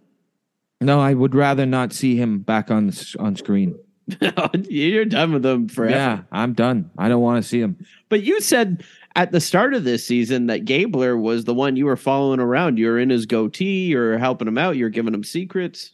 No, 0.81 1.01
I 1.01 1.15
would 1.15 1.35
rather 1.35 1.66
not 1.66 1.93
see 1.93 2.16
him 2.16 2.39
back 2.40 2.70
on 2.70 2.86
the, 2.89 3.16
on 3.19 3.35
screen. 3.36 3.77
You're 4.69 5.05
done 5.05 5.32
with 5.32 5.44
him 5.44 5.69
forever. 5.69 5.94
Yeah, 5.94 6.20
I'm 6.31 6.52
done. 6.55 6.90
I 6.97 7.09
don't 7.09 7.20
want 7.20 7.43
to 7.43 7.48
see 7.48 7.60
him. 7.60 7.85
But 8.09 8.23
you 8.23 8.40
said 8.40 8.85
at 9.16 9.32
the 9.32 9.40
start 9.40 9.74
of 9.74 9.85
this 9.85 10.06
season 10.06 10.47
that 10.47 10.65
Gabler 10.65 11.16
was 11.16 11.44
the 11.44 11.55
one 11.55 11.77
you 11.77 11.85
were 11.86 11.97
following 11.97 12.40
around. 12.40 12.78
You 12.78 12.86
were 12.86 12.98
in 12.98 13.10
his 13.10 13.27
goatee. 13.27 13.86
You're 13.86 14.19
helping 14.19 14.48
him 14.48 14.56
out. 14.56 14.77
You're 14.77 14.89
giving 14.89 15.12
him 15.12 15.24
secrets. 15.24 15.93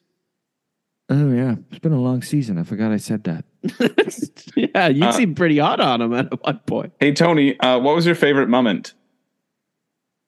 Oh 1.10 1.32
yeah, 1.32 1.56
it's 1.70 1.80
been 1.80 1.92
a 1.92 2.00
long 2.00 2.22
season. 2.22 2.56
I 2.58 2.62
forgot 2.62 2.92
I 2.92 2.96
said 2.98 3.24
that. 3.24 3.44
yeah, 4.56 4.88
you 4.88 5.04
Uh, 5.04 5.12
seemed 5.12 5.36
pretty 5.36 5.58
hot 5.58 5.80
on 5.80 6.00
him 6.00 6.14
at 6.14 6.42
one 6.44 6.60
point. 6.66 6.92
Hey, 7.00 7.12
Tony, 7.12 7.58
uh, 7.60 7.78
what 7.78 7.94
was 7.94 8.06
your 8.06 8.14
favorite 8.14 8.48
moment? 8.48 8.94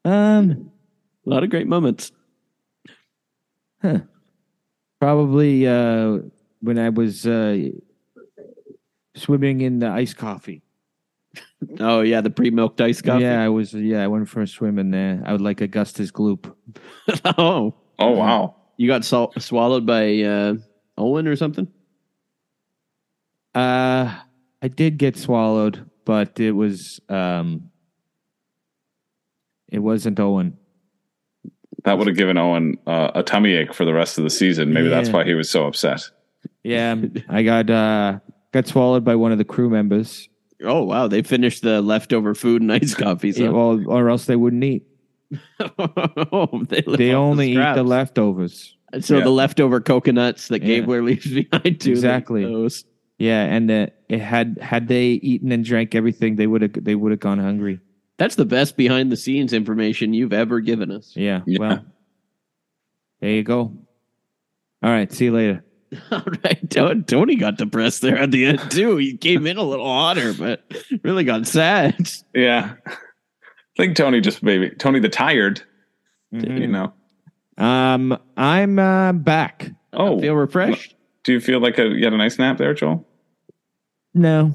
Um, 0.07 0.71
A 1.27 1.31
lot 1.31 1.43
of 1.45 1.51
great 1.51 1.67
moments. 1.67 2.13
Huh. 3.83 3.99
Probably 5.01 5.67
uh, 5.67 6.19
when 6.61 6.79
I 6.79 6.89
was 6.91 7.27
uh, 7.27 7.69
swimming 9.15 9.61
in 9.61 9.81
the 9.81 9.89
iced 9.89 10.17
coffee. 10.17 10.63
Oh 11.81 12.01
yeah, 12.03 12.21
the 12.21 12.31
pre-milked 12.31 12.81
iced 12.81 13.03
coffee. 13.05 13.25
Yeah, 13.25 13.43
I 13.43 13.49
was. 13.49 13.75
Yeah, 13.75 14.03
I 14.05 14.07
went 14.07 14.29
for 14.29 14.41
a 14.43 14.47
swim 14.47 14.79
in 14.79 14.91
there. 14.91 15.23
I 15.27 15.33
would 15.33 15.41
like 15.41 15.61
Augustus 15.61 16.11
Gloop. 16.13 16.55
oh, 17.39 17.75
Oh, 17.99 18.11
wow. 18.13 18.55
you 18.77 18.87
got 18.87 19.05
sol- 19.05 19.33
swallowed 19.39 19.85
by 19.87 20.21
uh, 20.23 20.55
Owen 20.97 21.27
or 21.27 21.35
something. 21.35 21.67
Uh, 23.55 24.15
I 24.63 24.69
did 24.69 24.99
get 24.99 25.17
swallowed, 25.17 25.89
but 26.05 26.39
it 26.39 26.53
was 26.53 27.01
um, 27.09 27.71
it 29.69 29.81
wasn't 29.81 30.19
Owen. 30.21 30.57
That 31.85 31.99
would 31.99 32.07
have 32.09 32.17
given 32.17 32.37
Owen 32.37 32.79
uh, 32.87 33.13
a 33.15 33.23
tummy 33.23 33.53
ache 33.53 33.73
for 33.73 33.85
the 33.85 33.95
rest 33.95 34.19
of 34.19 34.25
the 34.25 34.31
season. 34.31 34.73
Maybe 34.73 34.89
that's 34.89 35.11
why 35.11 35.25
he 35.25 35.35
was 35.35 35.49
so 35.49 35.67
upset. 35.67 36.03
Yeah, 36.65 36.97
I 37.29 37.43
got 37.43 37.71
uh, 37.71 38.19
got 38.53 38.67
swallowed 38.67 39.05
by 39.05 39.15
one 39.15 39.31
of 39.33 39.39
the 39.39 39.45
crew 39.45 39.71
members. 39.71 40.29
Oh 40.65 40.83
wow, 40.83 41.07
they 41.07 41.23
finished 41.23 41.63
the 41.63 41.81
leftover 41.83 42.35
food 42.35 42.63
and 42.63 42.73
iced 42.73 42.97
coffee. 42.99 43.31
Yeah, 43.31 43.51
well, 43.51 43.81
or 43.89 44.09
else 44.09 44.25
they 44.27 44.37
wouldn't 44.37 44.65
eat. 44.65 44.87
oh, 45.69 46.65
they, 46.69 46.83
They 46.83 47.13
off 47.13 47.19
only 47.19 47.53
eat 47.53 47.75
the 47.75 47.83
leftovers. 47.85 48.75
So 49.01 49.19
Yeah. 49.19 49.25
the 49.25 49.31
leftover 49.31 49.81
coconuts 49.81 50.49
that 50.49 50.63
Yeah. 50.63 50.81
Gabler 50.81 51.03
leaves 51.03 51.27
behind 51.51 51.81
too. 51.81 51.91
Exactly. 51.91 52.45
Those. 52.45 52.85
Yeah, 53.19 53.45
and 53.45 53.71
uh, 53.71 53.87
it 54.09 54.21
had 54.21 54.59
had 54.61 54.89
they 54.89 55.07
eaten 55.09 55.53
and 55.53 55.65
drank 55.65 55.95
everything, 55.95 56.37
they 56.37 56.47
would 56.47 56.63
have 56.63 56.73
they 56.85 56.95
would 56.95 57.13
have 57.13 57.21
gone 57.21 57.39
hungry. 57.39 57.81
That's 58.19 58.35
the 58.37 58.45
best 58.47 58.77
behind 58.77 59.13
the 59.13 59.17
scenes 59.17 59.53
information 59.53 60.15
you've 60.15 60.33
ever 60.33 60.61
given 60.61 60.91
us. 60.91 61.13
Yeah, 61.15 61.43
Yeah. 61.47 61.59
Well, 61.59 61.85
there 63.21 63.31
you 63.31 63.43
go. 63.43 63.77
All 64.83 64.91
right. 64.91 65.11
See 65.13 65.27
you 65.27 65.33
later. 65.33 65.65
All 66.11 66.23
right, 66.45 66.69
Tony 66.69 67.03
Tony 67.05 67.37
got 67.37 67.59
depressed 67.59 68.03
there 68.03 68.19
at 68.19 68.31
the 68.33 68.45
end 68.47 68.71
too. 68.73 68.97
He 68.97 69.17
came 69.17 69.47
in 69.47 69.57
a 69.57 69.63
little 69.63 69.87
hotter, 69.87 70.35
but 70.35 70.65
really 71.05 71.23
got 71.25 71.47
sad. 71.47 72.11
Yeah. 72.35 72.75
I 72.87 72.93
think 73.77 73.97
Tony 73.97 74.21
just 74.21 74.43
maybe 74.43 74.71
Tony 74.71 74.99
the 74.99 75.09
tired. 75.09 75.63
Mhm. 76.35 76.61
You 76.61 76.67
know. 76.67 76.93
Um, 77.59 78.19
I'm 78.37 78.79
uh, 78.79 79.13
back. 79.13 79.71
Oh, 79.93 80.21
Feel 80.21 80.35
refreshed? 80.35 80.95
do 81.25 81.33
you 81.33 81.41
feel 81.41 81.61
like 81.61 81.79
a, 81.79 81.87
you 81.87 82.05
had 82.05 82.13
a 82.13 82.17
nice 82.19 82.39
nap 82.39 82.59
there, 82.59 82.75
Joel? 82.75 83.07
No, 84.13 84.53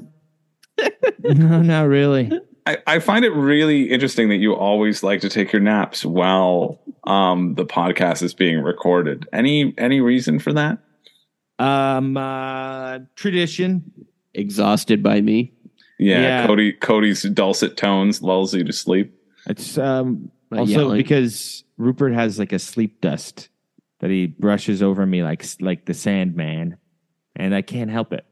no, 1.23 1.61
not 1.61 1.87
really. 1.87 2.29
I, 2.65 2.77
I 2.85 2.99
find 2.99 3.25
it 3.25 3.31
really 3.31 3.89
interesting 3.89 4.29
that 4.29 4.37
you 4.37 4.53
always 4.53 5.03
like 5.03 5.21
to 5.21 5.29
take 5.29 5.51
your 5.51 5.61
naps 5.61 6.05
while 6.05 6.79
um, 7.05 7.55
the 7.55 7.65
podcast 7.65 8.21
is 8.21 8.33
being 8.33 8.61
recorded. 8.61 9.27
Any 9.33 9.73
any 9.77 9.99
reason 10.01 10.39
for 10.39 10.53
that? 10.53 10.77
Um, 11.59 12.17
uh, 12.17 12.99
tradition. 13.15 13.91
Exhausted 14.33 15.03
by 15.03 15.21
me. 15.21 15.53
Yeah, 15.99 16.21
Yeah. 16.21 16.47
Cody 16.47 16.73
Cody's 16.73 17.23
dulcet 17.23 17.77
tones 17.77 18.21
lulls 18.21 18.53
you 18.53 18.63
to 18.63 18.73
sleep. 18.73 19.13
It's 19.47 19.77
um 19.77 20.31
also 20.51 20.71
yelling. 20.71 20.97
because 20.97 21.63
Rupert 21.77 22.13
has 22.13 22.39
like 22.39 22.53
a 22.53 22.59
sleep 22.59 23.01
dust 23.01 23.49
that 23.99 24.09
he 24.09 24.27
brushes 24.27 24.81
over 24.81 25.05
me 25.05 25.23
like 25.23 25.45
like 25.59 25.85
the 25.85 25.93
Sandman, 25.93 26.77
and 27.35 27.55
I 27.55 27.61
can't 27.61 27.91
help 27.91 28.13
it. 28.13 28.25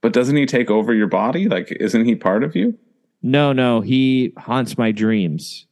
But 0.00 0.12
doesn't 0.12 0.36
he 0.36 0.44
take 0.44 0.70
over 0.70 0.92
your 0.92 1.06
body? 1.06 1.48
Like, 1.48 1.72
isn't 1.80 2.04
he 2.04 2.14
part 2.14 2.44
of 2.44 2.54
you? 2.54 2.78
No, 3.26 3.54
no, 3.54 3.80
he 3.80 4.34
haunts 4.36 4.76
my 4.76 4.92
dreams. 4.92 5.66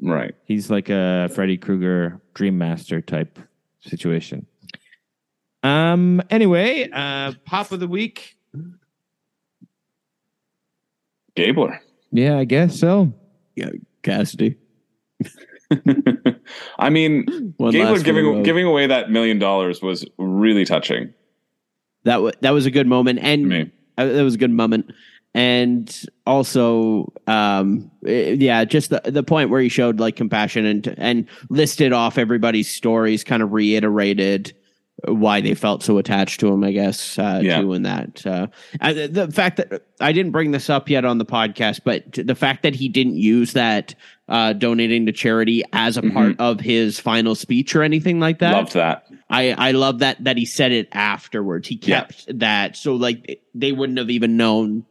Right. 0.00 0.34
He's 0.46 0.70
like 0.70 0.88
a 0.88 1.28
Freddy 1.34 1.58
Krueger 1.58 2.22
Dream 2.32 2.56
Master 2.56 3.02
type 3.02 3.38
situation. 3.80 4.46
Um. 5.62 6.22
Anyway, 6.30 6.88
uh, 6.92 7.32
pop 7.44 7.70
of 7.72 7.80
the 7.80 7.86
week. 7.88 8.36
Gabler. 11.34 11.80
Yeah, 12.12 12.38
I 12.38 12.44
guess 12.44 12.78
so. 12.78 13.12
Yeah, 13.56 13.70
Cassidy. 14.02 14.56
I 16.78 16.88
mean, 16.90 17.54
One 17.56 17.72
Gabler 17.72 18.00
giving 18.00 18.32
one, 18.32 18.42
giving 18.42 18.64
away 18.66 18.86
that 18.86 19.10
million 19.10 19.38
dollars 19.38 19.82
was 19.82 20.06
really 20.18 20.64
touching 20.64 21.12
That 22.04 22.22
was 22.22 22.34
that 22.40 22.52
was 22.52 22.66
a 22.66 22.70
good 22.70 22.86
moment, 22.86 23.18
to 23.18 23.24
and 23.26 23.48
me. 23.48 23.70
uh, 23.98 24.06
that 24.06 24.22
was 24.22 24.36
a 24.36 24.38
good 24.38 24.50
moment, 24.52 24.92
and 25.36 26.02
also, 26.26 27.12
um, 27.26 27.90
eh, 28.06 28.36
yeah, 28.38 28.64
just 28.64 28.90
the 28.90 29.02
the 29.04 29.22
point 29.22 29.50
where 29.50 29.60
he 29.60 29.68
showed 29.68 30.00
like 30.00 30.16
compassion 30.16 30.64
and 30.64 30.94
and 30.96 31.28
listed 31.50 31.92
off 31.92 32.16
everybody's 32.18 32.68
stories, 32.72 33.22
kind 33.22 33.42
of 33.42 33.52
reiterated 33.52 34.54
why 35.04 35.42
they 35.42 35.52
felt 35.54 35.82
so 35.82 35.98
attached 35.98 36.40
to 36.40 36.48
him. 36.48 36.64
I 36.64 36.72
guess 36.72 37.18
uh, 37.18 37.40
Yeah. 37.44 37.60
too, 37.60 37.74
in 37.74 37.82
that 37.82 38.26
uh, 38.26 38.46
uh, 38.80 38.94
the 38.94 39.30
fact 39.30 39.58
that 39.58 39.82
I 40.00 40.12
didn't 40.12 40.32
bring 40.32 40.52
this 40.52 40.70
up 40.70 40.88
yet 40.88 41.04
on 41.04 41.18
the 41.18 41.26
podcast, 41.26 41.80
but 41.84 42.04
the 42.12 42.34
fact 42.34 42.62
that 42.62 42.74
he 42.74 42.88
didn't 42.88 43.16
use 43.16 43.52
that 43.52 43.94
uh, 44.28 44.54
donating 44.54 45.04
to 45.04 45.12
charity 45.12 45.62
as 45.74 45.98
a 45.98 46.02
part 46.02 46.40
of 46.40 46.60
his 46.60 46.98
final 46.98 47.34
speech 47.34 47.76
or 47.76 47.82
anything 47.82 48.18
like 48.20 48.38
that. 48.38 48.52
Loved 48.54 48.72
that. 48.72 49.04
I 49.28 49.52
I 49.52 49.72
love 49.72 49.98
that 49.98 50.24
that 50.24 50.38
he 50.38 50.46
said 50.46 50.72
it 50.72 50.88
afterwards. 50.92 51.68
He 51.68 51.78
Yeah. 51.82 52.00
kept 52.04 52.38
that 52.38 52.74
so 52.76 52.94
like 52.94 53.42
they 53.54 53.72
wouldn't 53.72 53.98
have 53.98 54.08
even 54.10 54.38
known, 54.38 54.86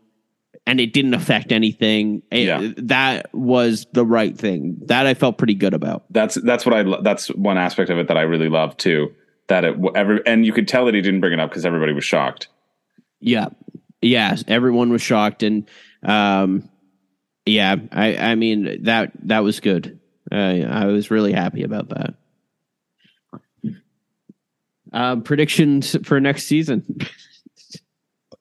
and 0.68 0.80
it 0.80 0.94
didn't 0.94 1.14
affect 1.14 1.52
anything. 1.52 2.22
It- 2.32 2.46
Yeah. 2.48 2.72
that 2.78 3.34
was 3.34 3.86
the 3.94 4.06
right 4.06 4.36
thing. 4.38 4.78
That 4.86 5.06
I 5.08 5.14
felt 5.14 5.38
pretty 5.38 5.54
good 5.56 5.74
about. 5.74 6.06
That's 6.12 6.36
that's 6.36 6.66
what 6.66 6.74
I 6.76 6.82
lo- 6.82 7.02
that's 7.02 7.28
one 7.30 7.58
aspect 7.58 7.90
of 7.90 7.98
it 8.00 8.08
that 8.08 8.18
I 8.18 8.22
really 8.22 8.50
love 8.50 8.76
too. 8.78 9.12
That 9.48 9.64
it 9.64 9.76
every 9.96 10.22
and 10.26 10.46
you 10.46 10.54
could 10.54 10.68
tell 10.68 10.86
that 10.86 10.96
he 10.96 11.02
didn't 11.02 11.22
bring 11.22 11.34
it 11.34 11.40
up 11.40 11.50
because 11.50 11.66
everybody 11.66 11.94
was 11.94 12.04
shocked. 12.04 12.48
Yeah, 13.20 13.50
yeah. 14.02 14.36
Everyone 14.48 14.90
was 14.90 15.02
shocked, 15.02 15.44
and 15.44 15.68
um, 16.04 16.68
yeah. 17.46 17.76
I 17.92 18.18
I 18.18 18.36
mean 18.36 18.84
that 18.86 19.12
that 19.24 19.44
was 19.44 19.60
good. 19.60 20.00
Uh, 20.32 20.36
I 20.36 20.86
was 20.88 21.12
really 21.12 21.32
happy 21.34 21.62
about 21.64 21.90
that. 21.90 22.16
Um, 24.92 25.24
predictions 25.24 25.96
for 26.04 26.20
next 26.20 26.46
season. 26.46 26.86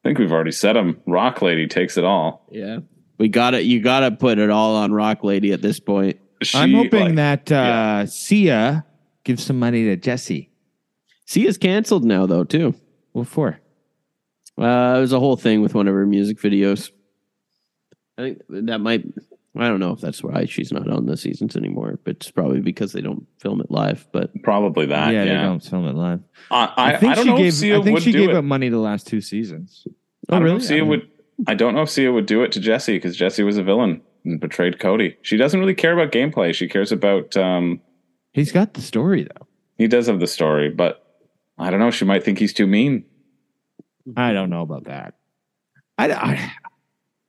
I 0.04 0.08
think 0.08 0.18
we've 0.18 0.32
already 0.32 0.52
said 0.52 0.76
him. 0.76 1.00
Rock 1.06 1.40
Lady 1.40 1.66
takes 1.66 1.96
it 1.96 2.04
all. 2.04 2.46
Yeah, 2.50 2.80
we 3.18 3.28
got 3.28 3.54
it. 3.54 3.64
You 3.64 3.80
got 3.80 4.00
to 4.00 4.10
put 4.10 4.38
it 4.38 4.50
all 4.50 4.76
on 4.76 4.92
Rock 4.92 5.24
Lady 5.24 5.52
at 5.52 5.62
this 5.62 5.80
point. 5.80 6.20
She, 6.42 6.58
I'm 6.58 6.74
hoping 6.74 7.16
like, 7.16 7.46
that 7.46 7.52
uh, 7.52 8.06
Sia 8.06 8.84
gives 9.24 9.44
some 9.44 9.58
money 9.58 9.84
to 9.84 9.96
Jesse. 9.96 10.50
Sia, 11.24 11.48
is 11.48 11.56
canceled 11.56 12.04
now 12.04 12.26
though 12.26 12.44
too. 12.44 12.74
What 13.12 13.28
for? 13.28 13.60
Uh, 14.58 14.94
it 14.96 15.00
was 15.00 15.12
a 15.12 15.18
whole 15.18 15.36
thing 15.36 15.62
with 15.62 15.74
one 15.74 15.88
of 15.88 15.94
her 15.94 16.06
music 16.06 16.38
videos. 16.38 16.90
I 18.18 18.22
think 18.22 18.42
that 18.48 18.78
might. 18.78 19.04
I 19.56 19.68
don't 19.68 19.78
know 19.80 19.92
if 19.92 20.00
that's 20.00 20.22
why 20.22 20.46
she's 20.46 20.72
not 20.72 20.88
on 20.90 21.06
the 21.06 21.16
seasons 21.16 21.54
anymore, 21.56 21.98
but 22.04 22.16
it's 22.16 22.30
probably 22.30 22.60
because 22.60 22.92
they 22.92 23.00
don't 23.00 23.26
film 23.38 23.60
it 23.60 23.70
live. 23.70 24.06
But 24.12 24.30
probably 24.42 24.86
that. 24.86 25.12
yeah, 25.12 25.22
Yeah, 25.24 25.38
they 25.38 25.42
don't 25.44 25.62
film 25.64 25.86
it 25.86 25.94
live. 25.94 26.20
I, 26.50 26.72
I, 26.76 26.92
I 26.94 26.96
think 26.96 27.12
I 27.12 27.14
don't 27.14 27.24
she 27.24 27.30
know 27.30 27.36
gave. 27.36 27.46
if 27.48 27.54
Sia 27.54 27.78
I 27.78 27.82
think 27.82 28.00
she 28.00 28.12
gave 28.12 28.30
it. 28.30 28.36
up 28.36 28.44
money 28.44 28.68
the 28.68 28.78
last 28.78 29.06
two 29.06 29.20
seasons. 29.20 29.86
I 30.28 30.32
don't 30.32 30.40
know 30.40 30.44
really? 30.46 30.56
if 30.56 30.64
Sia 30.64 30.78
I 30.80 30.82
would. 30.82 31.08
I 31.46 31.54
don't 31.54 31.74
know 31.74 31.82
if 31.82 31.90
Sia 31.90 32.12
would 32.12 32.26
do 32.26 32.42
it 32.42 32.50
to 32.52 32.60
Jesse 32.60 32.96
because 32.96 33.16
Jesse 33.16 33.42
was 33.44 33.56
a 33.56 33.62
villain 33.62 34.00
and 34.24 34.40
betrayed 34.40 34.80
Cody. 34.80 35.16
She 35.22 35.36
doesn't 35.36 35.58
really 35.60 35.74
care 35.74 35.92
about 35.92 36.12
gameplay. 36.12 36.52
She 36.54 36.68
cares 36.68 36.90
about. 36.90 37.36
um 37.36 37.80
He's 38.32 38.50
got 38.50 38.74
the 38.74 38.82
story 38.82 39.22
though. 39.22 39.46
He 39.78 39.86
does 39.86 40.08
have 40.08 40.18
the 40.18 40.26
story, 40.26 40.70
but 40.70 41.04
I 41.58 41.70
don't 41.70 41.78
know. 41.78 41.90
She 41.92 42.04
might 42.04 42.24
think 42.24 42.38
he's 42.40 42.52
too 42.52 42.66
mean. 42.66 43.04
I 44.16 44.32
don't 44.32 44.50
know 44.50 44.62
about 44.62 44.84
that. 44.84 45.14
I, 45.96 46.10
I, 46.12 46.52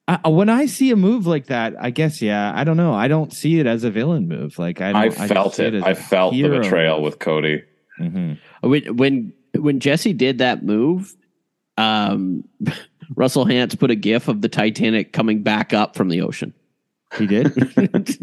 I 0.07 0.27
when 0.29 0.49
I 0.49 0.67
see 0.67 0.91
a 0.91 0.95
move 0.95 1.25
like 1.25 1.47
that, 1.47 1.73
I 1.79 1.89
guess 1.89 2.21
yeah. 2.21 2.51
I 2.55 2.63
don't 2.63 2.77
know. 2.77 2.93
I 2.93 3.07
don't 3.07 3.33
see 3.33 3.59
it 3.59 3.65
as 3.65 3.83
a 3.83 3.89
villain 3.89 4.27
move. 4.27 4.59
Like 4.59 4.79
I, 4.81 5.05
I 5.05 5.09
felt 5.09 5.55
see 5.55 5.63
it. 5.63 5.73
as 5.73 5.83
I 5.83 5.91
a 5.91 5.95
felt 5.95 6.33
the 6.33 6.47
betrayal 6.47 6.97
move. 6.97 7.05
with 7.05 7.19
Cody. 7.19 7.63
Mhm. 7.99 8.37
when 8.61 8.97
when 8.97 9.33
when 9.57 9.79
Jesse 9.79 10.13
did 10.13 10.37
that 10.39 10.63
move, 10.63 11.15
um, 11.77 12.43
Russell 13.15 13.45
Hantz 13.45 13.79
put 13.79 13.89
a 13.89 13.95
GIF 13.95 14.27
of 14.27 14.41
the 14.41 14.49
Titanic 14.49 15.11
coming 15.13 15.41
back 15.43 15.73
up 15.73 15.95
from 15.95 16.09
the 16.09 16.21
ocean. 16.21 16.53
He 17.17 17.25
did 17.27 17.53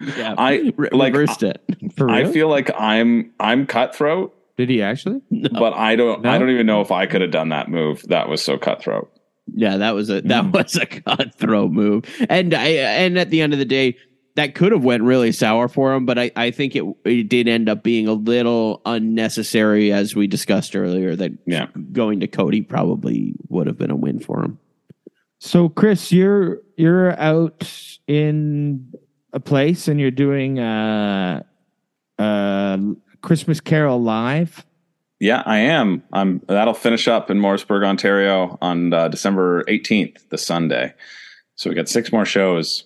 yeah, 0.00 0.34
I 0.36 0.72
re- 0.76 0.88
like. 0.92 1.12
reversed 1.14 1.42
it. 1.42 1.62
for 1.96 2.10
I 2.10 2.24
feel 2.30 2.48
like 2.48 2.70
I'm 2.78 3.32
I'm 3.38 3.66
cutthroat, 3.66 4.34
did 4.56 4.68
he 4.70 4.82
actually? 4.82 5.20
but 5.30 5.72
I 5.74 5.94
don't 5.96 6.26
I 6.26 6.38
don't 6.38 6.50
even 6.50 6.66
know 6.66 6.80
if 6.80 6.90
I 6.90 7.06
could 7.06 7.20
have 7.22 7.30
done 7.30 7.50
that 7.50 7.68
move. 7.68 8.02
That 8.08 8.28
was 8.28 8.42
so 8.42 8.58
cutthroat. 8.58 9.10
Yeah, 9.54 9.76
that 9.78 9.94
was 9.94 10.10
a 10.10 10.20
that 10.22 10.44
Mm. 10.44 10.52
was 10.52 10.76
a 10.76 10.86
cutthroat 10.86 11.72
move, 11.72 12.04
and 12.28 12.54
I 12.54 12.66
and 12.68 13.18
at 13.18 13.30
the 13.30 13.40
end 13.40 13.52
of 13.52 13.58
the 13.58 13.64
day, 13.64 13.96
that 14.36 14.54
could 14.54 14.70
have 14.72 14.84
went 14.84 15.02
really 15.02 15.32
sour 15.32 15.68
for 15.68 15.92
him. 15.94 16.06
But 16.06 16.18
I 16.18 16.30
I 16.36 16.50
think 16.50 16.76
it 16.76 16.84
it 17.04 17.28
did 17.28 17.48
end 17.48 17.68
up 17.68 17.82
being 17.82 18.06
a 18.06 18.12
little 18.12 18.80
unnecessary, 18.86 19.92
as 19.92 20.14
we 20.14 20.26
discussed 20.26 20.76
earlier. 20.76 21.16
That 21.16 21.32
Yeah. 21.46 21.66
going 21.92 22.20
to 22.20 22.26
Cody 22.28 22.62
probably 22.62 23.34
would 23.48 23.66
have 23.66 23.78
been 23.78 23.90
a 23.90 23.96
win 23.96 24.20
for 24.20 24.42
him. 24.44 24.58
So 25.40 25.68
Chris, 25.68 26.12
you're 26.12 26.60
you're 26.76 27.18
out 27.20 27.98
in 28.06 28.92
a 29.32 29.40
place 29.40 29.88
and 29.88 30.00
you're 30.00 30.10
doing 30.10 30.58
uh 30.58 31.42
uh 32.18 32.78
Christmas 33.22 33.60
Carol 33.60 34.00
live. 34.02 34.64
Yeah, 35.20 35.42
I 35.44 35.58
am. 35.58 36.02
I'm. 36.12 36.40
That'll 36.46 36.74
finish 36.74 37.08
up 37.08 37.30
in 37.30 37.40
Morrisburg, 37.40 37.82
Ontario, 37.82 38.56
on 38.60 38.92
uh, 38.92 39.08
December 39.08 39.64
18th, 39.64 40.28
the 40.28 40.38
Sunday. 40.38 40.94
So 41.56 41.68
we 41.68 41.76
got 41.76 41.88
six 41.88 42.12
more 42.12 42.24
shows. 42.24 42.84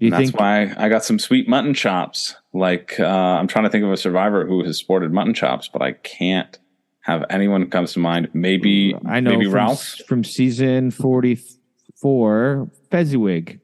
You 0.00 0.10
that's 0.10 0.30
think 0.30 0.40
why 0.40 0.74
I 0.76 0.88
got 0.88 1.04
some 1.04 1.20
sweet 1.20 1.48
mutton 1.48 1.72
chops. 1.72 2.34
Like 2.52 2.98
uh, 2.98 3.06
I'm 3.06 3.46
trying 3.46 3.64
to 3.64 3.70
think 3.70 3.84
of 3.84 3.92
a 3.92 3.96
survivor 3.96 4.44
who 4.44 4.64
has 4.64 4.76
sported 4.76 5.12
mutton 5.12 5.34
chops, 5.34 5.68
but 5.72 5.82
I 5.82 5.92
can't 5.92 6.58
have 7.02 7.24
anyone 7.30 7.62
who 7.62 7.68
comes 7.68 7.92
to 7.92 8.00
mind. 8.00 8.28
Maybe 8.32 8.96
I 9.06 9.20
know 9.20 9.30
maybe 9.30 9.44
from, 9.44 9.54
Ralph. 9.54 9.84
from 10.08 10.24
season 10.24 10.90
44 10.90 12.70
Fezziwig. 12.90 13.60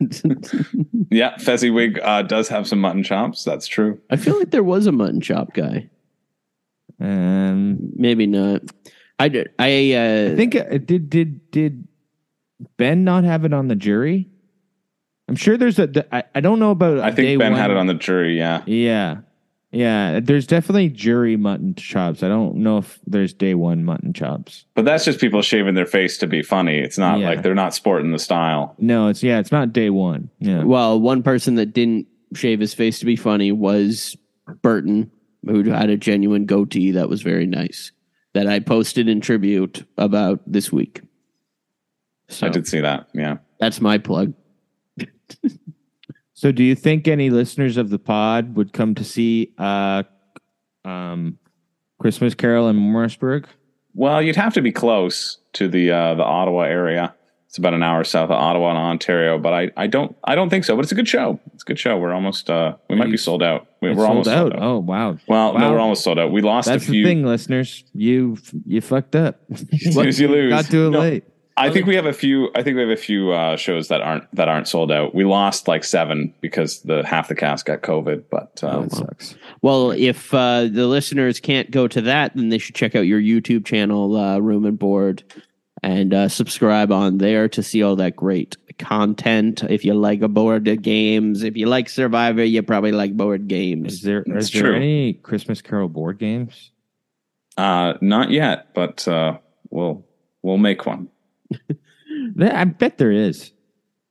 Yeah, 1.12 1.36
Fezziwig 1.36 2.00
uh, 2.02 2.22
does 2.22 2.48
have 2.48 2.66
some 2.66 2.80
mutton 2.80 3.02
chops. 3.02 3.44
That's 3.44 3.66
true. 3.66 4.00
I 4.08 4.16
feel 4.16 4.38
like 4.38 4.50
there 4.50 4.62
was 4.62 4.86
a 4.86 4.92
mutton 4.92 5.20
chop 5.20 5.52
guy. 5.52 5.90
Um 7.02 7.78
Maybe 7.96 8.26
not. 8.26 8.62
I 9.18 9.28
did. 9.28 9.50
I, 9.58 9.92
uh, 9.94 10.32
I 10.32 10.36
think 10.36 10.56
uh, 10.56 10.78
did 10.78 11.08
did 11.10 11.50
did 11.50 11.86
Ben 12.76 13.04
not 13.04 13.24
have 13.24 13.44
it 13.44 13.52
on 13.52 13.68
the 13.68 13.76
jury? 13.76 14.28
I'm 15.28 15.36
sure 15.36 15.56
there's 15.56 15.78
a. 15.78 15.86
the- 15.86 16.14
I, 16.14 16.24
I 16.34 16.40
don't 16.40 16.58
know 16.58 16.70
about. 16.72 16.98
I 16.98 17.06
think 17.12 17.16
day 17.26 17.36
Ben 17.36 17.52
one. 17.52 17.60
had 17.60 17.70
it 17.70 17.76
on 17.76 17.86
the 17.86 17.94
jury. 17.94 18.36
Yeah, 18.36 18.62
Yeah, 18.66 19.18
yeah. 19.70 20.18
There's 20.20 20.46
definitely 20.46 20.88
jury 20.88 21.36
mutton 21.36 21.74
chops. 21.76 22.22
I 22.24 22.28
don't 22.28 22.56
know 22.56 22.78
if 22.78 22.98
there's 23.06 23.32
day 23.32 23.54
one 23.54 23.84
mutton 23.84 24.12
chops. 24.12 24.64
but 24.74 24.84
that's 24.84 25.04
just 25.04 25.20
people 25.20 25.40
shaving 25.42 25.74
their 25.74 25.86
face 25.86 26.18
to 26.18 26.26
be 26.26 26.42
funny. 26.42 26.78
It's 26.78 26.98
not 26.98 27.20
Yeah. 27.20 27.28
like 27.28 27.42
they're 27.42 27.54
not 27.54 27.74
sporting 27.74 28.10
the 28.10 28.18
style. 28.18 28.74
No, 28.78 29.06
it's 29.08 29.22
yeah. 29.22 29.38
It's 29.38 29.52
not 29.52 29.72
day 29.72 29.90
one. 29.90 30.30
Yeah. 30.40 30.64
well, 30.64 31.00
one 31.00 31.22
person 31.22 31.54
that 31.56 31.66
didn't 31.66 32.06
shave 32.34 32.58
his 32.60 32.74
face 32.74 32.98
to 32.98 33.06
be 33.06 33.14
funny 33.16 33.52
was 33.52 34.16
Burton, 34.62 35.10
who 35.46 35.70
had 35.70 35.90
a 35.90 35.96
genuine 35.96 36.46
goatee 36.46 36.92
that 36.92 37.08
was 37.08 37.22
very 37.22 37.46
nice. 37.46 37.92
That 38.34 38.46
I 38.46 38.60
posted 38.60 39.08
in 39.08 39.20
tribute 39.20 39.86
about 39.98 40.40
this 40.46 40.72
week. 40.72 41.02
So 42.28 42.46
I 42.46 42.50
did 42.50 42.66
see 42.66 42.80
that. 42.80 43.08
Yeah. 43.12 43.38
that's 43.60 43.80
my 43.80 43.98
plug. 43.98 44.32
So, 46.42 46.50
do 46.50 46.64
you 46.64 46.74
think 46.74 47.06
any 47.06 47.30
listeners 47.30 47.76
of 47.76 47.88
the 47.90 48.00
pod 48.00 48.56
would 48.56 48.72
come 48.72 48.96
to 48.96 49.04
see 49.04 49.54
uh, 49.58 50.02
um, 50.84 51.38
Christmas 52.00 52.34
Carol 52.34 52.68
in 52.68 52.74
Morrisburg? 52.74 53.46
Well, 53.94 54.20
you'd 54.20 54.34
have 54.34 54.52
to 54.54 54.60
be 54.60 54.72
close 54.72 55.38
to 55.52 55.68
the 55.68 55.92
uh, 55.92 56.14
the 56.16 56.24
Ottawa 56.24 56.62
area. 56.62 57.14
It's 57.52 57.58
about 57.58 57.74
an 57.74 57.82
hour 57.82 58.02
south 58.02 58.30
of 58.30 58.38
Ottawa 58.38 58.70
in 58.70 58.78
Ontario, 58.78 59.36
but 59.36 59.52
I, 59.52 59.70
I 59.76 59.86
don't 59.86 60.16
I 60.24 60.34
don't 60.34 60.48
think 60.48 60.64
so. 60.64 60.74
But 60.74 60.86
it's 60.86 60.92
a 60.92 60.94
good 60.94 61.06
show. 61.06 61.38
It's 61.52 61.62
a 61.64 61.66
good 61.66 61.78
show. 61.78 61.98
We're 61.98 62.14
almost 62.14 62.48
uh, 62.48 62.76
we 62.88 62.96
might 62.96 63.10
be 63.10 63.18
sold 63.18 63.42
out. 63.42 63.66
We, 63.82 63.90
we're 63.90 63.96
sold 63.96 64.08
almost 64.08 64.28
out. 64.30 64.34
sold 64.38 64.52
out. 64.54 64.62
Oh 64.62 64.78
wow! 64.78 65.18
Well, 65.26 65.58
no, 65.58 65.70
we're 65.70 65.78
almost 65.78 66.02
sold 66.02 66.18
out. 66.18 66.32
We 66.32 66.40
lost 66.40 66.68
That's 66.68 66.84
a 66.84 66.90
few. 66.90 67.04
the 67.04 67.10
thing, 67.10 67.26
listeners. 67.26 67.84
You 67.92 68.38
you 68.64 68.80
fucked 68.80 69.14
up. 69.14 69.38
You 69.70 69.90
lose, 69.94 70.18
you 70.18 70.28
lose. 70.28 70.50
Got 70.50 70.64
to 70.70 70.86
it 70.86 70.90
No, 70.92 71.00
late. 71.00 71.24
I 71.58 71.68
think 71.68 71.84
we 71.84 71.94
have 71.94 72.06
a 72.06 72.14
few. 72.14 72.48
I 72.54 72.62
think 72.62 72.76
we 72.76 72.80
have 72.80 72.90
a 72.90 72.96
few 72.96 73.32
uh, 73.32 73.58
shows 73.58 73.88
that 73.88 74.00
aren't 74.00 74.34
that 74.34 74.48
aren't 74.48 74.66
sold 74.66 74.90
out. 74.90 75.14
We 75.14 75.24
lost 75.24 75.68
like 75.68 75.84
seven 75.84 76.32
because 76.40 76.80
the 76.80 77.04
half 77.04 77.28
the 77.28 77.34
cast 77.34 77.66
got 77.66 77.82
COVID. 77.82 78.24
But 78.30 78.64
uh, 78.64 78.80
That 78.84 78.92
sucks. 78.92 79.34
Well, 79.60 79.90
if 79.90 80.32
uh, 80.32 80.68
the 80.72 80.86
listeners 80.86 81.38
can't 81.38 81.70
go 81.70 81.86
to 81.86 82.00
that, 82.00 82.34
then 82.34 82.48
they 82.48 82.56
should 82.56 82.74
check 82.74 82.94
out 82.96 83.02
your 83.02 83.20
YouTube 83.20 83.66
channel, 83.66 84.16
uh, 84.16 84.38
Room 84.38 84.64
and 84.64 84.78
Board, 84.78 85.22
and 85.82 86.14
uh, 86.14 86.28
subscribe 86.28 86.92
on 86.92 87.18
there 87.18 87.48
to 87.48 87.62
see 87.62 87.82
all 87.82 87.96
that 87.96 88.16
great 88.16 88.56
content. 88.78 89.62
If 89.68 89.84
you 89.84 89.94
like 89.94 90.20
board 90.20 90.82
games, 90.82 91.42
if 91.42 91.56
you 91.56 91.66
like 91.66 91.88
Survivor, 91.88 92.44
you 92.44 92.62
probably 92.62 92.92
like 92.92 93.16
board 93.16 93.48
games. 93.48 93.94
Is 93.94 94.00
games. 94.00 94.24
there 94.26 94.36
is 94.38 94.50
there 94.52 94.74
any 94.74 95.14
Christmas 95.14 95.60
Carol 95.60 95.88
board 95.88 96.18
games? 96.18 96.70
uh, 97.56 97.94
not 98.00 98.30
yet. 98.30 98.74
But 98.74 99.06
uh, 99.08 99.38
we'll 99.70 100.04
we'll 100.42 100.58
make 100.58 100.86
one. 100.86 101.08
I 102.40 102.64
bet 102.64 102.98
there 102.98 103.12
is. 103.12 103.52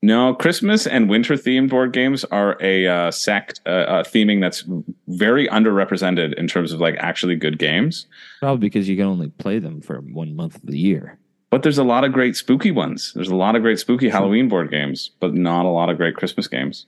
No, 0.04 0.34
Christmas 0.34 0.88
and 0.88 1.10
winter 1.10 1.36
themed 1.36 1.70
board 1.70 1.94
games 1.94 2.24
are 2.26 2.58
a 2.60 2.88
uh, 2.88 3.12
sect 3.12 3.62
uh, 3.68 3.70
uh, 3.70 4.04
theming 4.04 4.42
that's 4.42 4.64
very 5.08 5.48
underrepresented 5.48 6.34
in 6.34 6.48
terms 6.48 6.74
of 6.74 6.80
like 6.80 6.96
actually 6.98 7.36
good 7.36 7.60
games. 7.60 8.08
Probably 8.40 8.68
because 8.68 8.90
you 8.90 8.98
can 8.98 9.06
only 9.06 9.30
play 9.30 9.60
them 9.60 9.80
for 9.80 10.02
one 10.02 10.36
month 10.36 10.56
of 10.56 10.66
the 10.66 10.80
year. 10.80 11.20
But 11.52 11.64
there's 11.64 11.78
a 11.78 11.84
lot 11.84 12.04
of 12.04 12.14
great 12.14 12.36
spooky 12.36 12.72
ones. 12.72 13.12
There's 13.14 13.28
a 13.28 13.36
lot 13.36 13.56
of 13.56 13.62
great 13.62 13.78
spooky 13.78 14.10
Halloween 14.10 14.48
board 14.48 14.72
games, 14.72 15.12
but 15.20 15.36
not 15.36 15.66
a 15.66 15.70
lot 15.70 15.90
of 15.90 15.98
great 15.98 16.16
Christmas 16.16 16.48
games. 16.48 16.88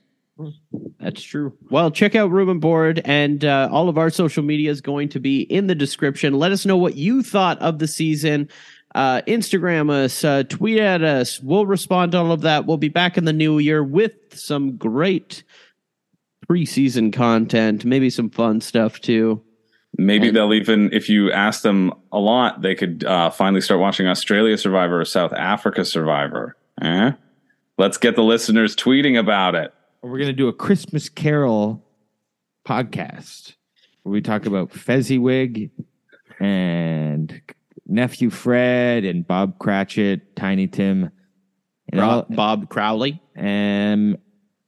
That's 0.98 1.22
true. 1.22 1.56
Well, 1.70 1.90
check 1.90 2.14
out 2.16 2.30
and 2.30 2.60
Board, 2.60 3.00
and 3.04 3.44
uh, 3.44 3.68
all 3.70 3.88
of 3.88 3.98
our 3.98 4.10
social 4.10 4.42
media 4.42 4.70
is 4.70 4.80
going 4.80 5.10
to 5.10 5.20
be 5.20 5.42
in 5.42 5.68
the 5.68 5.74
description. 5.74 6.34
Let 6.34 6.50
us 6.50 6.66
know 6.66 6.76
what 6.76 6.96
you 6.96 7.22
thought 7.22 7.60
of 7.60 7.78
the 7.78 7.86
season. 7.86 8.48
Uh, 8.94 9.22
Instagram 9.28 9.90
us, 9.90 10.24
uh, 10.24 10.44
tweet 10.44 10.78
at 10.78 11.02
us. 11.02 11.40
We'll 11.40 11.66
respond 11.66 12.12
to 12.12 12.18
all 12.18 12.32
of 12.32 12.42
that. 12.42 12.66
We'll 12.66 12.76
be 12.78 12.88
back 12.88 13.16
in 13.16 13.24
the 13.24 13.32
new 13.32 13.58
year 13.58 13.82
with 13.84 14.12
some 14.32 14.76
great 14.76 15.44
preseason 16.48 17.12
content, 17.12 17.84
maybe 17.84 18.10
some 18.10 18.30
fun 18.30 18.60
stuff 18.60 19.00
too. 19.00 19.42
Maybe 19.96 20.28
And- 20.28 20.36
they'll 20.36 20.54
even, 20.54 20.92
if 20.92 21.08
you 21.08 21.30
ask 21.30 21.62
them 21.62 21.92
a 22.10 22.18
lot, 22.18 22.62
they 22.62 22.74
could 22.74 23.04
uh, 23.04 23.30
finally 23.30 23.60
start 23.60 23.80
watching 23.80 24.06
Australia 24.08 24.58
Survivor 24.58 25.00
or 25.00 25.04
South 25.04 25.32
Africa 25.32 25.84
Survivor. 25.84 26.56
Eh? 26.82 27.12
Let's 27.78 27.96
get 27.98 28.16
the 28.16 28.22
listeners 28.24 28.74
tweeting 28.76 29.18
about 29.18 29.54
it. 29.54 29.72
We're 30.02 30.18
gonna 30.18 30.32
do 30.32 30.48
a 30.48 30.52
Christmas 30.52 31.08
Carol 31.08 31.84
podcast 32.66 33.54
where 34.02 34.12
we 34.12 34.20
talk 34.20 34.46
about 34.46 34.70
Fezziwig 34.72 35.70
and 36.40 37.40
nephew 37.86 38.30
Fred 38.30 39.04
and 39.04 39.26
Bob 39.26 39.58
Cratchit, 39.58 40.36
Tiny 40.36 40.66
Tim, 40.66 41.10
and 41.92 42.00
all, 42.00 42.22
Bob, 42.22 42.36
Bob 42.36 42.68
Crowley. 42.68 43.20
and 43.34 44.18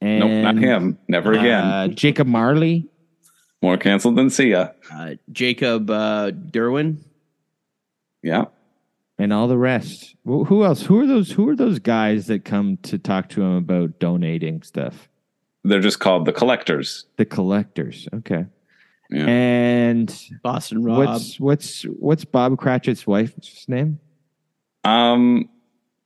and 0.00 0.20
nope, 0.20 0.54
not 0.54 0.56
him. 0.56 0.98
Never 1.08 1.32
again. 1.32 1.64
uh, 1.64 1.88
Jacob 1.88 2.26
Marley. 2.26 2.88
More 3.62 3.76
canceled 3.78 4.16
than 4.16 4.30
Sia. 4.30 4.74
uh, 4.92 5.14
Jacob 5.32 5.90
uh, 5.90 6.30
Derwin. 6.30 6.98
Yeah. 8.22 8.44
and 9.18 9.32
all 9.32 9.48
the 9.48 9.56
rest. 9.58 10.14
Wh- 10.24 10.46
Who 10.46 10.64
else? 10.64 10.82
Who 10.82 11.00
are 11.00 11.06
those? 11.06 11.30
Who 11.32 11.48
are 11.48 11.56
those 11.56 11.78
guys 11.78 12.26
that 12.26 12.44
come 12.44 12.76
to 12.84 12.98
talk 12.98 13.28
to 13.30 13.42
him 13.42 13.56
about 13.56 13.98
donating 13.98 14.62
stuff? 14.62 15.08
They're 15.64 15.80
just 15.80 16.00
called 16.00 16.26
the 16.26 16.32
collectors. 16.32 17.06
The 17.16 17.24
collectors. 17.24 18.08
Okay. 18.14 18.46
Yeah. 19.10 19.24
And 19.26 20.22
Boston 20.42 20.82
Rob. 20.84 20.98
what's 20.98 21.38
what's 21.40 21.82
what's 21.82 22.24
Bob 22.24 22.58
Cratchit's 22.58 23.06
wife's 23.06 23.68
name? 23.68 24.00
Um, 24.84 25.48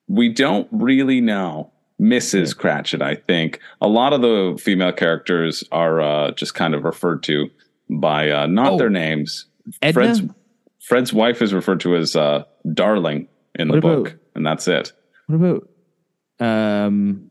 we 0.08 0.28
don't 0.28 0.68
really 0.70 1.20
know. 1.20 1.72
Mrs. 2.00 2.56
Cratchit, 2.56 3.02
I 3.02 3.14
think. 3.16 3.60
A 3.80 3.88
lot 3.88 4.12
of 4.12 4.22
the 4.22 4.58
female 4.62 4.92
characters 4.92 5.62
are 5.70 6.00
uh, 6.00 6.30
just 6.32 6.54
kind 6.54 6.74
of 6.74 6.84
referred 6.84 7.22
to 7.24 7.48
by 7.90 8.30
uh, 8.30 8.46
not 8.46 8.72
Oh. 8.72 8.78
their 8.78 8.90
names. 8.90 9.46
Edna? 9.82 9.92
Fred's 9.92 10.22
Fred's 10.80 11.12
wife 11.12 11.42
is 11.42 11.52
referred 11.52 11.80
to 11.80 11.94
as 11.96 12.16
uh, 12.16 12.44
Darling 12.72 13.28
in 13.58 13.68
the 13.68 13.74
What 13.74 13.82
book, 13.82 14.18
and 14.34 14.46
that's 14.46 14.66
it. 14.66 14.92
What 15.26 15.36
about 15.36 15.68
um 16.40 17.30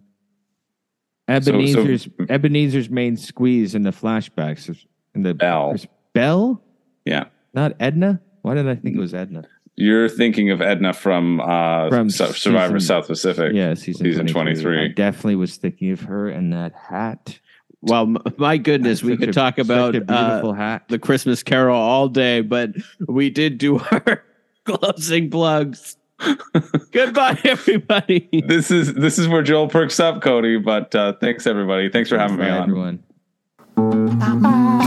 so- 1.30 1.34
Ebenezer's 1.34 2.08
Ebenezer's 2.30 2.90
main 2.90 3.18
squeeze 3.18 3.74
in 3.76 3.82
the 3.84 3.90
flashbacks 3.92 4.70
in 5.16 5.24
the 5.24 5.34
Belle 5.34 5.76
Belle? 6.14 6.62
Yeah, 7.06 7.26
Not 7.54 7.76
Edna? 7.80 8.22
Why 8.44 8.54
did 8.54 8.68
I 8.68 8.76
think 8.76 8.96
it 8.96 9.00
was 9.00 9.14
Edna? 9.14 9.44
You're 9.80 10.10
thinking 10.10 10.52
of 10.52 10.62
Edna 10.62 10.94
from, 10.94 11.40
uh, 11.42 11.90
From 11.90 12.10
Su- 12.10 12.34
Survivor 12.34 12.80
season- 12.80 12.96
South 12.96 13.08
Pacific. 13.08 13.54
Yeah, 13.54 13.74
season, 13.74 14.06
Season 14.06 14.28
23. 14.28 14.62
23. 14.64 14.86
I 14.86 14.88
definitely 14.90 15.36
was 15.38 15.56
thinking 15.58 15.92
of 15.92 16.02
her 16.02 16.28
and 16.30 16.52
that 16.54 16.74
hat. 16.74 17.40
well, 17.82 18.14
my 18.38 18.58
goodness, 18.58 19.02
we 19.10 19.16
could 19.18 19.30
a- 19.30 19.34
talk 19.34 19.58
about 19.58 19.96
a 19.96 20.02
beautiful 20.02 20.52
uh, 20.52 20.54
hat. 20.56 20.84
the 20.90 21.00
Christmas 21.00 21.42
Carol 21.44 21.78
all 21.78 22.08
day, 22.10 22.42
but 22.42 22.72
we 23.08 23.30
did 23.30 23.58
do 23.58 23.80
our 23.92 24.24
closing 24.66 25.30
plugs. 25.30 25.96
Goodbye, 26.92 27.40
everybody. 27.46 28.28
This 28.46 28.70
is 28.72 28.94
this 28.94 29.18
is 29.18 29.30
where 29.30 29.42
Joel 29.42 29.70
perks 29.70 30.02
up, 30.02 30.22
Cody. 30.22 30.58
But 30.58 30.94
uh, 30.94 31.14
thanks 31.22 31.48
everybody. 31.48 31.90
Thanks 31.90 32.10
for 32.10 32.18
having 32.18 32.36
me 32.36 32.44
Bye, 32.44 32.50
on. 32.50 32.64
everyone. 32.64 33.04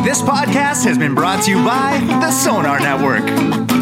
This 0.05 0.20
podcast 0.20 0.85
has 0.85 0.98
been 0.98 1.14
brought 1.14 1.43
to 1.44 1.51
you 1.51 1.64
by 1.64 1.98
the 2.20 2.31
Sonar 2.31 2.81
Network. 2.81 3.81